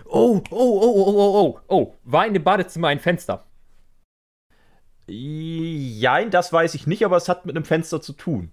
Oh, 0.06 0.42
oh, 0.50 0.82
oh, 0.82 0.94
oh, 0.96 1.14
oh, 1.16 1.40
oh, 1.40 1.60
oh. 1.68 1.96
War 2.04 2.26
in 2.26 2.34
dem 2.34 2.44
Badezimmer 2.44 2.88
ein 2.88 3.00
Fenster? 3.00 3.46
Jein, 5.08 6.32
das 6.32 6.54
weiß 6.54 6.76
ich 6.76 6.88
nicht, 6.88 7.04
aber 7.04 7.18
es 7.18 7.28
hat 7.28 7.46
mit 7.46 7.56
einem 7.56 7.66
Fenster 7.66 8.02
zu 8.02 8.14
tun. 8.14 8.52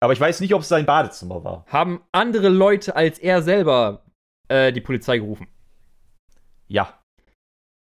Aber 0.00 0.12
ich 0.12 0.20
weiß 0.20 0.40
nicht, 0.40 0.54
ob 0.54 0.62
es 0.62 0.68
sein 0.68 0.86
Badezimmer 0.86 1.42
war. 1.42 1.64
Haben 1.66 2.02
andere 2.12 2.48
Leute 2.48 2.94
als 2.94 3.18
er 3.18 3.42
selber 3.42 4.04
äh, 4.48 4.72
die 4.72 4.80
Polizei 4.80 5.18
gerufen? 5.18 5.48
Ja. 6.68 7.02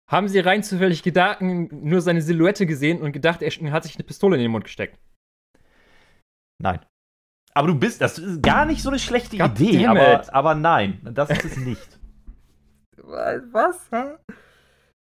Haben 0.10 0.30
sie 0.30 0.40
rein 0.40 0.64
zufällig 0.64 1.03
Gedanken 1.03 1.69
nur 1.88 2.02
seine 2.02 2.22
Silhouette 2.22 2.65
gesehen 2.65 3.02
und 3.02 3.11
gedacht, 3.11 3.41
er 3.41 3.52
hat 3.72 3.84
sich 3.84 3.95
eine 3.95 4.06
Pistole 4.06 4.38
in 4.38 4.41
den 4.41 4.52
Mund 4.52 4.64
gesteckt? 4.64 4.98
Nein. 6.61 6.85
Aber 7.53 7.67
du 7.67 7.75
bist, 7.75 8.01
das 8.01 8.19
ist 8.19 8.43
gar 8.43 8.65
nicht 8.65 8.84
so 8.84 8.89
eine 8.89 8.99
schlechte 8.99 9.38
God 9.38 9.59
Idee, 9.59 9.88
aber, 9.88 10.31
aber 10.34 10.55
nein, 10.55 11.01
das 11.03 11.29
ist 11.29 11.45
es 11.45 11.57
nicht. 11.65 11.99
Was? 12.97 13.89
Hä? 13.91 14.17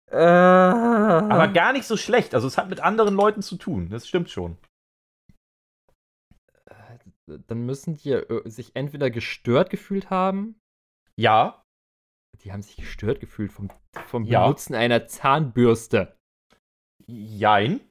Äh. 0.09 0.17
Aber 0.17 1.49
gar 1.49 1.73
nicht 1.73 1.85
so 1.85 1.97
schlecht. 1.97 2.33
Also 2.33 2.47
es 2.47 2.57
hat 2.57 2.69
mit 2.69 2.79
anderen 2.79 3.15
Leuten 3.15 3.41
zu 3.41 3.57
tun. 3.57 3.89
Das 3.89 4.07
stimmt 4.07 4.29
schon. 4.29 4.57
Dann 7.27 7.65
müssen 7.65 7.95
die 7.95 8.11
äh, 8.11 8.49
sich 8.49 8.75
entweder 8.75 9.09
gestört 9.09 9.69
gefühlt 9.69 10.09
haben. 10.09 10.59
Ja. 11.19 11.63
Die 12.43 12.53
haben 12.53 12.61
sich 12.61 12.77
gestört 12.77 13.19
gefühlt 13.19 13.51
vom, 13.51 13.69
vom 14.07 14.23
ja. 14.23 14.43
Benutzen 14.43 14.75
einer 14.75 15.07
Zahnbürste. 15.07 16.15
Jein. 17.05 17.81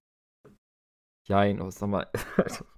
Jein, 1.28 1.60
oh, 1.60 1.70
sag 1.70 1.88
mal. 1.88 2.10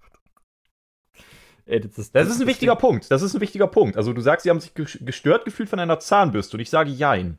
Ey, 1.68 1.80
das, 1.80 1.98
ist, 1.98 2.14
das, 2.14 2.26
das 2.26 2.36
ist 2.36 2.40
ein 2.40 2.48
wichtiger 2.48 2.76
Punkt. 2.76 3.10
Das 3.10 3.20
ist 3.20 3.34
ein 3.34 3.42
wichtiger 3.42 3.66
Punkt. 3.66 3.98
Also 3.98 4.14
du 4.14 4.22
sagst, 4.22 4.44
sie 4.44 4.50
haben 4.50 4.60
sich 4.60 4.72
gestört 4.74 5.44
gefühlt 5.44 5.68
von 5.68 5.78
einer 5.78 6.00
Zahnbürste 6.00 6.56
und 6.56 6.60
ich 6.60 6.70
sage 6.70 6.90
Jein. 6.90 7.38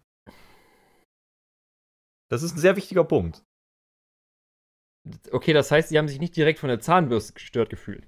Das 2.29 2.43
ist 2.43 2.55
ein 2.55 2.59
sehr 2.59 2.75
wichtiger 2.75 3.03
Punkt. 3.03 3.43
Okay, 5.31 5.53
das 5.53 5.71
heißt, 5.71 5.89
sie 5.89 5.97
haben 5.97 6.07
sich 6.07 6.19
nicht 6.19 6.35
direkt 6.35 6.59
von 6.59 6.69
der 6.69 6.79
Zahnbürste 6.79 7.33
gestört 7.33 7.71
gefühlt. 7.71 8.07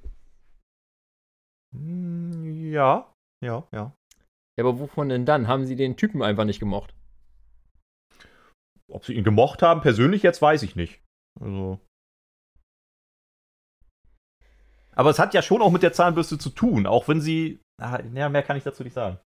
Hm, 1.74 2.72
ja, 2.72 3.12
ja, 3.44 3.68
ja. 3.72 3.98
Ja, 4.58 4.64
aber 4.64 4.80
wovon 4.80 5.10
denn 5.10 5.26
dann? 5.26 5.48
Haben 5.48 5.66
sie 5.66 5.76
den 5.76 5.98
Typen 5.98 6.22
einfach 6.22 6.46
nicht 6.46 6.60
gemocht? 6.60 6.94
Ob 8.92 9.06
sie 9.06 9.14
ihn 9.14 9.24
gemocht 9.24 9.64
haben, 9.64 9.82
persönlich 9.82 10.22
jetzt 10.22 10.42
weiß 10.42 10.62
ich 10.62 10.76
nicht. 10.76 11.02
Also. 11.40 11.80
Aber 15.02 15.10
es 15.10 15.18
hat 15.18 15.34
ja 15.34 15.42
schon 15.42 15.64
auch 15.64 15.72
mit 15.72 15.82
der 15.82 15.94
Zahnbürste 15.94 16.38
zu 16.38 16.52
tun, 16.52 16.86
auch 16.86 17.08
wenn 17.08 17.22
sie. 17.22 17.60
Ah, 17.82 18.00
ja, 18.14 18.30
mehr 18.30 18.44
kann 18.44 18.56
ich 18.56 18.64
dazu 18.64 18.84
nicht 18.84 18.94
sagen. 18.94 19.18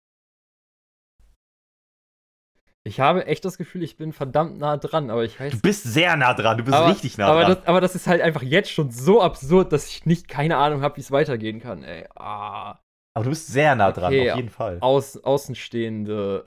Ich 2.88 3.02
habe 3.02 3.26
echt 3.26 3.44
das 3.44 3.58
Gefühl, 3.58 3.84
ich 3.84 3.98
bin 3.98 4.14
verdammt 4.14 4.58
nah 4.58 4.78
dran, 4.78 5.10
aber 5.10 5.26
ich 5.26 5.38
weiß. 5.38 5.52
Du 5.52 5.60
bist 5.60 5.84
sehr 5.84 6.16
nah 6.16 6.34
dran, 6.34 6.60
du 6.60 6.64
bist 6.64 6.78
aber, 6.78 6.88
richtig 6.92 7.18
nah 7.18 7.28
aber 7.28 7.42
dran. 7.42 7.56
Das, 7.56 7.68
aber 7.68 7.82
das 7.82 7.94
ist 7.94 8.08
halt 8.08 8.22
einfach 8.22 8.42
jetzt 8.42 8.72
schon 8.72 8.90
so 8.90 9.22
absurd, 9.22 9.74
dass 9.74 9.90
ich 9.90 10.06
nicht 10.06 10.30
keine 10.30 10.56
Ahnung 10.56 10.82
habe, 10.82 10.96
wie 10.96 11.02
es 11.02 11.12
weitergehen 11.12 11.60
kann, 11.60 11.84
ey. 11.84 12.08
Ah. 12.16 12.80
Aber 13.14 13.26
du 13.26 13.32
bist 13.32 13.48
sehr 13.48 13.76
nah 13.76 13.92
dran, 13.92 14.14
okay, 14.14 14.32
auf 14.32 14.38
jeden 14.38 14.50
Fall. 14.50 14.78
Außen, 14.80 15.26
Außenstehende 15.26 16.46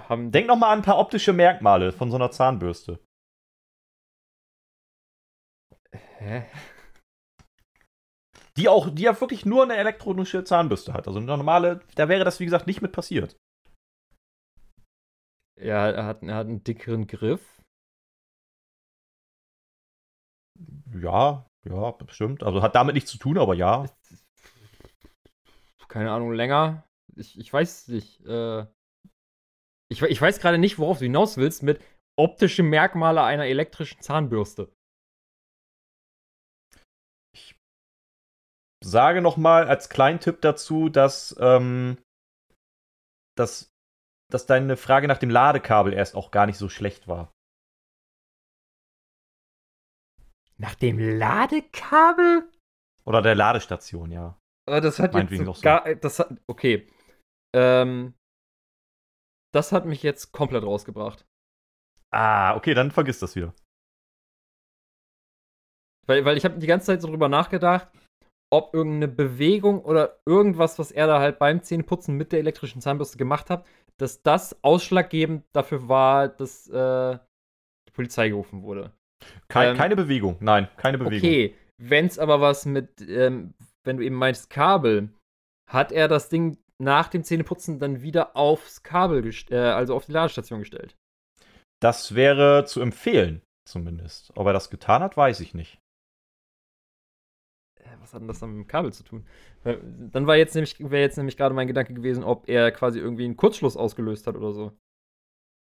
äh, 0.00 0.08
haben. 0.08 0.30
Denk 0.30 0.46
noch 0.46 0.56
mal 0.56 0.72
an 0.72 0.78
ein 0.78 0.82
paar 0.82 0.98
optische 0.98 1.34
Merkmale 1.34 1.92
von 1.92 2.10
so 2.10 2.16
einer 2.16 2.30
Zahnbürste. 2.30 3.00
Hä? 5.92 6.46
Die 8.58 8.68
auch, 8.68 8.90
die 8.90 9.02
ja 9.02 9.18
wirklich 9.20 9.46
nur 9.46 9.62
eine 9.62 9.76
elektronische 9.76 10.44
Zahnbürste 10.44 10.92
hat. 10.92 11.06
Also 11.06 11.18
eine 11.18 11.26
normale, 11.26 11.80
da 11.94 12.08
wäre 12.08 12.24
das, 12.24 12.38
wie 12.38 12.44
gesagt, 12.44 12.66
nicht 12.66 12.82
mit 12.82 12.92
passiert. 12.92 13.36
Ja, 15.60 15.88
er 15.88 16.04
hat, 16.06 16.22
er 16.22 16.34
hat 16.34 16.46
einen 16.46 16.64
dickeren 16.64 17.06
Griff. 17.06 17.60
Ja, 20.92 21.46
ja, 21.64 21.90
bestimmt. 21.92 22.42
Also 22.42 22.62
hat 22.62 22.74
damit 22.74 22.94
nichts 22.94 23.10
zu 23.10 23.18
tun, 23.18 23.38
aber 23.38 23.54
ja. 23.54 23.86
Keine 25.88 26.10
Ahnung, 26.10 26.32
länger. 26.32 26.84
Ich, 27.16 27.38
ich 27.38 27.52
weiß 27.52 27.88
nicht. 27.88 28.24
Äh, 28.26 28.66
ich, 29.90 30.02
ich 30.02 30.20
weiß 30.20 30.40
gerade 30.40 30.58
nicht, 30.58 30.78
worauf 30.78 30.98
du 30.98 31.04
hinaus 31.04 31.36
willst 31.36 31.62
mit 31.62 31.80
optische 32.18 32.62
Merkmale 32.62 33.22
einer 33.22 33.46
elektrischen 33.46 34.00
Zahnbürste. 34.00 34.72
Sage 38.84 39.22
noch 39.22 39.36
mal 39.36 39.68
als 39.68 39.88
Kleintipp 39.88 40.40
dazu, 40.40 40.88
dass, 40.88 41.36
ähm, 41.40 41.98
dass 43.36 43.72
dass 44.32 44.46
deine 44.46 44.76
Frage 44.76 45.08
nach 45.08 45.18
dem 45.18 45.30
Ladekabel 45.30 45.92
erst 45.92 46.14
auch 46.14 46.30
gar 46.30 46.46
nicht 46.46 46.56
so 46.56 46.68
schlecht 46.68 47.06
war. 47.06 47.30
Nach 50.56 50.74
dem 50.74 50.98
Ladekabel? 50.98 52.50
Oder 53.04 53.20
der 53.20 53.34
Ladestation, 53.34 54.10
ja. 54.10 54.38
Aber 54.66 54.80
das 54.80 54.98
hat 54.98 55.14
jetzt 55.14 55.36
so 55.36 55.52
gar, 55.60 55.94
das 55.96 56.18
hat, 56.18 56.40
okay. 56.46 56.88
Ähm, 57.54 58.14
das 59.52 59.72
hat 59.72 59.84
mich 59.84 60.02
jetzt 60.02 60.32
komplett 60.32 60.62
rausgebracht. 60.64 61.26
Ah, 62.10 62.56
okay, 62.56 62.74
dann 62.74 62.90
vergiss 62.90 63.18
das 63.18 63.34
wieder. 63.36 63.54
Weil, 66.06 66.24
weil 66.24 66.36
ich 66.36 66.44
habe 66.44 66.58
die 66.58 66.66
ganze 66.66 66.86
Zeit 66.86 67.02
so 67.02 67.08
drüber 67.08 67.28
nachgedacht, 67.28 67.88
ob 68.52 68.74
irgendeine 68.74 69.08
Bewegung 69.08 69.82
oder 69.82 70.18
irgendwas, 70.26 70.78
was 70.78 70.90
er 70.90 71.06
da 71.06 71.20
halt 71.20 71.38
beim 71.38 71.62
Zähneputzen 71.62 72.16
mit 72.16 72.32
der 72.32 72.40
elektrischen 72.40 72.82
Zahnbürste 72.82 73.16
gemacht 73.16 73.48
hat, 73.48 73.66
dass 73.96 74.22
das 74.22 74.62
ausschlaggebend 74.62 75.44
dafür 75.52 75.88
war, 75.88 76.28
dass 76.28 76.68
äh, 76.68 77.18
die 77.88 77.92
Polizei 77.92 78.28
gerufen 78.28 78.62
wurde. 78.62 78.92
Kein, 79.48 79.70
ähm, 79.70 79.76
keine 79.76 79.96
Bewegung, 79.96 80.36
nein, 80.40 80.68
keine 80.76 80.98
Bewegung. 80.98 81.26
Okay, 81.26 81.54
wenn 81.80 82.06
es 82.06 82.18
aber 82.18 82.42
was 82.42 82.66
mit, 82.66 83.00
ähm, 83.00 83.54
wenn 83.84 83.96
du 83.96 84.04
eben 84.04 84.16
meinst 84.16 84.50
Kabel, 84.50 85.08
hat 85.70 85.90
er 85.90 86.08
das 86.08 86.28
Ding 86.28 86.58
nach 86.78 87.08
dem 87.08 87.24
Zähneputzen 87.24 87.78
dann 87.78 88.02
wieder 88.02 88.36
aufs 88.36 88.82
Kabel, 88.82 89.30
äh, 89.48 89.56
also 89.56 89.94
auf 89.94 90.04
die 90.04 90.12
Ladestation 90.12 90.60
gestellt. 90.60 90.94
Das 91.80 92.14
wäre 92.14 92.66
zu 92.66 92.82
empfehlen, 92.82 93.40
zumindest. 93.66 94.32
Ob 94.36 94.46
er 94.46 94.52
das 94.52 94.68
getan 94.68 95.02
hat, 95.02 95.16
weiß 95.16 95.40
ich 95.40 95.54
nicht 95.54 95.81
was 98.02 98.12
hat 98.12 98.20
denn 98.20 98.28
das 98.28 98.40
dann 98.40 98.50
mit 98.50 98.66
dem 98.66 98.68
Kabel 98.68 98.92
zu 98.92 99.04
tun? 99.04 99.26
Dann 99.64 100.26
war 100.26 100.36
jetzt 100.36 100.54
nämlich, 100.54 100.78
wäre 100.80 101.02
jetzt 101.02 101.16
nämlich 101.16 101.36
gerade 101.36 101.54
mein 101.54 101.68
Gedanke 101.68 101.94
gewesen, 101.94 102.24
ob 102.24 102.48
er 102.48 102.72
quasi 102.72 102.98
irgendwie 102.98 103.24
einen 103.24 103.36
Kurzschluss 103.36 103.76
ausgelöst 103.76 104.26
hat 104.26 104.36
oder 104.36 104.52
so. 104.52 104.72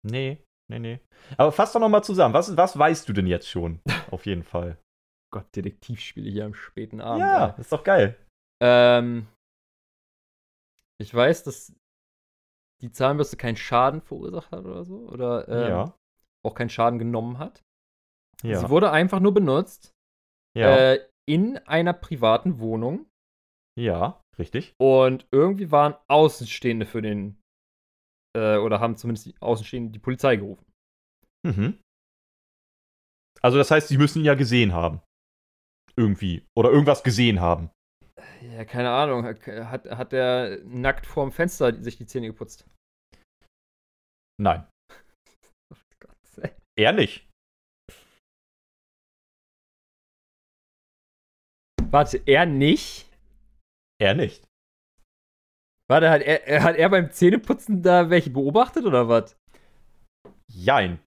Nee, 0.03 0.43
nee, 0.69 0.79
nee. 0.79 0.99
Aber 1.37 1.51
fass 1.51 1.73
doch 1.73 1.79
noch 1.79 1.89
mal 1.89 2.03
zusammen. 2.03 2.33
Was, 2.33 2.57
was 2.57 2.77
weißt 2.77 3.07
du 3.07 3.13
denn 3.13 3.27
jetzt 3.27 3.47
schon? 3.47 3.79
Auf 4.11 4.25
jeden 4.25 4.43
Fall. 4.43 4.77
Gott, 5.31 5.55
Detektivspiele 5.55 6.29
hier 6.29 6.45
am 6.45 6.53
späten 6.53 6.99
Abend. 6.99 7.21
Ja, 7.21 7.49
ey. 7.49 7.61
ist 7.61 7.71
doch 7.71 7.83
geil. 7.83 8.17
Ähm, 8.61 9.27
ich 10.99 11.13
weiß, 11.13 11.43
dass 11.43 11.73
die 12.81 12.91
Zahnbürste 12.91 13.37
keinen 13.37 13.55
Schaden 13.55 14.01
verursacht 14.01 14.51
hat 14.51 14.65
oder 14.65 14.83
so. 14.83 15.07
Oder 15.09 15.47
ähm, 15.47 15.69
ja. 15.69 15.97
auch 16.43 16.55
keinen 16.55 16.69
Schaden 16.69 16.99
genommen 16.99 17.37
hat. 17.37 17.61
Ja. 18.43 18.59
Sie 18.59 18.69
wurde 18.69 18.91
einfach 18.91 19.19
nur 19.19 19.33
benutzt. 19.33 19.93
Ja. 20.57 20.93
Äh, 20.93 21.10
in 21.27 21.57
einer 21.59 21.93
privaten 21.93 22.59
Wohnung. 22.59 23.07
Ja, 23.79 24.21
richtig. 24.37 24.73
Und 24.79 25.27
irgendwie 25.31 25.71
waren 25.71 25.95
Außenstehende 26.07 26.85
für 26.85 27.01
den, 27.01 27.39
äh, 28.35 28.57
oder 28.57 28.79
haben 28.79 28.97
zumindest 28.97 29.27
die 29.27 29.35
Außenstehenden 29.39 29.93
die 29.93 29.99
Polizei 29.99 30.35
gerufen. 30.35 30.65
Mhm. 31.45 31.79
Also 33.41 33.57
das 33.57 33.71
heißt, 33.71 33.87
sie 33.87 33.97
müssen 33.97 34.19
ihn 34.19 34.25
ja 34.25 34.35
gesehen 34.35 34.73
haben. 34.73 35.01
Irgendwie. 35.95 36.45
Oder 36.55 36.69
irgendwas 36.69 37.03
gesehen 37.03 37.39
haben. 37.39 37.71
Ja, 38.41 38.65
keine 38.65 38.91
Ahnung. 38.91 39.25
Hat, 39.25 39.85
hat 39.85 40.13
er 40.13 40.59
nackt 40.63 41.05
vorm 41.05 41.31
Fenster 41.31 41.81
sich 41.81 41.97
die 41.97 42.05
Zähne 42.05 42.27
geputzt? 42.27 42.65
Nein. 44.39 44.67
oh 45.73 45.77
Gott, 45.99 46.53
er 46.77 46.93
Warte, 51.91 52.21
er 52.25 52.45
nicht? 52.45 53.05
Er 53.99 54.15
nicht. 54.15 54.47
Warte, 55.89 56.09
hat 56.09 56.21
er, 56.21 56.63
hat 56.63 56.77
er 56.77 56.89
beim 56.89 57.11
Zähneputzen 57.11 57.83
da 57.83 58.09
welche 58.09 58.29
beobachtet 58.29 58.85
oder 58.85 59.09
was? 59.09 59.37
Jein. 60.47 60.99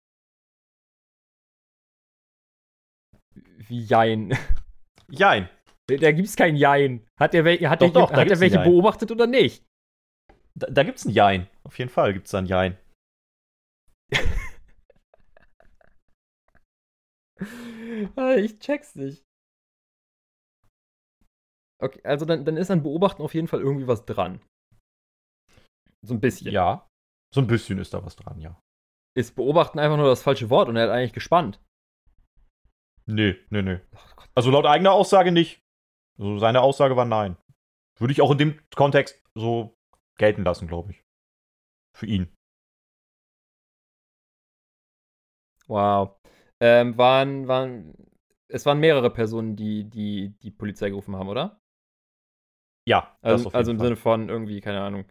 Wie 3.35 3.81
Jein? 3.81 4.37
Jein. 5.09 5.49
Da 5.87 6.13
gibt's 6.13 6.37
kein 6.37 6.57
Jein. 6.57 7.07
Hat 7.19 7.35
er, 7.35 7.45
hat 7.71 7.81
doch, 7.81 7.87
er, 7.87 7.93
doch, 7.93 8.13
hat 8.13 8.31
er 8.31 8.41
welche 8.41 8.59
beobachtet 8.59 9.11
oder 9.11 9.27
nicht? 9.27 9.65
Da, 10.55 10.67
da 10.67 10.83
gibt's 10.83 11.07
ein 11.07 11.11
Jein. 11.13 11.49
Auf 11.63 11.79
jeden 11.79 11.91
Fall 11.91 12.13
gibt's 12.13 12.31
da 12.31 12.39
ein 12.39 12.47
Jein. 12.47 12.77
Ah, 18.17 18.37
ich 18.37 18.59
check's 18.61 18.95
nicht. 18.95 19.24
Okay, 21.83 22.01
also 22.05 22.25
dann, 22.25 22.45
dann 22.45 22.57
ist 22.57 22.71
an 22.71 22.83
Beobachten 22.83 23.23
auf 23.23 23.35
jeden 23.35 23.49
Fall 23.49 23.61
irgendwie 23.61 23.87
was 23.87 24.05
dran. 24.05 24.41
So 26.03 26.15
ein 26.15 26.21
bisschen. 26.21 26.53
Ja, 26.53 26.89
so 27.35 27.41
ein 27.41 27.49
bisschen 27.49 27.79
ist 27.79 27.93
da 27.93 28.05
was 28.05 28.15
dran, 28.15 28.41
ja. 28.41 28.61
Ist 29.17 29.35
Beobachten 29.35 29.81
einfach 29.81 29.97
nur 29.97 30.07
das 30.07 30.23
falsche 30.23 30.51
Wort 30.51 30.69
und 30.69 30.77
er 30.77 30.85
hat 30.85 30.91
eigentlich 30.91 31.13
gespannt. 31.13 31.61
Nee, 33.07 33.37
nee, 33.51 33.63
nee. 33.63 33.81
Also 34.37 34.53
laut 34.53 34.67
eigener 34.67 34.93
Aussage 34.93 35.33
nicht. 35.33 35.61
Also 36.17 36.39
seine 36.39 36.61
Aussage 36.61 36.97
war 36.97 37.05
nein. 37.05 37.37
Würde 37.99 38.13
ich 38.13 38.23
auch 38.23 38.31
in 38.31 38.39
dem 38.39 38.61
Kontext 38.77 39.21
so 39.35 39.75
gelten 40.17 40.45
lassen, 40.45 40.69
glaube 40.69 40.93
ich. 40.93 41.03
Für 41.97 42.07
ihn. 42.07 42.33
Wow. 45.67 46.17
Ähm, 46.61 46.97
waren, 46.97 47.49
waren, 47.49 47.95
es 48.49 48.65
waren 48.65 48.79
mehrere 48.79 49.11
Personen, 49.11 49.57
die, 49.57 49.91
die 49.91 50.37
die 50.41 50.53
Polizei 50.53 50.91
gerufen 50.91 51.17
haben, 51.17 51.29
oder? 51.29 51.61
Ja, 52.89 53.17
also, 53.23 53.51
also 53.51 53.71
im 53.71 53.79
Fall. 53.79 53.87
Sinne 53.87 53.97
von 53.97 54.29
irgendwie, 54.29 54.61
keine 54.61 54.81
Ahnung, 54.81 55.05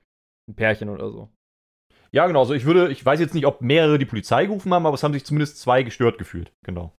ein 0.49 0.55
Pärchen 0.55 0.89
oder 0.89 1.09
so. 1.09 1.29
Ja, 2.11 2.27
genau. 2.27 2.41
Also 2.41 2.53
ich 2.53 2.65
würde, 2.65 2.91
ich 2.91 3.03
weiß 3.03 3.19
jetzt 3.19 3.33
nicht, 3.33 3.47
ob 3.47 3.61
mehrere 3.61 3.97
die 3.97 4.05
Polizei 4.05 4.45
gerufen 4.45 4.71
haben, 4.73 4.85
aber 4.85 4.93
es 4.93 5.03
haben 5.03 5.13
sich 5.13 5.25
zumindest 5.25 5.59
zwei 5.59 5.81
gestört 5.81 6.19
gefühlt. 6.19 6.53
Genau. 6.63 6.95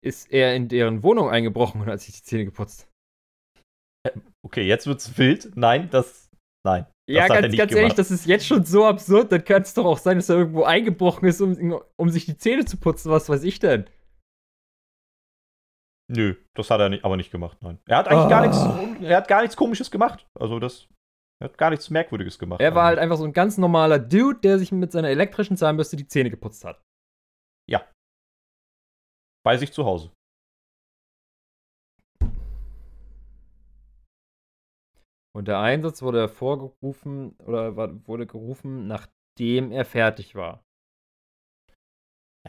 Ist 0.00 0.30
er 0.30 0.54
in 0.54 0.68
deren 0.68 1.02
Wohnung 1.02 1.28
eingebrochen 1.28 1.80
und 1.80 1.88
hat 1.88 2.00
sich 2.00 2.14
die 2.14 2.22
Zähne 2.22 2.44
geputzt? 2.44 2.88
Äh, 4.06 4.12
okay, 4.46 4.62
jetzt 4.62 4.86
wird's 4.86 5.18
wild. 5.18 5.56
Nein, 5.56 5.90
das. 5.90 6.30
Nein. 6.64 6.86
Das 7.06 7.16
ja, 7.16 7.28
ganz, 7.28 7.56
ganz 7.56 7.72
ehrlich, 7.74 7.94
das 7.94 8.10
ist 8.10 8.26
jetzt 8.26 8.46
schon 8.46 8.64
so 8.64 8.86
absurd. 8.86 9.32
Dann 9.32 9.44
kann 9.44 9.62
es 9.62 9.74
doch 9.74 9.84
auch 9.84 9.98
sein, 9.98 10.16
dass 10.16 10.28
er 10.28 10.36
irgendwo 10.36 10.62
eingebrochen 10.62 11.28
ist, 11.28 11.40
um, 11.40 11.82
um 11.96 12.08
sich 12.08 12.24
die 12.24 12.38
Zähne 12.38 12.64
zu 12.64 12.76
putzen. 12.76 13.10
Was 13.10 13.28
weiß 13.28 13.42
ich 13.42 13.58
denn? 13.58 13.86
Nö, 16.08 16.36
das 16.54 16.70
hat 16.70 16.80
er 16.80 16.90
nicht, 16.90 17.04
aber 17.04 17.16
nicht 17.16 17.30
gemacht, 17.30 17.58
nein. 17.62 17.78
Er 17.86 17.98
hat 17.98 18.08
eigentlich 18.08 18.26
oh. 18.26 18.28
gar 18.28 18.42
nichts, 18.42 19.02
er 19.02 19.16
hat 19.16 19.28
gar 19.28 19.40
nichts 19.40 19.56
komisches 19.56 19.90
gemacht. 19.90 20.26
Also 20.38 20.58
das, 20.58 20.88
er 21.40 21.48
hat 21.48 21.58
gar 21.58 21.70
nichts 21.70 21.88
Merkwürdiges 21.90 22.38
gemacht. 22.38 22.60
Er 22.60 22.74
war 22.74 22.84
halt 22.84 22.98
einfach 22.98 23.16
so 23.16 23.24
ein 23.24 23.32
ganz 23.32 23.56
normaler 23.56 23.98
Dude, 23.98 24.40
der 24.40 24.58
sich 24.58 24.70
mit 24.70 24.92
seiner 24.92 25.08
elektrischen 25.08 25.56
Zahnbürste 25.56 25.96
die 25.96 26.06
Zähne 26.06 26.30
geputzt 26.30 26.64
hat. 26.64 26.82
Ja. 27.68 27.90
Bei 29.44 29.56
sich 29.56 29.72
zu 29.72 29.84
Hause. 29.84 30.12
Und 35.36 35.48
der 35.48 35.58
Einsatz 35.58 36.00
wurde 36.02 36.20
hervorgerufen 36.20 37.36
oder 37.38 37.76
wurde 38.06 38.26
gerufen, 38.26 38.86
nachdem 38.86 39.72
er 39.72 39.84
fertig 39.84 40.36
war. 40.36 40.64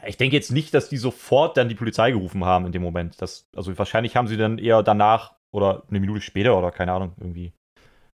Ich 0.04 0.18
denke 0.18 0.36
jetzt 0.36 0.50
nicht, 0.50 0.74
dass 0.74 0.88
die 0.88 0.98
sofort 0.98 1.56
dann 1.56 1.68
die 1.68 1.74
Polizei 1.74 2.10
gerufen 2.10 2.44
haben 2.44 2.66
in 2.66 2.72
dem 2.72 2.82
Moment. 2.82 3.20
Das, 3.22 3.48
also 3.56 3.76
wahrscheinlich 3.78 4.14
haben 4.14 4.28
sie 4.28 4.36
dann 4.36 4.58
eher 4.58 4.82
danach 4.82 5.36
oder 5.52 5.84
eine 5.88 6.00
Minute 6.00 6.20
später 6.20 6.58
oder 6.58 6.70
keine 6.70 6.92
Ahnung 6.92 7.14
irgendwie 7.18 7.54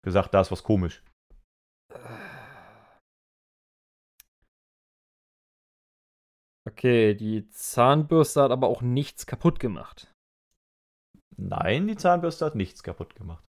gesagt, 0.03 0.35
da 0.35 0.41
ist 0.43 0.53
was 0.53 0.63
komisch. 0.63 1.03
Okay, 6.69 7.15
die 7.15 7.49
Zahnbürste 7.49 8.43
hat 8.43 8.51
aber 8.51 8.69
auch 8.69 8.83
nichts 8.83 9.27
kaputt 9.27 9.59
gemacht. 9.59 10.13
Nein, 11.37 11.89
die 11.89 11.97
Zahnbürste 11.97 12.45
hat 12.45 12.55
nichts 12.55 12.83
kaputt 12.83 13.15
gemacht. 13.15 13.45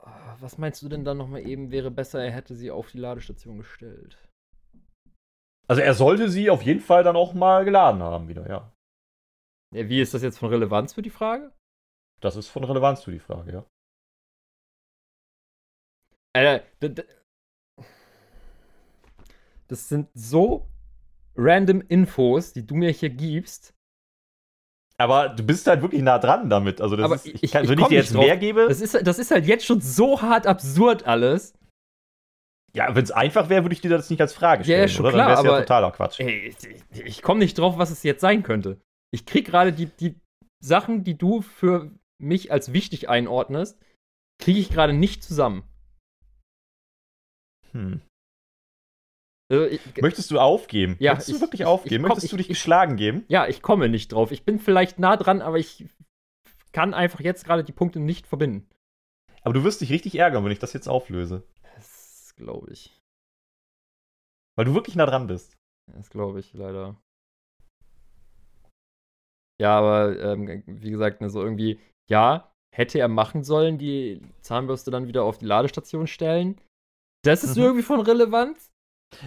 Ah, 0.00 0.36
was 0.40 0.58
meinst 0.58 0.82
du 0.82 0.88
denn 0.88 1.04
dann 1.04 1.18
nochmal 1.18 1.46
eben, 1.46 1.72
wäre 1.72 1.90
besser, 1.90 2.22
er 2.22 2.30
hätte 2.30 2.54
sie 2.54 2.70
auf 2.70 2.90
die 2.92 2.98
Ladestation 2.98 3.58
gestellt? 3.58 4.18
Also 5.66 5.80
er 5.82 5.94
sollte 5.94 6.28
sie 6.28 6.50
auf 6.50 6.62
jeden 6.62 6.80
Fall 6.80 7.04
dann 7.04 7.16
auch 7.16 7.34
mal 7.34 7.64
geladen 7.64 8.02
haben 8.02 8.28
wieder, 8.28 8.48
ja. 8.48 8.72
ja 9.72 9.88
wie 9.88 10.00
ist 10.00 10.14
das 10.14 10.22
jetzt 10.22 10.38
von 10.38 10.50
Relevanz 10.50 10.92
für 10.92 11.02
die 11.02 11.10
Frage? 11.10 11.52
Das 12.20 12.36
ist 12.36 12.48
von 12.48 12.64
Relevanz 12.64 13.02
für 13.02 13.12
die 13.12 13.18
Frage, 13.18 13.52
ja. 13.52 13.64
Alter, 16.34 16.64
das 19.68 19.88
sind 19.88 20.08
so 20.14 20.66
random 21.36 21.80
Infos, 21.88 22.52
die 22.52 22.66
du 22.66 22.74
mir 22.74 22.90
hier 22.90 23.10
gibst. 23.10 23.74
Aber 24.96 25.28
du 25.28 25.42
bist 25.42 25.66
halt 25.66 25.82
wirklich 25.82 26.02
nah 26.02 26.18
dran 26.18 26.48
damit. 26.48 26.80
Also, 26.80 26.96
das 26.96 27.10
ist, 27.10 27.26
ich, 27.26 27.42
ich, 27.42 27.50
kann, 27.52 27.68
wenn 27.68 27.78
ich 27.78 27.86
dir 27.86 27.96
jetzt 27.96 28.14
mehr 28.14 28.36
gebe. 28.36 28.68
Das 28.68 28.80
ist, 28.80 28.94
das 29.06 29.18
ist 29.18 29.30
halt 29.30 29.46
jetzt 29.46 29.64
schon 29.64 29.80
so 29.80 30.22
hart 30.22 30.46
absurd 30.46 31.06
alles. 31.06 31.54
Ja, 32.74 32.94
wenn 32.94 33.04
es 33.04 33.12
einfach 33.12 33.48
wäre, 33.48 33.62
würde 33.62 33.74
ich 33.74 33.80
dir 33.80 33.88
das 33.88 34.10
nicht 34.10 34.20
als 34.20 34.34
Frage 34.34 34.64
stellen. 34.64 34.82
Ja, 34.82 34.88
schon 34.88 35.06
oder? 35.06 35.14
klar. 35.14 35.28
Dann 35.28 35.38
aber 35.38 35.54
ja 35.54 35.60
totaler 35.60 35.92
Quatsch. 35.92 36.18
Ey, 36.18 36.48
ich, 36.90 37.00
ich 37.00 37.22
komme 37.22 37.38
nicht 37.38 37.56
drauf, 37.56 37.78
was 37.78 37.90
es 37.90 38.02
jetzt 38.02 38.20
sein 38.20 38.42
könnte. 38.42 38.80
Ich 39.12 39.26
krieg 39.26 39.46
gerade 39.46 39.72
die, 39.72 39.86
die 39.86 40.16
Sachen, 40.58 41.04
die 41.04 41.16
du 41.16 41.40
für 41.40 41.92
mich 42.18 42.50
als 42.50 42.72
wichtig 42.72 43.08
einordnest, 43.08 43.78
kriege 44.38 44.58
ich 44.58 44.70
gerade 44.70 44.92
nicht 44.92 45.22
zusammen. 45.22 45.62
Hm. 47.70 48.00
Also 49.50 49.66
ich, 49.66 49.80
Möchtest 50.00 50.30
du 50.30 50.40
aufgeben? 50.40 50.96
Ja, 50.98 51.12
Möchtest 51.14 51.36
du 51.36 51.40
wirklich 51.40 51.64
aufgeben? 51.64 52.02
Komm, 52.04 52.08
Möchtest 52.08 52.32
du 52.32 52.36
dich 52.36 52.48
geschlagen 52.48 52.96
geben? 52.96 53.24
Ja, 53.28 53.46
ich 53.46 53.62
komme 53.62 53.88
nicht 53.88 54.12
drauf. 54.12 54.32
Ich 54.32 54.44
bin 54.44 54.58
vielleicht 54.58 54.98
nah 54.98 55.16
dran, 55.16 55.42
aber 55.42 55.58
ich 55.58 55.86
kann 56.72 56.92
einfach 56.92 57.20
jetzt 57.20 57.44
gerade 57.44 57.62
die 57.62 57.72
Punkte 57.72 58.00
nicht 58.00 58.26
verbinden. 58.26 58.68
Aber 59.42 59.54
du 59.54 59.62
wirst 59.62 59.80
dich 59.80 59.90
richtig 59.90 60.16
ärgern, 60.16 60.44
wenn 60.44 60.52
ich 60.52 60.58
das 60.58 60.72
jetzt 60.72 60.88
auflöse. 60.88 61.44
Das 62.36 62.44
glaube 62.44 62.72
ich. 62.72 63.00
Weil 64.56 64.66
du 64.66 64.74
wirklich 64.74 64.96
nah 64.96 65.06
dran 65.06 65.26
bist. 65.26 65.56
Das 65.92 66.10
glaube 66.10 66.40
ich 66.40 66.52
leider. 66.54 66.96
Ja, 69.60 69.78
aber 69.78 70.18
ähm, 70.20 70.62
wie 70.66 70.90
gesagt, 70.90 71.20
ne, 71.20 71.30
so 71.30 71.42
irgendwie, 71.42 71.78
ja, 72.10 72.52
hätte 72.74 72.98
er 72.98 73.08
machen 73.08 73.44
sollen, 73.44 73.78
die 73.78 74.20
Zahnbürste 74.40 74.90
dann 74.90 75.06
wieder 75.06 75.22
auf 75.24 75.38
die 75.38 75.46
Ladestation 75.46 76.06
stellen. 76.06 76.60
Das 77.24 77.44
ist 77.44 77.56
mhm. 77.56 77.62
irgendwie 77.62 77.82
von 77.82 78.00
Relevanz. 78.00 78.70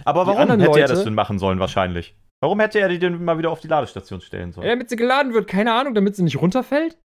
Aber 0.04 0.26
warum 0.26 0.50
hätte 0.50 0.64
Leute, 0.64 0.80
er 0.80 0.88
das 0.88 1.04
denn 1.04 1.14
machen 1.14 1.38
sollen, 1.38 1.60
wahrscheinlich? 1.60 2.14
Warum 2.42 2.60
hätte 2.60 2.78
er 2.78 2.88
die 2.88 2.98
denn 2.98 3.24
mal 3.24 3.38
wieder 3.38 3.50
auf 3.50 3.60
die 3.60 3.68
Ladestation 3.68 4.20
stellen 4.20 4.52
sollen? 4.52 4.66
Ja, 4.66 4.74
damit 4.74 4.90
sie 4.90 4.96
geladen 4.96 5.32
wird, 5.32 5.48
keine 5.48 5.72
Ahnung, 5.72 5.94
damit 5.94 6.14
sie 6.14 6.22
nicht 6.22 6.40
runterfällt? 6.40 6.98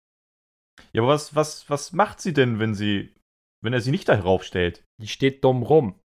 Ja, 0.93 1.03
aber 1.03 1.11
was, 1.11 1.35
was, 1.35 1.69
was 1.69 1.93
macht 1.93 2.19
sie 2.19 2.33
denn, 2.33 2.59
wenn 2.59 2.73
sie, 2.73 3.13
wenn 3.63 3.73
er 3.73 3.81
sie 3.81 3.91
nicht 3.91 4.09
darauf 4.09 4.43
stellt? 4.43 4.83
Die 5.01 5.07
steht 5.07 5.43
dumm 5.43 5.63
rum. 5.63 5.99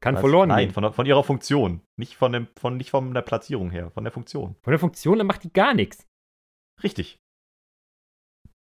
Kann 0.00 0.14
was? 0.14 0.20
verloren 0.20 0.48
Nein, 0.48 0.68
gehen. 0.68 0.74
Von, 0.74 0.92
von 0.92 1.06
ihrer 1.06 1.24
Funktion. 1.24 1.82
Nicht 1.98 2.14
von, 2.16 2.32
dem, 2.32 2.48
von, 2.56 2.76
nicht 2.76 2.90
von 2.90 3.12
der 3.12 3.22
Platzierung 3.22 3.70
her, 3.70 3.90
von 3.90 4.04
der 4.04 4.12
Funktion. 4.12 4.56
Von 4.62 4.70
der 4.70 4.78
Funktion, 4.78 5.18
dann 5.18 5.26
macht 5.26 5.44
die 5.44 5.52
gar 5.52 5.74
nichts. 5.74 6.06
Richtig. 6.82 7.18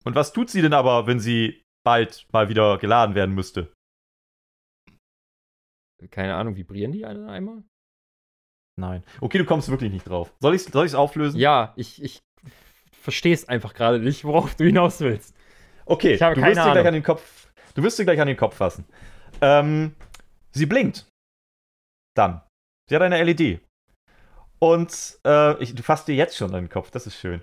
Und 0.05 0.15
was 0.15 0.33
tut 0.33 0.49
sie 0.49 0.63
denn 0.63 0.73
aber, 0.73 1.07
wenn 1.07 1.21
sie 1.21 1.63
bald 1.85 2.27
mal 2.33 2.49
wieder 2.49 2.79
geladen 2.79 3.15
werden 3.15 3.35
müsste? 3.35 3.73
Keine 6.11 6.37
Ahnung, 6.37 6.57
vibrieren 6.57 6.93
die 6.93 7.05
alle 7.05 7.29
einmal? 7.29 7.65
Nein. 8.79 9.05
Okay, 9.21 9.39
du 9.39 9.45
kommst 9.45 9.69
wirklich 9.69 9.93
nicht 9.93 10.09
drauf. 10.09 10.33
Soll 10.41 10.55
ich 10.55 10.65
es 10.65 10.73
soll 10.73 10.87
auflösen? 10.95 11.39
Ja, 11.39 11.75
ich, 11.77 12.01
ich 12.03 12.21
verstehe 12.93 13.35
es 13.35 13.49
einfach 13.49 13.75
gerade 13.75 13.99
nicht, 13.99 14.25
worauf 14.25 14.55
du 14.55 14.65
hinaus 14.65 15.01
willst. 15.01 15.35
Okay, 15.85 16.15
ich 16.15 16.23
habe 16.23 16.37
du, 16.37 16.41
keine 16.41 16.53
wirst 16.53 16.61
Ahnung. 16.61 16.75
Dir 16.75 16.81
gleich 16.81 16.89
an 16.89 16.95
den 16.95 17.03
Kopf, 17.03 17.48
du 17.79 17.85
wirst 17.85 17.99
dir 17.99 18.05
gleich 18.05 18.21
an 18.21 18.27
den 18.27 18.37
Kopf 18.37 18.57
fassen. 18.57 18.85
Ähm, 19.41 19.95
sie 20.51 20.67
blinkt. 20.67 21.07
Dann. 22.17 22.43
Sie 22.89 22.97
hat 22.97 23.03
eine 23.03 23.23
LED. 23.23 23.61
Und 24.59 25.19
äh, 25.25 25.63
ich, 25.63 25.77
du 25.77 25.85
fasst 25.85 26.09
dir 26.09 26.17
jetzt 26.17 26.37
schon 26.37 26.53
an 26.55 26.65
den 26.65 26.69
Kopf, 26.69 26.91
das 26.91 27.07
ist 27.07 27.17
schön. 27.17 27.41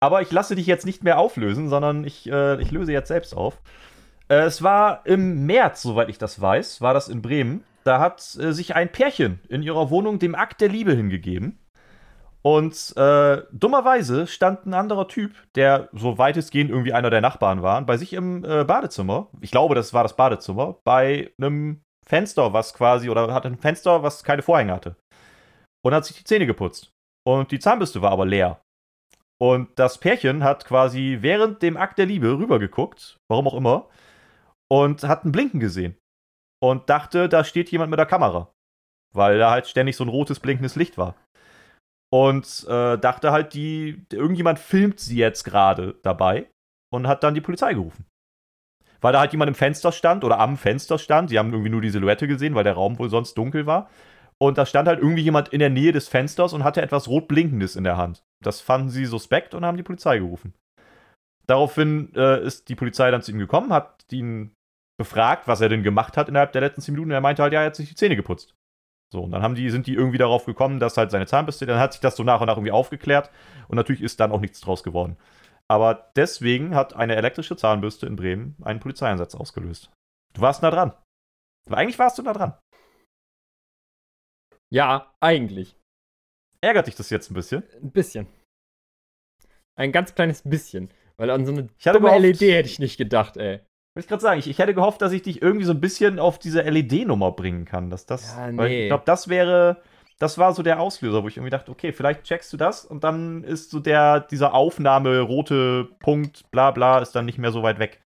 Aber 0.00 0.22
ich 0.22 0.32
lasse 0.32 0.56
dich 0.56 0.66
jetzt 0.66 0.84
nicht 0.84 1.04
mehr 1.04 1.18
auflösen, 1.18 1.68
sondern 1.68 2.04
ich, 2.04 2.28
äh, 2.28 2.60
ich 2.60 2.72
löse 2.72 2.92
jetzt 2.92 3.06
selbst 3.06 3.34
auf. 3.34 3.62
Äh, 4.28 4.40
es 4.40 4.62
war 4.62 5.06
im 5.06 5.46
März, 5.46 5.82
soweit 5.82 6.08
ich 6.08 6.18
das 6.18 6.40
weiß, 6.40 6.80
war 6.80 6.92
das 6.92 7.08
in 7.08 7.22
Bremen. 7.22 7.62
Da 7.84 8.00
hat 8.00 8.36
äh, 8.40 8.52
sich 8.52 8.74
ein 8.74 8.90
Pärchen 8.90 9.38
in 9.48 9.62
ihrer 9.62 9.90
Wohnung 9.90 10.18
dem 10.18 10.34
Akt 10.34 10.60
der 10.60 10.68
Liebe 10.68 10.94
hingegeben. 10.94 11.60
Und 12.46 12.96
äh, 12.96 13.42
dummerweise 13.50 14.28
stand 14.28 14.66
ein 14.66 14.74
anderer 14.74 15.08
Typ, 15.08 15.34
der 15.56 15.88
so 15.92 16.16
weitestgehend 16.16 16.70
irgendwie 16.70 16.92
einer 16.92 17.10
der 17.10 17.20
Nachbarn 17.20 17.60
war, 17.60 17.82
bei 17.82 17.96
sich 17.96 18.12
im 18.12 18.44
äh, 18.44 18.62
Badezimmer. 18.62 19.26
Ich 19.40 19.50
glaube, 19.50 19.74
das 19.74 19.92
war 19.92 20.04
das 20.04 20.14
Badezimmer, 20.14 20.78
bei 20.84 21.32
einem 21.40 21.82
Fenster, 22.06 22.52
was 22.52 22.72
quasi, 22.72 23.10
oder 23.10 23.34
hat 23.34 23.46
ein 23.46 23.58
Fenster, 23.58 24.04
was 24.04 24.22
keine 24.22 24.42
Vorhänge 24.42 24.72
hatte. 24.72 24.94
Und 25.84 25.92
hat 25.92 26.04
sich 26.04 26.18
die 26.18 26.22
Zähne 26.22 26.46
geputzt. 26.46 26.92
Und 27.26 27.50
die 27.50 27.58
Zahnbürste 27.58 28.00
war 28.00 28.12
aber 28.12 28.26
leer. 28.26 28.62
Und 29.42 29.76
das 29.76 29.98
Pärchen 29.98 30.44
hat 30.44 30.66
quasi 30.66 31.18
während 31.22 31.62
dem 31.62 31.76
Akt 31.76 31.98
der 31.98 32.06
Liebe 32.06 32.38
rübergeguckt, 32.38 33.16
warum 33.28 33.48
auch 33.48 33.54
immer, 33.54 33.88
und 34.70 35.02
hat 35.02 35.24
ein 35.24 35.32
Blinken 35.32 35.58
gesehen 35.58 35.96
und 36.62 36.88
dachte, 36.90 37.28
da 37.28 37.42
steht 37.42 37.72
jemand 37.72 37.90
mit 37.90 37.98
der 37.98 38.06
Kamera. 38.06 38.52
Weil 39.12 39.40
da 39.40 39.50
halt 39.50 39.66
ständig 39.66 39.96
so 39.96 40.04
ein 40.04 40.08
rotes 40.08 40.38
blinkendes 40.38 40.76
Licht 40.76 40.96
war. 40.96 41.16
Und 42.16 42.64
äh, 42.66 42.96
dachte 42.96 43.30
halt, 43.30 43.52
die, 43.52 44.06
irgendjemand 44.10 44.58
filmt 44.58 45.00
sie 45.00 45.18
jetzt 45.18 45.44
gerade 45.44 45.96
dabei 46.02 46.48
und 46.90 47.06
hat 47.06 47.22
dann 47.22 47.34
die 47.34 47.42
Polizei 47.42 47.74
gerufen. 47.74 48.06
Weil 49.02 49.12
da 49.12 49.20
halt 49.20 49.32
jemand 49.32 49.50
im 49.50 49.54
Fenster 49.54 49.92
stand 49.92 50.24
oder 50.24 50.38
am 50.38 50.56
Fenster 50.56 50.98
stand. 50.98 51.28
Sie 51.28 51.38
haben 51.38 51.52
irgendwie 51.52 51.68
nur 51.68 51.82
die 51.82 51.90
Silhouette 51.90 52.26
gesehen, 52.26 52.54
weil 52.54 52.64
der 52.64 52.72
Raum 52.72 52.98
wohl 52.98 53.10
sonst 53.10 53.34
dunkel 53.34 53.66
war. 53.66 53.90
Und 54.38 54.56
da 54.56 54.64
stand 54.64 54.88
halt 54.88 55.00
irgendwie 55.00 55.24
jemand 55.24 55.50
in 55.50 55.58
der 55.58 55.68
Nähe 55.68 55.92
des 55.92 56.08
Fensters 56.08 56.54
und 56.54 56.64
hatte 56.64 56.80
etwas 56.80 57.06
rot 57.06 57.28
blinkendes 57.28 57.76
in 57.76 57.84
der 57.84 57.98
Hand. 57.98 58.24
Das 58.42 58.62
fanden 58.62 58.88
sie 58.88 59.04
suspekt 59.04 59.54
und 59.54 59.66
haben 59.66 59.76
die 59.76 59.82
Polizei 59.82 60.18
gerufen. 60.18 60.54
Daraufhin 61.46 62.14
äh, 62.14 62.42
ist 62.42 62.70
die 62.70 62.76
Polizei 62.76 63.10
dann 63.10 63.20
zu 63.20 63.30
ihm 63.30 63.38
gekommen, 63.38 63.74
hat 63.74 64.06
ihn 64.10 64.54
befragt, 64.98 65.48
was 65.48 65.60
er 65.60 65.68
denn 65.68 65.82
gemacht 65.82 66.16
hat 66.16 66.30
innerhalb 66.30 66.52
der 66.52 66.62
letzten 66.62 66.80
10 66.80 66.94
Minuten. 66.94 67.10
Und 67.10 67.14
er 67.14 67.20
meinte 67.20 67.42
halt, 67.42 67.52
ja, 67.52 67.60
er 67.60 67.66
hat 67.66 67.76
sich 67.76 67.90
die 67.90 67.94
Zähne 67.94 68.16
geputzt. 68.16 68.55
So, 69.12 69.22
und 69.22 69.30
dann 69.30 69.42
haben 69.42 69.54
die, 69.54 69.70
sind 69.70 69.86
die 69.86 69.94
irgendwie 69.94 70.18
darauf 70.18 70.46
gekommen, 70.46 70.80
dass 70.80 70.96
halt 70.96 71.10
seine 71.10 71.26
Zahnbürste, 71.26 71.66
dann 71.66 71.78
hat 71.78 71.92
sich 71.92 72.00
das 72.00 72.16
so 72.16 72.24
nach 72.24 72.40
und 72.40 72.48
nach 72.48 72.56
irgendwie 72.56 72.72
aufgeklärt 72.72 73.30
und 73.68 73.76
natürlich 73.76 74.02
ist 74.02 74.18
dann 74.18 74.32
auch 74.32 74.40
nichts 74.40 74.60
draus 74.60 74.82
geworden. 74.82 75.16
Aber 75.68 76.10
deswegen 76.16 76.74
hat 76.74 76.94
eine 76.94 77.16
elektrische 77.16 77.56
Zahnbürste 77.56 78.06
in 78.06 78.16
Bremen 78.16 78.56
einen 78.62 78.80
Polizeieinsatz 78.80 79.34
ausgelöst. 79.34 79.90
Du 80.34 80.40
warst 80.40 80.62
nah 80.62 80.70
dran. 80.70 80.92
Eigentlich 81.70 81.98
warst 81.98 82.18
du 82.18 82.22
nah 82.22 82.32
dran. 82.32 82.58
Ja, 84.70 85.12
eigentlich. 85.20 85.76
Ärgert 86.60 86.86
dich 86.86 86.96
das 86.96 87.10
jetzt 87.10 87.30
ein 87.30 87.34
bisschen? 87.34 87.62
Ein 87.82 87.90
bisschen. 87.90 88.26
Ein 89.76 89.92
ganz 89.92 90.14
kleines 90.14 90.42
bisschen. 90.42 90.90
Weil 91.16 91.30
an 91.30 91.46
so 91.46 91.52
eine 91.52 91.68
dumme 91.84 92.18
LED 92.18 92.40
hätte 92.40 92.68
ich 92.68 92.78
nicht 92.78 92.96
gedacht, 92.96 93.36
ey. 93.36 93.60
Wollte 93.96 94.04
ich 94.04 94.08
gerade 94.10 94.22
sagen, 94.22 94.38
ich, 94.40 94.46
ich, 94.46 94.58
hätte 94.58 94.74
gehofft, 94.74 95.00
dass 95.00 95.10
ich 95.12 95.22
dich 95.22 95.40
irgendwie 95.40 95.64
so 95.64 95.72
ein 95.72 95.80
bisschen 95.80 96.18
auf 96.18 96.38
diese 96.38 96.60
LED-Nummer 96.60 97.32
bringen 97.32 97.64
kann. 97.64 97.88
Dass 97.88 98.04
das, 98.04 98.36
ja, 98.36 98.52
nee. 98.52 98.82
ich 98.82 98.88
glaube, 98.90 99.04
das 99.06 99.28
wäre, 99.28 99.80
das 100.18 100.36
war 100.36 100.52
so 100.52 100.62
der 100.62 100.80
Auslöser, 100.80 101.22
wo 101.22 101.28
ich 101.28 101.38
irgendwie 101.38 101.48
dachte, 101.48 101.70
okay, 101.70 101.92
vielleicht 101.94 102.24
checkst 102.24 102.52
du 102.52 102.58
das 102.58 102.84
und 102.84 103.04
dann 103.04 103.42
ist 103.42 103.70
so 103.70 103.80
der, 103.80 104.20
dieser 104.20 104.52
Aufnahme 104.52 105.20
rote 105.20 105.88
Punkt, 105.98 106.50
bla 106.50 106.72
bla, 106.72 106.98
ist 106.98 107.12
dann 107.12 107.24
nicht 107.24 107.38
mehr 107.38 107.52
so 107.52 107.62
weit 107.62 107.78
weg. 107.78 108.02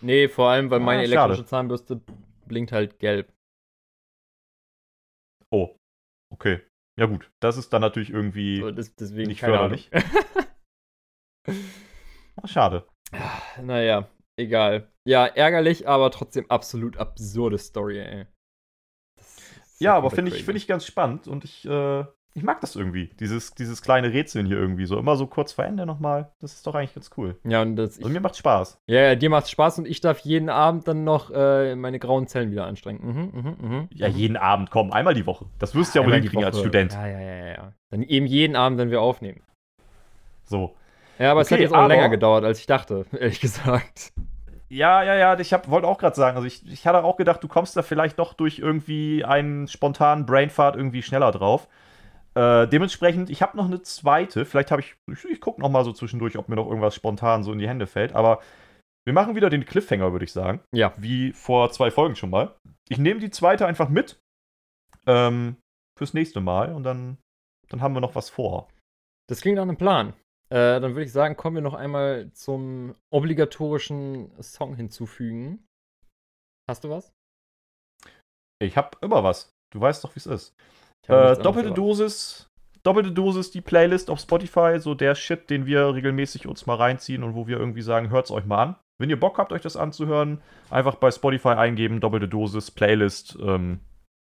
Nee, 0.00 0.26
vor 0.26 0.50
allem, 0.50 0.72
weil 0.72 0.80
ah, 0.80 0.84
meine 0.84 1.02
elektrische 1.04 1.36
schade. 1.36 1.46
Zahnbürste 1.46 2.00
blinkt 2.46 2.72
halt 2.72 2.98
gelb. 2.98 3.32
Oh, 5.52 5.76
okay. 6.30 6.62
Ja 6.98 7.06
gut, 7.06 7.30
das 7.38 7.56
ist 7.56 7.72
dann 7.72 7.82
natürlich 7.82 8.10
irgendwie 8.10 8.58
so, 8.58 8.72
das, 8.72 8.92
deswegen 8.96 9.28
nicht 9.28 9.38
förderlich. 9.38 9.88
Ach, 11.46 11.52
schade. 12.48 12.88
Naja, 13.62 14.08
egal. 14.38 14.88
Ja, 15.04 15.26
ärgerlich, 15.26 15.88
aber 15.88 16.10
trotzdem 16.10 16.50
absolut 16.50 16.96
absurde 16.96 17.58
Story, 17.58 17.98
ey. 17.98 18.26
Ja, 19.78 19.94
aber 19.94 20.10
finde 20.10 20.34
ich, 20.34 20.44
find 20.44 20.56
ich 20.56 20.66
ganz 20.66 20.84
spannend 20.84 21.28
und 21.28 21.44
ich, 21.44 21.64
äh, 21.64 22.04
ich 22.34 22.42
mag 22.42 22.60
das 22.60 22.76
irgendwie. 22.76 23.10
Dieses, 23.18 23.54
dieses 23.54 23.82
kleine 23.82 24.12
Rätseln 24.12 24.46
hier 24.46 24.56
irgendwie. 24.56 24.86
So 24.86 24.98
immer 24.98 25.16
so 25.16 25.26
kurz 25.26 25.52
vor 25.52 25.64
Ende 25.64 25.86
nochmal. 25.86 26.32
Das 26.40 26.54
ist 26.54 26.66
doch 26.66 26.74
eigentlich 26.74 26.94
ganz 26.94 27.10
cool. 27.16 27.36
Ja, 27.44 27.62
und 27.62 27.76
das. 27.76 27.98
Also 27.98 28.08
mir 28.08 28.20
macht 28.20 28.36
Spaß. 28.36 28.80
Ja, 28.86 29.00
ja, 29.00 29.14
dir 29.14 29.30
macht 29.30 29.48
Spaß 29.50 29.78
und 29.80 29.86
ich 29.86 30.00
darf 30.00 30.20
jeden 30.20 30.48
Abend 30.48 30.86
dann 30.88 31.04
noch 31.04 31.30
äh, 31.30 31.74
meine 31.74 31.98
grauen 31.98 32.26
Zellen 32.26 32.50
wieder 32.50 32.66
anstrengen. 32.66 33.00
Mhm, 33.04 33.40
mhm, 33.40 33.56
mhm. 33.68 33.88
Ja, 33.92 34.08
jeden 34.08 34.36
Abend, 34.36 34.70
komm, 34.70 34.92
einmal 34.92 35.14
die 35.14 35.26
Woche. 35.26 35.46
Das 35.58 35.74
wirst 35.74 35.94
du 35.94 36.00
ja 36.00 36.06
wohl 36.06 36.14
hinkriegen 36.14 36.44
als 36.44 36.58
Student. 36.58 36.92
Ja, 36.92 37.06
ja, 37.06 37.20
ja, 37.20 37.46
ja. 37.46 37.72
Dann 37.90 38.02
eben 38.02 38.26
jeden 38.26 38.56
Abend, 38.56 38.78
wenn 38.78 38.90
wir 38.90 39.00
aufnehmen. 39.00 39.42
So. 40.44 40.76
Ja, 41.18 41.32
aber 41.32 41.40
okay, 41.40 41.46
es 41.46 41.52
hat 41.52 41.60
jetzt 41.60 41.74
auch 41.74 41.88
länger 41.88 42.08
gedauert, 42.08 42.44
als 42.44 42.60
ich 42.60 42.66
dachte, 42.66 43.06
ehrlich 43.18 43.40
gesagt. 43.40 44.12
Ja, 44.70 45.02
ja, 45.02 45.14
ja, 45.14 45.38
ich 45.38 45.50
wollte 45.52 45.88
auch 45.88 45.98
gerade 45.98 46.14
sagen, 46.14 46.36
also 46.36 46.46
ich, 46.46 46.66
ich 46.70 46.86
hatte 46.86 47.02
auch 47.02 47.16
gedacht, 47.16 47.42
du 47.42 47.48
kommst 47.48 47.76
da 47.76 47.82
vielleicht 47.82 48.18
doch 48.18 48.34
durch 48.34 48.58
irgendwie 48.58 49.24
einen 49.24 49.66
spontanen 49.66 50.26
Brainfart 50.26 50.76
irgendwie 50.76 51.02
schneller 51.02 51.32
drauf. 51.32 51.68
Äh, 52.34 52.68
dementsprechend, 52.68 53.30
ich 53.30 53.40
habe 53.40 53.56
noch 53.56 53.64
eine 53.64 53.80
zweite. 53.82 54.44
Vielleicht 54.44 54.70
habe 54.70 54.82
ich, 54.82 54.94
ich, 55.10 55.24
ich 55.24 55.40
gucke 55.40 55.60
noch 55.60 55.70
mal 55.70 55.84
so 55.84 55.92
zwischendurch, 55.92 56.36
ob 56.36 56.48
mir 56.48 56.56
noch 56.56 56.66
irgendwas 56.66 56.94
spontan 56.94 57.42
so 57.42 57.52
in 57.52 57.58
die 57.58 57.68
Hände 57.68 57.86
fällt. 57.86 58.14
Aber 58.14 58.40
wir 59.06 59.14
machen 59.14 59.34
wieder 59.34 59.48
den 59.48 59.64
Cliffhanger, 59.64 60.12
würde 60.12 60.26
ich 60.26 60.32
sagen. 60.32 60.60
Ja. 60.74 60.92
Wie 60.98 61.32
vor 61.32 61.70
zwei 61.72 61.90
Folgen 61.90 62.14
schon 62.14 62.30
mal. 62.30 62.54
Ich 62.88 62.98
nehme 62.98 63.20
die 63.20 63.30
zweite 63.30 63.66
einfach 63.66 63.88
mit 63.88 64.20
ähm, 65.06 65.56
fürs 65.98 66.12
nächste 66.12 66.40
Mal 66.40 66.74
und 66.74 66.82
dann, 66.82 67.16
dann 67.70 67.80
haben 67.80 67.94
wir 67.94 68.00
noch 68.00 68.14
was 68.14 68.28
vor. 68.28 68.68
Das 69.28 69.40
klingt 69.40 69.56
nach 69.56 69.62
einem 69.62 69.78
Plan. 69.78 70.12
Äh, 70.50 70.80
dann 70.80 70.94
würde 70.94 71.04
ich 71.04 71.12
sagen, 71.12 71.36
kommen 71.36 71.56
wir 71.56 71.62
noch 71.62 71.74
einmal 71.74 72.32
zum 72.32 72.94
obligatorischen 73.10 74.30
Song 74.42 74.74
hinzufügen. 74.74 75.64
Hast 76.68 76.84
du 76.84 76.90
was? 76.90 77.12
Ich 78.60 78.76
habe 78.76 78.96
immer 79.02 79.22
was. 79.22 79.50
Du 79.72 79.80
weißt 79.80 80.02
doch, 80.04 80.14
wie 80.14 80.20
es 80.20 80.26
ist. 80.26 80.54
Äh, 81.06 81.36
doppelte 81.36 81.72
Dosis, 81.72 82.48
doppelte 82.82 83.12
Dosis, 83.12 83.50
die 83.50 83.60
Playlist 83.60 84.10
auf 84.10 84.20
Spotify, 84.20 84.78
so 84.78 84.94
der 84.94 85.14
Shit, 85.14 85.48
den 85.50 85.66
wir 85.66 85.94
regelmäßig 85.94 86.46
uns 86.46 86.66
mal 86.66 86.76
reinziehen 86.76 87.22
und 87.22 87.34
wo 87.34 87.46
wir 87.46 87.58
irgendwie 87.58 87.82
sagen, 87.82 88.10
hört 88.10 88.26
es 88.26 88.30
euch 88.30 88.44
mal 88.44 88.62
an. 88.62 88.76
Wenn 89.00 89.10
ihr 89.10 89.20
Bock 89.20 89.38
habt, 89.38 89.52
euch 89.52 89.62
das 89.62 89.76
anzuhören, 89.76 90.42
einfach 90.70 90.96
bei 90.96 91.10
Spotify 91.10 91.50
eingeben, 91.50 92.00
doppelte 92.00 92.28
Dosis, 92.28 92.70
Playlist, 92.70 93.38
ähm, 93.40 93.80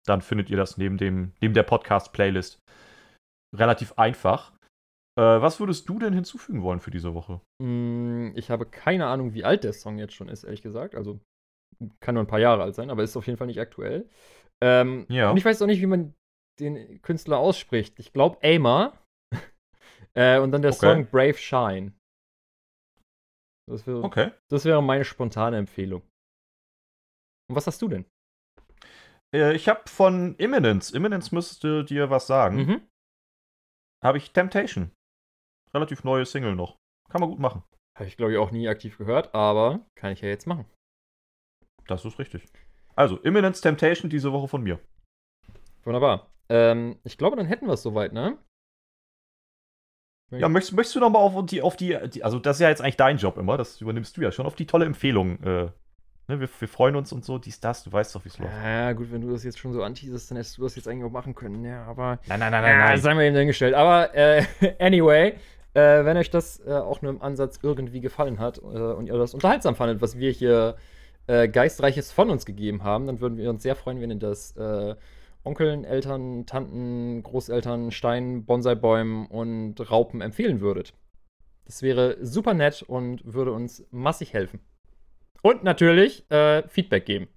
dann 0.05 0.21
findet 0.21 0.49
ihr 0.49 0.57
das 0.57 0.77
neben, 0.77 0.97
dem, 0.97 1.33
neben 1.41 1.53
der 1.53 1.63
Podcast-Playlist. 1.63 2.59
Relativ 3.55 3.93
einfach. 3.97 4.53
Äh, 5.17 5.21
was 5.21 5.59
würdest 5.59 5.89
du 5.89 5.99
denn 5.99 6.13
hinzufügen 6.13 6.63
wollen 6.63 6.79
für 6.79 6.91
diese 6.91 7.13
Woche? 7.13 7.41
Mm, 7.61 8.31
ich 8.35 8.49
habe 8.49 8.65
keine 8.65 9.07
Ahnung, 9.07 9.33
wie 9.33 9.43
alt 9.43 9.63
der 9.63 9.73
Song 9.73 9.97
jetzt 9.97 10.13
schon 10.13 10.29
ist, 10.29 10.43
ehrlich 10.43 10.61
gesagt. 10.61 10.95
Also 10.95 11.19
kann 11.99 12.15
nur 12.15 12.23
ein 12.23 12.27
paar 12.27 12.39
Jahre 12.39 12.63
alt 12.63 12.75
sein, 12.75 12.89
aber 12.89 13.03
ist 13.03 13.17
auf 13.17 13.27
jeden 13.27 13.37
Fall 13.37 13.47
nicht 13.47 13.59
aktuell. 13.59 14.09
Ähm, 14.61 15.05
ja. 15.09 15.31
Und 15.31 15.37
ich 15.37 15.45
weiß 15.45 15.61
auch 15.61 15.67
nicht, 15.67 15.81
wie 15.81 15.87
man 15.87 16.13
den 16.59 17.01
Künstler 17.01 17.39
ausspricht. 17.39 17.99
Ich 17.99 18.13
glaube 18.13 18.37
Aimer. 18.41 18.97
äh, 20.13 20.39
und 20.39 20.51
dann 20.51 20.61
der 20.61 20.71
okay. 20.71 20.93
Song 20.93 21.07
Brave 21.07 21.37
Shine. 21.37 21.93
Das 23.69 23.87
wäre, 23.87 24.03
okay. 24.03 24.31
das 24.49 24.65
wäre 24.65 24.81
meine 24.83 25.05
spontane 25.05 25.57
Empfehlung. 25.57 26.01
Und 27.49 27.55
was 27.55 27.67
hast 27.67 27.81
du 27.81 27.87
denn? 27.87 28.05
Äh, 29.33 29.55
ich 29.55 29.67
habe 29.67 29.87
von 29.87 30.35
Imminence, 30.35 30.91
Imminence 30.91 31.31
müsste 31.31 31.83
dir 31.83 32.09
was 32.09 32.27
sagen, 32.27 32.57
mhm. 32.57 32.87
habe 34.03 34.17
ich 34.17 34.31
Temptation. 34.31 34.91
Relativ 35.73 36.03
neue 36.03 36.25
Single 36.25 36.55
noch. 36.55 36.77
Kann 37.09 37.21
man 37.21 37.29
gut 37.29 37.39
machen. 37.39 37.63
Habe 37.95 38.07
ich, 38.07 38.17
glaube 38.17 38.31
ich, 38.33 38.37
auch 38.37 38.51
nie 38.51 38.67
aktiv 38.67 38.97
gehört, 38.97 39.33
aber 39.33 39.85
kann 39.95 40.11
ich 40.11 40.21
ja 40.21 40.29
jetzt 40.29 40.47
machen. 40.47 40.65
Das 41.87 42.05
ist 42.05 42.19
richtig. 42.19 42.43
Also, 42.95 43.17
Imminence 43.17 43.61
Temptation 43.61 44.09
diese 44.09 44.31
Woche 44.31 44.47
von 44.47 44.63
mir. 44.63 44.79
Wunderbar. 45.83 46.31
Ähm, 46.49 46.99
ich 47.03 47.17
glaube, 47.17 47.35
dann 47.35 47.45
hätten 47.45 47.67
wir 47.67 47.73
es 47.73 47.83
soweit, 47.83 48.13
ne? 48.13 48.37
Ja, 50.31 50.47
möchtest, 50.47 50.73
möchtest 50.73 50.95
du 50.95 50.99
noch 51.01 51.09
mal 51.09 51.19
auf 51.19 51.45
die, 51.45 51.61
auf 51.61 51.75
die, 51.75 52.23
also 52.23 52.39
das 52.39 52.57
ist 52.57 52.61
ja 52.61 52.69
jetzt 52.69 52.81
eigentlich 52.81 52.95
dein 52.95 53.17
Job 53.17 53.37
immer, 53.37 53.57
das 53.57 53.81
übernimmst 53.81 54.15
du 54.15 54.21
ja 54.21 54.31
schon, 54.31 54.45
auf 54.45 54.55
die 54.55 54.65
tolle 54.65 54.85
Empfehlung. 54.85 55.43
Äh, 55.43 55.69
ne, 56.27 56.39
wir, 56.39 56.47
wir, 56.59 56.67
freuen 56.69 56.95
uns 56.95 57.11
und 57.11 57.25
so, 57.25 57.37
dies, 57.37 57.59
das, 57.59 57.83
du 57.83 57.91
weißt 57.91 58.15
doch, 58.15 58.23
wie 58.23 58.29
es 58.29 58.37
läuft. 58.37 58.53
Ja, 58.63 58.93
gut, 58.93 59.11
wenn 59.11 59.21
du 59.21 59.31
das 59.31 59.43
jetzt 59.43 59.59
schon 59.59 59.73
so 59.73 59.83
anteasest, 59.83 60.31
dann 60.31 60.37
hättest 60.37 60.57
du 60.57 60.63
das 60.63 60.77
jetzt 60.77 60.87
eigentlich 60.87 61.03
auch 61.03 61.11
machen 61.11 61.35
können, 61.35 61.65
ja, 61.65 61.83
aber. 61.83 62.19
Nein, 62.27 62.39
nein, 62.39 62.51
nein, 62.51 62.63
nein, 62.63 62.77
nein. 62.79 62.95
Das 62.95 63.05
haben 63.05 63.17
wir 63.17 63.25
eben 63.25 63.33
dahingestellt. 63.35 63.73
Aber, 63.73 64.15
äh, 64.15 64.45
anyway, 64.79 65.35
äh, 65.73 66.05
wenn 66.05 66.17
euch 66.17 66.29
das 66.29 66.59
äh, 66.65 66.71
auch 66.71 67.01
nur 67.01 67.11
im 67.11 67.21
Ansatz 67.21 67.59
irgendwie 67.61 68.01
gefallen 68.01 68.39
hat 68.39 68.57
äh, 68.57 68.61
und 68.61 69.07
ihr 69.07 69.17
das 69.17 69.33
unterhaltsam 69.33 69.75
fandet, 69.75 70.01
was 70.01 70.17
wir 70.17 70.31
hier 70.31 70.75
äh, 71.27 71.47
Geistreiches 71.47 72.11
von 72.11 72.29
uns 72.29 72.45
gegeben 72.45 72.83
haben, 72.83 73.07
dann 73.07 73.19
würden 73.19 73.37
wir 73.37 73.49
uns 73.49 73.63
sehr 73.63 73.75
freuen, 73.75 74.01
wenn 74.01 74.09
ihr 74.09 74.17
das 74.17 74.55
äh, 74.57 74.95
Onkeln, 75.43 75.85
Eltern, 75.85 76.45
Tanten, 76.45 77.23
Großeltern, 77.23 77.91
Steinen, 77.91 78.45
Bonsai-Bäumen 78.45 79.25
und 79.27 79.91
Raupen 79.91 80.21
empfehlen 80.21 80.61
würdet. 80.61 80.93
Das 81.65 81.81
wäre 81.81 82.17
super 82.21 82.53
nett 82.53 82.83
und 82.83 83.21
würde 83.23 83.51
uns 83.51 83.85
massig 83.91 84.33
helfen. 84.33 84.59
Und 85.41 85.63
natürlich 85.63 86.29
äh, 86.29 86.67
Feedback 86.67 87.05
geben, 87.05 87.27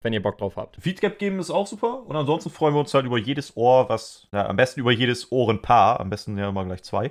wenn 0.00 0.12
ihr 0.12 0.22
Bock 0.22 0.38
drauf 0.38 0.56
habt. 0.56 0.76
Feedback 0.80 1.18
geben 1.18 1.38
ist 1.38 1.50
auch 1.50 1.66
super. 1.66 2.06
Und 2.06 2.16
ansonsten 2.16 2.50
freuen 2.50 2.74
wir 2.74 2.80
uns 2.80 2.94
halt 2.94 3.04
über 3.04 3.18
jedes 3.18 3.56
Ohr, 3.56 3.88
was, 3.88 4.28
ja, 4.32 4.46
am 4.46 4.56
besten 4.56 4.80
über 4.80 4.92
jedes 4.92 5.30
Ohrenpaar, 5.30 6.00
am 6.00 6.08
besten 6.08 6.38
ja 6.38 6.48
immer 6.48 6.64
gleich 6.64 6.82
zwei, 6.82 7.10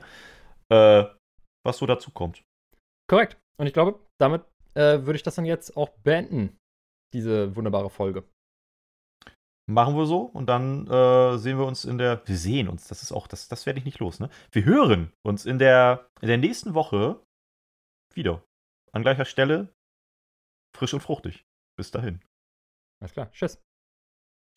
äh, 0.74 1.16
was 1.66 1.78
so 1.78 1.86
dazu 1.86 2.12
kommt. 2.12 2.44
Korrekt. 3.08 3.38
Und 3.58 3.68
ich 3.68 3.74
glaube, 3.74 4.00
damit 4.20 4.44
äh, 4.74 5.06
würde 5.06 5.16
ich 5.16 5.24
das 5.24 5.36
dann 5.36 5.46
jetzt 5.46 5.78
auch 5.78 5.90
beenden, 6.04 6.58
diese 7.14 7.56
wunderbare 7.56 7.90
Folge. 7.90 8.24
Machen 9.70 9.96
wir 9.96 10.06
so 10.06 10.24
und 10.24 10.48
dann 10.48 10.88
äh, 10.88 11.38
sehen 11.38 11.58
wir 11.58 11.66
uns 11.66 11.86
in 11.86 11.98
der. 11.98 12.28
Wir 12.28 12.38
sehen 12.38 12.68
uns, 12.68 12.88
das 12.88 13.02
ist 13.02 13.14
auch, 13.14 13.28
das, 13.28 13.48
das 13.48 13.66
werde 13.66 13.80
ich 13.80 13.86
nicht 13.86 14.00
los, 14.00 14.20
ne? 14.20 14.30
Wir 14.52 14.66
hören 14.66 15.14
uns 15.24 15.46
in 15.46 15.58
der, 15.58 16.10
in 16.22 16.28
der 16.28 16.38
nächsten 16.38 16.74
Woche 16.74 17.24
wieder. 18.14 18.44
An 18.92 19.04
gleicher 19.04 19.26
Stelle. 19.26 19.74
Frisch 20.76 20.94
und 20.94 21.00
fruchtig. 21.02 21.46
Bis 21.78 21.92
dahin. 21.92 22.20
Alles 23.00 23.14
klar. 23.14 23.32
Tschüss. 23.32 23.62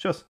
Tschüss. 0.01 0.29